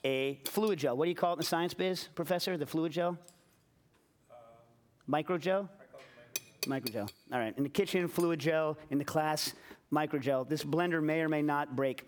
a 0.05 0.41
fluid 0.45 0.79
gel. 0.79 0.95
What 0.97 1.07
do 1.07 1.09
you 1.09 1.17
call 1.17 1.31
it 1.31 1.35
in 1.35 1.39
the 1.39 1.45
science 1.45 1.73
biz, 1.73 2.09
professor? 2.15 2.59
The 2.59 2.67
fluid 2.67 2.93
gel? 2.93 3.17
Microgel? 5.11 5.69
Microgel. 6.63 7.11
All 7.33 7.39
right. 7.41 7.53
In 7.57 7.65
the 7.65 7.69
kitchen, 7.69 8.07
fluid 8.07 8.39
gel. 8.39 8.79
In 8.91 8.99
the 8.99 9.05
class, 9.05 9.55
microgel. 9.93 10.49
This 10.49 10.63
blender 10.63 11.03
may 11.03 11.21
or 11.21 11.29
may 11.29 11.43
not 11.43 11.75
break. 11.75 12.07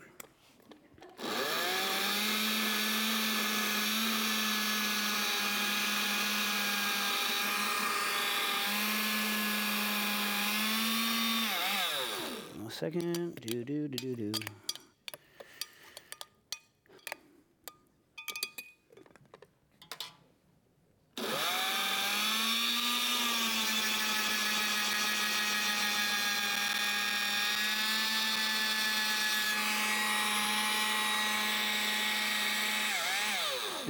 Second. 12.70 13.36
Do 13.36 13.62
do 13.62 13.86
do 13.86 13.96
do 13.96 14.16
do. 14.16 14.32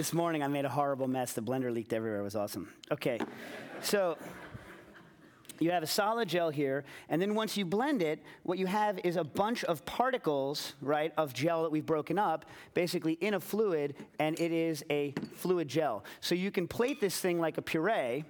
This 0.03 0.13
morning 0.13 0.43
I 0.43 0.49
made 0.49 0.65
a 0.65 0.69
horrible 0.69 1.07
mess. 1.07 1.33
The 1.33 1.43
blender 1.43 1.73
leaked 1.73 1.93
everywhere. 1.93 2.19
It 2.19 2.25
was 2.25 2.35
awesome. 2.35 2.69
Okay, 2.91 3.21
so 3.83 4.19
you 5.61 5.71
have 5.71 5.85
a 5.85 5.87
solid 5.87 6.29
gel 6.29 6.51
here, 6.51 6.83
and 7.09 7.23
then 7.23 7.37
once 7.37 7.57
you 7.57 7.65
blend 7.65 8.03
it, 8.03 8.21
what 8.43 8.59
you 8.59 8.67
have 8.67 8.99
is 9.05 9.15
a 9.15 9.23
bunch 9.23 9.63
of 9.63 9.85
particles, 9.85 10.75
right, 10.81 11.13
of 11.17 11.33
gel 11.33 11.63
that 11.63 11.71
we've 11.71 11.87
broken 11.87 12.19
up, 12.19 12.47
basically 12.75 13.13
in 13.13 13.35
a 13.35 13.41
fluid, 13.41 13.95
and 14.19 14.41
it 14.41 14.51
is 14.51 14.85
a 14.91 15.15
fluid 15.37 15.69
gel. 15.69 16.03
So 16.21 16.35
you 16.35 16.51
can 16.51 16.67
plate 16.67 17.01
this 17.01 17.21
thing 17.21 17.39
like 17.39 17.57
a 17.57 17.63
puree, 17.63 18.25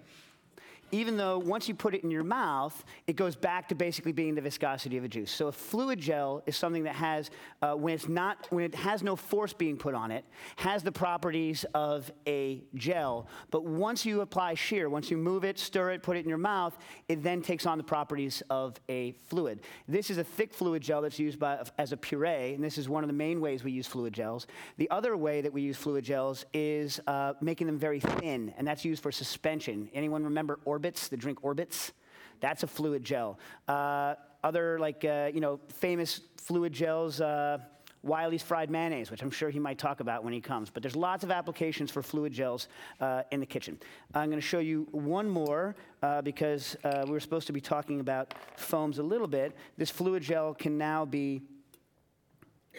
even 0.92 1.16
though 1.16 1.38
once 1.38 1.66
you 1.68 1.74
put 1.74 1.94
it 1.94 2.04
in 2.04 2.10
your 2.10 2.22
mouth, 2.22 2.84
it 3.06 3.16
goes 3.16 3.34
back 3.34 3.68
to 3.70 3.74
basically 3.74 4.12
being 4.12 4.34
the 4.34 4.42
viscosity 4.42 4.98
of 4.98 5.04
a 5.04 5.08
juice. 5.08 5.30
So 5.30 5.48
a 5.48 5.52
fluid 5.52 5.98
gel 5.98 6.42
is 6.46 6.54
something 6.54 6.84
that 6.84 6.94
has, 6.94 7.30
uh, 7.62 7.72
when 7.72 7.94
it's 7.94 8.08
not, 8.08 8.46
when 8.50 8.64
it 8.64 8.74
has 8.74 9.02
no 9.02 9.16
force 9.16 9.54
being 9.54 9.78
put 9.78 9.94
on 9.94 10.10
it, 10.10 10.24
has 10.56 10.82
the 10.82 10.92
properties 10.92 11.64
of 11.74 12.12
a 12.26 12.62
gel. 12.74 13.26
But 13.50 13.64
once 13.64 14.04
you 14.04 14.20
apply 14.20 14.54
shear, 14.54 14.90
once 14.90 15.10
you 15.10 15.16
move 15.16 15.44
it, 15.44 15.58
stir 15.58 15.92
it, 15.92 16.02
put 16.02 16.18
it 16.18 16.20
in 16.20 16.28
your 16.28 16.38
mouth, 16.38 16.76
it 17.08 17.22
then 17.22 17.40
takes 17.40 17.64
on 17.64 17.78
the 17.78 17.84
properties 17.84 18.42
of 18.50 18.78
a 18.90 19.12
fluid. 19.28 19.60
This 19.88 20.10
is 20.10 20.18
a 20.18 20.24
thick 20.24 20.52
fluid 20.52 20.82
gel 20.82 21.00
that's 21.00 21.18
used 21.18 21.38
by, 21.38 21.64
as 21.78 21.92
a 21.92 21.96
puree, 21.96 22.52
and 22.52 22.62
this 22.62 22.76
is 22.76 22.88
one 22.88 23.02
of 23.02 23.08
the 23.08 23.14
main 23.14 23.40
ways 23.40 23.64
we 23.64 23.72
use 23.72 23.86
fluid 23.86 24.12
gels. 24.12 24.46
The 24.76 24.90
other 24.90 25.16
way 25.16 25.40
that 25.40 25.52
we 25.52 25.62
use 25.62 25.78
fluid 25.78 26.04
gels 26.04 26.44
is 26.52 27.00
uh, 27.06 27.32
making 27.40 27.66
them 27.66 27.78
very 27.78 28.00
thin, 28.00 28.52
and 28.58 28.68
that's 28.68 28.84
used 28.84 29.02
for 29.02 29.10
suspension. 29.10 29.88
Anyone 29.94 30.24
remember 30.24 30.60
Orbitz, 30.82 31.08
the 31.08 31.16
drink 31.16 31.42
Orbitz. 31.42 31.92
That's 32.40 32.62
a 32.62 32.66
fluid 32.66 33.04
gel. 33.04 33.38
Uh, 33.68 34.14
other 34.42 34.78
like 34.78 35.04
uh, 35.04 35.30
you 35.32 35.40
know 35.40 35.60
famous 35.68 36.20
fluid 36.36 36.72
gels. 36.72 37.20
Uh, 37.20 37.58
Wylie's 38.04 38.42
fried 38.42 38.68
mayonnaise, 38.68 39.12
which 39.12 39.22
I'm 39.22 39.30
sure 39.30 39.48
he 39.48 39.60
might 39.60 39.78
talk 39.78 40.00
about 40.00 40.24
when 40.24 40.32
he 40.32 40.40
comes. 40.40 40.70
But 40.70 40.82
there's 40.82 40.96
lots 40.96 41.22
of 41.22 41.30
applications 41.30 41.88
for 41.88 42.02
fluid 42.02 42.32
gels 42.32 42.66
uh, 43.00 43.22
in 43.30 43.38
the 43.38 43.46
kitchen. 43.46 43.78
I'm 44.12 44.28
going 44.28 44.40
to 44.40 44.46
show 44.46 44.58
you 44.58 44.88
one 44.90 45.28
more 45.28 45.76
uh, 46.02 46.20
because 46.20 46.76
uh, 46.82 47.04
we 47.06 47.12
were 47.12 47.20
supposed 47.20 47.46
to 47.46 47.52
be 47.52 47.60
talking 47.60 48.00
about 48.00 48.34
foams 48.56 48.98
a 48.98 49.04
little 49.04 49.28
bit. 49.28 49.54
This 49.76 49.88
fluid 49.88 50.24
gel 50.24 50.52
can 50.52 50.76
now 50.76 51.04
be 51.04 51.42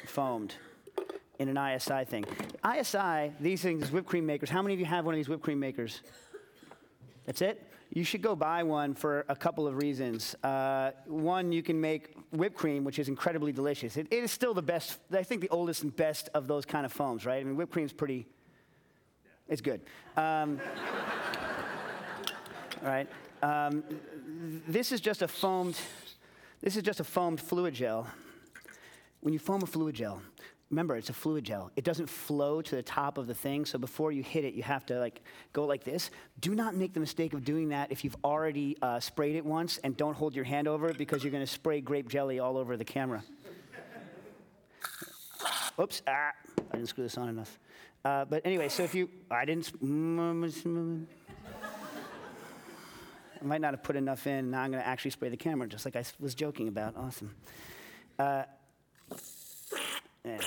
foamed 0.05 0.55
in 1.39 1.47
an 1.47 1.57
ISI 1.57 2.03
thing. 2.03 2.25
ISI, 2.77 3.31
these 3.39 3.61
things, 3.61 3.91
whipped 3.93 4.09
cream 4.09 4.25
makers. 4.25 4.49
How 4.49 4.61
many 4.61 4.73
of 4.73 4.79
you 4.81 4.85
have 4.87 5.05
one 5.05 5.13
of 5.13 5.17
these 5.17 5.29
whipped 5.29 5.43
cream 5.43 5.59
makers? 5.61 6.01
That's 7.25 7.41
it? 7.41 7.65
You 7.93 8.03
should 8.03 8.23
go 8.23 8.35
buy 8.35 8.63
one 8.63 8.95
for 8.95 9.23
a 9.29 9.35
couple 9.35 9.67
of 9.67 9.75
reasons. 9.75 10.33
Uh, 10.43 10.91
one, 11.05 11.51
you 11.51 11.61
can 11.61 11.79
make 11.79 12.15
whipped 12.31 12.57
cream, 12.57 12.83
which 12.83 12.97
is 12.97 13.07
incredibly 13.07 13.51
delicious. 13.51 13.97
It, 13.97 14.07
it 14.09 14.23
is 14.23 14.31
still 14.31 14.55
the 14.55 14.63
best, 14.63 14.97
I 15.11 15.21
think 15.21 15.41
the 15.41 15.49
oldest 15.49 15.83
and 15.83 15.95
best 15.95 16.27
of 16.33 16.47
those 16.47 16.65
kind 16.65 16.87
of 16.87 16.91
foams, 16.91 17.23
right? 17.23 17.39
I 17.39 17.43
mean, 17.43 17.55
whipped 17.55 17.71
cream's 17.71 17.93
pretty, 17.93 18.25
it's 19.47 19.61
good. 19.61 19.81
Um, 20.17 20.59
all 22.81 22.87
right. 22.89 23.07
Um, 23.43 23.83
this 24.67 24.91
is 24.91 24.99
just 24.99 25.21
a 25.21 25.27
foamed, 25.27 25.77
this 26.61 26.75
is 26.75 26.81
just 26.81 26.99
a 26.99 27.03
foamed 27.03 27.39
fluid 27.39 27.75
gel. 27.75 28.07
When 29.21 29.33
you 29.33 29.39
foam 29.39 29.61
a 29.61 29.67
fluid 29.67 29.93
gel, 29.93 30.19
remember 30.73 30.95
it's 30.95 31.09
a 31.09 31.13
fluid 31.13 31.43
gel. 31.43 31.71
It 31.75 31.83
doesn't 31.83 32.09
flow 32.09 32.61
to 32.61 32.75
the 32.75 32.81
top 32.81 33.17
of 33.17 33.27
the 33.27 33.33
thing, 33.35 33.65
so 33.65 33.77
before 33.77 34.11
you 34.11 34.23
hit 34.23 34.43
it, 34.43 34.55
you 34.55 34.63
have 34.63 34.85
to 34.87 34.99
like 34.99 35.21
go 35.53 35.65
like 35.65 35.83
this. 35.83 36.09
Do 36.41 36.55
not 36.55 36.75
make 36.75 36.93
the 36.93 36.99
mistake 36.99 37.33
of 37.33 37.45
doing 37.45 37.69
that 37.69 37.91
if 37.91 38.03
you've 38.03 38.17
already 38.23 38.77
uh, 38.81 38.99
sprayed 38.99 39.35
it 39.35 39.45
once, 39.45 39.77
and 39.83 39.95
don't 39.95 40.15
hold 40.15 40.35
your 40.35 40.45
hand 40.45 40.67
over 40.67 40.89
it 40.89 40.97
because 40.97 41.23
you're 41.23 41.31
going 41.31 41.45
to 41.45 41.51
spray 41.51 41.79
grape 41.79 42.09
jelly 42.09 42.39
all 42.39 42.57
over 42.57 42.75
the 42.75 42.85
camera. 42.85 43.23
Oops, 45.79 46.01
ah, 46.07 46.31
I 46.71 46.75
didn't 46.75 46.89
screw 46.89 47.03
this 47.03 47.17
on 47.17 47.29
enough. 47.29 47.59
Uh, 48.03 48.25
but 48.25 48.41
anyway, 48.45 48.67
so 48.67 48.83
if 48.83 48.95
you, 48.95 49.09
I 49.29 49.45
didn't. 49.45 49.71
I 53.41 53.45
might 53.45 53.61
not 53.61 53.73
have 53.73 53.83
put 53.83 53.95
enough 53.95 54.25
in. 54.25 54.51
Now 54.51 54.61
I'm 54.61 54.71
going 54.71 54.81
to 54.81 54.87
actually 54.87 55.11
spray 55.11 55.29
the 55.29 55.37
camera, 55.37 55.67
just 55.67 55.85
like 55.85 55.95
I 55.95 56.03
was 56.19 56.33
joking 56.33 56.67
about. 56.67 56.95
Awesome. 56.97 57.35
Uh, 58.17 58.43
yeah. 60.25 60.37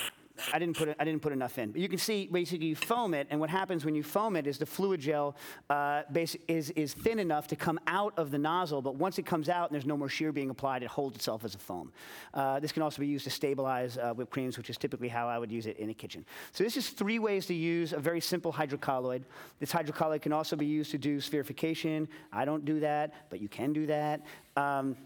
I 0.52 0.58
didn't 0.58 0.76
put 0.76 0.94
I 0.98 1.04
didn't 1.04 1.22
put 1.22 1.32
enough 1.32 1.58
in. 1.58 1.72
But 1.72 1.80
you 1.80 1.88
can 1.88 1.98
see 1.98 2.28
basically 2.30 2.66
you 2.66 2.76
foam 2.76 3.14
it, 3.14 3.26
and 3.30 3.40
what 3.40 3.50
happens 3.50 3.84
when 3.84 3.94
you 3.94 4.02
foam 4.02 4.36
it 4.36 4.46
is 4.46 4.58
the 4.58 4.66
fluid 4.66 5.00
gel 5.00 5.36
uh, 5.70 6.02
base, 6.12 6.36
is, 6.48 6.70
is 6.70 6.94
thin 6.94 7.18
enough 7.18 7.46
to 7.48 7.56
come 7.56 7.80
out 7.86 8.12
of 8.16 8.30
the 8.30 8.38
nozzle, 8.38 8.82
but 8.82 8.96
once 8.96 9.18
it 9.18 9.26
comes 9.26 9.48
out 9.48 9.70
and 9.70 9.74
there's 9.74 9.86
no 9.86 9.96
more 9.96 10.08
shear 10.08 10.32
being 10.32 10.50
applied, 10.50 10.82
it 10.82 10.88
holds 10.88 11.16
itself 11.16 11.44
as 11.44 11.54
a 11.54 11.58
foam. 11.58 11.92
Uh, 12.34 12.60
this 12.60 12.72
can 12.72 12.82
also 12.82 13.00
be 13.00 13.06
used 13.06 13.24
to 13.24 13.30
stabilize 13.30 13.96
uh, 13.98 14.12
whipped 14.12 14.30
creams, 14.30 14.58
which 14.58 14.70
is 14.70 14.76
typically 14.76 15.08
how 15.08 15.28
I 15.28 15.38
would 15.38 15.50
use 15.50 15.66
it 15.66 15.78
in 15.78 15.90
a 15.90 15.94
kitchen. 15.94 16.24
So 16.52 16.64
this 16.64 16.76
is 16.76 16.90
three 16.90 17.18
ways 17.18 17.46
to 17.46 17.54
use 17.54 17.92
a 17.92 17.98
very 17.98 18.20
simple 18.20 18.52
hydrocolloid. 18.52 19.22
This 19.58 19.72
hydrocolloid 19.72 20.22
can 20.22 20.32
also 20.32 20.56
be 20.56 20.66
used 20.66 20.90
to 20.90 20.98
do 20.98 21.18
spherification. 21.18 22.08
I 22.32 22.44
don't 22.44 22.64
do 22.64 22.80
that, 22.80 23.30
but 23.30 23.40
you 23.40 23.48
can 23.48 23.72
do 23.72 23.86
that. 23.86 24.20
Um, 24.56 24.96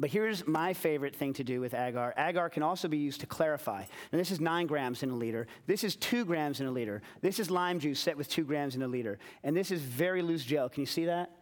but 0.00 0.10
here's 0.10 0.46
my 0.46 0.74
favorite 0.74 1.16
thing 1.16 1.32
to 1.34 1.44
do 1.44 1.60
with 1.60 1.74
agar. 1.74 2.14
Agar 2.16 2.50
can 2.50 2.62
also 2.62 2.86
be 2.86 2.98
used 2.98 3.20
to 3.20 3.26
clarify. 3.26 3.82
And 4.12 4.20
this 4.20 4.30
is 4.30 4.40
nine 4.40 4.68
grams 4.68 5.02
in 5.02 5.10
a 5.10 5.14
liter. 5.14 5.48
This 5.66 5.82
is 5.82 5.96
two 5.96 6.24
grams 6.24 6.60
in 6.60 6.66
a 6.66 6.70
liter. 6.70 7.02
This 7.20 7.40
is 7.40 7.50
lime 7.50 7.80
juice 7.80 7.98
set 7.98 8.16
with 8.16 8.28
two 8.28 8.44
grams 8.44 8.76
in 8.76 8.82
a 8.82 8.86
liter. 8.86 9.18
And 9.42 9.56
this 9.56 9.72
is 9.72 9.80
very 9.80 10.22
loose 10.22 10.44
gel. 10.44 10.68
Can 10.68 10.82
you 10.82 10.86
see 10.86 11.06
that? 11.06 11.32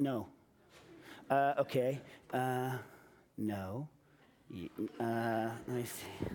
No. 0.00 0.26
Uh, 1.30 1.54
okay. 1.58 2.00
Uh, 2.32 2.72
no. 3.38 3.88
Uh, 4.98 5.50
let 5.68 5.76
me 5.76 5.84
see. 5.84 6.26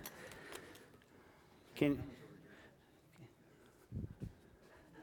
Can. 1.75 2.01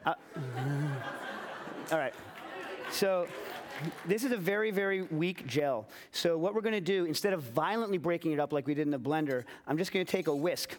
Uh, 0.06 0.14
all 1.92 1.98
right. 1.98 2.14
So 2.90 3.28
this 4.06 4.24
is 4.24 4.32
a 4.32 4.36
very, 4.36 4.70
very 4.70 5.02
weak 5.02 5.46
gel. 5.46 5.88
So 6.12 6.36
what 6.38 6.54
we're 6.54 6.60
going 6.60 6.74
to 6.74 6.80
do, 6.80 7.04
instead 7.04 7.32
of 7.32 7.42
violently 7.42 7.98
breaking 7.98 8.32
it 8.32 8.40
up 8.40 8.52
like 8.52 8.66
we 8.66 8.74
did 8.74 8.82
in 8.82 8.90
the 8.90 8.98
blender, 8.98 9.44
I'm 9.66 9.78
just 9.78 9.92
going 9.92 10.04
to 10.04 10.10
take 10.10 10.26
a 10.26 10.34
whisk. 10.34 10.76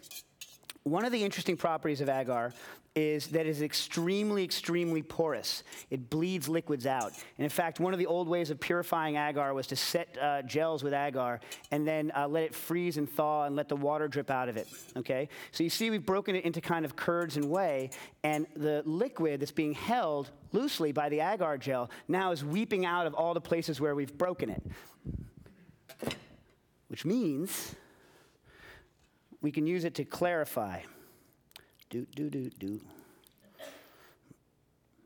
One 0.86 1.04
of 1.04 1.10
the 1.10 1.24
interesting 1.24 1.56
properties 1.56 2.00
of 2.00 2.08
agar 2.08 2.52
is 2.94 3.26
that 3.28 3.40
it 3.40 3.48
is 3.48 3.60
extremely, 3.60 4.44
extremely 4.44 5.02
porous. 5.02 5.64
It 5.90 6.08
bleeds 6.08 6.48
liquids 6.48 6.86
out. 6.86 7.10
And 7.38 7.44
in 7.44 7.50
fact, 7.50 7.80
one 7.80 7.92
of 7.92 7.98
the 7.98 8.06
old 8.06 8.28
ways 8.28 8.50
of 8.50 8.60
purifying 8.60 9.16
agar 9.16 9.52
was 9.52 9.66
to 9.66 9.74
set 9.74 10.16
uh, 10.16 10.42
gels 10.42 10.84
with 10.84 10.94
agar 10.94 11.40
and 11.72 11.88
then 11.88 12.12
uh, 12.14 12.28
let 12.28 12.44
it 12.44 12.54
freeze 12.54 12.98
and 12.98 13.10
thaw 13.10 13.46
and 13.46 13.56
let 13.56 13.68
the 13.68 13.74
water 13.74 14.06
drip 14.06 14.30
out 14.30 14.48
of 14.48 14.56
it. 14.56 14.68
Okay? 14.96 15.28
So 15.50 15.64
you 15.64 15.70
see, 15.70 15.90
we've 15.90 16.06
broken 16.06 16.36
it 16.36 16.44
into 16.44 16.60
kind 16.60 16.84
of 16.84 16.94
curds 16.94 17.36
and 17.36 17.50
whey, 17.50 17.90
and 18.22 18.46
the 18.54 18.84
liquid 18.86 19.40
that's 19.40 19.50
being 19.50 19.74
held 19.74 20.30
loosely 20.52 20.92
by 20.92 21.08
the 21.08 21.18
agar 21.18 21.58
gel 21.58 21.90
now 22.06 22.30
is 22.30 22.44
weeping 22.44 22.86
out 22.86 23.08
of 23.08 23.14
all 23.14 23.34
the 23.34 23.40
places 23.40 23.80
where 23.80 23.96
we've 23.96 24.16
broken 24.16 24.50
it. 24.50 24.62
Which 26.86 27.04
means 27.04 27.74
we 29.40 29.50
can 29.50 29.66
use 29.66 29.84
it 29.84 29.94
to 29.94 30.04
clarify. 30.04 30.80
Do, 31.90 32.06
do, 32.14 32.30
do, 32.30 32.50
do. 32.50 32.80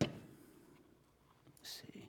Let's 0.00 0.10
see. 1.62 2.08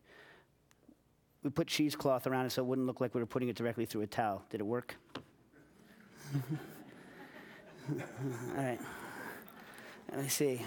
We 1.43 1.49
put 1.49 1.67
cheesecloth 1.67 2.27
around 2.27 2.45
it 2.45 2.51
so 2.51 2.61
it 2.61 2.65
wouldn't 2.65 2.87
look 2.87 3.01
like 3.01 3.13
we 3.13 3.21
were 3.21 3.27
putting 3.27 3.49
it 3.49 3.55
directly 3.55 3.85
through 3.85 4.01
a 4.01 4.07
towel. 4.07 4.43
Did 4.49 4.61
it 4.61 4.65
work? 4.65 4.95
All 7.89 7.97
right. 8.55 8.79
Let 10.11 10.21
me 10.21 10.29
see. 10.29 10.61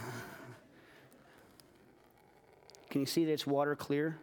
Can 2.90 3.00
you 3.00 3.06
see 3.06 3.24
that 3.24 3.32
it's 3.32 3.46
water 3.46 3.74
clear? 3.74 4.18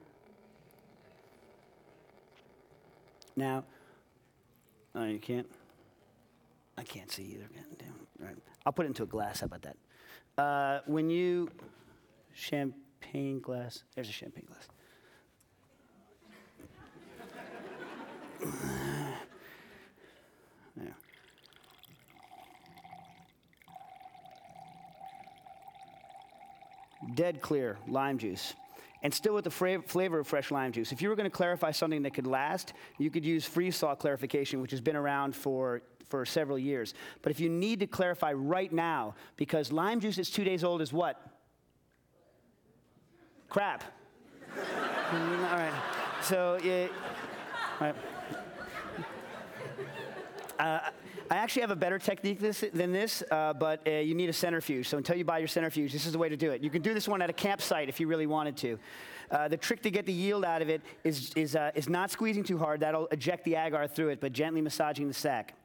Now, 3.36 3.64
oh, 4.94 5.06
you 5.06 5.20
can't? 5.20 5.48
I 6.82 6.84
can't 6.84 7.12
see 7.12 7.36
either. 7.36 7.48
Damn. 7.78 7.94
Right. 8.18 8.36
I'll 8.66 8.74
put 8.74 8.86
it 8.86 8.88
into 8.88 9.04
a 9.04 9.06
glass. 9.06 9.42
How 9.42 9.46
about 9.46 9.62
that? 9.62 9.78
Uh, 10.36 10.80
when 10.88 11.12
you 11.12 11.48
champagne 12.34 13.40
glass, 13.40 13.84
there's 13.94 14.10
a 14.10 14.12
champagne 14.12 14.48
glass. 14.48 14.68
there. 20.76 20.96
Dead 27.14 27.42
clear 27.42 27.78
lime 27.88 28.18
juice 28.18 28.56
and 29.04 29.14
still 29.14 29.34
with 29.34 29.44
the 29.44 29.52
fra- 29.52 29.82
flavor 29.82 30.20
of 30.20 30.28
fresh 30.28 30.52
lime 30.52 30.72
juice. 30.72 30.92
If 30.92 31.02
you 31.02 31.10
were 31.10 31.16
going 31.16 31.30
to 31.30 31.36
clarify 31.36 31.72
something 31.72 32.04
that 32.04 32.14
could 32.14 32.28
last, 32.28 32.74
you 32.98 33.10
could 33.10 33.26
use 33.26 33.46
freeze 33.46 33.78
thaw 33.80 33.96
clarification, 33.96 34.62
which 34.62 34.72
has 34.72 34.82
been 34.82 34.96
around 34.96 35.36
for, 35.36 35.82
for 36.12 36.26
several 36.26 36.60
years. 36.60 36.94
But 37.22 37.32
if 37.32 37.40
you 37.40 37.50
need 37.50 37.80
to 37.80 37.88
clarify 37.88 38.34
right 38.34 38.72
now, 38.72 39.16
because 39.38 39.72
lime 39.72 40.00
juice 40.00 40.18
that's 40.18 40.30
two 40.30 40.44
days 40.44 40.64
old 40.64 40.82
is 40.82 40.94
what? 40.94 41.20
Crap. 43.50 43.84
all 44.58 45.18
right. 45.18 45.74
So, 46.22 46.60
yeah, 46.64 46.88
all 47.80 47.88
right. 47.88 47.96
Uh, 50.60 50.80
I 51.32 51.36
actually 51.36 51.62
have 51.62 51.72
a 51.72 51.76
better 51.76 51.98
technique 51.98 52.40
this, 52.40 52.64
than 52.74 52.92
this, 52.92 53.24
uh, 53.32 53.54
but 53.54 53.88
uh, 53.88 53.92
you 53.92 54.14
need 54.14 54.30
a 54.30 54.34
centrifuge. 54.34 54.88
So 54.90 54.98
until 54.98 55.16
you 55.16 55.24
buy 55.24 55.40
your 55.40 55.48
centrifuge, 55.48 55.94
this 55.94 56.06
is 56.06 56.12
the 56.12 56.20
way 56.20 56.30
to 56.30 56.36
do 56.38 56.52
it. 56.52 56.62
You 56.62 56.70
can 56.70 56.82
do 56.82 56.94
this 56.94 57.08
one 57.08 57.22
at 57.22 57.30
a 57.30 57.34
campsite 57.34 57.90
if 57.90 58.00
you 58.00 58.08
really 58.08 58.28
wanted 58.28 58.58
to. 58.58 58.80
Uh, 59.32 59.48
the 59.48 59.56
trick 59.56 59.82
to 59.84 59.90
get 59.90 60.06
the 60.06 60.14
yield 60.14 60.44
out 60.44 60.62
of 60.62 60.70
it 60.70 60.82
is, 61.06 61.32
is, 61.36 61.56
uh, 61.56 61.72
is 61.74 61.88
not 61.88 62.12
squeezing 62.12 62.44
too 62.44 62.58
hard. 62.58 62.82
That'll 62.82 63.08
eject 63.08 63.46
the 63.46 63.56
agar 63.56 63.88
through 63.88 64.10
it, 64.10 64.20
but 64.20 64.34
gently 64.34 64.62
massaging 64.62 65.08
the 65.08 65.14
sac 65.14 65.56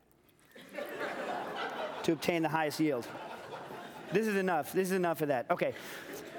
to 2.06 2.12
obtain 2.12 2.40
the 2.40 2.48
highest 2.48 2.78
yield. 2.78 3.06
This 4.12 4.28
is 4.28 4.36
enough. 4.36 4.72
This 4.72 4.88
is 4.88 4.92
enough 4.92 5.22
of 5.22 5.28
that. 5.28 5.50
Okay. 5.50 5.74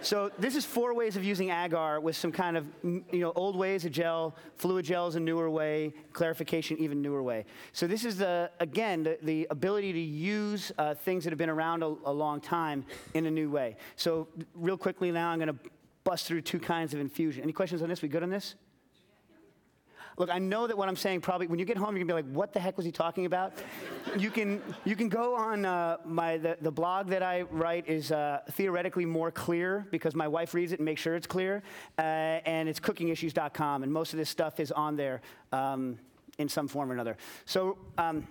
So 0.02 0.31
this 0.39 0.56
is 0.56 0.64
four 0.64 0.94
ways 0.94 1.18
of 1.18 1.26
using 1.26 1.49
agar 1.49 1.99
with 1.99 2.15
some 2.15 2.31
kind 2.31 2.56
of, 2.56 2.65
you 2.84 3.03
know, 3.11 3.34
old 3.35 3.57
ways 3.57 3.84
of 3.84 3.91
gel, 3.91 4.35
fluid 4.56 4.85
gels 4.85 5.15
a 5.15 5.19
newer 5.19 5.49
way, 5.49 5.94
clarification 6.14 6.77
even 6.77 7.02
newer 7.02 7.22
way. 7.22 7.45
So 7.73 7.85
this 7.85 8.06
is, 8.06 8.18
the, 8.18 8.49
again, 8.61 9.03
the, 9.03 9.18
the 9.23 9.48
ability 9.49 9.91
to 9.91 9.99
use 9.99 10.72
uh, 10.77 10.94
things 10.94 11.26
that 11.26 11.31
have 11.31 11.39
been 11.39 11.49
around 11.49 11.84
a, 11.84 11.94
a 12.06 12.14
long 12.14 12.39
time 12.39 12.85
in 13.14 13.26
a 13.26 13.31
new 13.31 13.49
way. 13.49 13.76
So 13.98 14.30
real 14.53 14.77
quickly 14.77 15.11
now, 15.11 15.30
I'm 15.31 15.39
going 15.39 15.49
to 15.49 15.60
bust 16.06 16.27
through 16.27 16.44
two 16.44 16.60
kinds 16.60 16.94
of 16.94 17.02
infusion. 17.02 17.44
Any 17.44 17.53
questions 17.53 17.81
on 17.81 17.89
this? 17.89 18.02
We 18.02 18.07
good 18.07 18.23
on 18.23 18.30
this? 18.30 18.56
Look, 20.18 20.31
I 20.31 20.39
know 20.39 20.65
that 20.65 20.76
what 20.76 20.89
I'm 20.89 20.95
saying 20.95 21.22
probably, 21.22 21.45
when 21.45 21.60
you 21.60 21.65
get 21.65 21.77
home, 21.77 21.95
you're 21.95 22.03
gonna 22.03 22.22
be 22.22 22.27
like, 22.27 22.35
what 22.35 22.52
the 22.52 22.60
heck 22.60 22.76
was 22.76 22.85
he 22.85 22.91
talking 22.91 23.27
about? 23.27 23.53
you, 24.18 24.31
can, 24.31 24.61
you 24.84 24.95
can 24.95 25.10
go 25.10 25.35
on 25.35 25.64
uh, 25.64 25.98
my, 26.06 26.38
the, 26.38 26.57
the 26.61 26.72
blog 26.72 27.07
that 27.10 27.22
I 27.22 27.44
write 27.44 27.88
is 27.88 28.11
uh, 28.11 28.39
theoretically 28.52 29.06
more 29.06 29.31
clear 29.31 29.85
because 29.91 30.15
my 30.15 30.27
wife 30.27 30.56
reads 30.56 30.72
it 30.72 30.80
and 30.80 30.85
makes 30.85 31.02
sure 31.02 31.15
it's 31.15 31.27
clear. 31.27 31.61
Uh, 31.99 32.02
and 32.02 32.68
it's 32.68 32.80
cookingissues.com, 32.80 33.84
and 33.84 33.94
most 33.94 34.14
of 34.14 34.18
this 34.18 34.30
stuff 34.30 34.60
is 34.60 34.72
on 34.72 34.95
there 34.95 35.22
um, 35.52 35.99
in 36.39 36.49
some 36.49 36.68
form 36.68 36.89
or 36.89 36.94
another. 36.94 37.15
So, 37.45 37.77
um, 37.99 38.27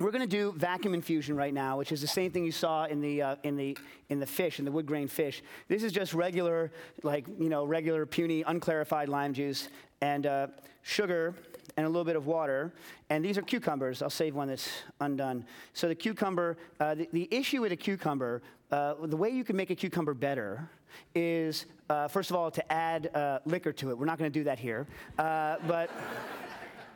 we're 0.00 0.10
going 0.10 0.22
to 0.22 0.26
do 0.26 0.52
vacuum 0.56 0.94
infusion 0.94 1.36
right 1.36 1.54
now, 1.54 1.78
which 1.78 1.92
is 1.92 2.00
the 2.00 2.06
same 2.06 2.30
thing 2.30 2.44
you 2.44 2.52
saw 2.52 2.84
in 2.84 3.00
the, 3.00 3.22
uh, 3.22 3.36
in 3.44 3.56
the, 3.56 3.78
in 4.08 4.18
the 4.18 4.26
fish, 4.26 4.58
in 4.58 4.64
the 4.64 4.72
wood 4.72 4.84
grain 4.84 5.08
fish. 5.08 5.42
This 5.68 5.82
is 5.82 5.92
just 5.92 6.12
regular, 6.12 6.72
like, 7.02 7.26
you 7.38 7.48
know, 7.48 7.64
regular 7.64 8.04
puny, 8.04 8.42
unclarified 8.42 9.08
lime 9.08 9.32
juice 9.32 9.68
and 10.00 10.26
uh, 10.26 10.46
sugar 10.82 11.34
and 11.76 11.84
a 11.86 11.88
little 11.88 12.04
bit 12.04 12.16
of 12.16 12.26
water. 12.26 12.72
And 13.10 13.24
these 13.24 13.36
are 13.38 13.42
cucumbers. 13.42 14.02
I'll 14.02 14.10
save 14.10 14.34
one 14.34 14.48
that's 14.48 14.68
undone. 15.00 15.44
So 15.72 15.88
the 15.88 15.94
cucumber, 15.94 16.56
uh, 16.80 16.94
the, 16.94 17.08
the 17.12 17.28
issue 17.30 17.60
with 17.60 17.72
a 17.72 17.76
cucumber, 17.76 18.42
uh, 18.70 18.94
the 19.04 19.16
way 19.16 19.30
you 19.30 19.44
can 19.44 19.56
make 19.56 19.70
a 19.70 19.74
cucumber 19.74 20.14
better 20.14 20.68
is, 21.14 21.66
uh, 21.90 22.08
first 22.08 22.30
of 22.30 22.36
all, 22.36 22.50
to 22.50 22.72
add 22.72 23.14
uh, 23.14 23.40
liquor 23.44 23.72
to 23.72 23.90
it. 23.90 23.98
We're 23.98 24.06
not 24.06 24.18
going 24.18 24.32
to 24.32 24.38
do 24.38 24.44
that 24.44 24.58
here. 24.58 24.86
Uh, 25.18 25.56
but 25.66 25.90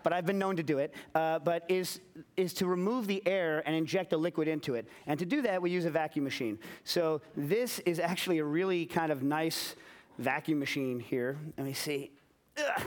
but 0.02 0.14
I've 0.14 0.24
been 0.24 0.38
known 0.38 0.56
to 0.56 0.62
do 0.62 0.78
it, 0.78 0.94
uh, 1.14 1.40
but 1.40 1.64
is, 1.68 2.00
is 2.36 2.54
to 2.54 2.66
remove 2.66 3.06
the 3.06 3.22
air 3.26 3.62
and 3.66 3.76
inject 3.76 4.12
a 4.12 4.16
liquid 4.16 4.48
into 4.48 4.74
it. 4.74 4.88
And 5.06 5.18
to 5.18 5.26
do 5.26 5.42
that, 5.42 5.60
we 5.60 5.70
use 5.70 5.84
a 5.84 5.90
vacuum 5.90 6.24
machine. 6.24 6.58
So 6.84 7.20
this 7.36 7.80
is 7.80 8.00
actually 8.00 8.38
a 8.38 8.44
really 8.44 8.86
kind 8.86 9.12
of 9.12 9.22
nice 9.22 9.74
vacuum 10.18 10.58
machine 10.58 11.00
here. 11.00 11.38
Let 11.58 11.66
me 11.66 11.74
see. 11.74 12.10
Ugh. 12.60 12.82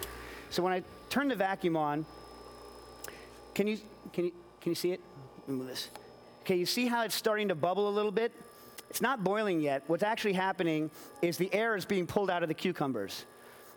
So 0.49 0.61
when 0.63 0.73
I 0.73 0.83
turn 1.09 1.27
the 1.27 1.35
vacuum 1.35 1.75
on, 1.75 2.05
can 3.53 3.67
you, 3.67 3.77
can 4.11 4.25
you, 4.25 4.31
can 4.61 4.71
you 4.71 4.75
see 4.75 4.91
it? 4.91 5.01
Move 5.47 5.67
this. 5.67 5.89
Okay, 6.41 6.55
you 6.55 6.65
see 6.65 6.87
how 6.87 7.03
it's 7.03 7.15
starting 7.15 7.47
to 7.49 7.55
bubble 7.55 7.87
a 7.87 7.91
little 7.91 8.11
bit? 8.11 8.31
It's 8.89 9.01
not 9.01 9.23
boiling 9.23 9.59
yet. 9.59 9.83
What's 9.87 10.03
actually 10.03 10.33
happening 10.33 10.91
is 11.21 11.37
the 11.37 11.53
air 11.53 11.75
is 11.75 11.85
being 11.85 12.05
pulled 12.05 12.29
out 12.29 12.43
of 12.43 12.49
the 12.49 12.53
cucumbers. 12.53 13.25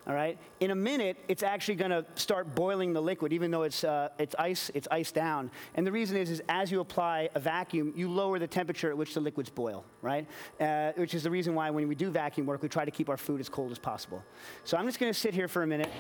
All 0.09 0.15
right. 0.15 0.39
In 0.61 0.71
a 0.71 0.75
minute, 0.75 1.17
it's 1.27 1.43
actually 1.43 1.75
going 1.75 1.91
to 1.91 2.05
start 2.15 2.55
boiling 2.55 2.93
the 2.93 3.01
liquid, 3.01 3.33
even 3.33 3.51
though 3.51 3.65
it's 3.65 3.83
uh, 3.83 4.11
it's 4.21 4.37
ice 4.39 4.71
it's 4.73 4.87
ice 4.89 5.11
down. 5.11 5.51
And 5.75 5.85
the 5.85 5.91
reason 5.91 6.17
is, 6.17 6.31
is 6.31 6.41
as 6.49 6.71
you 6.71 6.79
apply 6.79 7.29
a 7.35 7.41
vacuum, 7.41 7.93
you 7.97 8.09
lower 8.09 8.39
the 8.39 8.47
temperature 8.47 8.89
at 8.89 8.97
which 8.97 9.15
the 9.15 9.21
liquids 9.21 9.51
boil, 9.51 9.85
right? 10.03 10.29
Uh, 10.61 10.93
which 10.93 11.15
is 11.15 11.25
the 11.25 11.31
reason 11.31 11.57
why 11.57 11.71
when 11.71 11.89
we 11.89 11.97
do 11.97 12.11
vacuum 12.11 12.47
work, 12.47 12.63
we 12.63 12.69
try 12.69 12.85
to 12.85 12.91
keep 12.93 13.09
our 13.09 13.17
food 13.17 13.41
as 13.41 13.49
cold 13.49 13.73
as 13.73 13.81
possible. 13.81 14.23
So 14.63 14.77
I'm 14.77 14.87
just 14.87 15.01
going 15.01 15.13
to 15.13 15.19
sit 15.19 15.35
here 15.35 15.49
for 15.49 15.65
a 15.65 15.67
minute, 15.67 15.91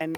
and 0.00 0.16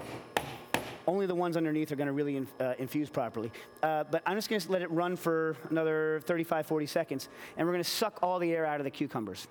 only 1.05 1.25
the 1.25 1.35
ones 1.35 1.57
underneath 1.57 1.91
are 1.91 1.97
going 1.97 2.07
to 2.07 2.13
really 2.13 2.45
uh, 2.61 2.73
infuse 2.79 3.09
properly. 3.09 3.51
Uh, 3.83 4.05
but 4.05 4.23
I'm 4.25 4.37
just 4.37 4.49
going 4.49 4.61
to 4.61 4.71
let 4.71 4.81
it 4.81 4.89
run 4.91 5.17
for 5.17 5.57
another 5.69 6.21
35, 6.23 6.65
40 6.65 6.85
seconds, 6.85 7.29
and 7.57 7.67
we're 7.67 7.73
going 7.73 7.83
to 7.83 7.89
suck 7.89 8.19
all 8.23 8.39
the 8.39 8.53
air 8.53 8.65
out 8.65 8.79
of 8.79 8.85
the 8.85 8.91
cucumbers. 8.91 9.49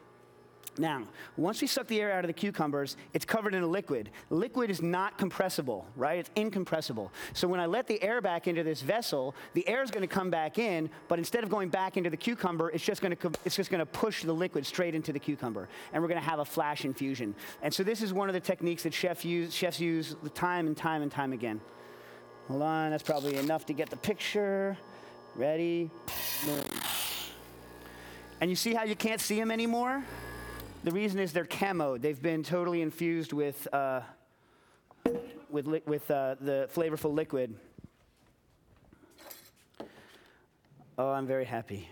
Now, 0.76 1.04
once 1.36 1.60
we 1.60 1.68
suck 1.68 1.86
the 1.86 2.00
air 2.00 2.12
out 2.12 2.24
of 2.24 2.26
the 2.26 2.32
cucumbers, 2.32 2.96
it's 3.12 3.24
covered 3.24 3.54
in 3.54 3.62
a 3.62 3.66
liquid. 3.66 4.10
Liquid 4.30 4.70
is 4.70 4.82
not 4.82 5.18
compressible, 5.18 5.86
right? 5.96 6.18
It's 6.18 6.30
incompressible. 6.36 7.12
So 7.32 7.46
when 7.46 7.60
I 7.60 7.66
let 7.66 7.86
the 7.86 8.02
air 8.02 8.20
back 8.20 8.48
into 8.48 8.64
this 8.64 8.82
vessel, 8.82 9.36
the 9.52 9.66
air 9.68 9.82
is 9.82 9.90
going 9.90 10.02
to 10.02 10.12
come 10.12 10.30
back 10.30 10.58
in, 10.58 10.90
but 11.06 11.18
instead 11.18 11.44
of 11.44 11.50
going 11.50 11.68
back 11.68 11.96
into 11.96 12.10
the 12.10 12.16
cucumber, 12.16 12.70
it's 12.70 12.84
just 12.84 13.00
going 13.02 13.16
to 13.16 13.32
it's 13.44 13.54
just 13.54 13.70
going 13.70 13.80
to 13.80 13.86
push 13.86 14.24
the 14.24 14.32
liquid 14.32 14.66
straight 14.66 14.94
into 14.94 15.12
the 15.12 15.18
cucumber, 15.18 15.68
and 15.92 16.02
we're 16.02 16.08
going 16.08 16.20
to 16.20 16.28
have 16.28 16.40
a 16.40 16.44
flash 16.44 16.84
infusion. 16.84 17.34
And 17.62 17.72
so 17.72 17.84
this 17.84 18.02
is 18.02 18.12
one 18.12 18.28
of 18.28 18.34
the 18.34 18.40
techniques 18.40 18.82
that 18.82 18.92
chef 18.92 19.24
use, 19.24 19.54
chefs 19.54 19.78
use 19.78 20.16
time 20.34 20.66
and 20.66 20.76
time 20.76 21.02
and 21.02 21.10
time 21.10 21.32
again. 21.32 21.60
Hold 22.48 22.62
on, 22.62 22.90
that's 22.90 23.02
probably 23.02 23.36
enough 23.36 23.64
to 23.66 23.72
get 23.72 23.90
the 23.90 23.96
picture. 23.96 24.76
Ready? 25.36 25.90
And 28.40 28.50
you 28.50 28.56
see 28.56 28.74
how 28.74 28.84
you 28.84 28.94
can't 28.94 29.20
see 29.20 29.38
them 29.38 29.50
anymore? 29.50 30.04
The 30.84 30.90
reason 30.90 31.18
is 31.18 31.32
they're 31.32 31.46
camo. 31.46 31.96
They've 31.96 32.20
been 32.20 32.42
totally 32.42 32.82
infused 32.82 33.32
with, 33.32 33.66
uh, 33.72 34.02
with, 35.48 35.66
li- 35.66 35.80
with 35.86 36.10
uh, 36.10 36.34
the 36.38 36.68
flavorful 36.74 37.14
liquid. 37.14 37.54
Oh, 40.98 41.08
I'm 41.08 41.26
very 41.26 41.46
happy. 41.46 41.88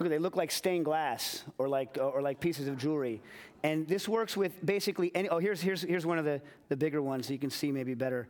Look, 0.00 0.08
they 0.08 0.18
look 0.18 0.34
like 0.34 0.50
stained 0.50 0.86
glass 0.86 1.44
or 1.56 1.68
like, 1.68 1.98
or 2.00 2.20
like 2.20 2.40
pieces 2.40 2.66
of 2.66 2.76
jewelry. 2.78 3.22
And 3.62 3.86
this 3.86 4.08
works 4.08 4.36
with 4.36 4.66
basically 4.66 5.12
any. 5.14 5.28
Oh, 5.28 5.38
here's, 5.38 5.60
here's, 5.60 5.82
here's 5.82 6.04
one 6.04 6.18
of 6.18 6.24
the, 6.24 6.42
the 6.68 6.76
bigger 6.76 7.00
ones 7.00 7.28
so 7.28 7.32
you 7.32 7.38
can 7.38 7.48
see 7.48 7.70
maybe 7.70 7.94
better. 7.94 8.26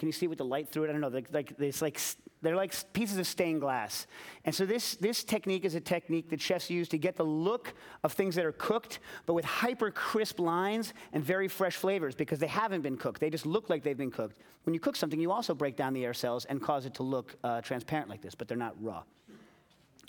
Can, 0.00 0.08
you 0.08 0.12
see 0.12 0.28
with 0.28 0.38
the 0.38 0.44
light 0.44 0.68
through 0.70 0.84
it? 0.84 0.88
I 0.88 0.92
don't 0.92 1.02
know. 1.02 1.08
Like, 1.08 1.28
like 1.30 1.52
it's 1.58 1.82
like 1.82 2.00
they're 2.40 2.56
like 2.56 2.74
pieces 2.94 3.18
of 3.18 3.26
stained 3.26 3.60
glass. 3.60 4.06
And 4.46 4.54
so 4.54 4.64
this 4.64 4.94
this 4.96 5.22
technique 5.22 5.66
is 5.66 5.74
a 5.74 5.80
technique 5.80 6.30
that 6.30 6.40
chefs 6.40 6.70
use 6.70 6.88
to 6.88 6.98
get 6.98 7.16
the 7.16 7.24
look 7.24 7.74
of 8.02 8.14
things 8.14 8.34
that 8.36 8.46
are 8.46 8.52
cooked, 8.52 9.00
but 9.26 9.34
with 9.34 9.44
hyper 9.44 9.90
crisp 9.90 10.40
lines 10.40 10.94
and 11.12 11.22
very 11.22 11.48
fresh 11.48 11.76
flavors 11.76 12.14
because 12.14 12.38
they 12.38 12.46
haven't 12.46 12.80
been 12.80 12.96
cooked. 12.96 13.20
They 13.20 13.28
just 13.28 13.44
look 13.44 13.68
like 13.68 13.82
they've 13.82 13.96
been 13.96 14.10
cooked. 14.10 14.38
When 14.64 14.72
you 14.72 14.80
cook 14.80 14.96
something, 14.96 15.20
you 15.20 15.30
also 15.30 15.54
break 15.54 15.76
down 15.76 15.92
the 15.92 16.04
air 16.04 16.14
cells 16.14 16.46
and 16.46 16.62
cause 16.62 16.86
it 16.86 16.94
to 16.94 17.02
look 17.02 17.36
uh, 17.44 17.60
transparent 17.60 18.08
like 18.08 18.22
this, 18.22 18.34
but 18.34 18.48
they're 18.48 18.56
not 18.56 18.74
raw. 18.80 19.02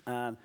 Um, 0.08 0.38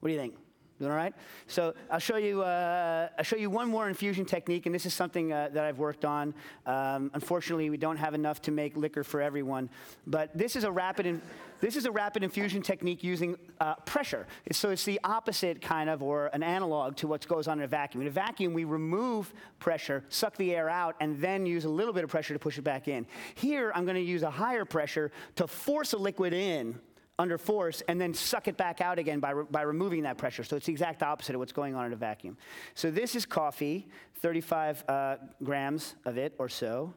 what 0.00 0.08
do 0.08 0.12
you 0.12 0.20
think? 0.20 0.34
Doing 0.80 0.92
all 0.92 0.96
right? 0.96 1.12
So 1.46 1.74
I'll 1.90 1.98
show 1.98 2.16
you. 2.16 2.40
Uh, 2.40 3.10
I'll 3.18 3.24
show 3.24 3.36
you 3.36 3.50
one 3.50 3.68
more 3.68 3.90
infusion 3.90 4.24
technique, 4.24 4.64
and 4.64 4.74
this 4.74 4.86
is 4.86 4.94
something 4.94 5.30
uh, 5.30 5.50
that 5.52 5.62
I've 5.62 5.78
worked 5.78 6.06
on. 6.06 6.32
Um, 6.64 7.10
unfortunately, 7.12 7.68
we 7.68 7.76
don't 7.76 7.98
have 7.98 8.14
enough 8.14 8.40
to 8.42 8.50
make 8.50 8.78
liquor 8.78 9.04
for 9.04 9.20
everyone, 9.20 9.68
but 10.06 10.34
this 10.34 10.56
is 10.56 10.64
a 10.64 10.72
rapid. 10.72 11.04
In, 11.04 11.20
this 11.60 11.76
is 11.76 11.84
a 11.84 11.90
rapid 11.90 12.22
infusion 12.22 12.62
technique 12.62 13.04
using 13.04 13.36
uh, 13.60 13.74
pressure. 13.74 14.26
So 14.52 14.70
it's 14.70 14.86
the 14.86 14.98
opposite 15.04 15.60
kind 15.60 15.90
of, 15.90 16.02
or 16.02 16.30
an 16.32 16.42
analog 16.42 16.96
to 16.96 17.06
what 17.06 17.28
goes 17.28 17.46
on 17.46 17.58
in 17.58 17.64
a 17.64 17.68
vacuum. 17.68 18.00
In 18.00 18.08
a 18.08 18.10
vacuum, 18.10 18.54
we 18.54 18.64
remove 18.64 19.34
pressure, 19.58 20.02
suck 20.08 20.38
the 20.38 20.54
air 20.54 20.70
out, 20.70 20.96
and 21.00 21.20
then 21.20 21.44
use 21.44 21.66
a 21.66 21.68
little 21.68 21.92
bit 21.92 22.04
of 22.04 22.08
pressure 22.08 22.32
to 22.32 22.38
push 22.38 22.56
it 22.56 22.62
back 22.62 22.88
in. 22.88 23.06
Here, 23.34 23.70
I'm 23.74 23.84
going 23.84 23.96
to 23.96 24.00
use 24.00 24.22
a 24.22 24.30
higher 24.30 24.64
pressure 24.64 25.12
to 25.36 25.46
force 25.46 25.92
a 25.92 25.98
liquid 25.98 26.32
in 26.32 26.80
under 27.20 27.36
force 27.36 27.82
and 27.86 28.00
then 28.00 28.14
suck 28.14 28.48
it 28.48 28.56
back 28.56 28.80
out 28.80 28.98
again 28.98 29.20
by, 29.20 29.30
re- 29.30 29.44
by 29.50 29.62
removing 29.62 30.02
that 30.04 30.16
pressure. 30.16 30.42
So 30.42 30.56
it's 30.56 30.66
the 30.66 30.72
exact 30.72 31.02
opposite 31.02 31.34
of 31.34 31.38
what's 31.38 31.52
going 31.52 31.74
on 31.74 31.84
in 31.86 31.92
a 31.92 31.96
vacuum. 31.96 32.36
So 32.74 32.90
this 32.90 33.14
is 33.14 33.26
coffee, 33.26 33.86
35 34.16 34.84
uh, 34.88 35.16
grams 35.42 35.94
of 36.06 36.16
it 36.16 36.34
or 36.38 36.48
so. 36.48 36.94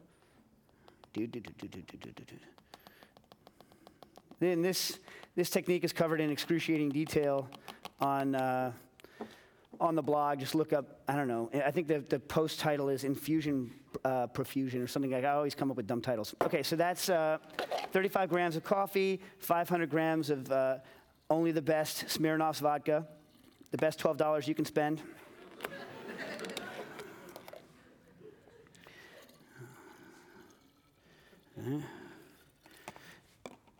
Then 4.40 4.62
this, 4.62 4.98
this 5.36 5.50
technique 5.50 5.84
is 5.84 5.92
covered 5.92 6.20
in 6.20 6.30
excruciating 6.30 6.88
detail 6.88 7.48
on, 8.00 8.34
uh, 8.34 8.72
on 9.78 9.94
the 9.94 10.02
blog. 10.02 10.40
Just 10.40 10.54
look 10.54 10.72
up, 10.72 11.02
I 11.06 11.16
don't 11.16 11.28
know, 11.28 11.50
I 11.64 11.70
think 11.70 11.86
the, 11.86 12.00
the 12.00 12.18
post 12.18 12.58
title 12.58 12.88
is 12.88 13.04
Infusion 13.04 13.70
uh, 14.04 14.26
Profusion 14.28 14.80
or 14.80 14.86
something 14.86 15.10
like 15.10 15.22
that. 15.22 15.28
I 15.28 15.34
always 15.34 15.54
come 15.54 15.70
up 15.70 15.76
with 15.76 15.86
dumb 15.86 16.00
titles. 16.00 16.34
Okay, 16.42 16.62
so 16.62 16.76
that's 16.76 17.08
uh, 17.08 17.38
35 17.92 18.28
grams 18.28 18.56
of 18.56 18.64
coffee, 18.64 19.20
500 19.38 19.90
grams 19.90 20.30
of 20.30 20.50
uh, 20.50 20.78
only 21.30 21.52
the 21.52 21.62
best 21.62 22.06
Smirnoff's 22.06 22.60
vodka, 22.60 23.06
the 23.70 23.78
best 23.78 23.98
$12 23.98 24.46
you 24.46 24.54
can 24.54 24.64
spend. 24.64 25.02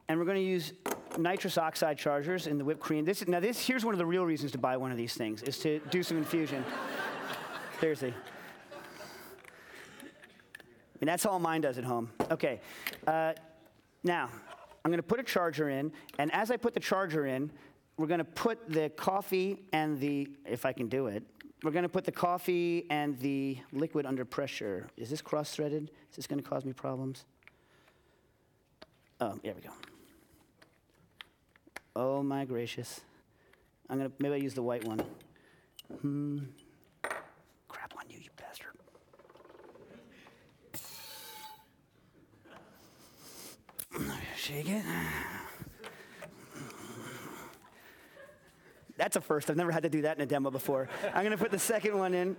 and 0.09 0.19
we're 0.19 0.25
going 0.25 0.37
to 0.37 0.43
use 0.43 0.73
nitrous 1.19 1.59
oxide 1.59 1.99
chargers 1.99 2.47
in 2.47 2.59
the 2.59 2.65
whipped 2.65 2.81
cream. 2.81 3.05
This, 3.05 3.27
now, 3.27 3.41
this 3.41 3.59
here's 3.65 3.85
one 3.85 3.95
of 3.95 3.99
the 3.99 4.07
real 4.07 4.25
reasons 4.25 4.53
to 4.53 4.59
buy 4.59 4.77
one 4.77 4.91
of 4.91 4.97
these 4.97 5.15
things 5.15 5.43
is 5.43 5.59
to 5.59 5.81
do 5.91 6.03
some 6.03 6.17
infusion. 6.17 6.65
Seriously. 7.81 8.15
I 11.05 11.07
mean, 11.07 11.13
that's 11.13 11.27
all 11.27 11.39
mine 11.39 11.61
does 11.61 11.77
at 11.77 11.85
home. 11.85 12.11
Okay. 12.31 12.61
Uh, 13.07 13.35
now, 14.05 14.31
I'm 14.83 14.91
going 14.91 14.97
to 14.97 15.03
put 15.03 15.21
a 15.21 15.23
charger 15.23 15.69
in, 15.69 15.93
and 16.19 16.33
as 16.33 16.51
I 16.51 16.57
put 16.57 16.73
the 16.73 16.81
charger 16.81 17.27
in, 17.27 17.51
we're 17.99 18.07
going 18.07 18.21
to 18.21 18.25
put 18.25 18.71
the 18.71 18.89
coffee 18.89 19.59
and 19.75 20.01
the, 20.01 20.31
if 20.47 20.65
I 20.65 20.73
can 20.73 20.89
do 20.89 21.09
it, 21.09 21.23
we're 21.63 21.73
going 21.73 21.83
to 21.83 21.91
put 21.91 22.05
the 22.05 22.13
coffee 22.13 22.87
and 22.89 23.19
the 23.19 23.59
liquid 23.73 24.07
under 24.07 24.25
pressure. 24.25 24.89
Is 24.97 25.11
this 25.11 25.21
cross-threaded? 25.21 25.91
Is 26.09 26.17
this 26.17 26.27
going 26.27 26.43
to 26.43 26.49
cause 26.49 26.65
me 26.65 26.73
problems? 26.73 27.27
Oh, 29.21 29.39
there 29.43 29.53
we 29.53 29.61
go. 29.61 29.71
Oh 31.95 32.23
my 32.23 32.47
gracious. 32.47 33.03
I'm 33.91 33.99
gonna 33.99 34.11
maybe 34.19 34.37
I'll 34.37 34.43
use 34.43 34.55
the 34.55 34.63
white 34.63 34.85
one. 34.85 35.03
Hmm. 36.01 36.39
Crap 37.69 37.93
on 37.99 38.05
you, 38.09 38.19
you 38.21 38.31
bastard. 38.37 38.75
Shake 44.45 44.69
it. 44.69 44.83
That's 48.99 49.17
a 49.17 49.23
first. 49.23 49.49
I've 49.49 49.57
never 49.57 49.73
had 49.73 49.85
to 49.85 49.89
do 49.89 50.03
that 50.03 50.19
in 50.19 50.23
a 50.23 50.27
demo 50.27 50.51
before. 50.51 50.87
I'm 51.15 51.23
gonna 51.23 51.39
put 51.39 51.51
the 51.51 51.59
second 51.59 51.97
one 51.97 52.13
in. 52.13 52.37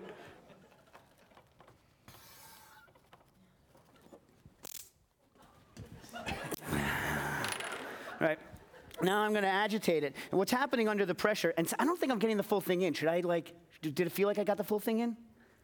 Right. 8.20 8.38
Now 9.02 9.22
I'm 9.22 9.32
going 9.32 9.44
to 9.44 9.50
agitate 9.50 10.04
it. 10.04 10.16
And 10.32 10.38
what's 10.38 10.52
happening 10.52 10.88
under 10.88 11.06
the 11.06 11.14
pressure, 11.14 11.54
and 11.58 11.72
I 11.78 11.86
don't 11.86 12.00
think 12.00 12.12
I'm 12.12 12.20
getting 12.20 12.38
the 12.38 12.44
full 12.44 12.62
thing 12.62 12.84
in. 12.84 12.94
Should 12.94 13.10
I, 13.10 13.20
like, 13.20 13.54
did 13.82 14.00
it 14.00 14.12
feel 14.12 14.28
like 14.28 14.40
I 14.40 14.44
got 14.44 14.58
the 14.58 14.64
full 14.64 14.80
thing 14.80 15.00
in? 15.00 15.18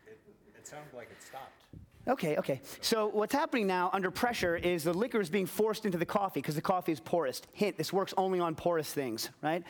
It 0.06 0.68
sounded 0.68 0.94
like 0.94 1.10
it 1.12 1.24
stopped. 1.24 1.61
Okay, 2.08 2.36
okay. 2.38 2.62
So 2.82 3.08
what's 3.08 3.34
happening 3.34 3.68
now 3.68 3.92
under 3.94 4.10
pressure 4.10 4.56
is 4.56 4.84
the 4.84 4.94
liquor 4.94 5.22
is 5.22 5.30
being 5.30 5.46
forced 5.46 5.86
into 5.86 6.00
the 6.00 6.06
coffee 6.06 6.42
because 6.42 6.56
the 6.56 6.62
coffee 6.62 6.92
is 6.92 7.00
porous. 7.00 7.44
Hint, 7.54 7.78
this 7.78 7.94
works 7.94 8.12
only 8.18 8.40
on 8.40 8.56
porous 8.56 8.92
things, 8.92 9.30
right? 9.44 9.64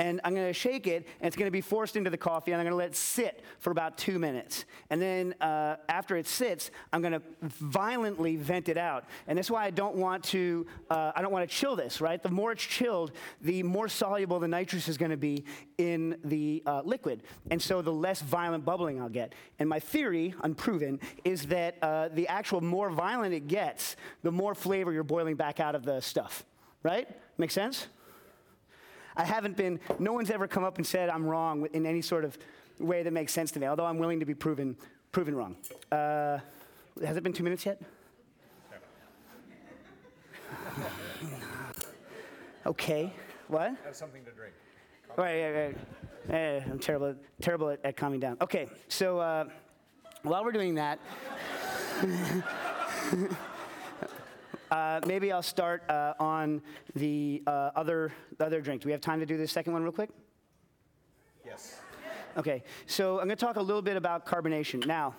And 0.00 0.20
I'm 0.24 0.34
going 0.34 0.48
to 0.48 0.52
shake 0.52 0.88
it, 0.88 1.06
and 1.20 1.28
it's 1.28 1.36
going 1.36 1.46
to 1.46 1.52
be 1.52 1.60
forced 1.60 1.94
into 1.94 2.10
the 2.10 2.16
coffee, 2.16 2.50
and 2.50 2.60
I'm 2.60 2.64
going 2.64 2.72
to 2.72 2.76
let 2.76 2.88
it 2.88 2.96
sit 2.96 3.44
for 3.60 3.70
about 3.70 3.96
two 3.98 4.18
minutes. 4.18 4.64
And 4.90 5.00
then 5.00 5.34
uh, 5.40 5.76
after 5.88 6.16
it 6.16 6.26
sits, 6.26 6.72
I'm 6.92 7.02
going 7.02 7.12
to 7.12 7.22
violently 7.42 8.34
vent 8.34 8.68
it 8.68 8.78
out. 8.78 9.04
And 9.28 9.38
that's 9.38 9.50
why 9.50 9.64
I 9.64 9.70
don't 9.70 9.94
want 9.94 10.24
to, 10.24 10.66
uh, 10.90 11.12
I 11.14 11.22
don't 11.22 11.32
want 11.32 11.48
to 11.48 11.54
chill 11.54 11.76
this, 11.76 12.00
right? 12.00 12.20
The 12.20 12.30
more 12.30 12.50
it's 12.50 12.64
chilled, 12.64 13.12
the 13.42 13.62
more 13.62 13.88
soluble 13.88 14.40
the 14.40 14.48
nitrous 14.48 14.88
is 14.88 14.98
going 14.98 15.12
to 15.12 15.16
be 15.16 15.44
in 15.78 16.18
the 16.24 16.64
uh, 16.66 16.82
liquid. 16.84 17.22
And 17.52 17.62
so 17.62 17.80
the 17.80 17.92
less 17.92 18.22
violent 18.22 18.64
bubbling 18.64 19.00
I'll 19.00 19.08
get. 19.08 19.34
And 19.60 19.68
my 19.68 19.78
theory, 19.78 20.34
unproven, 20.42 20.98
is 21.24 21.46
that 21.46 21.75
uh, 21.82 22.08
the 22.08 22.28
actual 22.28 22.60
more 22.60 22.90
violent 22.90 23.34
it 23.34 23.48
gets, 23.48 23.96
the 24.22 24.32
more 24.32 24.54
flavor 24.54 24.92
you're 24.92 25.04
boiling 25.04 25.36
back 25.36 25.60
out 25.60 25.74
of 25.74 25.84
the 25.84 26.00
stuff. 26.00 26.44
Right? 26.82 27.08
Make 27.38 27.50
sense? 27.50 27.88
I 29.16 29.24
haven't 29.24 29.56
been, 29.56 29.80
no 29.98 30.12
one's 30.12 30.30
ever 30.30 30.46
come 30.46 30.62
up 30.64 30.76
and 30.76 30.86
said 30.86 31.08
I'm 31.08 31.24
wrong 31.24 31.66
in 31.72 31.86
any 31.86 32.02
sort 32.02 32.24
of 32.24 32.36
way 32.78 33.02
that 33.02 33.12
makes 33.12 33.32
sense 33.32 33.50
to 33.52 33.60
me, 33.60 33.66
although 33.66 33.86
I'm 33.86 33.98
willing 33.98 34.20
to 34.20 34.26
be 34.26 34.34
proven, 34.34 34.76
proven 35.10 35.34
wrong. 35.34 35.56
Uh, 35.90 36.38
has 37.04 37.16
it 37.16 37.22
been 37.22 37.32
two 37.32 37.42
minutes 37.42 37.64
yet? 37.64 37.80
okay. 42.66 43.12
What? 43.48 43.74
Have 43.84 43.96
something 43.96 44.24
to 44.24 44.30
drink. 44.32 44.54
Right, 45.16 45.42
right, 45.50 45.76
right. 46.28 46.62
I'm 46.66 46.78
terrible, 46.78 47.14
terrible 47.40 47.70
at, 47.70 47.80
at 47.84 47.96
calming 47.96 48.20
down. 48.20 48.36
Okay, 48.40 48.68
so 48.88 49.18
uh, 49.18 49.44
while 50.22 50.44
we're 50.44 50.52
doing 50.52 50.74
that, 50.74 50.98
uh, 54.70 55.00
maybe 55.06 55.32
I'll 55.32 55.42
start 55.42 55.82
uh, 55.88 56.12
on 56.18 56.60
the 56.94 57.42
uh, 57.46 57.70
other, 57.74 58.12
the 58.36 58.44
other 58.44 58.60
drink. 58.60 58.82
Do 58.82 58.86
we 58.86 58.92
have 58.92 59.00
time 59.00 59.18
to 59.20 59.26
do 59.26 59.38
this 59.38 59.50
second 59.50 59.72
one 59.72 59.82
real 59.82 59.92
quick? 59.92 60.10
Yes. 61.44 61.80
Okay, 62.36 62.62
so 62.86 63.18
I'm 63.18 63.28
going 63.28 63.30
to 63.30 63.36
talk 63.36 63.56
a 63.56 63.62
little 63.62 63.80
bit 63.80 63.96
about 63.96 64.26
carbonation. 64.26 64.86
Now, 64.86 65.14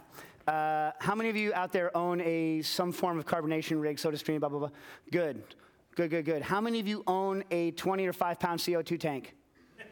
uh, 0.48 0.92
how 1.00 1.16
many 1.16 1.30
of 1.30 1.36
you 1.36 1.52
out 1.56 1.72
there 1.72 1.96
own 1.98 2.22
a 2.22 2.62
some 2.62 2.92
form 2.92 3.18
of 3.18 3.26
carbonation 3.26 3.82
rig, 3.82 3.98
SodaStream, 3.98 4.40
blah, 4.40 4.50
blah, 4.50 4.60
blah? 4.60 4.70
Good, 5.12 5.42
good, 5.96 6.12
good, 6.12 6.26
good. 6.26 6.44
How 6.44 6.62
many 6.62 6.80
of 6.80 6.88
you 6.88 7.04
own 7.08 7.44
a 7.50 7.72
20 7.72 8.06
or 8.06 8.14
5 8.14 8.40
pound 8.40 8.60
CO2 8.60 9.00
tank? 9.00 9.34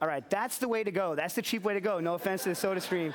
All 0.00 0.06
right, 0.06 0.30
that's 0.30 0.58
the 0.58 0.68
way 0.68 0.84
to 0.84 0.92
go. 0.92 1.16
That's 1.16 1.34
the 1.34 1.42
cheap 1.42 1.64
way 1.64 1.74
to 1.74 1.80
go. 1.80 1.98
No 1.98 2.14
offense 2.14 2.44
to 2.44 2.50
the 2.50 2.54
SodaStream. 2.54 3.12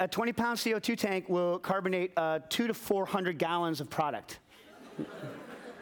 A 0.00 0.08
20 0.08 0.32
pound 0.32 0.58
CO2 0.58 0.96
tank 0.96 1.28
will 1.28 1.58
carbonate 1.58 2.12
uh, 2.16 2.40
two 2.48 2.66
to 2.66 2.74
400 2.74 3.38
gallons 3.38 3.80
of 3.80 3.90
product. 3.90 4.38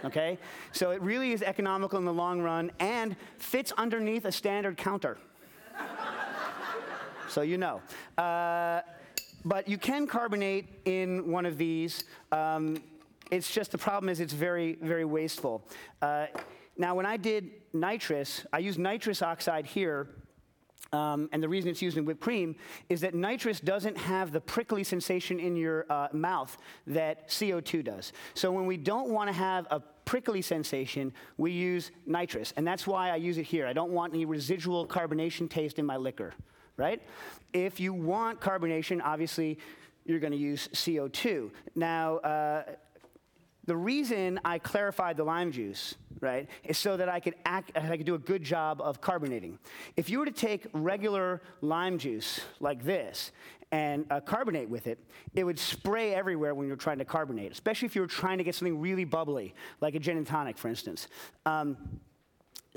okay? 0.05 0.39
So 0.73 0.91
it 0.91 1.01
really 1.03 1.33
is 1.33 1.43
economical 1.43 1.99
in 1.99 2.05
the 2.05 2.13
long 2.13 2.41
run 2.41 2.71
and 2.81 3.17
fits 3.39 3.73
underneath 3.73 4.25
a 4.25 4.33
standard 4.33 4.77
counter. 4.77 5.19
so 7.29 7.43
you 7.43 7.59
know. 7.59 7.81
Uh, 8.17 8.83
but 9.45 9.69
you 9.69 9.79
can 9.79 10.07
carbonate 10.07 10.67
in 10.87 11.31
one 11.31 11.47
of 11.47 11.57
these. 11.57 12.05
Um, 12.33 12.83
it's 13.31 13.53
just 13.53 13.73
the 13.73 13.79
problem 13.79 14.09
is 14.09 14.21
it's 14.21 14.33
very, 14.33 14.77
very 14.81 15.05
wasteful. 15.05 15.65
Uh, 16.03 16.27
now, 16.79 16.95
when 16.95 17.07
I 17.07 17.17
did 17.17 17.51
nitrous, 17.73 18.45
I 18.53 18.59
used 18.59 18.79
nitrous 18.79 19.23
oxide 19.23 19.67
here 19.67 20.09
um, 20.93 21.29
and 21.33 21.43
the 21.43 21.49
reason 21.49 21.71
it's 21.71 21.83
used 21.83 21.97
in 21.97 22.05
whipped 22.05 22.21
cream 22.21 22.57
is 22.89 23.01
that 23.01 23.15
nitrous 23.15 23.61
doesn't 23.61 23.97
have 23.97 24.33
the 24.33 24.41
prickly 24.41 24.85
sensation 24.85 25.41
in 25.41 25.57
your 25.57 25.87
uh, 25.91 26.09
mouth 26.13 26.57
that 26.87 27.29
CO2 27.29 27.85
does. 27.85 28.13
So 28.35 28.53
when 28.53 28.67
we 28.67 28.77
don't 28.77 29.11
want 29.11 29.29
to 29.29 29.33
have 29.33 29.67
a 29.71 29.81
prickly 30.05 30.41
sensation, 30.43 31.13
we 31.37 31.51
use 31.51 31.91
nitrous. 32.07 32.53
And 32.57 32.67
that's 32.67 32.87
why 32.87 33.11
I 33.11 33.17
use 33.17 33.39
it 33.39 33.45
here. 33.45 33.67
I 33.67 33.73
don't 33.73 33.91
want 33.91 34.15
any 34.15 34.25
residual 34.25 34.87
carbonation 34.87 35.51
taste 35.51 35.79
in 35.79 35.87
my 35.87 35.97
liquor, 35.97 36.33
right? 36.77 37.03
If 37.53 37.81
you 37.81 37.93
want 37.93 38.41
carbonation, 38.41 39.01
obviously, 39.03 39.59
you're 40.05 40.21
going 40.21 40.33
to 40.33 40.39
use 40.39 40.69
CO2. 40.69 41.51
Now, 41.75 42.19
uh, 42.19 42.63
the 43.67 43.77
reason 43.77 44.41
I 44.45 44.59
clarified 44.59 45.17
the 45.17 45.25
lime 45.25 45.53
juice, 45.53 45.97
right, 46.21 46.49
is 46.65 46.79
so 46.79 46.97
that 46.97 47.09
I 47.09 47.21
could, 47.21 47.35
act, 47.45 47.73
I 47.75 47.97
could 47.97 48.07
do 48.07 48.15
a 48.15 48.19
good 48.19 48.43
job 48.43 48.81
of 48.81 49.01
carbonating. 49.01 49.59
If 49.97 50.09
you 50.09 50.21
were 50.21 50.27
to 50.27 50.33
take 50.33 50.67
regular 50.73 51.43
lime 51.61 51.99
juice 51.99 52.41
like 52.61 52.85
this 52.85 53.33
and 53.73 54.07
uh, 54.11 54.21
carbonate 54.21 54.71
with 54.71 54.87
it, 54.87 54.99
it 55.35 55.45
would 55.45 55.59
spray 55.59 56.15
everywhere 56.15 56.55
when 56.55 56.69
you're 56.69 56.77
trying 56.77 56.99
to 56.99 57.05
carbonate, 57.05 57.51
especially 57.51 57.87
if 57.87 57.97
you 57.97 58.03
were 58.03 58.07
trying 58.07 58.39
to 58.39 58.45
get 58.45 58.55
something 58.55 58.81
really 58.81 59.05
bubbly, 59.05 59.55
like 59.81 59.95
a 59.97 59.99
gin 59.99 60.17
and 60.17 60.27
tonic, 60.27 60.57
for 60.57 60.69
instance. 60.69 61.09
Um, 61.45 61.77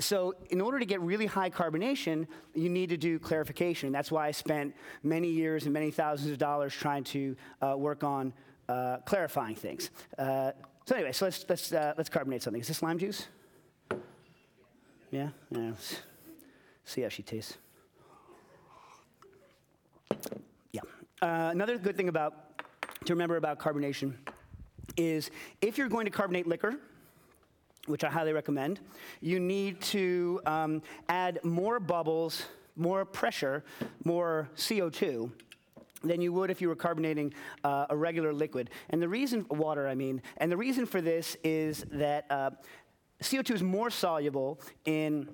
so 0.00 0.34
in 0.48 0.60
order 0.60 0.78
to 0.78 0.86
get 0.86 1.00
really 1.02 1.26
high 1.26 1.50
carbonation, 1.50 2.26
you 2.54 2.68
need 2.68 2.88
to 2.88 2.96
do 2.96 3.18
clarification. 3.18 3.92
That's 3.92 4.10
why 4.10 4.26
I 4.26 4.30
spent 4.30 4.74
many 5.02 5.28
years 5.28 5.64
and 5.64 5.72
many 5.72 5.90
thousands 5.90 6.32
of 6.32 6.38
dollars 6.38 6.74
trying 6.74 7.04
to 7.04 7.36
uh, 7.60 7.74
work 7.76 8.02
on 8.02 8.32
uh, 8.68 8.98
clarifying 9.04 9.54
things. 9.54 9.90
Uh, 10.18 10.52
so 10.90 10.96
anyway, 10.96 11.12
so 11.12 11.26
let's, 11.26 11.44
let's, 11.48 11.72
uh, 11.72 11.94
let's 11.96 12.08
carbonate 12.08 12.42
something. 12.42 12.60
Is 12.60 12.66
this 12.66 12.82
lime 12.82 12.98
juice? 12.98 13.28
Yeah? 15.12 15.28
Yeah. 15.52 15.68
Let's 15.68 16.02
see 16.84 17.02
how 17.02 17.08
she 17.08 17.22
tastes. 17.22 17.58
Yeah. 20.72 20.80
Uh, 21.22 21.50
another 21.52 21.78
good 21.78 21.96
thing 21.96 22.08
about, 22.08 22.60
to 23.04 23.12
remember 23.12 23.36
about 23.36 23.60
carbonation 23.60 24.14
is 24.96 25.30
if 25.60 25.78
you're 25.78 25.88
going 25.88 26.06
to 26.06 26.10
carbonate 26.10 26.48
liquor, 26.48 26.74
which 27.86 28.02
I 28.02 28.10
highly 28.10 28.32
recommend, 28.32 28.80
you 29.20 29.38
need 29.38 29.80
to 29.82 30.40
um, 30.44 30.82
add 31.08 31.38
more 31.44 31.78
bubbles, 31.78 32.46
more 32.74 33.04
pressure, 33.04 33.62
more 34.02 34.48
CO2 34.56 35.30
than 36.02 36.20
you 36.20 36.32
would 36.32 36.50
if 36.50 36.60
you 36.60 36.68
were 36.68 36.76
carbonating 36.76 37.32
uh, 37.64 37.86
a 37.90 37.96
regular 37.96 38.32
liquid. 38.32 38.70
And 38.90 39.00
the 39.00 39.08
reason, 39.08 39.46
water, 39.50 39.86
I 39.86 39.94
mean, 39.94 40.22
and 40.38 40.50
the 40.50 40.56
reason 40.56 40.86
for 40.86 41.00
this 41.00 41.36
is 41.44 41.84
that 41.92 42.26
uh, 42.30 42.50
CO2 43.22 43.56
is 43.56 43.62
more 43.62 43.90
soluble 43.90 44.60
in 44.84 45.28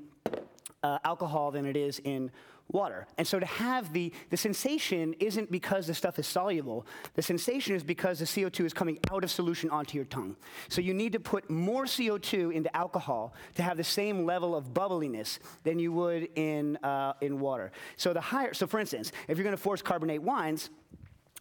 uh, 0.82 0.98
alcohol 1.04 1.50
than 1.50 1.66
it 1.66 1.76
is 1.76 2.00
in 2.00 2.30
water. 2.72 3.06
And 3.18 3.26
so 3.26 3.38
to 3.38 3.46
have 3.46 3.92
the, 3.92 4.12
the 4.30 4.36
sensation 4.36 5.14
isn't 5.20 5.50
because 5.50 5.86
the 5.86 5.94
stuff 5.94 6.18
is 6.18 6.26
soluble. 6.26 6.86
The 7.14 7.22
sensation 7.22 7.74
is 7.74 7.82
because 7.82 8.18
the 8.18 8.24
CO2 8.24 8.64
is 8.64 8.72
coming 8.72 8.98
out 9.10 9.24
of 9.24 9.30
solution 9.30 9.70
onto 9.70 9.96
your 9.96 10.04
tongue. 10.06 10.36
So 10.68 10.80
you 10.80 10.92
need 10.92 11.12
to 11.12 11.20
put 11.20 11.48
more 11.48 11.84
CO2 11.84 12.52
into 12.52 12.74
alcohol 12.76 13.34
to 13.54 13.62
have 13.62 13.76
the 13.76 13.84
same 13.84 14.24
level 14.24 14.54
of 14.54 14.74
bubbliness 14.74 15.38
than 15.62 15.78
you 15.78 15.92
would 15.92 16.28
in, 16.34 16.76
uh, 16.78 17.14
in 17.20 17.38
water. 17.38 17.72
So 17.96 18.12
the 18.12 18.20
higher, 18.20 18.52
so 18.52 18.66
for 18.66 18.80
instance, 18.80 19.12
if 19.28 19.38
you're 19.38 19.44
going 19.44 19.56
to 19.56 19.62
force 19.62 19.82
carbonate 19.82 20.22
wines, 20.22 20.70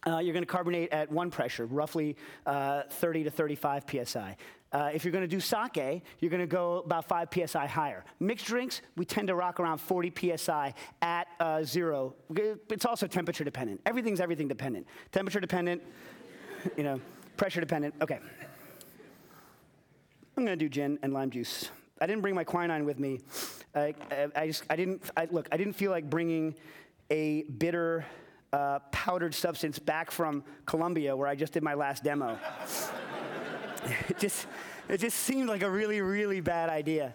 uh, 0.06 0.18
you're 0.18 0.32
going 0.32 0.44
to 0.44 0.50
carbonate 0.50 0.92
at 0.92 1.10
one 1.10 1.30
pressure, 1.30 1.66
roughly 1.66 2.16
uh, 2.46 2.82
30 2.90 3.24
to 3.24 3.30
35 3.30 3.84
psi. 4.04 4.36
Uh, 4.72 4.90
if 4.92 5.04
you're 5.04 5.12
going 5.12 5.22
to 5.22 5.28
do 5.28 5.40
sake, 5.40 6.02
you're 6.20 6.30
going 6.30 6.40
to 6.40 6.46
go 6.46 6.82
about 6.84 7.06
5 7.08 7.28
psi 7.46 7.66
higher. 7.66 8.04
Mixed 8.20 8.46
drinks, 8.46 8.82
we 8.96 9.04
tend 9.04 9.28
to 9.28 9.34
rock 9.34 9.58
around 9.58 9.78
40 9.78 10.36
psi 10.36 10.74
at 11.02 11.28
uh, 11.40 11.62
zero. 11.62 12.14
It's 12.34 12.84
also 12.84 13.06
temperature 13.06 13.44
dependent. 13.44 13.80
Everything's 13.86 14.20
everything 14.20 14.48
dependent. 14.48 14.86
Temperature 15.12 15.40
dependent, 15.40 15.82
you 16.76 16.82
know, 16.82 17.00
pressure 17.36 17.60
dependent. 17.60 17.94
Okay. 18.00 18.18
I'm 20.36 20.44
going 20.44 20.58
to 20.58 20.64
do 20.64 20.68
gin 20.68 20.98
and 21.02 21.14
lime 21.14 21.30
juice. 21.30 21.70
I 22.00 22.06
didn't 22.06 22.20
bring 22.20 22.34
my 22.34 22.44
quinine 22.44 22.84
with 22.84 22.98
me. 22.98 23.20
I, 23.74 23.94
I 24.34 24.48
just, 24.48 24.64
I 24.68 24.76
didn't, 24.76 25.10
I, 25.16 25.26
look, 25.30 25.48
I 25.50 25.56
didn't 25.56 25.72
feel 25.74 25.90
like 25.90 26.10
bringing 26.10 26.54
a 27.10 27.44
bitter 27.44 28.04
uh, 28.52 28.78
powdered 28.90 29.34
substance 29.34 29.78
back 29.78 30.10
from 30.10 30.44
Colombia 30.64 31.16
where 31.16 31.28
I 31.28 31.34
just 31.34 31.52
did 31.52 31.62
my 31.62 31.74
last 31.74 32.04
demo. 32.04 32.38
it, 34.08 34.18
just, 34.18 34.46
it 34.88 34.98
just 34.98 35.18
seemed 35.18 35.48
like 35.48 35.62
a 35.62 35.70
really, 35.70 36.00
really 36.00 36.40
bad 36.40 36.68
idea. 36.68 37.12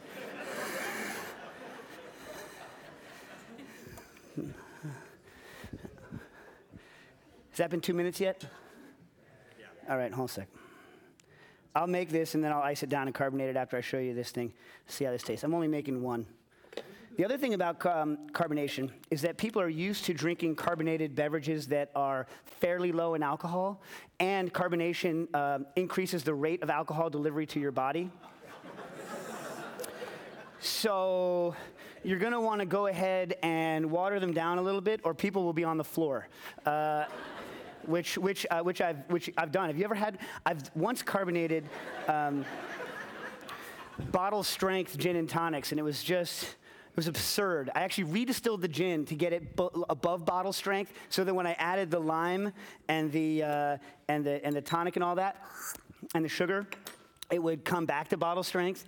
Has 7.52 7.58
that 7.58 7.70
been 7.70 7.82
two 7.82 7.94
minutes 7.94 8.20
yet? 8.20 8.45
Yeah. 9.60 9.66
All 9.90 9.98
right, 9.98 10.12
hold 10.12 10.30
on 10.30 10.32
a 10.32 10.34
sec. 10.34 10.48
I'll 11.76 11.88
make 11.88 12.10
this 12.10 12.36
and 12.36 12.44
then 12.44 12.52
I'll 12.52 12.62
ice 12.62 12.84
it 12.84 12.90
down 12.90 13.08
and 13.08 13.16
carbonate 13.16 13.49
it 13.49 13.56
after 13.56 13.78
I 13.78 13.82
show 13.82 13.98
you 13.98 14.14
this 14.14 14.32
thing. 14.32 14.53
See 14.88 15.06
how 15.06 15.12
this 15.12 15.24
tastes. 15.24 15.44
I'm 15.44 15.53
only 15.53 15.68
making 15.68 16.02
one. 16.02 16.26
The 17.18 17.26
other 17.26 17.38
thing 17.38 17.54
about 17.54 17.86
um, 17.86 18.18
carbonation 18.32 18.90
is 19.10 19.22
that 19.24 19.38
people 19.38 19.62
are 19.62 19.70
used 19.70 20.06
to 20.06 20.14
drinking 20.14 20.56
carbonated 20.56 21.14
beverages 21.14 21.68
that 21.68 21.92
are 21.94 22.26
fairly 22.46 22.94
low 22.94 23.16
in 23.16 23.22
alcohol, 23.22 23.82
and 24.22 24.54
carbonation 24.54 25.28
uh, 25.34 25.60
increases 25.76 26.24
the 26.24 26.34
rate 26.34 26.64
of 26.64 26.70
alcohol 26.70 27.10
delivery 27.10 27.46
to 27.48 27.60
your 27.60 27.72
body. 27.72 28.10
so 30.62 31.54
you're 32.04 32.18
going 32.18 32.32
to 32.32 32.40
want 32.40 32.62
to 32.62 32.66
go 32.66 32.88
ahead 32.88 33.36
and 33.44 33.92
water 33.92 34.20
them 34.20 34.34
down 34.34 34.58
a 34.58 34.62
little 34.62 34.82
bit, 34.82 35.02
or 35.04 35.14
people 35.14 35.44
will 35.44 35.54
be 35.54 35.66
on 35.66 35.78
the 35.78 35.84
floor. 35.84 36.30
Uh, 36.66 37.06
which 37.88 38.18
which 38.18 38.46
uh, 38.50 38.62
which 38.62 38.80
I've 38.80 38.98
which 39.10 39.30
I've 39.38 39.52
done. 39.52 39.68
Have 39.68 39.78
you 39.78 39.84
ever 39.84 39.96
had? 39.96 40.20
I've 40.46 40.62
once 40.76 41.02
carbonated 41.02 41.68
um, 42.08 42.46
bottle 44.12 44.44
strength 44.44 44.98
gin 44.98 45.18
and 45.18 45.28
tonics, 45.28 45.72
and 45.72 45.80
it 45.80 45.84
was 45.84 46.02
just. 46.02 46.56
It 46.92 46.98
was 46.98 47.08
absurd. 47.08 47.70
I 47.74 47.84
actually 47.84 48.26
redistilled 48.26 48.60
the 48.60 48.68
gin 48.68 49.06
to 49.06 49.16
get 49.16 49.32
it 49.32 49.56
bo- 49.56 49.86
above 49.90 50.26
bottle 50.26 50.52
strength, 50.52 50.92
so 51.08 51.24
that 51.24 51.34
when 51.34 51.48
I 51.48 51.54
added 51.54 51.90
the 51.90 52.00
lime 52.00 52.52
and 52.90 53.10
the 53.14 53.44
uh, 53.44 53.78
and 54.10 54.26
the 54.26 54.46
and 54.46 54.54
the 54.54 54.62
tonic 54.62 54.98
and 54.98 55.04
all 55.04 55.16
that, 55.16 55.42
and 56.14 56.26
the 56.26 56.30
sugar, 56.30 56.68
it 57.32 57.42
would 57.42 57.64
come 57.64 57.86
back 57.86 58.10
to 58.10 58.18
bottle 58.18 58.44
strength. 58.44 58.86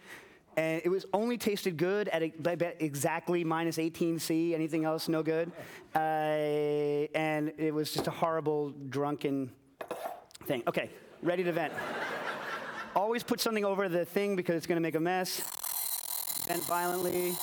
And 0.57 0.81
it 0.83 0.89
was 0.89 1.05
only 1.13 1.37
tasted 1.37 1.77
good 1.77 2.09
at 2.09 2.21
exactly 2.79 3.43
minus 3.43 3.79
18 3.79 4.19
C. 4.19 4.53
Anything 4.53 4.83
else, 4.83 5.07
no 5.07 5.23
good. 5.23 5.51
Uh, 5.95 5.97
and 5.97 7.53
it 7.57 7.73
was 7.73 7.91
just 7.91 8.07
a 8.07 8.11
horrible 8.11 8.71
drunken 8.89 9.49
thing. 10.45 10.61
Okay, 10.67 10.89
ready 11.23 11.43
to 11.43 11.53
vent. 11.53 11.73
Always 12.95 13.23
put 13.23 13.39
something 13.39 13.65
over 13.65 13.89
the 13.89 14.05
thing 14.05 14.35
because 14.35 14.55
it's 14.55 14.67
going 14.67 14.75
to 14.75 14.81
make 14.81 14.95
a 14.95 14.99
mess. 14.99 15.41
Vent 16.45 16.63
violently. 16.65 17.33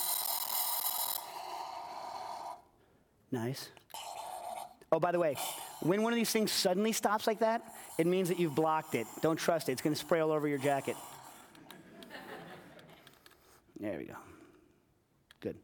Nice. 3.32 3.68
Oh, 4.92 4.98
by 4.98 5.12
the 5.12 5.18
way, 5.18 5.36
when 5.80 6.02
one 6.02 6.12
of 6.12 6.16
these 6.16 6.30
things 6.30 6.50
suddenly 6.50 6.92
stops 6.92 7.26
like 7.26 7.38
that, 7.40 7.62
it 7.96 8.06
means 8.06 8.28
that 8.28 8.40
you've 8.40 8.54
blocked 8.54 8.94
it. 8.94 9.06
Don't 9.22 9.36
trust 9.36 9.68
it. 9.68 9.72
It's 9.72 9.82
going 9.82 9.94
to 9.94 10.00
spray 10.00 10.20
all 10.20 10.32
over 10.32 10.48
your 10.48 10.58
jacket. 10.58 10.96
There 13.78 13.98
we 13.98 14.04
go. 14.04 14.14
Good. 15.40 15.56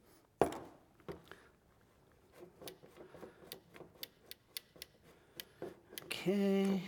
Okay. 6.04 6.82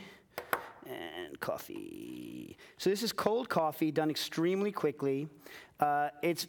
Coffee. 1.48 2.58
So 2.76 2.90
this 2.90 3.02
is 3.02 3.10
cold 3.10 3.48
coffee 3.48 3.90
done 3.90 4.10
extremely 4.10 4.70
quickly. 4.70 5.28
Uh, 5.80 6.10
it's 6.22 6.46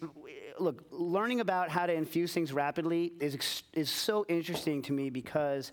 look 0.59 0.83
learning 0.91 1.39
about 1.39 1.69
how 1.69 1.85
to 1.85 1.93
infuse 1.93 2.33
things 2.33 2.51
rapidly 2.51 3.13
is 3.21 3.63
is 3.71 3.89
so 3.89 4.25
interesting 4.27 4.81
to 4.81 4.91
me 4.91 5.09
because 5.09 5.71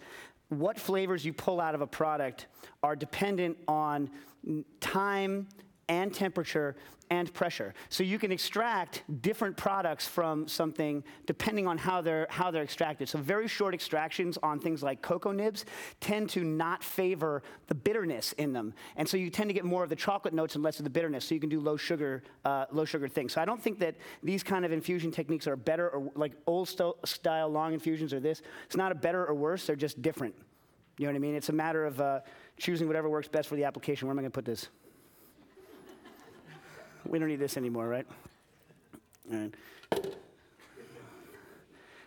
what 0.49 0.79
flavors 0.79 1.25
you 1.25 1.33
pull 1.33 1.61
out 1.61 1.75
of 1.75 1.81
a 1.81 1.89
product 1.89 2.47
are 2.85 2.95
dependent 2.95 3.59
on 3.67 4.09
time 4.79 5.49
and 5.89 6.13
temperature 6.13 6.77
and 7.11 7.33
pressure. 7.33 7.73
So 7.89 8.03
you 8.03 8.19
can 8.19 8.33
extract 8.33 9.05
different 9.23 9.57
products 9.57 10.09
from 10.09 10.49
something 10.49 11.05
depending 11.27 11.67
on 11.67 11.79
how 11.79 12.01
they're 12.01 12.27
how 12.31 12.51
they're 12.51 12.65
extracted. 12.65 13.09
So 13.09 13.19
very 13.19 13.47
short 13.47 13.75
extractions 13.75 14.39
on 14.43 14.59
things 14.59 14.83
like 14.83 15.03
cocoa 15.03 15.33
nibs 15.33 15.65
tend 16.01 16.31
to 16.31 16.43
not 16.43 16.83
favor 16.83 17.43
the 17.69 17.75
bitterness 17.75 18.33
in 18.33 18.53
them, 18.53 18.75
and 18.97 19.09
so 19.09 19.17
you 19.17 19.31
tend 19.31 19.49
to 19.51 19.55
get 19.55 19.65
more 19.65 19.85
of 19.85 19.89
the 19.89 19.97
chocolate 19.97 20.35
notes 20.35 20.57
and 20.57 20.65
less 20.65 20.79
of 20.79 20.85
the 20.85 20.91
bitterness. 20.91 21.25
So 21.25 21.35
you 21.35 21.41
can 21.41 21.51
do 21.51 21.61
low 21.61 21.77
sugar 21.77 22.23
uh, 22.45 22.67
low 22.73 22.85
sugar 22.85 23.09
things. 23.09 23.35
So 23.35 23.41
I 23.41 23.45
don't 23.45 23.63
think 23.63 23.79
that 23.79 23.95
these 24.23 24.43
kind 24.43 24.65
of 24.65 24.73
infusion 24.73 25.11
techniques 25.11 25.47
are 25.47 25.57
better 25.57 25.89
or 25.91 26.11
like 26.17 26.33
old 26.47 26.69
sto- 26.69 26.97
style 27.05 27.49
long 27.49 27.73
infusions 27.73 28.13
or 28.13 28.21
this. 28.21 28.43
It's 28.65 28.77
not 28.77 28.91
a 28.91 28.97
better 28.97 29.25
or 29.25 29.35
worse. 29.35 29.67
They're 29.67 29.77
just 29.77 30.03
different. 30.03 30.35
You 30.99 31.07
know 31.07 31.13
what 31.13 31.17
I 31.17 31.21
mean? 31.21 31.35
It's 31.35 31.51
a 31.51 31.53
matter 31.53 31.85
of 31.85 32.01
uh, 32.01 32.21
choosing 32.57 32.87
whatever 32.87 33.11
works 33.11 33.29
best 33.29 33.49
for 33.49 33.55
the 33.55 33.65
application. 33.65 34.09
Where 34.09 34.13
am 34.13 34.19
I 34.19 34.23
going 34.23 34.33
to 34.33 34.35
put 34.35 34.47
this? 34.47 34.69
We 37.09 37.19
don't 37.19 37.29
need 37.29 37.39
this 37.39 37.57
anymore, 37.57 37.89
right? 37.89 38.07
All 39.33 39.39
right. 39.39 39.55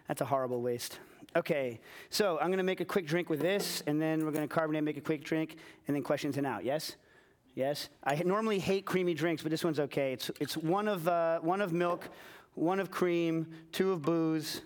That's 0.08 0.22
a 0.22 0.26
horrible 0.26 0.62
waste. 0.62 1.00
Okay, 1.36 1.80
so 2.10 2.40
I'm 2.40 2.48
going 2.48 2.58
to 2.58 2.64
make 2.64 2.82
a 2.82 2.86
quick 2.86 3.06
drink 3.06 3.30
with 3.30 3.40
this, 3.40 3.84
and 3.86 4.02
then 4.02 4.26
we're 4.26 4.32
going 4.32 4.48
to 4.48 4.54
carbonate, 4.54 4.84
make 4.84 4.98
a 4.98 5.02
quick 5.02 5.24
drink, 5.24 5.58
and 5.88 5.96
then 5.96 6.02
questions 6.02 6.38
and 6.38 6.48
out. 6.48 6.66
Yes? 6.66 6.96
Yes? 7.54 7.90
I 8.04 8.16
normally 8.26 8.58
hate 8.58 8.86
creamy 8.86 9.14
drinks, 9.14 9.44
but 9.44 9.52
this 9.52 9.64
one's 9.64 9.80
okay. 9.80 10.14
It's, 10.14 10.32
it's 10.40 10.58
one, 10.58 10.88
of, 10.88 11.08
uh, 11.08 11.40
one 11.40 11.62
of 11.62 11.72
milk, 11.72 12.10
one 12.56 12.80
of 12.80 12.90
cream, 12.90 13.48
two 13.72 13.92
of 13.92 14.02
booze. 14.02 14.62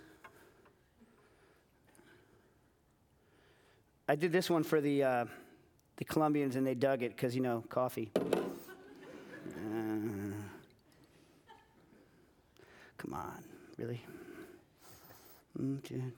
I 4.08 4.16
did 4.16 4.32
this 4.32 4.50
one 4.50 4.64
for 4.64 4.80
the, 4.80 5.04
uh, 5.04 5.26
the 5.98 6.06
Colombians, 6.06 6.56
and 6.56 6.66
they 6.66 6.76
dug 6.76 7.04
it 7.04 7.16
because, 7.16 7.36
you 7.36 7.42
know, 7.42 7.64
coffee. 7.70 8.12
Uh, 9.46 10.23
come 13.04 13.14
on, 13.16 13.44
really? 13.78 14.02
Mm, 15.60 15.82
mm, 15.82 16.12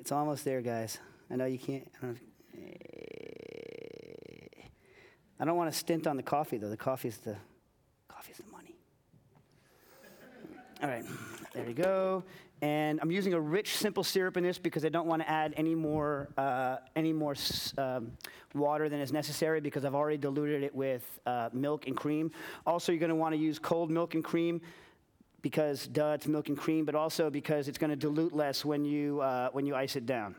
it's 0.00 0.12
almost 0.12 0.44
there, 0.44 0.60
guys. 0.62 0.98
I 1.30 1.36
know 1.36 1.44
you 1.44 1.58
can't. 1.58 1.86
I 2.02 2.06
don't, 2.06 2.18
I 5.38 5.44
don't 5.44 5.56
want 5.56 5.70
to 5.70 5.76
stint 5.76 6.06
on 6.06 6.16
the 6.16 6.22
coffee, 6.22 6.56
though. 6.56 6.70
The 6.70 6.76
coffee's 6.76 7.18
the 7.18 7.36
coffee's 8.08 8.38
the 8.38 8.50
money. 8.50 8.74
All 10.82 10.88
right, 10.88 11.04
there 11.56 11.66
you 11.66 11.74
go. 11.74 12.22
And 12.60 12.98
I'm 13.02 13.10
using 13.10 13.32
a 13.32 13.40
rich, 13.40 13.76
simple 13.76 14.04
syrup 14.04 14.36
in 14.36 14.44
this 14.44 14.58
because 14.58 14.84
I 14.84 14.90
don't 14.90 15.06
want 15.06 15.22
to 15.22 15.28
add 15.28 15.54
any 15.56 15.74
more, 15.74 16.28
uh, 16.36 16.76
any 16.94 17.12
more 17.12 17.34
um, 17.78 18.12
water 18.54 18.88
than 18.88 19.00
is 19.00 19.12
necessary 19.12 19.60
because 19.60 19.84
I've 19.84 19.94
already 19.94 20.18
diluted 20.18 20.62
it 20.62 20.74
with 20.74 21.18
uh, 21.26 21.48
milk 21.52 21.86
and 21.86 21.96
cream. 21.96 22.30
Also, 22.66 22.92
you're 22.92 23.00
going 23.00 23.08
to 23.08 23.16
want 23.16 23.34
to 23.34 23.40
use 23.40 23.58
cold 23.58 23.90
milk 23.90 24.14
and 24.14 24.22
cream 24.22 24.60
because, 25.40 25.86
duh, 25.86 26.12
it's 26.12 26.26
milk 26.26 26.48
and 26.48 26.58
cream, 26.58 26.84
but 26.84 26.94
also 26.94 27.30
because 27.30 27.68
it's 27.68 27.78
going 27.78 27.90
to 27.90 27.96
dilute 27.96 28.34
less 28.34 28.64
when 28.64 28.84
you, 28.84 29.20
uh, 29.20 29.48
when 29.52 29.64
you 29.66 29.74
ice 29.74 29.96
it 29.96 30.04
down. 30.04 30.34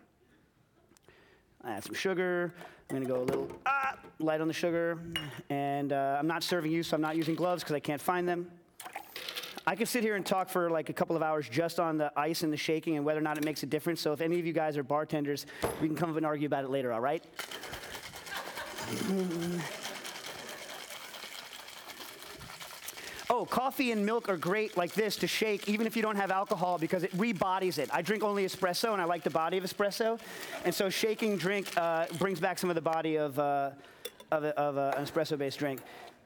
Add 1.65 1.84
some 1.84 1.95
sugar. 1.95 2.53
I'm 2.89 2.95
going 2.95 3.07
to 3.07 3.14
go 3.14 3.22
a 3.22 3.26
little 3.26 3.52
ah, 3.65 3.95
light 4.19 4.39
on 4.39 4.48
the 4.48 4.53
sugar. 4.53 4.99
And 5.49 5.94
uh, 5.94 6.18
I'm 6.19 6.27
not 6.27 6.44
serving 6.44 6.72
you, 6.72 6.84
so 6.84 6.95
I'm 6.95 7.02
not 7.02 7.15
using 7.15 7.35
gloves 7.35 7.64
because 7.64 7.76
I 7.76 7.80
can't 7.80 8.02
find 8.02 8.27
them. 8.27 8.52
I 9.68 9.76
could 9.76 9.89
sit 9.89 10.02
here 10.02 10.15
and 10.15 10.26
talk 10.26 10.48
for 10.48 10.69
like 10.69 10.88
a 10.88 10.94
couple 10.94 11.18
of 11.18 11.22
hours 11.22 11.49
just 11.49 11.77
on 11.77 11.98
the 11.98 12.10
ice 12.15 12.44
and 12.44 12.53
the 12.53 12.57
shaking 12.57 12.95
and 12.95 13.03
whether 13.03 13.19
or 13.19 13.23
not 13.23 13.38
it 13.38 13.44
makes 13.44 13.64
a 13.64 13.65
difference. 13.65 13.99
So 13.99 14.14
if 14.14 14.22
any 14.22 14.39
of 14.39 14.45
you 14.45 14.53
guys 14.53 14.77
are 14.77 14.84
bartenders, 14.84 15.45
we 15.81 15.88
can 15.88 15.98
come 15.98 16.10
up 16.10 16.15
and 16.15 16.26
argue 16.26 16.45
about 16.45 16.64
it 16.64 16.69
later, 16.69 16.94
all 16.94 17.02
right? 17.02 17.22
Oh, 23.30 23.45
coffee 23.45 23.91
and 23.91 24.06
milk 24.06 24.30
are 24.30 24.38
great 24.38 24.77
like 24.77 24.94
this 24.94 25.18
to 25.18 25.27
shake, 25.27 25.68
even 25.68 25.85
if 25.85 25.98
you 25.98 26.02
don't 26.02 26.15
have 26.15 26.31
alcohol, 26.31 26.77
because 26.77 27.03
it 27.03 27.11
rebodies 27.18 27.77
it. 27.77 27.89
I 27.91 28.02
drink 28.02 28.23
only 28.23 28.45
espresso, 28.45 28.94
and 28.94 29.02
I 29.02 29.06
like 29.06 29.23
the 29.23 29.30
body 29.30 29.57
of 29.57 29.65
espresso. 29.65 30.18
And 30.64 30.73
so 30.73 30.89
shaking 30.89 31.35
drink 31.35 31.68
uh, 31.76 32.06
brings 32.19 32.39
back 32.39 32.57
some 32.57 32.69
of 32.69 32.76
the 32.77 32.81
body 32.81 33.18
of, 33.18 33.38
uh, 33.38 33.72
of, 34.31 34.45
a, 34.45 34.57
of 34.57 34.77
a, 34.77 34.94
an 34.98 35.06
espresso-based 35.06 35.60
drink. 35.60 35.81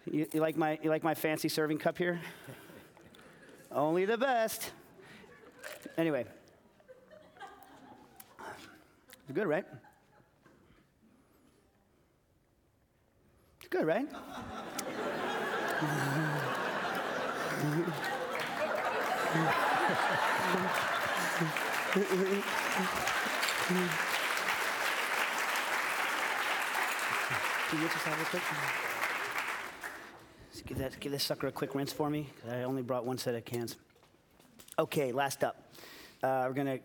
You, 0.05 0.27
you, 0.31 0.39
like 0.39 0.57
my, 0.57 0.77
you 0.83 0.91
like 0.91 1.03
my 1.03 1.15
fancy 1.15 1.49
serving 1.49 1.79
cup 1.79 1.97
here? 1.97 2.21
Only 3.73 4.05
the 4.05 4.17
best. 4.17 4.71
Anyway. 5.97 6.25
It's 8.39 9.33
good, 9.33 9.47
right? 9.47 9.65
It's 13.59 13.69
good, 13.69 13.85
right? 13.85 14.07
You 27.71 27.79
get 27.79 27.91
quick? 27.91 28.41
Just 28.41 28.90
give, 30.73 30.79
that, 30.79 30.99
give 31.01 31.11
this 31.11 31.23
sucker 31.23 31.47
a 31.47 31.51
quick 31.51 31.75
rinse 31.75 31.91
for 31.91 32.09
me. 32.09 32.29
I 32.49 32.63
only 32.63 32.81
brought 32.81 33.05
one 33.05 33.17
set 33.17 33.35
of 33.35 33.43
cans. 33.43 33.75
Okay, 34.79 35.11
last 35.11 35.43
up. 35.43 35.73
Uh, 36.23 36.45
we're 36.47 36.53
gonna. 36.53 36.79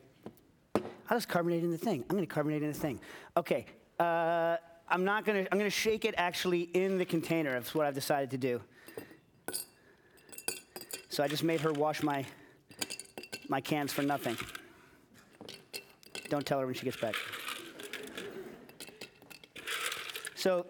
I'll 1.08 1.16
just 1.16 1.28
carbonate 1.28 1.62
in 1.62 1.70
the 1.70 1.78
thing. 1.78 2.04
I'm 2.10 2.16
gonna 2.16 2.26
carbonate 2.26 2.62
in 2.62 2.72
the 2.72 2.78
thing. 2.78 2.98
Okay. 3.36 3.66
Uh, 4.00 4.56
I'm 4.88 5.04
not 5.04 5.24
gonna. 5.24 5.46
I'm 5.52 5.58
gonna 5.58 5.70
shake 5.70 6.04
it 6.04 6.14
actually 6.16 6.62
in 6.62 6.98
the 6.98 7.04
container. 7.04 7.52
That's 7.52 7.74
what 7.74 7.86
I've 7.86 7.94
decided 7.94 8.30
to 8.32 8.38
do. 8.38 8.60
So 11.08 11.22
I 11.22 11.28
just 11.28 11.44
made 11.44 11.60
her 11.60 11.72
wash 11.72 12.02
my 12.02 12.24
my 13.48 13.60
cans 13.60 13.92
for 13.92 14.02
nothing. 14.02 14.36
Don't 16.28 16.44
tell 16.44 16.58
her 16.58 16.66
when 16.66 16.74
she 16.74 16.84
gets 16.84 16.96
back. 16.96 17.14
So 20.34 20.66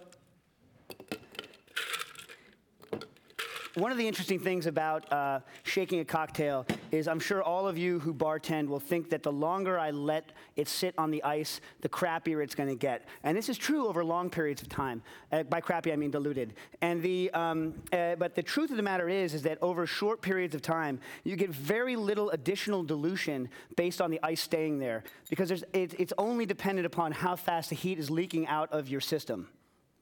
one 3.77 3.93
of 3.93 3.99
the 3.99 4.09
interesting 4.09 4.39
things 4.39 4.65
about 4.65 5.13
uh, 5.13 5.41
shaking 5.63 6.01
a 6.01 6.05
cocktail 6.05 6.67
is 6.91 7.07
I'm 7.07 7.21
sure 7.21 7.43
all 7.43 7.69
of 7.69 7.77
you 7.77 7.99
who 7.99 8.15
bartend 8.15 8.69
will 8.69 8.81
think 8.81 9.11
that 9.11 9.23
the 9.23 9.33
longer 9.33 9.79
I 9.79 9.91
let 9.91 10.33
it 10.57 10.67
sit 10.67 10.95
on 10.97 11.11
the 11.11 11.23
ice, 11.23 11.61
the 11.83 11.89
crappier 11.89 12.43
it's 12.43 12.55
going 12.55 12.71
to 12.71 12.75
get. 12.75 13.05
And 13.23 13.37
this 13.37 13.51
is 13.51 13.59
true 13.59 13.87
over 13.87 14.03
long 14.03 14.31
periods 14.31 14.63
of 14.63 14.71
time. 14.71 15.03
Uh, 15.31 15.43
by 15.43 15.61
crappy, 15.61 15.93
I 15.93 15.97
mean 15.97 16.11
diluted. 16.11 16.55
And 16.81 17.03
the, 17.03 17.31
um, 17.33 17.75
uh, 17.93 18.15
but 18.15 18.35
the 18.35 18.43
truth 18.43 18.71
of 18.71 18.79
the 18.79 18.83
matter 18.83 19.11
is, 19.11 19.35
is 19.35 19.43
that 19.43 19.59
over 19.61 19.87
short 19.87 20.23
periods 20.23 20.55
of 20.55 20.63
time, 20.63 20.99
you 21.25 21.37
get 21.37 21.51
very 21.51 21.97
little 21.97 22.31
additional 22.31 22.83
dilution 22.83 23.51
based 23.77 24.01
on 24.01 24.11
the 24.11 24.21
ice 24.23 24.41
staying 24.41 24.79
there 24.79 25.05
because 25.29 25.51
it, 25.51 25.67
it's 25.75 26.15
only 26.17 26.47
dependent 26.47 26.87
upon 26.87 27.13
how 27.13 27.37
fast 27.37 27.69
the 27.69 27.77
heat 27.77 27.99
is 27.99 28.11
leaking 28.11 28.47
out 28.47 28.73
of 28.73 28.89
your 28.89 29.03
system 29.03 29.49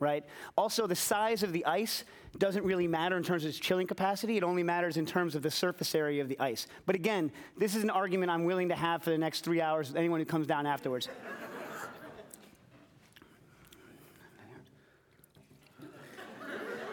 right? 0.05 0.25
Also, 0.57 0.87
the 0.87 0.95
size 0.95 1.43
of 1.43 1.53
the 1.53 1.65
ice 1.65 2.05
doesn't 2.39 2.65
really 2.65 2.87
matter 2.87 3.17
in 3.17 3.23
terms 3.23 3.45
of 3.45 3.49
its 3.49 3.59
chilling 3.59 3.87
capacity. 3.87 4.37
It 4.37 4.45
only 4.45 4.63
matters 4.63 4.99
in 4.99 5.07
terms 5.07 5.35
of 5.35 5.43
the 5.43 5.51
surface 5.51 5.95
area 5.95 6.21
of 6.21 6.29
the 6.29 6.39
ice. 6.39 6.67
But 6.85 6.95
again, 6.95 7.33
this 7.57 7.75
is 7.75 7.83
an 7.83 7.91
argument 7.91 8.31
I'm 8.31 8.45
willing 8.45 8.69
to 8.69 8.77
have 8.77 9.03
for 9.03 9.11
the 9.11 9.19
next 9.19 9.45
three 9.45 9.61
hours 9.61 9.89
with 9.89 9.97
anyone 9.97 10.21
who 10.21 10.27
comes 10.27 10.47
down 10.47 10.67
afterwards. 10.67 11.09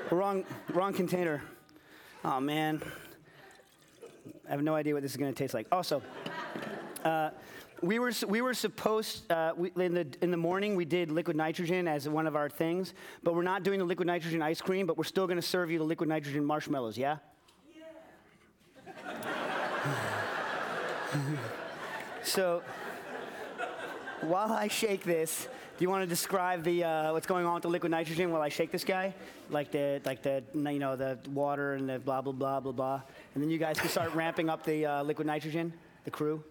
wrong, 0.10 0.46
wrong 0.74 0.94
container. 0.94 1.42
Oh, 2.24 2.40
man. 2.40 2.82
I 4.48 4.52
have 4.52 4.64
no 4.64 4.76
idea 4.76 4.94
what 4.94 5.04
this 5.04 5.12
is 5.12 5.18
going 5.18 5.34
to 5.34 5.38
taste 5.38 5.54
like. 5.54 5.68
Also, 5.72 6.02
uh, 7.04 7.32
we 7.82 8.00
were, 8.00 8.12
we 8.28 8.42
were 8.42 8.54
supposed, 8.54 9.32
uh, 9.32 9.54
we, 9.56 9.72
in, 9.78 9.94
the, 9.94 10.08
in 10.22 10.32
the 10.32 10.38
morning, 10.38 10.76
we 10.76 10.86
did 10.86 11.12
liquid 11.12 11.36
nitrogen 11.36 11.88
as 11.88 12.08
one 12.08 12.28
of 12.28 12.36
our 12.36 12.50
things, 12.50 12.94
but 13.24 13.34
we're 13.36 13.42
not 13.42 13.64
doing 13.64 13.80
the 13.80 13.86
liquid 13.86 14.08
nitrogen 14.08 14.42
ice 14.42 14.62
cream, 14.62 14.86
but 14.86 14.98
we're 14.98 15.04
still 15.04 15.26
going 15.26 15.40
to 15.40 15.48
serve 15.48 15.72
you 15.72 15.80
the 15.80 15.84
liquid 15.84 16.08
nitrogen 16.08 16.46
marshmallows, 16.46 16.98
yeah? 16.98 17.18
Yeah. 17.76 17.86
so, 22.24 22.62
while 24.22 24.54
I 24.54 24.68
shake 24.68 25.04
this, 25.04 25.48
do 25.78 25.84
you 25.84 25.90
want 25.90 26.04
to 26.04 26.08
describe 26.08 26.64
the, 26.64 26.84
uh, 26.84 27.12
what's 27.12 27.26
going 27.26 27.48
on 27.48 27.56
with 27.56 27.64
the 27.64 27.70
liquid 27.70 27.90
nitrogen 27.90 28.32
while 28.32 28.44
I 28.44 28.50
shake 28.50 28.72
this 28.72 28.84
guy? 28.84 29.16
Like 29.50 29.72
the, 29.72 30.00
like 30.06 30.22
the, 30.22 30.44
you 30.54 30.78
know, 30.78 30.96
the 30.96 31.18
water 31.34 31.74
and 31.74 31.90
the 31.90 31.98
blah, 31.98 32.22
blah, 32.22 32.34
blah, 32.34 32.60
blah, 32.60 32.72
blah. 32.72 33.02
And 33.34 33.44
then 33.44 33.50
you 33.50 33.58
guys 33.58 33.80
can 33.80 33.90
start 33.90 34.14
ramping 34.14 34.48
up 34.48 34.64
the 34.64 34.86
uh, 34.86 35.04
liquid 35.04 35.26
nitrogen, 35.26 35.74
the 36.04 36.12
crew. 36.12 36.44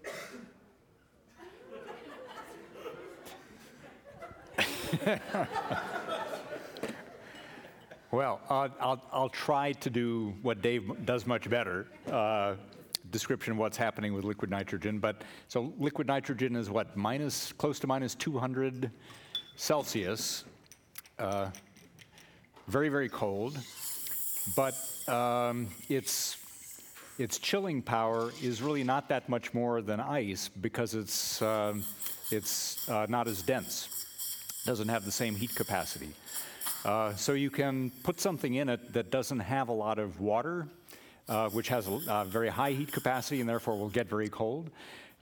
well, 8.11 8.41
I'll, 8.51 8.71
I'll, 8.81 9.03
I'll, 9.13 9.29
try 9.29 9.73
to 9.73 9.91
do 9.91 10.35
what 10.43 10.61
Dave 10.63 11.07
does 11.07 11.27
much 11.27 11.49
better. 11.49 11.87
Uh, 12.11 12.57
description 13.11 13.53
of 13.53 13.59
what's 13.59 13.77
happening 13.77 14.15
with 14.15 14.25
liquid 14.25 14.51
nitrogen. 14.51 14.99
But 14.99 15.23
so 15.49 15.73
liquid 15.79 16.07
nitrogen 16.07 16.55
is 16.57 16.71
what 16.71 16.97
minus 16.97 17.53
close 17.53 17.79
to 17.81 17.87
minus 17.87 18.15
200 18.15 18.91
Celsius. 19.57 20.45
Uh, 21.19 21.51
very 22.69 22.89
very 22.89 23.09
cold, 23.09 23.59
but 24.55 24.75
um, 25.09 25.69
its 25.89 26.37
its 27.19 27.39
chilling 27.39 27.83
power 27.83 28.33
is 28.43 28.63
really 28.63 28.85
not 28.85 29.09
that 29.09 29.29
much 29.29 29.53
more 29.53 29.83
than 29.83 30.01
ice 30.01 30.49
because 30.49 30.95
it's 30.95 31.43
um, 31.43 31.83
it's 32.31 32.89
uh, 32.89 33.07
not 33.09 33.27
as 33.27 33.43
dense 33.43 34.00
doesn't 34.71 34.89
have 34.89 35.05
the 35.05 35.11
same 35.11 35.35
heat 35.35 35.53
capacity. 35.53 36.11
Uh, 36.85 37.13
so 37.17 37.33
you 37.33 37.51
can 37.51 37.91
put 38.05 38.21
something 38.21 38.55
in 38.55 38.69
it 38.69 38.93
that 38.93 39.11
doesn't 39.11 39.41
have 39.41 39.69
a 39.69 39.73
lot 39.73 39.99
of 39.99 40.21
water, 40.21 40.69
uh, 41.29 41.49
which 41.49 41.67
has 41.67 41.89
a 41.89 41.99
uh, 42.07 42.23
very 42.23 42.49
high 42.49 42.71
heat 42.71 42.93
capacity 42.93 43.41
and 43.41 43.49
therefore 43.49 43.77
will 43.77 43.89
get 43.89 44.09
very 44.09 44.29
cold, 44.29 44.71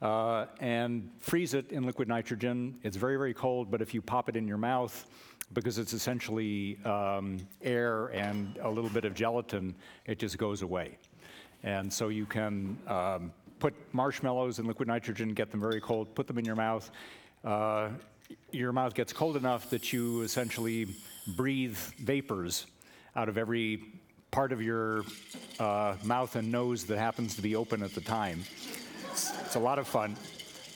uh, 0.02 0.44
and 0.60 1.08
freeze 1.20 1.54
it 1.54 1.72
in 1.72 1.84
liquid 1.84 2.08
nitrogen. 2.08 2.78
It's 2.82 2.98
very, 2.98 3.16
very 3.16 3.32
cold, 3.32 3.70
but 3.70 3.80
if 3.80 3.94
you 3.94 4.02
pop 4.02 4.28
it 4.28 4.36
in 4.36 4.46
your 4.46 4.58
mouth, 4.58 5.06
because 5.54 5.78
it's 5.78 5.94
essentially 5.94 6.78
um, 6.84 7.38
air 7.62 8.08
and 8.08 8.58
a 8.60 8.68
little 8.68 8.90
bit 8.90 9.06
of 9.06 9.14
gelatin, 9.14 9.74
it 10.04 10.18
just 10.18 10.36
goes 10.36 10.60
away. 10.60 10.98
And 11.62 11.90
so 11.90 12.08
you 12.08 12.26
can 12.26 12.76
um, 12.86 13.32
put 13.60 13.72
marshmallows 13.94 14.58
in 14.58 14.66
liquid 14.66 14.88
nitrogen, 14.88 15.32
get 15.32 15.50
them 15.50 15.60
very 15.60 15.80
cold, 15.80 16.14
put 16.14 16.26
them 16.26 16.36
in 16.36 16.44
your 16.44 16.56
mouth. 16.56 16.90
Your 18.50 18.72
mouth 18.72 18.94
gets 18.94 19.12
cold 19.12 19.36
enough 19.36 19.70
that 19.70 19.92
you 19.92 20.22
essentially 20.22 20.86
breathe 21.36 21.76
vapors 21.98 22.66
out 23.14 23.28
of 23.28 23.38
every 23.38 23.82
part 24.30 24.52
of 24.52 24.62
your 24.62 25.04
uh, 25.58 25.96
mouth 26.04 26.36
and 26.36 26.50
nose 26.50 26.84
that 26.84 26.98
happens 26.98 27.34
to 27.36 27.42
be 27.42 27.56
open 27.56 27.82
at 27.82 27.94
the 27.94 28.00
time. 28.00 28.42
It's, 29.10 29.32
it's 29.40 29.54
a 29.54 29.60
lot 29.60 29.78
of 29.78 29.88
fun. 29.88 30.16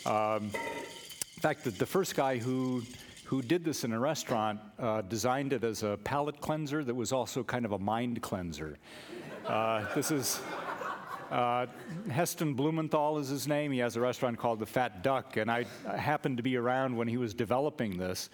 Um, 0.07 0.45
in 0.45 1.41
fact, 1.41 1.65
the, 1.65 1.71
the, 1.71 1.87
first 1.87 2.17
guy 2.17 2.39
who 2.39 2.83
who 3.25 3.41
did 3.41 3.65
this 3.65 3.85
in 3.85 3.93
a 3.93 3.99
restaurant 3.99 4.61
uh, 4.79 5.01
designed 5.03 5.53
it 5.53 5.65
as 5.65 5.83
a 5.83 5.99
palate 6.05 6.41
cleanser 6.41 6.85
that 6.85 6.95
was 6.95 7.13
also 7.13 7.43
kind 7.43 7.65
of 7.65 7.73
a 7.73 7.79
mind 7.79 8.21
cleanser. 8.21 8.77
Uh, 9.47 9.87
this 9.95 10.11
is 10.11 10.41
uh, 11.33 11.67
Heston 12.11 12.53
Blumenthal 12.53 13.19
is 13.19 13.29
his 13.29 13.49
name. 13.49 13.73
He 13.73 13.79
has 13.79 13.97
a 13.97 14.01
restaurant 14.01 14.39
called 14.39 14.59
The 14.59 14.67
Fat 14.67 15.03
Duck, 15.03 15.39
and 15.39 15.51
I 15.51 15.65
happened 15.97 16.37
to 16.37 16.43
be 16.43 16.57
around 16.57 16.95
when 16.95 17.09
he 17.09 17.17
was 17.17 17.33
developing 17.33 17.97
this. 17.97 18.29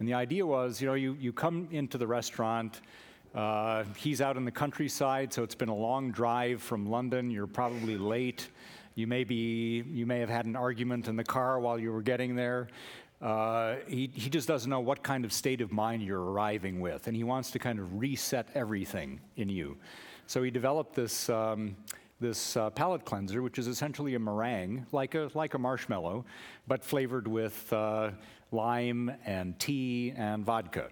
And 0.00 0.08
the 0.08 0.14
idea 0.14 0.44
was, 0.44 0.80
you 0.80 0.88
know, 0.88 0.94
you, 0.94 1.16
you 1.20 1.32
come 1.32 1.68
into 1.70 1.96
the 1.96 2.08
restaurant, 2.08 2.80
uh, 3.36 3.84
he's 3.96 4.20
out 4.20 4.36
in 4.36 4.44
the 4.44 4.50
countryside, 4.50 5.32
so 5.32 5.44
it's 5.44 5.54
been 5.54 5.68
a 5.68 5.74
long 5.74 6.10
drive 6.10 6.60
from 6.60 6.90
London. 6.90 7.30
You're 7.30 7.46
probably 7.46 7.96
late. 7.96 8.48
You 8.96 9.06
may 9.06 9.22
be, 9.22 9.84
you 9.88 10.04
may 10.04 10.18
have 10.18 10.28
had 10.28 10.46
an 10.46 10.56
argument 10.56 11.06
in 11.06 11.14
the 11.14 11.24
car 11.24 11.60
while 11.60 11.78
you 11.78 11.92
were 11.92 12.02
getting 12.02 12.34
there. 12.34 12.66
Uh, 13.22 13.76
he, 13.86 14.10
he 14.12 14.28
just 14.28 14.48
doesn't 14.48 14.68
know 14.68 14.80
what 14.80 15.04
kind 15.04 15.24
of 15.24 15.32
state 15.32 15.60
of 15.60 15.70
mind 15.70 16.02
you're 16.02 16.32
arriving 16.32 16.80
with, 16.80 17.06
and 17.06 17.14
he 17.14 17.22
wants 17.22 17.52
to 17.52 17.60
kind 17.60 17.78
of 17.78 18.00
reset 18.00 18.48
everything 18.56 19.20
in 19.36 19.48
you. 19.48 19.76
So 20.26 20.42
he 20.42 20.50
developed 20.50 20.94
this 20.94 21.28
um, 21.28 21.76
this 22.20 22.56
uh, 22.56 22.70
palate 22.70 23.04
cleanser, 23.04 23.42
which 23.42 23.58
is 23.58 23.66
essentially 23.66 24.14
a 24.14 24.18
meringue, 24.18 24.86
like 24.92 25.14
a, 25.14 25.30
like 25.34 25.54
a 25.54 25.58
marshmallow, 25.58 26.24
but 26.68 26.84
flavored 26.84 27.26
with 27.26 27.72
uh, 27.72 28.10
lime 28.52 29.10
and 29.24 29.58
tea 29.58 30.12
and 30.16 30.44
vodka. 30.44 30.88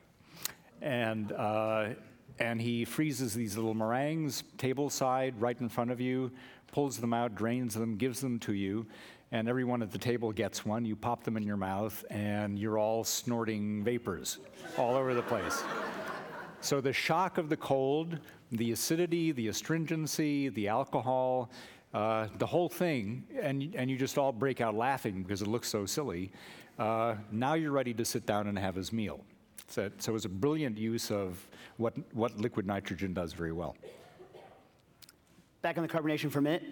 And, 0.80 1.32
uh, 1.32 1.90
and 2.38 2.60
he 2.60 2.84
freezes 2.84 3.34
these 3.34 3.56
little 3.56 3.74
meringues 3.74 4.44
table 4.56 4.90
side 4.90 5.38
right 5.40 5.60
in 5.60 5.68
front 5.68 5.90
of 5.90 6.00
you, 6.00 6.30
pulls 6.72 6.98
them 6.98 7.12
out, 7.12 7.34
drains 7.34 7.74
them, 7.74 7.96
gives 7.96 8.20
them 8.20 8.38
to 8.40 8.54
you, 8.54 8.86
and 9.30 9.48
everyone 9.48 9.82
at 9.82 9.90
the 9.90 9.98
table 9.98 10.32
gets 10.32 10.64
one. 10.64 10.84
You 10.84 10.96
pop 10.96 11.24
them 11.24 11.36
in 11.36 11.42
your 11.42 11.56
mouth, 11.56 12.04
and 12.10 12.58
you're 12.58 12.78
all 12.78 13.04
snorting 13.04 13.84
vapors 13.84 14.38
all 14.78 14.96
over 14.96 15.12
the 15.14 15.22
place. 15.22 15.62
So 16.60 16.80
the 16.80 16.92
shock 16.92 17.38
of 17.38 17.48
the 17.48 17.56
cold, 17.56 18.18
the 18.52 18.72
acidity, 18.72 19.32
the 19.32 19.48
astringency, 19.48 20.48
the 20.48 20.68
alcohol, 20.68 21.50
uh, 21.94 22.28
the 22.38 22.46
whole 22.46 22.68
thing, 22.68 23.24
and, 23.40 23.74
and 23.74 23.90
you 23.90 23.96
just 23.96 24.18
all 24.18 24.32
break 24.32 24.60
out 24.60 24.74
laughing 24.74 25.22
because 25.22 25.42
it 25.42 25.48
looks 25.48 25.68
so 25.68 25.86
silly. 25.86 26.30
Uh, 26.78 27.14
now 27.32 27.54
you're 27.54 27.72
ready 27.72 27.94
to 27.94 28.04
sit 28.04 28.26
down 28.26 28.46
and 28.46 28.58
have 28.58 28.74
his 28.74 28.92
meal. 28.92 29.24
So, 29.68 29.90
so 29.98 30.12
it 30.12 30.14
was 30.14 30.24
a 30.24 30.30
brilliant 30.30 30.78
use 30.78 31.10
of 31.10 31.46
what, 31.76 31.94
what 32.14 32.38
liquid 32.38 32.66
nitrogen 32.66 33.12
does 33.12 33.32
very 33.32 33.52
well. 33.52 33.76
Back 35.60 35.76
on 35.76 35.82
the 35.82 35.88
carbonation 35.88 36.30
for 36.30 36.38
a 36.38 36.42
minute. 36.42 36.62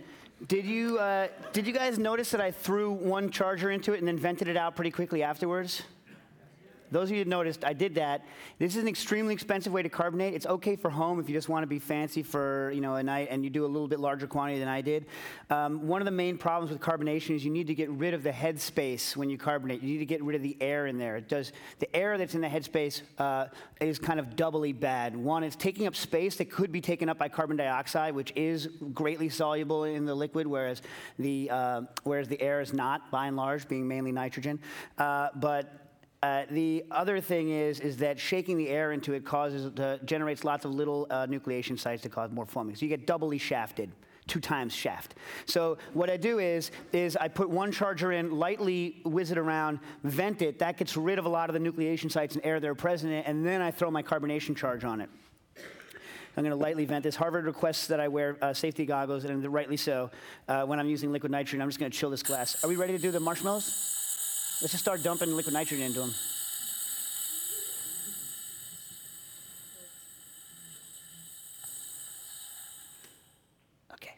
Did 0.48 0.66
you, 0.66 0.98
uh, 0.98 1.28
did 1.53 1.66
you 1.66 1.73
guys 1.73 1.98
notice 1.98 2.31
that 2.31 2.40
I 2.40 2.51
threw 2.51 2.93
one 2.93 3.31
charger 3.31 3.70
into 3.70 3.94
it 3.94 3.98
and 3.98 4.07
then 4.07 4.19
vented 4.19 4.48
it 4.48 4.57
out 4.57 4.77
pretty 4.77 4.90
quickly 4.90 5.23
afterwards? 5.23 5.82
Those 6.90 7.10
of 7.10 7.16
you 7.16 7.24
that 7.24 7.30
noticed, 7.30 7.64
I 7.64 7.72
did 7.72 7.94
that. 7.96 8.24
This 8.58 8.76
is 8.76 8.82
an 8.82 8.88
extremely 8.88 9.34
expensive 9.34 9.72
way 9.72 9.82
to 9.82 9.88
carbonate. 9.88 10.34
It's 10.34 10.46
okay 10.46 10.76
for 10.76 10.90
home 10.90 11.20
if 11.20 11.28
you 11.28 11.34
just 11.34 11.48
want 11.48 11.62
to 11.62 11.66
be 11.66 11.78
fancy 11.78 12.22
for 12.22 12.70
you 12.72 12.80
know 12.80 12.94
a 12.96 13.02
night 13.02 13.28
and 13.30 13.44
you 13.44 13.50
do 13.50 13.64
a 13.64 13.66
little 13.66 13.88
bit 13.88 14.00
larger 14.00 14.26
quantity 14.26 14.58
than 14.58 14.68
I 14.68 14.80
did. 14.80 15.06
Um, 15.50 15.86
one 15.86 16.00
of 16.00 16.04
the 16.04 16.10
main 16.10 16.38
problems 16.38 16.70
with 16.70 16.80
carbonation 16.80 17.34
is 17.34 17.44
you 17.44 17.50
need 17.50 17.66
to 17.66 17.74
get 17.74 17.90
rid 17.90 18.14
of 18.14 18.22
the 18.22 18.32
head 18.32 18.60
space 18.60 19.16
when 19.16 19.30
you 19.30 19.38
carbonate. 19.38 19.82
You 19.82 19.88
need 19.88 19.98
to 19.98 20.06
get 20.06 20.22
rid 20.22 20.36
of 20.36 20.42
the 20.42 20.56
air 20.60 20.86
in 20.86 20.98
there. 20.98 21.16
It 21.16 21.28
does 21.28 21.52
the 21.78 21.94
air 21.94 22.18
that's 22.18 22.34
in 22.34 22.40
the 22.40 22.48
head 22.48 22.64
space 22.64 23.02
uh, 23.18 23.46
is 23.80 23.98
kind 23.98 24.20
of 24.20 24.36
doubly 24.36 24.72
bad. 24.72 25.16
One, 25.16 25.42
it's 25.44 25.56
taking 25.56 25.86
up 25.86 25.96
space 25.96 26.36
that 26.36 26.50
could 26.50 26.72
be 26.72 26.80
taken 26.80 27.08
up 27.08 27.18
by 27.18 27.28
carbon 27.28 27.56
dioxide, 27.56 28.14
which 28.14 28.32
is 28.36 28.68
greatly 28.94 29.28
soluble 29.28 29.84
in 29.84 30.04
the 30.04 30.14
liquid, 30.14 30.46
whereas 30.46 30.82
the 31.18 31.50
uh, 31.50 31.82
whereas 32.04 32.28
the 32.28 32.40
air 32.40 32.60
is 32.60 32.72
not, 32.72 33.10
by 33.10 33.26
and 33.26 33.36
large, 33.36 33.68
being 33.68 33.86
mainly 33.86 34.12
nitrogen. 34.12 34.58
Uh, 34.98 35.28
but 35.36 35.85
uh, 36.27 36.44
the 36.51 36.85
other 36.90 37.20
thing 37.20 37.51
is, 37.51 37.78
is 37.78 37.97
that 37.98 38.19
shaking 38.19 38.59
the 38.59 38.69
air 38.69 38.90
into 38.90 39.12
it 39.12 39.24
causes, 39.24 39.66
uh, 39.78 39.98
generates 40.05 40.43
lots 40.43 40.65
of 40.65 40.74
little 40.74 41.07
uh, 41.09 41.24
nucleation 41.28 41.78
sites 41.78 42.03
to 42.03 42.09
cause 42.09 42.32
more 42.32 42.44
foaming. 42.44 42.74
So 42.74 42.85
you 42.85 42.89
get 42.89 43.07
doubly 43.07 43.39
shafted, 43.39 43.93
two 44.27 44.40
times 44.40 44.74
shaft. 44.74 45.15
So 45.44 45.78
what 45.94 46.11
I 46.11 46.16
do 46.16 46.40
is, 46.40 46.73
is 46.93 47.16
I 47.16 47.28
put 47.28 47.48
one 47.48 47.70
charger 47.70 48.11
in, 48.11 48.32
lightly 48.32 49.03
whiz 49.05 49.31
it 49.31 49.39
around, 49.39 49.78
vent 50.03 50.43
it. 50.43 50.59
That 50.59 50.77
gets 50.78 50.97
rid 50.97 51.20
of 51.20 51.27
a 51.27 51.28
lot 51.28 51.48
of 51.48 51.55
the 51.55 51.61
nucleation 51.61 52.11
sites 52.11 52.35
and 52.35 52.44
air 52.44 52.59
that 52.59 52.69
are 52.69 52.74
present 52.74 53.12
in 53.12 53.20
it, 53.20 53.27
and 53.28 53.47
then 53.47 53.62
I 53.62 53.70
throw 53.70 53.93
my 53.93 54.03
carbonation 54.03 54.57
charge 54.57 54.82
on 54.82 55.01
it. 55.01 55.09
I'm 56.36 56.43
going 56.43 56.51
to 56.51 56.57
lightly 56.57 56.86
vent 56.86 57.05
this. 57.05 57.15
Harvard 57.15 57.44
requests 57.44 57.86
that 57.86 58.01
I 58.01 58.09
wear 58.09 58.36
uh, 58.43 58.53
safety 58.53 58.85
goggles, 58.85 59.24
and 59.24 59.47
rightly 59.47 59.77
so, 59.77 60.11
uh, 60.48 60.65
when 60.65 60.81
I'm 60.81 60.89
using 60.89 61.12
liquid 61.12 61.31
nitrogen. 61.31 61.62
I'm 61.62 61.69
just 61.69 61.78
going 61.78 61.93
to 61.93 61.97
chill 61.97 62.11
this 62.11 62.24
glass. 62.24 62.62
Are 62.65 62.69
we 62.69 62.74
ready 62.77 62.94
to 62.94 62.98
do 62.98 63.12
the 63.12 63.20
marshmallows? 63.20 63.95
Let's 64.62 64.72
just 64.72 64.82
start 64.82 65.02
dumping 65.02 65.36
liquid 65.36 65.52
nitrogen 65.52 65.84
into 65.84 66.00
them. 66.00 66.14
Okay. 73.92 74.14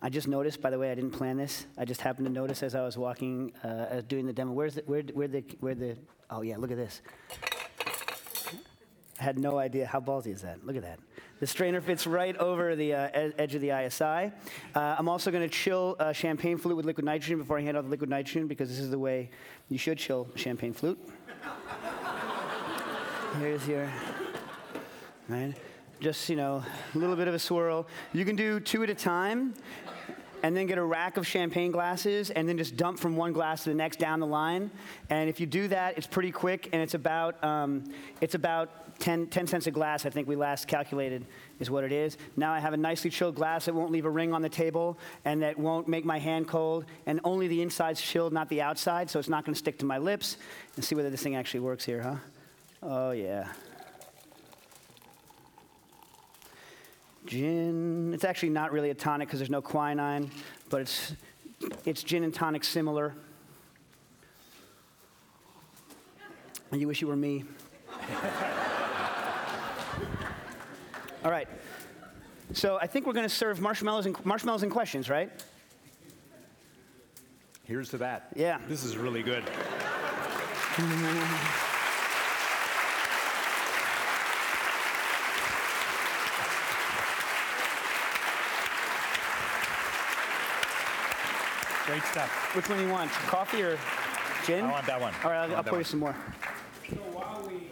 I 0.00 0.08
just 0.08 0.28
noticed, 0.28 0.62
by 0.62 0.70
the 0.70 0.78
way, 0.78 0.90
I 0.90 0.94
didn't 0.94 1.10
plan 1.10 1.36
this. 1.36 1.66
I 1.76 1.84
just 1.84 2.00
happened 2.00 2.26
to 2.26 2.32
notice 2.32 2.62
as 2.62 2.74
I 2.74 2.82
was 2.82 2.96
walking, 2.96 3.52
uh, 3.62 4.00
doing 4.08 4.24
the 4.24 4.32
demo. 4.32 4.52
Where's 4.52 4.76
the, 4.76 4.82
where, 4.86 5.02
where 5.12 5.28
the, 5.28 5.44
where 5.60 5.74
the, 5.74 5.98
oh 6.30 6.40
yeah, 6.40 6.56
look 6.56 6.70
at 6.70 6.78
this. 6.78 7.02
I 9.20 9.22
had 9.22 9.38
no 9.38 9.58
idea. 9.58 9.86
How 9.86 10.00
ballsy 10.00 10.32
is 10.32 10.40
that? 10.40 10.64
Look 10.66 10.76
at 10.76 10.82
that. 10.82 11.00
The 11.44 11.48
strainer 11.48 11.82
fits 11.82 12.06
right 12.06 12.34
over 12.38 12.74
the 12.74 12.94
uh, 12.94 13.30
edge 13.38 13.54
of 13.54 13.60
the 13.60 13.68
ISI. 13.68 14.32
Uh, 14.74 14.96
I'm 14.98 15.10
also 15.10 15.30
going 15.30 15.46
to 15.46 15.54
chill 15.54 15.94
uh, 15.98 16.10
champagne 16.10 16.56
flute 16.56 16.74
with 16.74 16.86
liquid 16.86 17.04
nitrogen 17.04 17.36
before 17.36 17.58
I 17.58 17.60
hand 17.60 17.76
out 17.76 17.84
the 17.84 17.90
liquid 17.90 18.08
nitrogen 18.08 18.46
because 18.46 18.70
this 18.70 18.78
is 18.78 18.88
the 18.88 18.98
way 18.98 19.28
you 19.68 19.76
should 19.76 19.98
chill 19.98 20.26
champagne 20.36 20.72
flute. 20.72 20.98
Here's 23.38 23.68
your, 23.68 23.92
right? 25.28 25.52
Just, 26.00 26.30
you 26.30 26.36
know, 26.36 26.64
a 26.94 26.98
little 26.98 27.14
bit 27.14 27.28
of 27.28 27.34
a 27.34 27.38
swirl. 27.38 27.88
You 28.14 28.24
can 28.24 28.36
do 28.36 28.58
two 28.58 28.82
at 28.82 28.88
a 28.88 28.94
time 28.94 29.52
and 30.44 30.54
then 30.54 30.66
get 30.66 30.76
a 30.76 30.84
rack 30.84 31.16
of 31.16 31.26
champagne 31.26 31.72
glasses 31.72 32.28
and 32.28 32.46
then 32.46 32.58
just 32.58 32.76
dump 32.76 32.98
from 32.98 33.16
one 33.16 33.32
glass 33.32 33.64
to 33.64 33.70
the 33.70 33.74
next 33.74 33.98
down 33.98 34.20
the 34.20 34.26
line. 34.26 34.70
And 35.08 35.30
if 35.30 35.40
you 35.40 35.46
do 35.46 35.68
that, 35.68 35.96
it's 35.96 36.06
pretty 36.06 36.30
quick 36.30 36.68
and 36.74 36.82
it's 36.82 36.92
about, 36.92 37.42
um, 37.42 37.84
it's 38.20 38.34
about 38.34 38.98
10, 38.98 39.28
10 39.28 39.46
cents 39.46 39.66
a 39.68 39.70
glass, 39.70 40.04
I 40.04 40.10
think 40.10 40.28
we 40.28 40.36
last 40.36 40.68
calculated 40.68 41.24
is 41.60 41.70
what 41.70 41.82
it 41.82 41.92
is. 41.92 42.18
Now 42.36 42.52
I 42.52 42.60
have 42.60 42.74
a 42.74 42.76
nicely 42.76 43.08
chilled 43.08 43.36
glass 43.36 43.64
that 43.64 43.74
won't 43.74 43.90
leave 43.90 44.04
a 44.04 44.10
ring 44.10 44.34
on 44.34 44.42
the 44.42 44.50
table 44.50 44.98
and 45.24 45.40
that 45.40 45.58
won't 45.58 45.88
make 45.88 46.04
my 46.04 46.18
hand 46.18 46.46
cold. 46.46 46.84
And 47.06 47.20
only 47.24 47.48
the 47.48 47.62
inside's 47.62 48.02
chilled, 48.02 48.34
not 48.34 48.50
the 48.50 48.60
outside, 48.60 49.08
so 49.08 49.18
it's 49.18 49.30
not 49.30 49.46
going 49.46 49.54
to 49.54 49.58
stick 49.58 49.78
to 49.78 49.86
my 49.86 49.96
lips. 49.96 50.36
And 50.76 50.84
see 50.84 50.94
whether 50.94 51.08
this 51.08 51.22
thing 51.22 51.36
actually 51.36 51.60
works 51.60 51.86
here, 51.86 52.02
huh? 52.02 52.16
Oh, 52.82 53.10
yeah. 53.12 53.48
Gin, 57.26 58.12
it's 58.12 58.24
actually 58.24 58.50
not 58.50 58.72
really 58.72 58.90
a 58.90 58.94
tonic 58.94 59.28
because 59.28 59.40
there's 59.40 59.50
no 59.50 59.62
quinine, 59.62 60.30
but 60.68 60.82
it's, 60.82 61.14
it's 61.84 62.02
gin 62.02 62.22
and 62.24 62.34
tonic 62.34 62.64
similar. 62.64 63.14
And 66.70 66.80
you 66.80 66.88
wish 66.88 67.00
you 67.00 67.06
were 67.06 67.16
me. 67.16 67.44
All 71.24 71.30
right. 71.30 71.48
So 72.52 72.78
I 72.80 72.86
think 72.86 73.06
we're 73.06 73.14
going 73.14 73.28
to 73.28 73.34
serve 73.34 73.60
marshmallows 73.60 74.06
and, 74.06 74.26
marshmallows 74.26 74.62
and 74.62 74.70
questions, 74.70 75.08
right? 75.08 75.30
Here's 77.64 77.88
to 77.90 77.98
that. 77.98 78.28
Yeah. 78.36 78.58
This 78.68 78.84
is 78.84 78.98
really 78.98 79.22
good. 79.22 79.44
Great 91.86 92.02
stuff. 92.04 92.56
Which 92.56 92.68
one 92.68 92.78
do 92.78 92.84
you 92.86 92.90
want? 92.90 93.10
Coffee 93.10 93.62
or 93.62 93.78
gin? 94.46 94.64
I 94.64 94.70
want 94.70 94.86
that 94.86 95.00
one. 95.00 95.12
All 95.22 95.30
right, 95.30 95.50
I'll, 95.50 95.56
I'll 95.56 95.62
that 95.62 95.66
pour 95.66 95.78
you 95.78 95.78
one. 95.78 95.84
some 95.84 96.00
more. 96.00 96.16
So 96.88 96.96
while 96.96 97.46
we, 97.46 97.68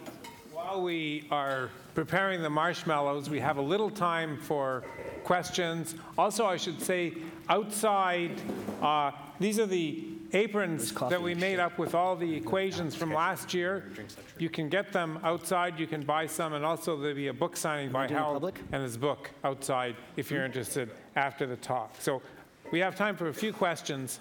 while 0.51 0.81
we 0.83 1.27
are 1.31 1.71
preparing 1.95 2.43
the 2.43 2.49
marshmallows, 2.49 3.29
we 3.29 3.39
have 3.39 3.57
a 3.57 3.61
little 3.61 3.89
time 3.89 4.37
for 4.37 4.83
questions. 5.23 5.95
Also, 6.15 6.45
I 6.45 6.57
should 6.57 6.79
say, 6.79 7.13
outside, 7.49 8.39
uh, 8.81 9.11
these 9.39 9.57
are 9.59 9.65
the 9.65 10.05
aprons 10.33 10.91
that 10.93 11.21
we 11.21 11.31
and 11.31 11.41
made 11.41 11.59
up 11.59 11.77
with 11.77 11.95
all 11.95 12.15
the 12.15 12.35
equations 12.35 12.95
from 12.95 13.13
last 13.13 13.53
year. 13.53 13.91
You 14.37 14.49
can 14.49 14.69
get 14.69 14.91
them 14.91 15.19
outside, 15.23 15.79
you 15.79 15.87
can 15.87 16.03
buy 16.03 16.27
some, 16.27 16.53
and 16.53 16.65
also 16.65 16.97
there'll 16.97 17.15
be 17.15 17.27
a 17.27 17.33
book 17.33 17.55
signing 17.55 17.91
by 17.91 18.07
do 18.07 18.15
Hal 18.15 18.51
and 18.71 18.83
his 18.83 18.97
book 18.97 19.31
outside 19.43 19.95
if 20.17 20.31
you're 20.31 20.45
interested 20.45 20.89
after 21.15 21.45
the 21.45 21.55
talk. 21.57 21.95
So 21.99 22.21
we 22.71 22.79
have 22.79 22.95
time 22.95 23.15
for 23.15 23.27
a 23.27 23.33
few 23.33 23.53
questions. 23.53 24.19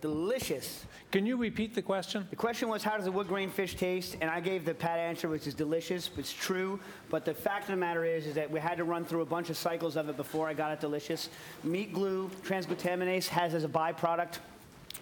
Delicious. 0.00 0.84
Can 1.10 1.24
you 1.26 1.36
repeat 1.36 1.74
the 1.74 1.80
question? 1.80 2.26
The 2.28 2.36
question 2.36 2.68
was, 2.68 2.82
how 2.82 2.96
does 2.96 3.06
a 3.06 3.12
wood 3.12 3.28
grain 3.28 3.48
fish 3.48 3.76
taste? 3.76 4.16
And 4.20 4.28
I 4.28 4.40
gave 4.40 4.64
the 4.64 4.74
pat 4.74 4.98
answer, 4.98 5.28
which 5.28 5.46
is 5.46 5.54
delicious. 5.54 6.10
It's 6.18 6.32
true. 6.32 6.80
But 7.08 7.24
the 7.24 7.32
fact 7.32 7.62
of 7.62 7.68
the 7.68 7.76
matter 7.76 8.04
is, 8.04 8.26
is 8.26 8.34
that 8.34 8.50
we 8.50 8.58
had 8.58 8.76
to 8.78 8.84
run 8.84 9.04
through 9.04 9.22
a 9.22 9.26
bunch 9.26 9.48
of 9.48 9.56
cycles 9.56 9.96
of 9.96 10.08
it 10.08 10.16
before 10.16 10.48
I 10.48 10.54
got 10.54 10.72
it 10.72 10.80
delicious. 10.80 11.28
Meat 11.62 11.92
glue, 11.92 12.30
transglutaminase, 12.42 13.28
has 13.28 13.54
as 13.54 13.62
a 13.62 13.68
byproduct 13.68 14.38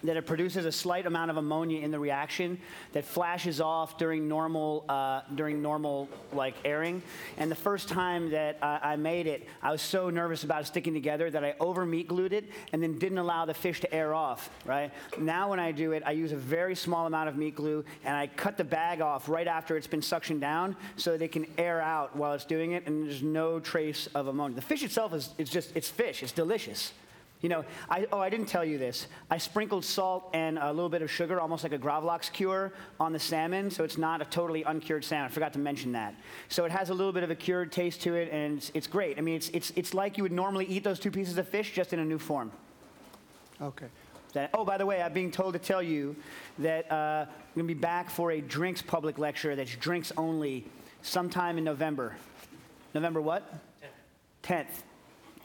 that 0.05 0.17
it 0.17 0.27
produces 0.27 0.65
a 0.65 0.73
slight 0.73 1.07
amount 1.07 1.31
of 1.31 1.37
ammonia 1.37 1.81
in 1.81 1.91
the 1.91 1.99
reaction 1.99 2.59
that 2.93 3.05
flashes 3.05 3.61
off 3.61 3.99
during 3.99 4.29
normal 4.29 4.85
uh, 4.89 5.23
during 5.35 5.63
normal 5.63 6.09
like 6.33 6.55
airing. 6.65 7.03
And 7.39 7.51
the 7.51 7.57
first 7.57 7.89
time 7.89 8.31
that 8.31 8.59
I 8.63 8.97
made 8.97 9.27
it, 9.27 9.49
I 9.63 9.71
was 9.71 9.83
so 9.83 10.11
nervous 10.11 10.45
about 10.45 10.67
sticking 10.67 10.95
together 10.95 11.31
that 11.31 11.45
I 11.45 11.55
over 11.61 11.85
meat 11.87 12.09
glued 12.09 12.33
it 12.33 12.45
and 12.73 12.83
then 12.83 12.99
didn't 12.99 13.19
allow 13.19 13.45
the 13.45 13.55
fish 13.55 13.81
to 13.81 13.95
air 13.95 14.15
off. 14.15 14.51
Right 14.65 14.91
now, 15.19 15.51
when 15.51 15.61
I 15.61 15.73
do 15.73 15.93
it, 15.93 16.03
I 16.05 16.13
use 16.13 16.33
a 16.33 16.37
very 16.37 16.75
small 16.75 17.07
amount 17.07 17.29
of 17.29 17.37
meat 17.37 17.57
glue 17.57 17.85
and 18.05 18.17
I 18.17 18.27
cut 18.27 18.57
the 18.57 18.65
bag 18.65 19.01
off 19.01 19.29
right 19.29 19.47
after 19.47 19.77
it's 19.77 19.87
been 19.87 20.01
suctioned 20.01 20.41
down 20.41 20.77
so 20.97 21.13
that 21.13 21.23
it 21.23 21.33
can 21.33 21.47
air 21.59 21.81
out 21.81 22.17
while 22.17 22.33
it's 22.33 22.45
doing 22.45 22.73
it, 22.73 22.87
and 22.87 23.07
there's 23.07 23.23
no 23.23 23.61
trace 23.61 24.09
of 24.15 24.27
ammonia. 24.27 24.57
The 24.57 24.63
fish 24.63 24.83
itself 24.83 25.15
is 25.15 25.31
it's 25.39 25.51
just 25.51 25.75
it's 25.75 25.89
fish. 25.89 26.23
It's 26.23 26.33
delicious. 26.33 26.93
You 27.43 27.49
know, 27.49 27.65
I, 27.91 28.07
oh, 28.13 28.21
I 28.21 28.31
didn't 28.31 28.47
tell 28.47 28.65
you 28.65 28.79
this. 28.79 29.09
I 29.29 29.37
sprinkled 29.37 29.85
salt 29.85 30.31
and 30.33 30.59
a 30.59 30.73
little 30.73 30.89
bit 30.89 31.03
of 31.03 31.11
sugar, 31.11 31.41
almost 31.41 31.65
like 31.65 31.73
a 31.73 31.79
Gravlax 31.79 32.33
cure, 32.33 32.73
on 33.01 33.13
the 33.13 33.19
salmon, 33.19 33.69
so 33.69 33.83
it's 33.83 33.99
not 33.99 34.23
a 34.23 34.25
totally 34.25 34.63
uncured 34.63 35.05
salmon. 35.05 35.27
I 35.27 35.35
forgot 35.35 35.53
to 35.55 35.59
mention 35.59 35.91
that. 35.93 36.15
So 36.49 36.65
it 36.65 36.71
has 36.71 36.91
a 36.91 36.95
little 36.95 37.13
bit 37.13 37.25
of 37.25 37.31
a 37.31 37.35
cured 37.35 37.73
taste 37.73 38.01
to 38.03 38.15
it, 38.15 38.31
and 38.31 38.59
it's, 38.59 38.71
it's 38.75 38.87
great. 38.87 39.19
I 39.19 39.23
mean, 39.23 39.35
it's, 39.35 39.49
it's, 39.49 39.73
it's 39.75 39.93
like 39.93 40.17
you 40.17 40.23
would 40.23 40.33
normally 40.33 40.67
eat 40.67 40.85
those 40.85 41.01
two 41.01 41.11
pieces 41.11 41.37
of 41.37 41.49
fish, 41.49 41.73
just 41.73 41.93
in 41.93 41.99
a 41.99 42.05
new 42.05 42.19
form. 42.19 42.53
Okay. 43.61 43.87
That, 44.35 44.51
oh, 44.55 44.65
by 44.65 44.79
the 44.79 44.87
way, 44.87 45.03
I'm 45.03 45.13
being 45.13 45.33
told 45.33 45.55
to 45.55 45.59
tell 45.59 45.83
you 45.83 46.15
that 46.61 46.91
uh, 46.91 47.27
I'm 47.27 47.55
going 47.55 47.69
to 47.69 47.75
be 47.75 47.79
back 47.79 48.09
for 48.09 48.31
a 48.31 48.41
drinks 48.41 48.83
public 48.83 49.19
lecture 49.19 49.57
that's 49.57 49.75
drinks 49.77 50.13
only 50.17 50.65
sometime 51.03 51.59
in 51.59 51.65
November. 51.65 52.17
November 52.95 53.21
what? 53.21 53.53
10th. 54.43 54.65
10th. 54.65 54.67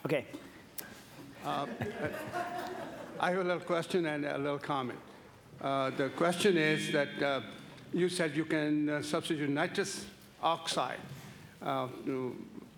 Okay. 0.05 0.25
I 1.47 3.29
have 3.29 3.37
a 3.37 3.43
little 3.43 3.59
question 3.61 4.05
and 4.05 4.25
a 4.25 4.37
little 4.37 4.59
comment. 4.59 4.99
Uh, 5.61 5.91
the 5.91 6.09
question 6.09 6.57
is 6.57 6.91
that 6.91 7.23
uh, 7.23 7.41
you 7.93 8.09
said 8.09 8.35
you 8.35 8.43
can 8.43 8.89
uh, 8.89 9.01
substitute 9.01 9.49
nitrous 9.49 10.05
oxide 10.43 10.99
uh, 11.61 11.87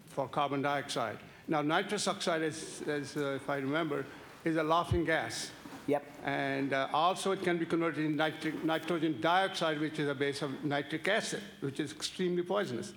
for 0.10 0.28
carbon 0.28 0.62
dioxide. 0.62 1.18
Now, 1.48 1.64
nitrous 1.64 2.08
oxide, 2.08 2.44
is, 2.44 2.84
is, 2.86 3.18
uh, 3.18 3.38
if 3.38 3.50
I 3.50 3.56
remember, 3.56 4.06
is 4.46 4.56
a 4.58 4.64
laughing 4.64 5.04
gas. 5.04 5.50
Yep. 5.88 6.06
And 6.24 6.72
uh, 6.72 6.90
also, 6.94 7.32
it 7.32 7.42
can 7.42 7.58
be 7.58 7.66
converted 7.66 8.06
into 8.06 8.18
nitric, 8.18 8.64
nitrogen 8.64 9.20
dioxide, 9.20 9.80
which 9.80 9.98
is 9.98 10.08
a 10.08 10.14
base 10.14 10.44
of 10.44 10.64
nitric 10.64 11.08
acid, 11.08 11.42
which 11.62 11.80
is 11.80 11.92
extremely 11.92 12.44
poisonous. 12.44 12.94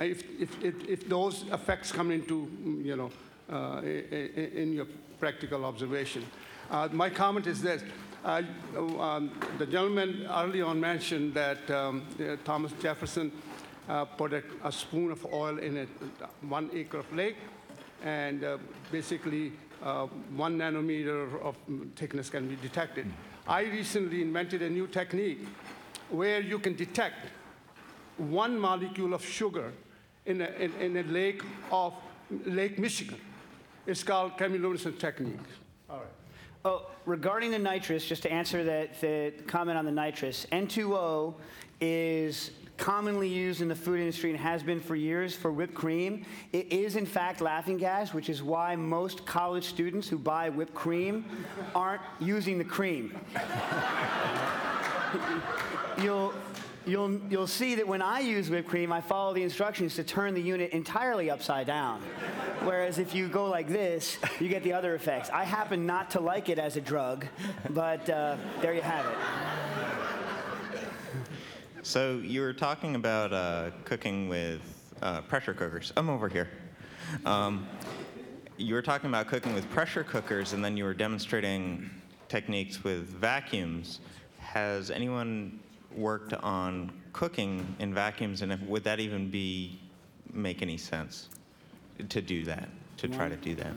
Uh, 0.00 0.04
If, 0.04 0.22
if, 0.40 0.62
if, 0.62 0.88
if 0.88 1.08
those 1.08 1.44
effects 1.50 1.90
come 1.90 2.12
into, 2.12 2.48
you 2.84 2.94
know, 2.94 3.10
uh, 3.50 3.80
in 3.82 4.72
your 4.72 4.86
practical 5.18 5.64
observation. 5.64 6.24
Uh, 6.70 6.88
my 6.92 7.10
comment 7.10 7.46
is 7.46 7.60
this. 7.60 7.82
Uh, 8.24 8.42
um, 8.76 9.30
the 9.58 9.66
gentleman 9.66 10.26
early 10.30 10.62
on 10.62 10.78
mentioned 10.78 11.34
that 11.34 11.70
um, 11.70 12.06
uh, 12.20 12.36
Thomas 12.44 12.72
Jefferson 12.80 13.32
uh, 13.88 14.04
put 14.04 14.32
a, 14.32 14.42
a 14.62 14.70
spoon 14.70 15.10
of 15.10 15.24
oil 15.32 15.58
in 15.58 15.78
a, 15.78 15.86
one 16.46 16.70
acre 16.74 16.98
of 16.98 17.12
lake, 17.14 17.36
and 18.04 18.44
uh, 18.44 18.58
basically 18.92 19.52
uh, 19.82 20.06
one 20.36 20.58
nanometer 20.58 21.40
of 21.42 21.56
thickness 21.96 22.30
can 22.30 22.46
be 22.46 22.56
detected. 22.56 23.06
I 23.48 23.62
recently 23.62 24.22
invented 24.22 24.62
a 24.62 24.70
new 24.70 24.86
technique 24.86 25.46
where 26.10 26.40
you 26.40 26.58
can 26.58 26.74
detect 26.74 27.26
one 28.18 28.58
molecule 28.58 29.14
of 29.14 29.24
sugar 29.24 29.72
in 30.26 30.42
a, 30.42 30.48
in, 30.58 30.72
in 30.74 30.96
a 30.98 31.02
lake 31.04 31.42
of 31.72 31.94
Lake 32.44 32.78
Michigan. 32.78 33.18
It's 33.90 34.04
called 34.04 34.38
chemiluminescence 34.38 35.00
technique. 35.00 35.34
All 35.90 35.96
right. 35.96 36.06
Oh, 36.64 36.86
regarding 37.06 37.50
the 37.50 37.58
nitrous, 37.58 38.06
just 38.06 38.22
to 38.22 38.30
answer 38.30 38.62
that 38.62 39.00
the 39.00 39.32
comment 39.48 39.76
on 39.76 39.84
the 39.84 39.90
nitrous, 39.90 40.46
N2O 40.52 41.34
is 41.80 42.52
commonly 42.76 43.26
used 43.26 43.62
in 43.62 43.66
the 43.66 43.74
food 43.74 43.98
industry 43.98 44.30
and 44.30 44.38
has 44.38 44.62
been 44.62 44.78
for 44.78 44.94
years 44.94 45.34
for 45.34 45.50
whipped 45.50 45.74
cream. 45.74 46.24
It 46.52 46.72
is 46.72 46.94
in 46.94 47.04
fact 47.04 47.40
laughing 47.40 47.78
gas, 47.78 48.14
which 48.14 48.28
is 48.28 48.44
why 48.44 48.76
most 48.76 49.26
college 49.26 49.64
students 49.64 50.08
who 50.08 50.18
buy 50.18 50.50
whipped 50.50 50.72
cream 50.72 51.24
aren't 51.74 52.02
using 52.20 52.58
the 52.58 52.64
cream. 52.64 53.18
you'll, 56.00 56.32
you'll, 56.86 57.18
you'll 57.30 57.46
see 57.46 57.74
that 57.76 57.86
when 57.86 58.02
I 58.02 58.20
use 58.20 58.50
whipped 58.50 58.68
cream, 58.68 58.92
I 58.92 59.00
follow 59.00 59.34
the 59.34 59.42
instructions 59.42 59.94
to 59.96 60.04
turn 60.04 60.34
the 60.34 60.40
unit 60.40 60.70
entirely 60.72 61.30
upside 61.30 61.66
down. 61.66 62.00
Whereas 62.62 62.98
if 62.98 63.14
you 63.14 63.28
go 63.28 63.46
like 63.46 63.68
this, 63.68 64.18
you 64.38 64.48
get 64.48 64.62
the 64.62 64.72
other 64.72 64.94
effects. 64.94 65.30
I 65.30 65.44
happen 65.44 65.86
not 65.86 66.10
to 66.10 66.20
like 66.20 66.48
it 66.48 66.58
as 66.58 66.76
a 66.76 66.80
drug, 66.80 67.26
but 67.70 68.08
uh, 68.08 68.36
there 68.60 68.74
you 68.74 68.82
have 68.82 69.06
it. 69.06 69.16
So 71.82 72.20
you 72.22 72.42
were 72.42 72.52
talking 72.52 72.94
about 72.94 73.32
uh, 73.32 73.70
cooking 73.84 74.28
with 74.28 74.60
uh, 75.00 75.22
pressure 75.22 75.54
cookers. 75.54 75.92
I'm 75.96 76.10
over 76.10 76.28
here. 76.28 76.50
Um, 77.24 77.66
you 78.58 78.74
were 78.74 78.82
talking 78.82 79.08
about 79.08 79.26
cooking 79.28 79.54
with 79.54 79.68
pressure 79.70 80.04
cookers, 80.04 80.52
and 80.52 80.62
then 80.62 80.76
you 80.76 80.84
were 80.84 80.92
demonstrating 80.92 81.88
techniques 82.28 82.84
with 82.84 83.08
vacuums. 83.08 84.00
Has 84.38 84.90
anyone 84.90 85.58
worked 85.94 86.34
on 86.34 86.92
cooking 87.12 87.76
in 87.78 87.92
vacuums, 87.94 88.42
and 88.42 88.52
if, 88.52 88.60
would 88.62 88.84
that 88.84 89.00
even 89.00 89.30
be 89.30 89.78
make 90.32 90.62
any 90.62 90.76
sense 90.76 91.28
to 92.08 92.20
do 92.20 92.44
that? 92.44 92.68
To 92.98 93.08
try 93.08 93.28
to 93.28 93.36
do 93.36 93.54
that? 93.54 93.72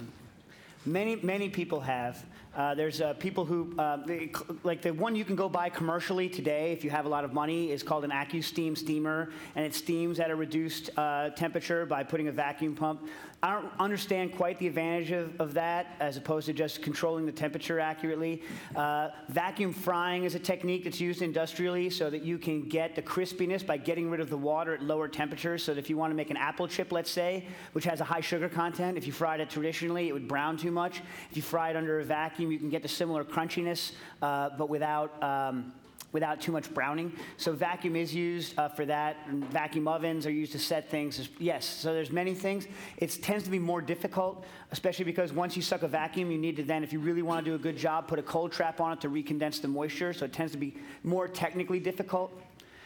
Many, 0.85 1.15
many 1.15 1.47
people 1.47 1.79
have. 1.79 2.25
Uh, 2.55 2.75
there's 2.75 2.99
uh, 2.99 3.13
people 3.13 3.45
who, 3.45 3.73
uh, 3.79 3.97
they, 4.05 4.31
like 4.63 4.81
the 4.81 4.91
one 4.91 5.15
you 5.15 5.23
can 5.23 5.35
go 5.35 5.47
buy 5.47 5.69
commercially 5.69 6.27
today 6.27 6.71
if 6.73 6.83
you 6.83 6.89
have 6.89 7.05
a 7.05 7.09
lot 7.09 7.23
of 7.23 7.33
money 7.33 7.71
is 7.71 7.81
called 7.81 8.03
an 8.03 8.11
AccuSteam 8.11 8.77
steamer, 8.77 9.31
and 9.55 9.65
it 9.65 9.73
steams 9.73 10.19
at 10.19 10.29
a 10.29 10.35
reduced 10.35 10.89
uh, 10.97 11.29
temperature 11.31 11.85
by 11.85 12.03
putting 12.03 12.27
a 12.27 12.31
vacuum 12.31 12.75
pump. 12.75 13.07
I 13.43 13.51
don't 13.51 13.73
understand 13.77 14.37
quite 14.37 14.57
the 14.57 14.67
advantage 14.67 15.11
of, 15.11 15.33
of 15.41 15.53
that 15.55 15.97
as 15.99 16.15
opposed 16.15 16.45
to 16.45 16.53
just 16.53 16.81
controlling 16.81 17.25
the 17.25 17.31
temperature 17.33 17.77
accurately. 17.77 18.41
Uh, 18.73 19.09
vacuum 19.27 19.73
frying 19.73 20.23
is 20.23 20.33
a 20.33 20.39
technique 20.39 20.85
that's 20.85 21.01
used 21.01 21.21
industrially 21.21 21.89
so 21.89 22.09
that 22.09 22.23
you 22.23 22.37
can 22.37 22.69
get 22.69 22.95
the 22.95 23.01
crispiness 23.01 23.65
by 23.65 23.75
getting 23.75 24.09
rid 24.09 24.21
of 24.21 24.29
the 24.29 24.37
water 24.37 24.75
at 24.75 24.81
lower 24.81 25.09
temperatures. 25.09 25.61
So 25.61 25.73
that 25.73 25.79
if 25.81 25.89
you 25.89 25.97
want 25.97 26.11
to 26.11 26.15
make 26.15 26.29
an 26.29 26.37
apple 26.37 26.69
chip, 26.69 26.93
let's 26.93 27.11
say, 27.11 27.45
which 27.73 27.83
has 27.83 27.99
a 27.99 28.05
high 28.05 28.21
sugar 28.21 28.47
content, 28.47 28.97
if 28.97 29.05
you 29.05 29.11
fried 29.11 29.41
it 29.41 29.49
traditionally, 29.49 30.07
it 30.07 30.13
would 30.13 30.29
brown 30.29 30.55
too 30.55 30.71
much. 30.71 31.01
If 31.29 31.35
you 31.35 31.43
fry 31.43 31.69
it 31.69 31.75
under 31.75 31.99
a 31.99 32.03
vacuum, 32.05 32.49
you 32.49 32.59
can 32.59 32.69
get 32.69 32.81
the 32.81 32.87
similar 32.87 33.25
crunchiness, 33.25 33.91
uh, 34.21 34.51
but 34.57 34.69
without. 34.69 35.21
Um, 35.21 35.73
without 36.13 36.39
too 36.39 36.51
much 36.51 36.73
browning. 36.73 37.11
So 37.37 37.51
vacuum 37.51 37.95
is 37.97 38.15
used 38.15 38.57
uh, 38.57 38.69
for 38.69 38.85
that. 38.85 39.17
And 39.27 39.43
vacuum 39.45 39.87
ovens 39.87 40.25
are 40.25 40.31
used 40.31 40.53
to 40.53 40.59
set 40.59 40.89
things. 40.89 41.29
Yes, 41.39 41.65
so 41.65 41.93
there's 41.93 42.11
many 42.11 42.33
things. 42.33 42.67
It 42.97 43.11
tends 43.21 43.43
to 43.43 43.49
be 43.49 43.59
more 43.59 43.81
difficult, 43.81 44.45
especially 44.71 45.05
because 45.05 45.33
once 45.33 45.55
you 45.57 45.61
suck 45.61 45.83
a 45.83 45.87
vacuum, 45.87 46.31
you 46.31 46.37
need 46.37 46.55
to 46.55 46.63
then, 46.63 46.83
if 46.83 46.93
you 46.93 46.99
really 46.99 47.21
want 47.21 47.43
to 47.43 47.51
do 47.51 47.55
a 47.55 47.59
good 47.59 47.75
job, 47.77 48.07
put 48.07 48.19
a 48.19 48.23
cold 48.23 48.51
trap 48.53 48.79
on 48.79 48.93
it 48.93 49.01
to 49.01 49.09
recondense 49.09 49.61
the 49.61 49.67
moisture. 49.67 50.13
So 50.13 50.25
it 50.25 50.31
tends 50.31 50.53
to 50.53 50.57
be 50.57 50.77
more 51.03 51.27
technically 51.27 51.79
difficult. 51.79 52.39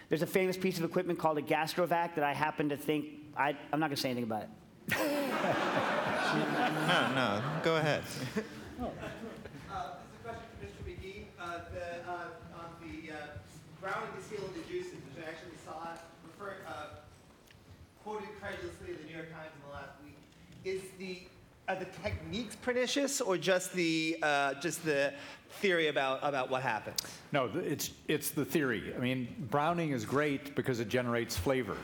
There's 0.10 0.22
a 0.22 0.28
famous 0.28 0.58
piece 0.58 0.78
of 0.80 0.86
equipment 0.86 1.20
called 1.20 1.38
a 1.38 1.42
gastrovac 1.42 2.16
that 2.16 2.24
I 2.24 2.34
happen 2.34 2.70
to 2.70 2.78
think, 2.78 3.08
I, 3.36 3.56
I'm 3.72 3.80
not 3.80 3.88
going 3.88 3.98
to 3.98 4.02
say 4.02 4.10
anything 4.10 4.24
about 4.24 4.44
it. 4.44 4.50
No, 6.88 7.14
no. 7.14 7.42
Go 7.64 7.78
ahead. 7.78 8.04
Uh, 8.80 8.86
This 8.86 10.06
is 10.06 10.16
a 10.16 10.24
question 10.24 10.48
for 10.60 10.66
Mr. 10.66 10.82
McGee. 10.86 11.24
Uh, 11.40 11.60
the, 11.74 12.10
uh, 12.10 12.60
On 12.60 12.70
the 12.82 13.12
uh, 13.12 13.18
browning 13.88 14.10
distilled 14.18 14.54
the 14.54 14.70
juices, 14.70 14.92
which 14.92 15.26
I 15.26 15.30
actually 15.30 15.56
saw 15.64 15.88
refer, 16.26 16.56
uh, 16.68 16.88
quoted 18.04 18.28
credulously 18.42 18.90
in 18.90 18.98
the 18.98 19.04
New 19.06 19.16
York 19.16 19.32
Times 19.32 19.52
in 19.56 19.70
the 19.70 19.74
last 19.74 19.92
week, 20.04 20.18
is 20.66 20.82
the, 21.00 21.22
are 21.70 21.80
the 21.80 21.88
techniques 22.04 22.58
pernicious 22.58 23.22
or 23.22 23.38
just 23.38 23.72
the, 23.72 24.18
uh, 24.22 24.56
just 24.56 24.84
the 24.84 25.14
theory 25.62 25.88
about, 25.88 26.20
about 26.22 26.50
what 26.50 26.64
happens? 26.64 26.98
No, 27.32 27.50
it's, 27.56 27.92
it's 28.10 28.32
the 28.32 28.44
theory. 28.44 28.94
I 28.94 29.00
mean, 29.00 29.34
browning 29.50 29.92
is 29.92 30.04
great 30.04 30.54
because 30.54 30.82
it 30.82 30.90
generates 30.90 31.38
flavor. 31.38 31.78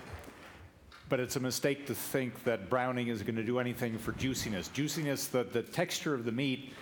But 1.08 1.22
it's 1.22 1.38
a 1.38 1.40
mistake 1.40 1.88
to 1.88 1.96
think 1.96 2.44
that 2.44 2.70
browning 2.70 3.08
is 3.08 3.24
going 3.24 3.36
to 3.36 3.44
do 3.44 3.60
anything 3.60 3.98
for 3.98 4.12
juiciness. 4.14 4.68
Juiciness, 4.68 5.28
the, 5.28 5.46
the 5.46 5.62
texture 5.62 6.14
of 6.14 6.26
the 6.26 6.32
meat, 6.34 6.74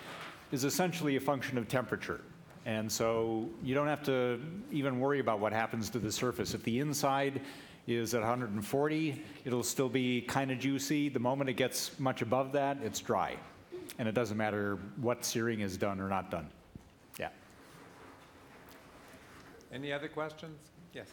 is 0.52 0.64
essentially 0.64 1.16
a 1.16 1.20
function 1.20 1.60
of 1.60 1.68
temperature. 1.68 2.22
And 2.66 2.92
so 2.92 3.50
you 3.64 3.74
don't 3.74 3.88
have 3.88 4.04
to 4.04 4.40
even 4.72 5.00
worry 5.00 5.20
about 5.20 5.40
what 5.40 5.52
happens 5.52 5.90
to 5.92 6.00
the 6.00 6.12
surface. 6.12 6.54
If 6.54 6.64
the 6.64 6.80
inside 6.80 7.42
is 7.88 8.14
at 8.14 8.20
140, 8.20 9.24
it'll 9.46 9.64
still 9.64 9.90
be 9.90 10.22
kind 10.22 10.52
of 10.52 10.60
juicy. 10.60 11.10
The 11.10 11.20
moment 11.20 11.50
it 11.50 11.54
gets 11.54 12.00
much 12.00 12.22
above 12.22 12.52
that, 12.52 12.78
it's 12.84 13.00
dry. 13.00 13.36
And 13.98 14.08
it 14.08 14.14
doesn't 14.14 14.38
matter 14.38 14.78
what 14.98 15.26
searing 15.26 15.62
is 15.62 15.76
done 15.78 16.00
or 16.00 16.08
not 16.08 16.30
done. 16.30 16.48
Yeah. 17.20 17.30
Any 19.74 19.92
other 19.92 20.08
questions? 20.08 20.58
Yes, 20.94 21.08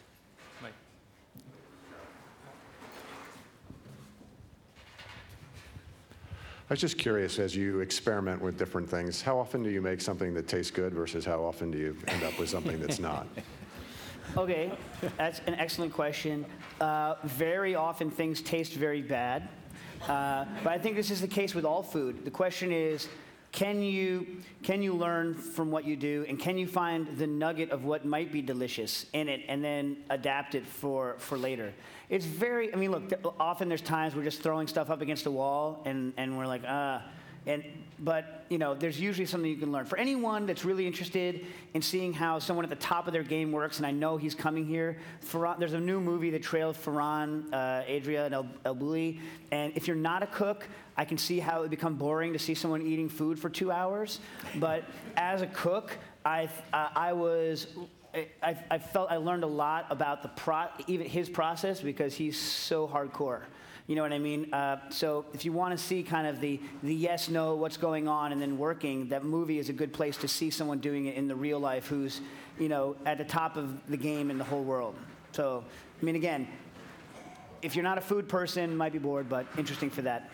I 6.71 6.75
was 6.75 6.83
just 6.83 6.99
curious, 6.99 7.39
as 7.39 7.57
you 7.57 7.81
experiment 7.81 8.43
with 8.43 8.59
different 8.59 8.91
things, 8.91 9.23
how 9.23 9.39
often 9.39 9.63
do 9.63 9.71
you 9.71 9.81
make 9.81 10.03
something 10.03 10.35
that 10.35 10.47
tastes 10.47 10.71
good 10.71 10.93
versus 10.93 11.25
how 11.25 11.43
often 11.43 11.71
do 11.71 11.79
you 11.79 11.97
end 12.09 12.23
up 12.23 12.39
with 12.39 12.51
something 12.51 12.79
that's 12.79 12.99
not? 12.99 13.27
Okay, 14.37 14.71
that's 15.17 15.41
an 15.47 15.55
excellent 15.55 15.91
question. 15.91 16.45
Uh, 16.83 17.15
very 17.25 17.75
often 17.75 18.11
things 18.11 18.43
taste 18.43 18.75
very 18.75 19.01
bad, 19.01 19.49
uh, 20.07 20.45
but 20.63 20.71
I 20.71 20.77
think 20.77 20.97
this 20.97 21.11
is 21.11 21.23
the 21.23 21.27
case 21.27 21.55
with 21.55 21.65
all 21.65 21.83
food. 21.83 22.27
The 22.27 22.31
question 22.31 22.71
is, 22.71 23.09
can 23.53 23.83
you 23.83 24.27
can 24.63 24.83
you 24.83 24.93
learn 24.93 25.35
from 25.35 25.71
what 25.71 25.85
you 25.85 25.97
do, 25.97 26.25
and 26.29 26.39
can 26.39 26.59
you 26.59 26.67
find 26.67 27.17
the 27.17 27.27
nugget 27.27 27.71
of 27.71 27.85
what 27.85 28.05
might 28.05 28.33
be 28.33 28.43
delicious 28.43 29.07
in 29.13 29.29
it, 29.29 29.43
and 29.49 29.65
then 29.65 29.97
adapt 30.11 30.55
it 30.55 30.67
for 30.67 31.17
for 31.19 31.39
later? 31.39 31.73
It's 32.09 32.27
very. 32.27 32.73
I 32.73 32.77
mean, 32.77 32.91
look. 32.91 33.13
Often 33.41 33.69
there's 33.69 33.81
times 33.83 34.15
we're 34.15 34.25
just 34.25 34.43
throwing 34.43 34.67
stuff 34.67 34.91
up 34.91 35.01
against 35.01 35.25
the 35.25 35.31
wall, 35.31 35.83
and 35.85 36.13
and 36.17 36.37
we're 36.37 36.47
like, 36.47 36.63
ah. 36.67 37.03
And, 37.49 37.65
but 37.99 38.45
you 38.51 38.59
know, 38.59 38.75
there's 38.75 39.01
usually 39.01 39.25
something 39.25 39.51
you 39.51 39.57
can 39.57 39.73
learn. 39.73 39.87
For 39.87 39.99
anyone 39.99 40.45
that's 40.45 40.67
really 40.67 40.87
interested 40.87 41.47
in 41.73 41.81
seeing 41.81 42.13
how 42.13 42.39
someone 42.39 42.65
at 42.65 42.69
the 42.69 42.77
top 42.77 43.07
of 43.07 43.15
their 43.15 43.23
game 43.23 43.53
works, 43.53 43.79
and 43.79 43.87
I 43.87 43.91
know 43.91 44.19
he's 44.19 44.35
coming 44.35 44.67
here, 44.67 44.99
there's 45.59 45.73
a 45.73 45.81
new 45.81 45.99
movie 45.99 46.31
that 46.31 46.43
trails 46.43 46.77
Ferran, 46.77 47.51
uh, 47.53 47.91
Adria, 47.91 48.27
and 48.27 48.35
El, 48.35 48.47
El 48.67 48.77
Bulli. 48.77 49.19
And 49.51 49.73
if 49.75 49.87
you're 49.87 49.97
not 49.97 50.23
a 50.23 50.27
cook, 50.27 50.69
I 50.97 51.07
can 51.07 51.17
see 51.17 51.41
how 51.41 51.59
it 51.59 51.63
would 51.63 51.71
become 51.71 51.95
boring 51.95 52.35
to 52.35 52.39
see 52.39 52.55
someone 52.55 52.83
eating 52.83 53.09
food 53.09 53.39
for 53.39 53.49
two 53.49 53.73
hours. 53.73 54.21
But 54.57 54.85
as 55.17 55.41
a 55.41 55.47
cook, 55.47 55.97
I, 56.25 56.51
uh, 56.75 56.89
I 56.95 57.15
was 57.15 57.69
I, 58.43 58.57
I 58.71 58.79
felt 58.79 59.11
I 59.11 59.17
learned 59.17 59.45
a 59.45 59.49
lot 59.49 59.87
about 59.91 60.23
the 60.23 60.29
pro, 60.29 60.67
even 60.87 61.07
his 61.07 61.29
process 61.29 61.81
because 61.81 62.15
he's 62.15 62.41
so 62.41 62.89
hardcore. 62.89 63.43
You 63.89 63.97
know 63.97 64.03
what 64.03 64.13
I 64.13 64.19
mean? 64.19 64.53
Uh, 64.53 64.77
so 64.91 65.25
if 65.33 65.47
you 65.47 65.53
want 65.53 65.77
to 65.77 65.83
see 65.83 66.03
kind 66.03 66.27
of 66.27 66.41
the, 66.41 66.61
the 66.83 66.95
yes, 66.95 67.31
no, 67.31 67.55
what's 67.55 67.79
going 67.79 68.07
on, 68.07 68.33
and 68.33 68.41
then 68.41 68.59
working, 68.59 69.09
that 69.09 69.25
movie 69.25 69.59
is 69.59 69.71
a 69.71 69.73
good 69.73 69.95
place 69.95 70.19
to 70.19 70.29
see 70.29 70.51
someone 70.51 70.79
doing 70.79 71.07
it 71.07 71.17
in 71.17 71.27
the 71.27 71.35
real 71.35 71.59
life 71.59 71.87
who's, 71.87 72.21
you 72.59 72.69
know, 72.69 72.97
at 73.07 73.17
the 73.17 73.25
top 73.25 73.57
of 73.57 73.81
the 73.89 73.97
game 73.97 74.31
in 74.31 74.37
the 74.37 74.45
whole 74.45 74.63
world. 74.63 74.95
So, 75.33 75.65
I 76.01 76.05
mean, 76.05 76.17
again, 76.17 76.47
if 77.63 77.75
you're 77.75 77.83
not 77.83 77.97
a 77.97 78.03
food 78.03 78.29
person, 78.29 78.77
might 78.77 78.93
be 78.93 78.99
bored, 78.99 79.27
but 79.27 79.47
interesting 79.57 79.89
for 79.89 80.03
that. 80.03 80.31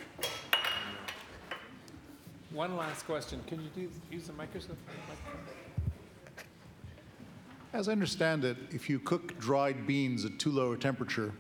One 2.51 2.77
last 2.77 3.07
question. 3.07 3.41
Can 3.47 3.63
you 3.63 3.71
do, 3.75 3.91
use 4.11 4.27
the 4.27 4.33
microphone? 4.33 4.77
As 7.73 7.89
I 7.89 7.93
understand 7.93 8.45
it, 8.45 8.57
if 8.73 8.91
you 8.91 8.99
cook 8.99 9.39
dried 9.39 9.87
beans 9.87 10.25
at 10.25 10.41
too 10.41 10.51
low 10.51 10.73
a 10.73 10.77
temperature, 10.77 11.33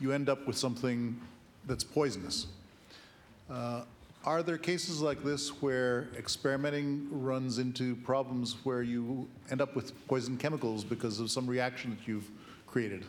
you 0.00 0.12
end 0.12 0.30
up 0.30 0.46
with 0.46 0.56
something 0.56 1.20
that's 1.68 1.84
poisonous. 1.84 2.46
Uh, 3.48 3.82
Are 4.24 4.42
there 4.42 4.58
cases 4.58 5.00
like 5.00 5.22
this 5.22 5.50
where 5.62 6.08
experimenting 6.16 7.08
runs 7.12 7.58
into 7.58 7.94
problems 7.96 8.56
where 8.64 8.82
you 8.82 9.28
end 9.50 9.60
up 9.60 9.76
with 9.76 9.92
poison 10.08 10.36
chemicals 10.36 10.82
because 10.82 11.20
of 11.20 11.30
some 11.30 11.46
reaction 11.46 11.90
that 11.90 12.08
you've 12.08 12.28
created? 12.66 13.04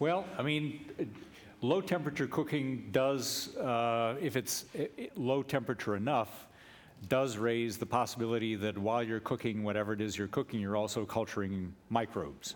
Well, 0.00 0.24
I 0.38 0.42
mean, 0.42 0.80
low 1.60 1.82
temperature 1.82 2.26
cooking 2.26 2.88
does, 2.90 3.54
uh, 3.56 4.16
if 4.18 4.34
it's 4.34 4.64
low 5.14 5.42
temperature 5.42 5.94
enough, 5.94 6.46
does 7.08 7.36
raise 7.36 7.76
the 7.76 7.84
possibility 7.84 8.54
that 8.56 8.78
while 8.78 9.02
you're 9.02 9.20
cooking 9.20 9.62
whatever 9.62 9.92
it 9.92 10.00
is 10.00 10.16
you're 10.16 10.28
cooking, 10.28 10.58
you're 10.58 10.76
also 10.76 11.04
culturing 11.04 11.74
microbes. 11.90 12.54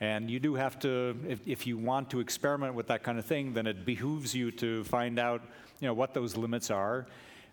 And 0.00 0.30
you 0.30 0.40
do 0.40 0.54
have 0.54 0.78
to, 0.80 1.14
if, 1.28 1.40
if 1.46 1.66
you 1.66 1.76
want 1.76 2.08
to 2.10 2.20
experiment 2.20 2.74
with 2.74 2.86
that 2.86 3.02
kind 3.02 3.18
of 3.18 3.26
thing, 3.26 3.52
then 3.52 3.66
it 3.66 3.84
behooves 3.84 4.34
you 4.34 4.50
to 4.52 4.82
find 4.84 5.18
out, 5.18 5.42
you 5.80 5.86
know, 5.88 5.94
what 5.94 6.14
those 6.14 6.36
limits 6.36 6.70
are. 6.70 7.06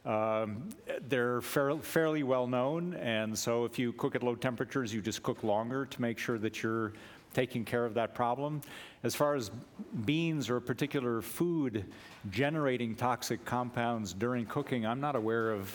Um, 0.05 0.69
they're 1.09 1.41
fair, 1.41 1.75
fairly 1.77 2.23
well 2.23 2.47
known, 2.47 2.93
and 2.93 3.37
so 3.37 3.65
if 3.65 3.77
you 3.77 3.91
cook 3.93 4.15
at 4.15 4.23
low 4.23 4.35
temperatures, 4.35 4.93
you 4.93 5.01
just 5.01 5.21
cook 5.21 5.43
longer 5.43 5.85
to 5.85 6.01
make 6.01 6.17
sure 6.17 6.37
that 6.37 6.63
you're 6.63 6.93
taking 7.33 7.65
care 7.65 7.83
of 7.83 7.93
that 7.95 8.15
problem. 8.15 8.61
As 9.03 9.13
far 9.15 9.35
as 9.35 9.51
beans 10.05 10.49
or 10.49 10.57
a 10.57 10.61
particular 10.61 11.21
food 11.21 11.83
generating 12.29 12.95
toxic 12.95 13.43
compounds 13.43 14.13
during 14.13 14.45
cooking, 14.45 14.85
I'm 14.85 15.01
not 15.01 15.17
aware 15.17 15.51
of 15.51 15.69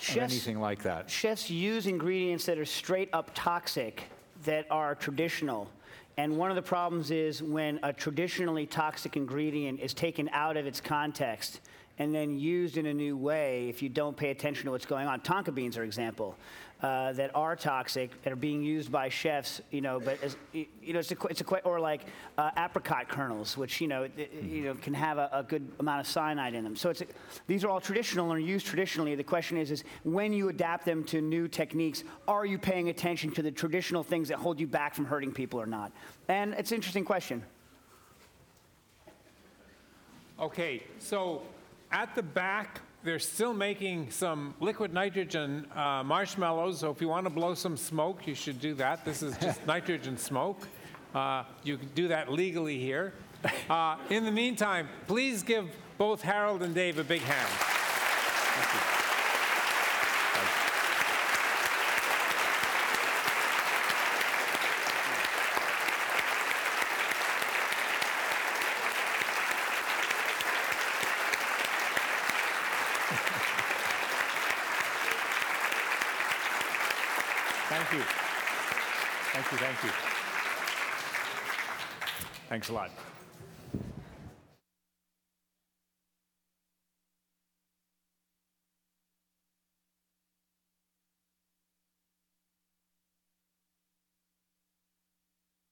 Chefs- 0.00 0.32
anything 0.32 0.58
like 0.58 0.82
that. 0.82 1.08
chefs 1.08 1.48
use 1.50 1.86
ingredients 1.86 2.46
that 2.46 2.58
are 2.58 2.64
straight 2.64 3.10
up 3.12 3.30
toxic 3.34 4.04
that 4.44 4.66
are 4.70 4.94
traditional. 4.94 5.68
And 6.16 6.36
one 6.36 6.50
of 6.50 6.56
the 6.56 6.62
problems 6.62 7.10
is 7.10 7.42
when 7.42 7.80
a 7.82 7.92
traditionally 7.92 8.66
toxic 8.66 9.16
ingredient 9.16 9.80
is 9.80 9.94
taken 9.94 10.28
out 10.32 10.56
of 10.56 10.66
its 10.66 10.80
context 10.80 11.60
and 11.98 12.14
then 12.14 12.38
used 12.38 12.76
in 12.76 12.86
a 12.86 12.94
new 12.94 13.16
way, 13.16 13.68
if 13.68 13.82
you 13.82 13.88
don't 13.88 14.16
pay 14.16 14.30
attention 14.30 14.64
to 14.64 14.70
what's 14.70 14.86
going 14.86 15.06
on. 15.06 15.20
Tonka 15.20 15.54
beans 15.54 15.76
are 15.76 15.82
an 15.82 15.88
example 15.88 16.36
uh, 16.82 17.12
that 17.12 17.30
are 17.34 17.56
toxic, 17.56 18.10
that 18.22 18.32
are 18.32 18.36
being 18.36 18.62
used 18.62 18.90
by 18.90 19.08
chefs, 19.08 19.60
you 19.70 19.80
know, 19.80 20.00
but 20.00 20.22
as, 20.22 20.36
you 20.54 20.66
know, 20.92 20.98
it's 20.98 21.10
a, 21.10 21.16
qu- 21.16 21.28
it's 21.28 21.40
a, 21.40 21.44
que- 21.44 21.60
or 21.64 21.78
like 21.78 22.02
uh, 22.38 22.50
apricot 22.56 23.08
kernels, 23.08 23.56
which, 23.56 23.80
you 23.80 23.86
know, 23.88 24.04
it- 24.04 24.12
it- 24.16 24.32
you 24.42 24.62
know, 24.64 24.74
can 24.74 24.94
have 24.94 25.18
a, 25.18 25.28
a 25.32 25.42
good 25.42 25.66
amount 25.78 26.00
of 26.00 26.06
cyanide 26.06 26.54
in 26.54 26.64
them. 26.64 26.74
So 26.76 26.88
it's 26.90 27.02
a, 27.02 27.06
these 27.46 27.64
are 27.64 27.68
all 27.68 27.80
traditional 27.80 28.30
and 28.32 28.42
are 28.42 28.46
used 28.46 28.64
traditionally. 28.66 29.14
The 29.14 29.24
question 29.24 29.58
is, 29.58 29.70
is 29.70 29.84
when 30.04 30.32
you 30.32 30.48
adapt 30.48 30.86
them 30.86 31.04
to 31.04 31.20
new 31.20 31.48
techniques, 31.48 32.02
are 32.26 32.46
you 32.46 32.58
paying 32.58 32.88
attention 32.88 33.30
to 33.32 33.42
the 33.42 33.50
traditional 33.50 34.02
things 34.02 34.28
that 34.28 34.38
hold 34.38 34.58
you 34.58 34.66
back 34.66 34.94
from 34.94 35.04
hurting 35.04 35.32
people 35.32 35.60
or 35.60 35.66
not? 35.66 35.92
And 36.28 36.54
it's 36.54 36.70
an 36.72 36.76
interesting 36.76 37.04
question. 37.04 37.42
Okay, 40.38 40.82
so 40.98 41.42
at 41.92 42.14
the 42.14 42.22
back, 42.22 42.80
they're 43.02 43.18
still 43.18 43.54
making 43.54 44.10
some 44.10 44.54
liquid 44.60 44.92
nitrogen 44.92 45.66
uh, 45.74 46.02
marshmallows, 46.04 46.78
so 46.80 46.90
if 46.90 47.00
you 47.00 47.08
want 47.08 47.24
to 47.24 47.30
blow 47.30 47.54
some 47.54 47.76
smoke, 47.76 48.26
you 48.26 48.34
should 48.34 48.60
do 48.60 48.74
that. 48.74 49.04
This 49.04 49.22
is 49.22 49.36
just 49.38 49.64
nitrogen 49.74 50.18
smoke. 50.18 50.68
Uh, 51.14 51.44
You 51.64 51.78
can 51.78 51.88
do 51.94 52.08
that 52.08 52.30
legally 52.30 52.78
here. 52.78 53.14
Uh, 53.70 53.96
In 54.10 54.24
the 54.24 54.30
meantime, 54.32 54.88
please 55.06 55.42
give 55.42 55.66
both 55.96 56.20
Harold 56.20 56.62
and 56.62 56.74
Dave 56.74 56.98
a 56.98 57.04
big 57.04 57.22
hand. 57.22 57.48
Thank 77.70 77.92
you. 77.92 78.00
Thank 79.32 79.52
you, 79.52 79.58
thank 79.58 79.84
you. 79.84 79.90
Thanks 82.60 82.68
a 82.68 82.74
lot. 82.74 83.09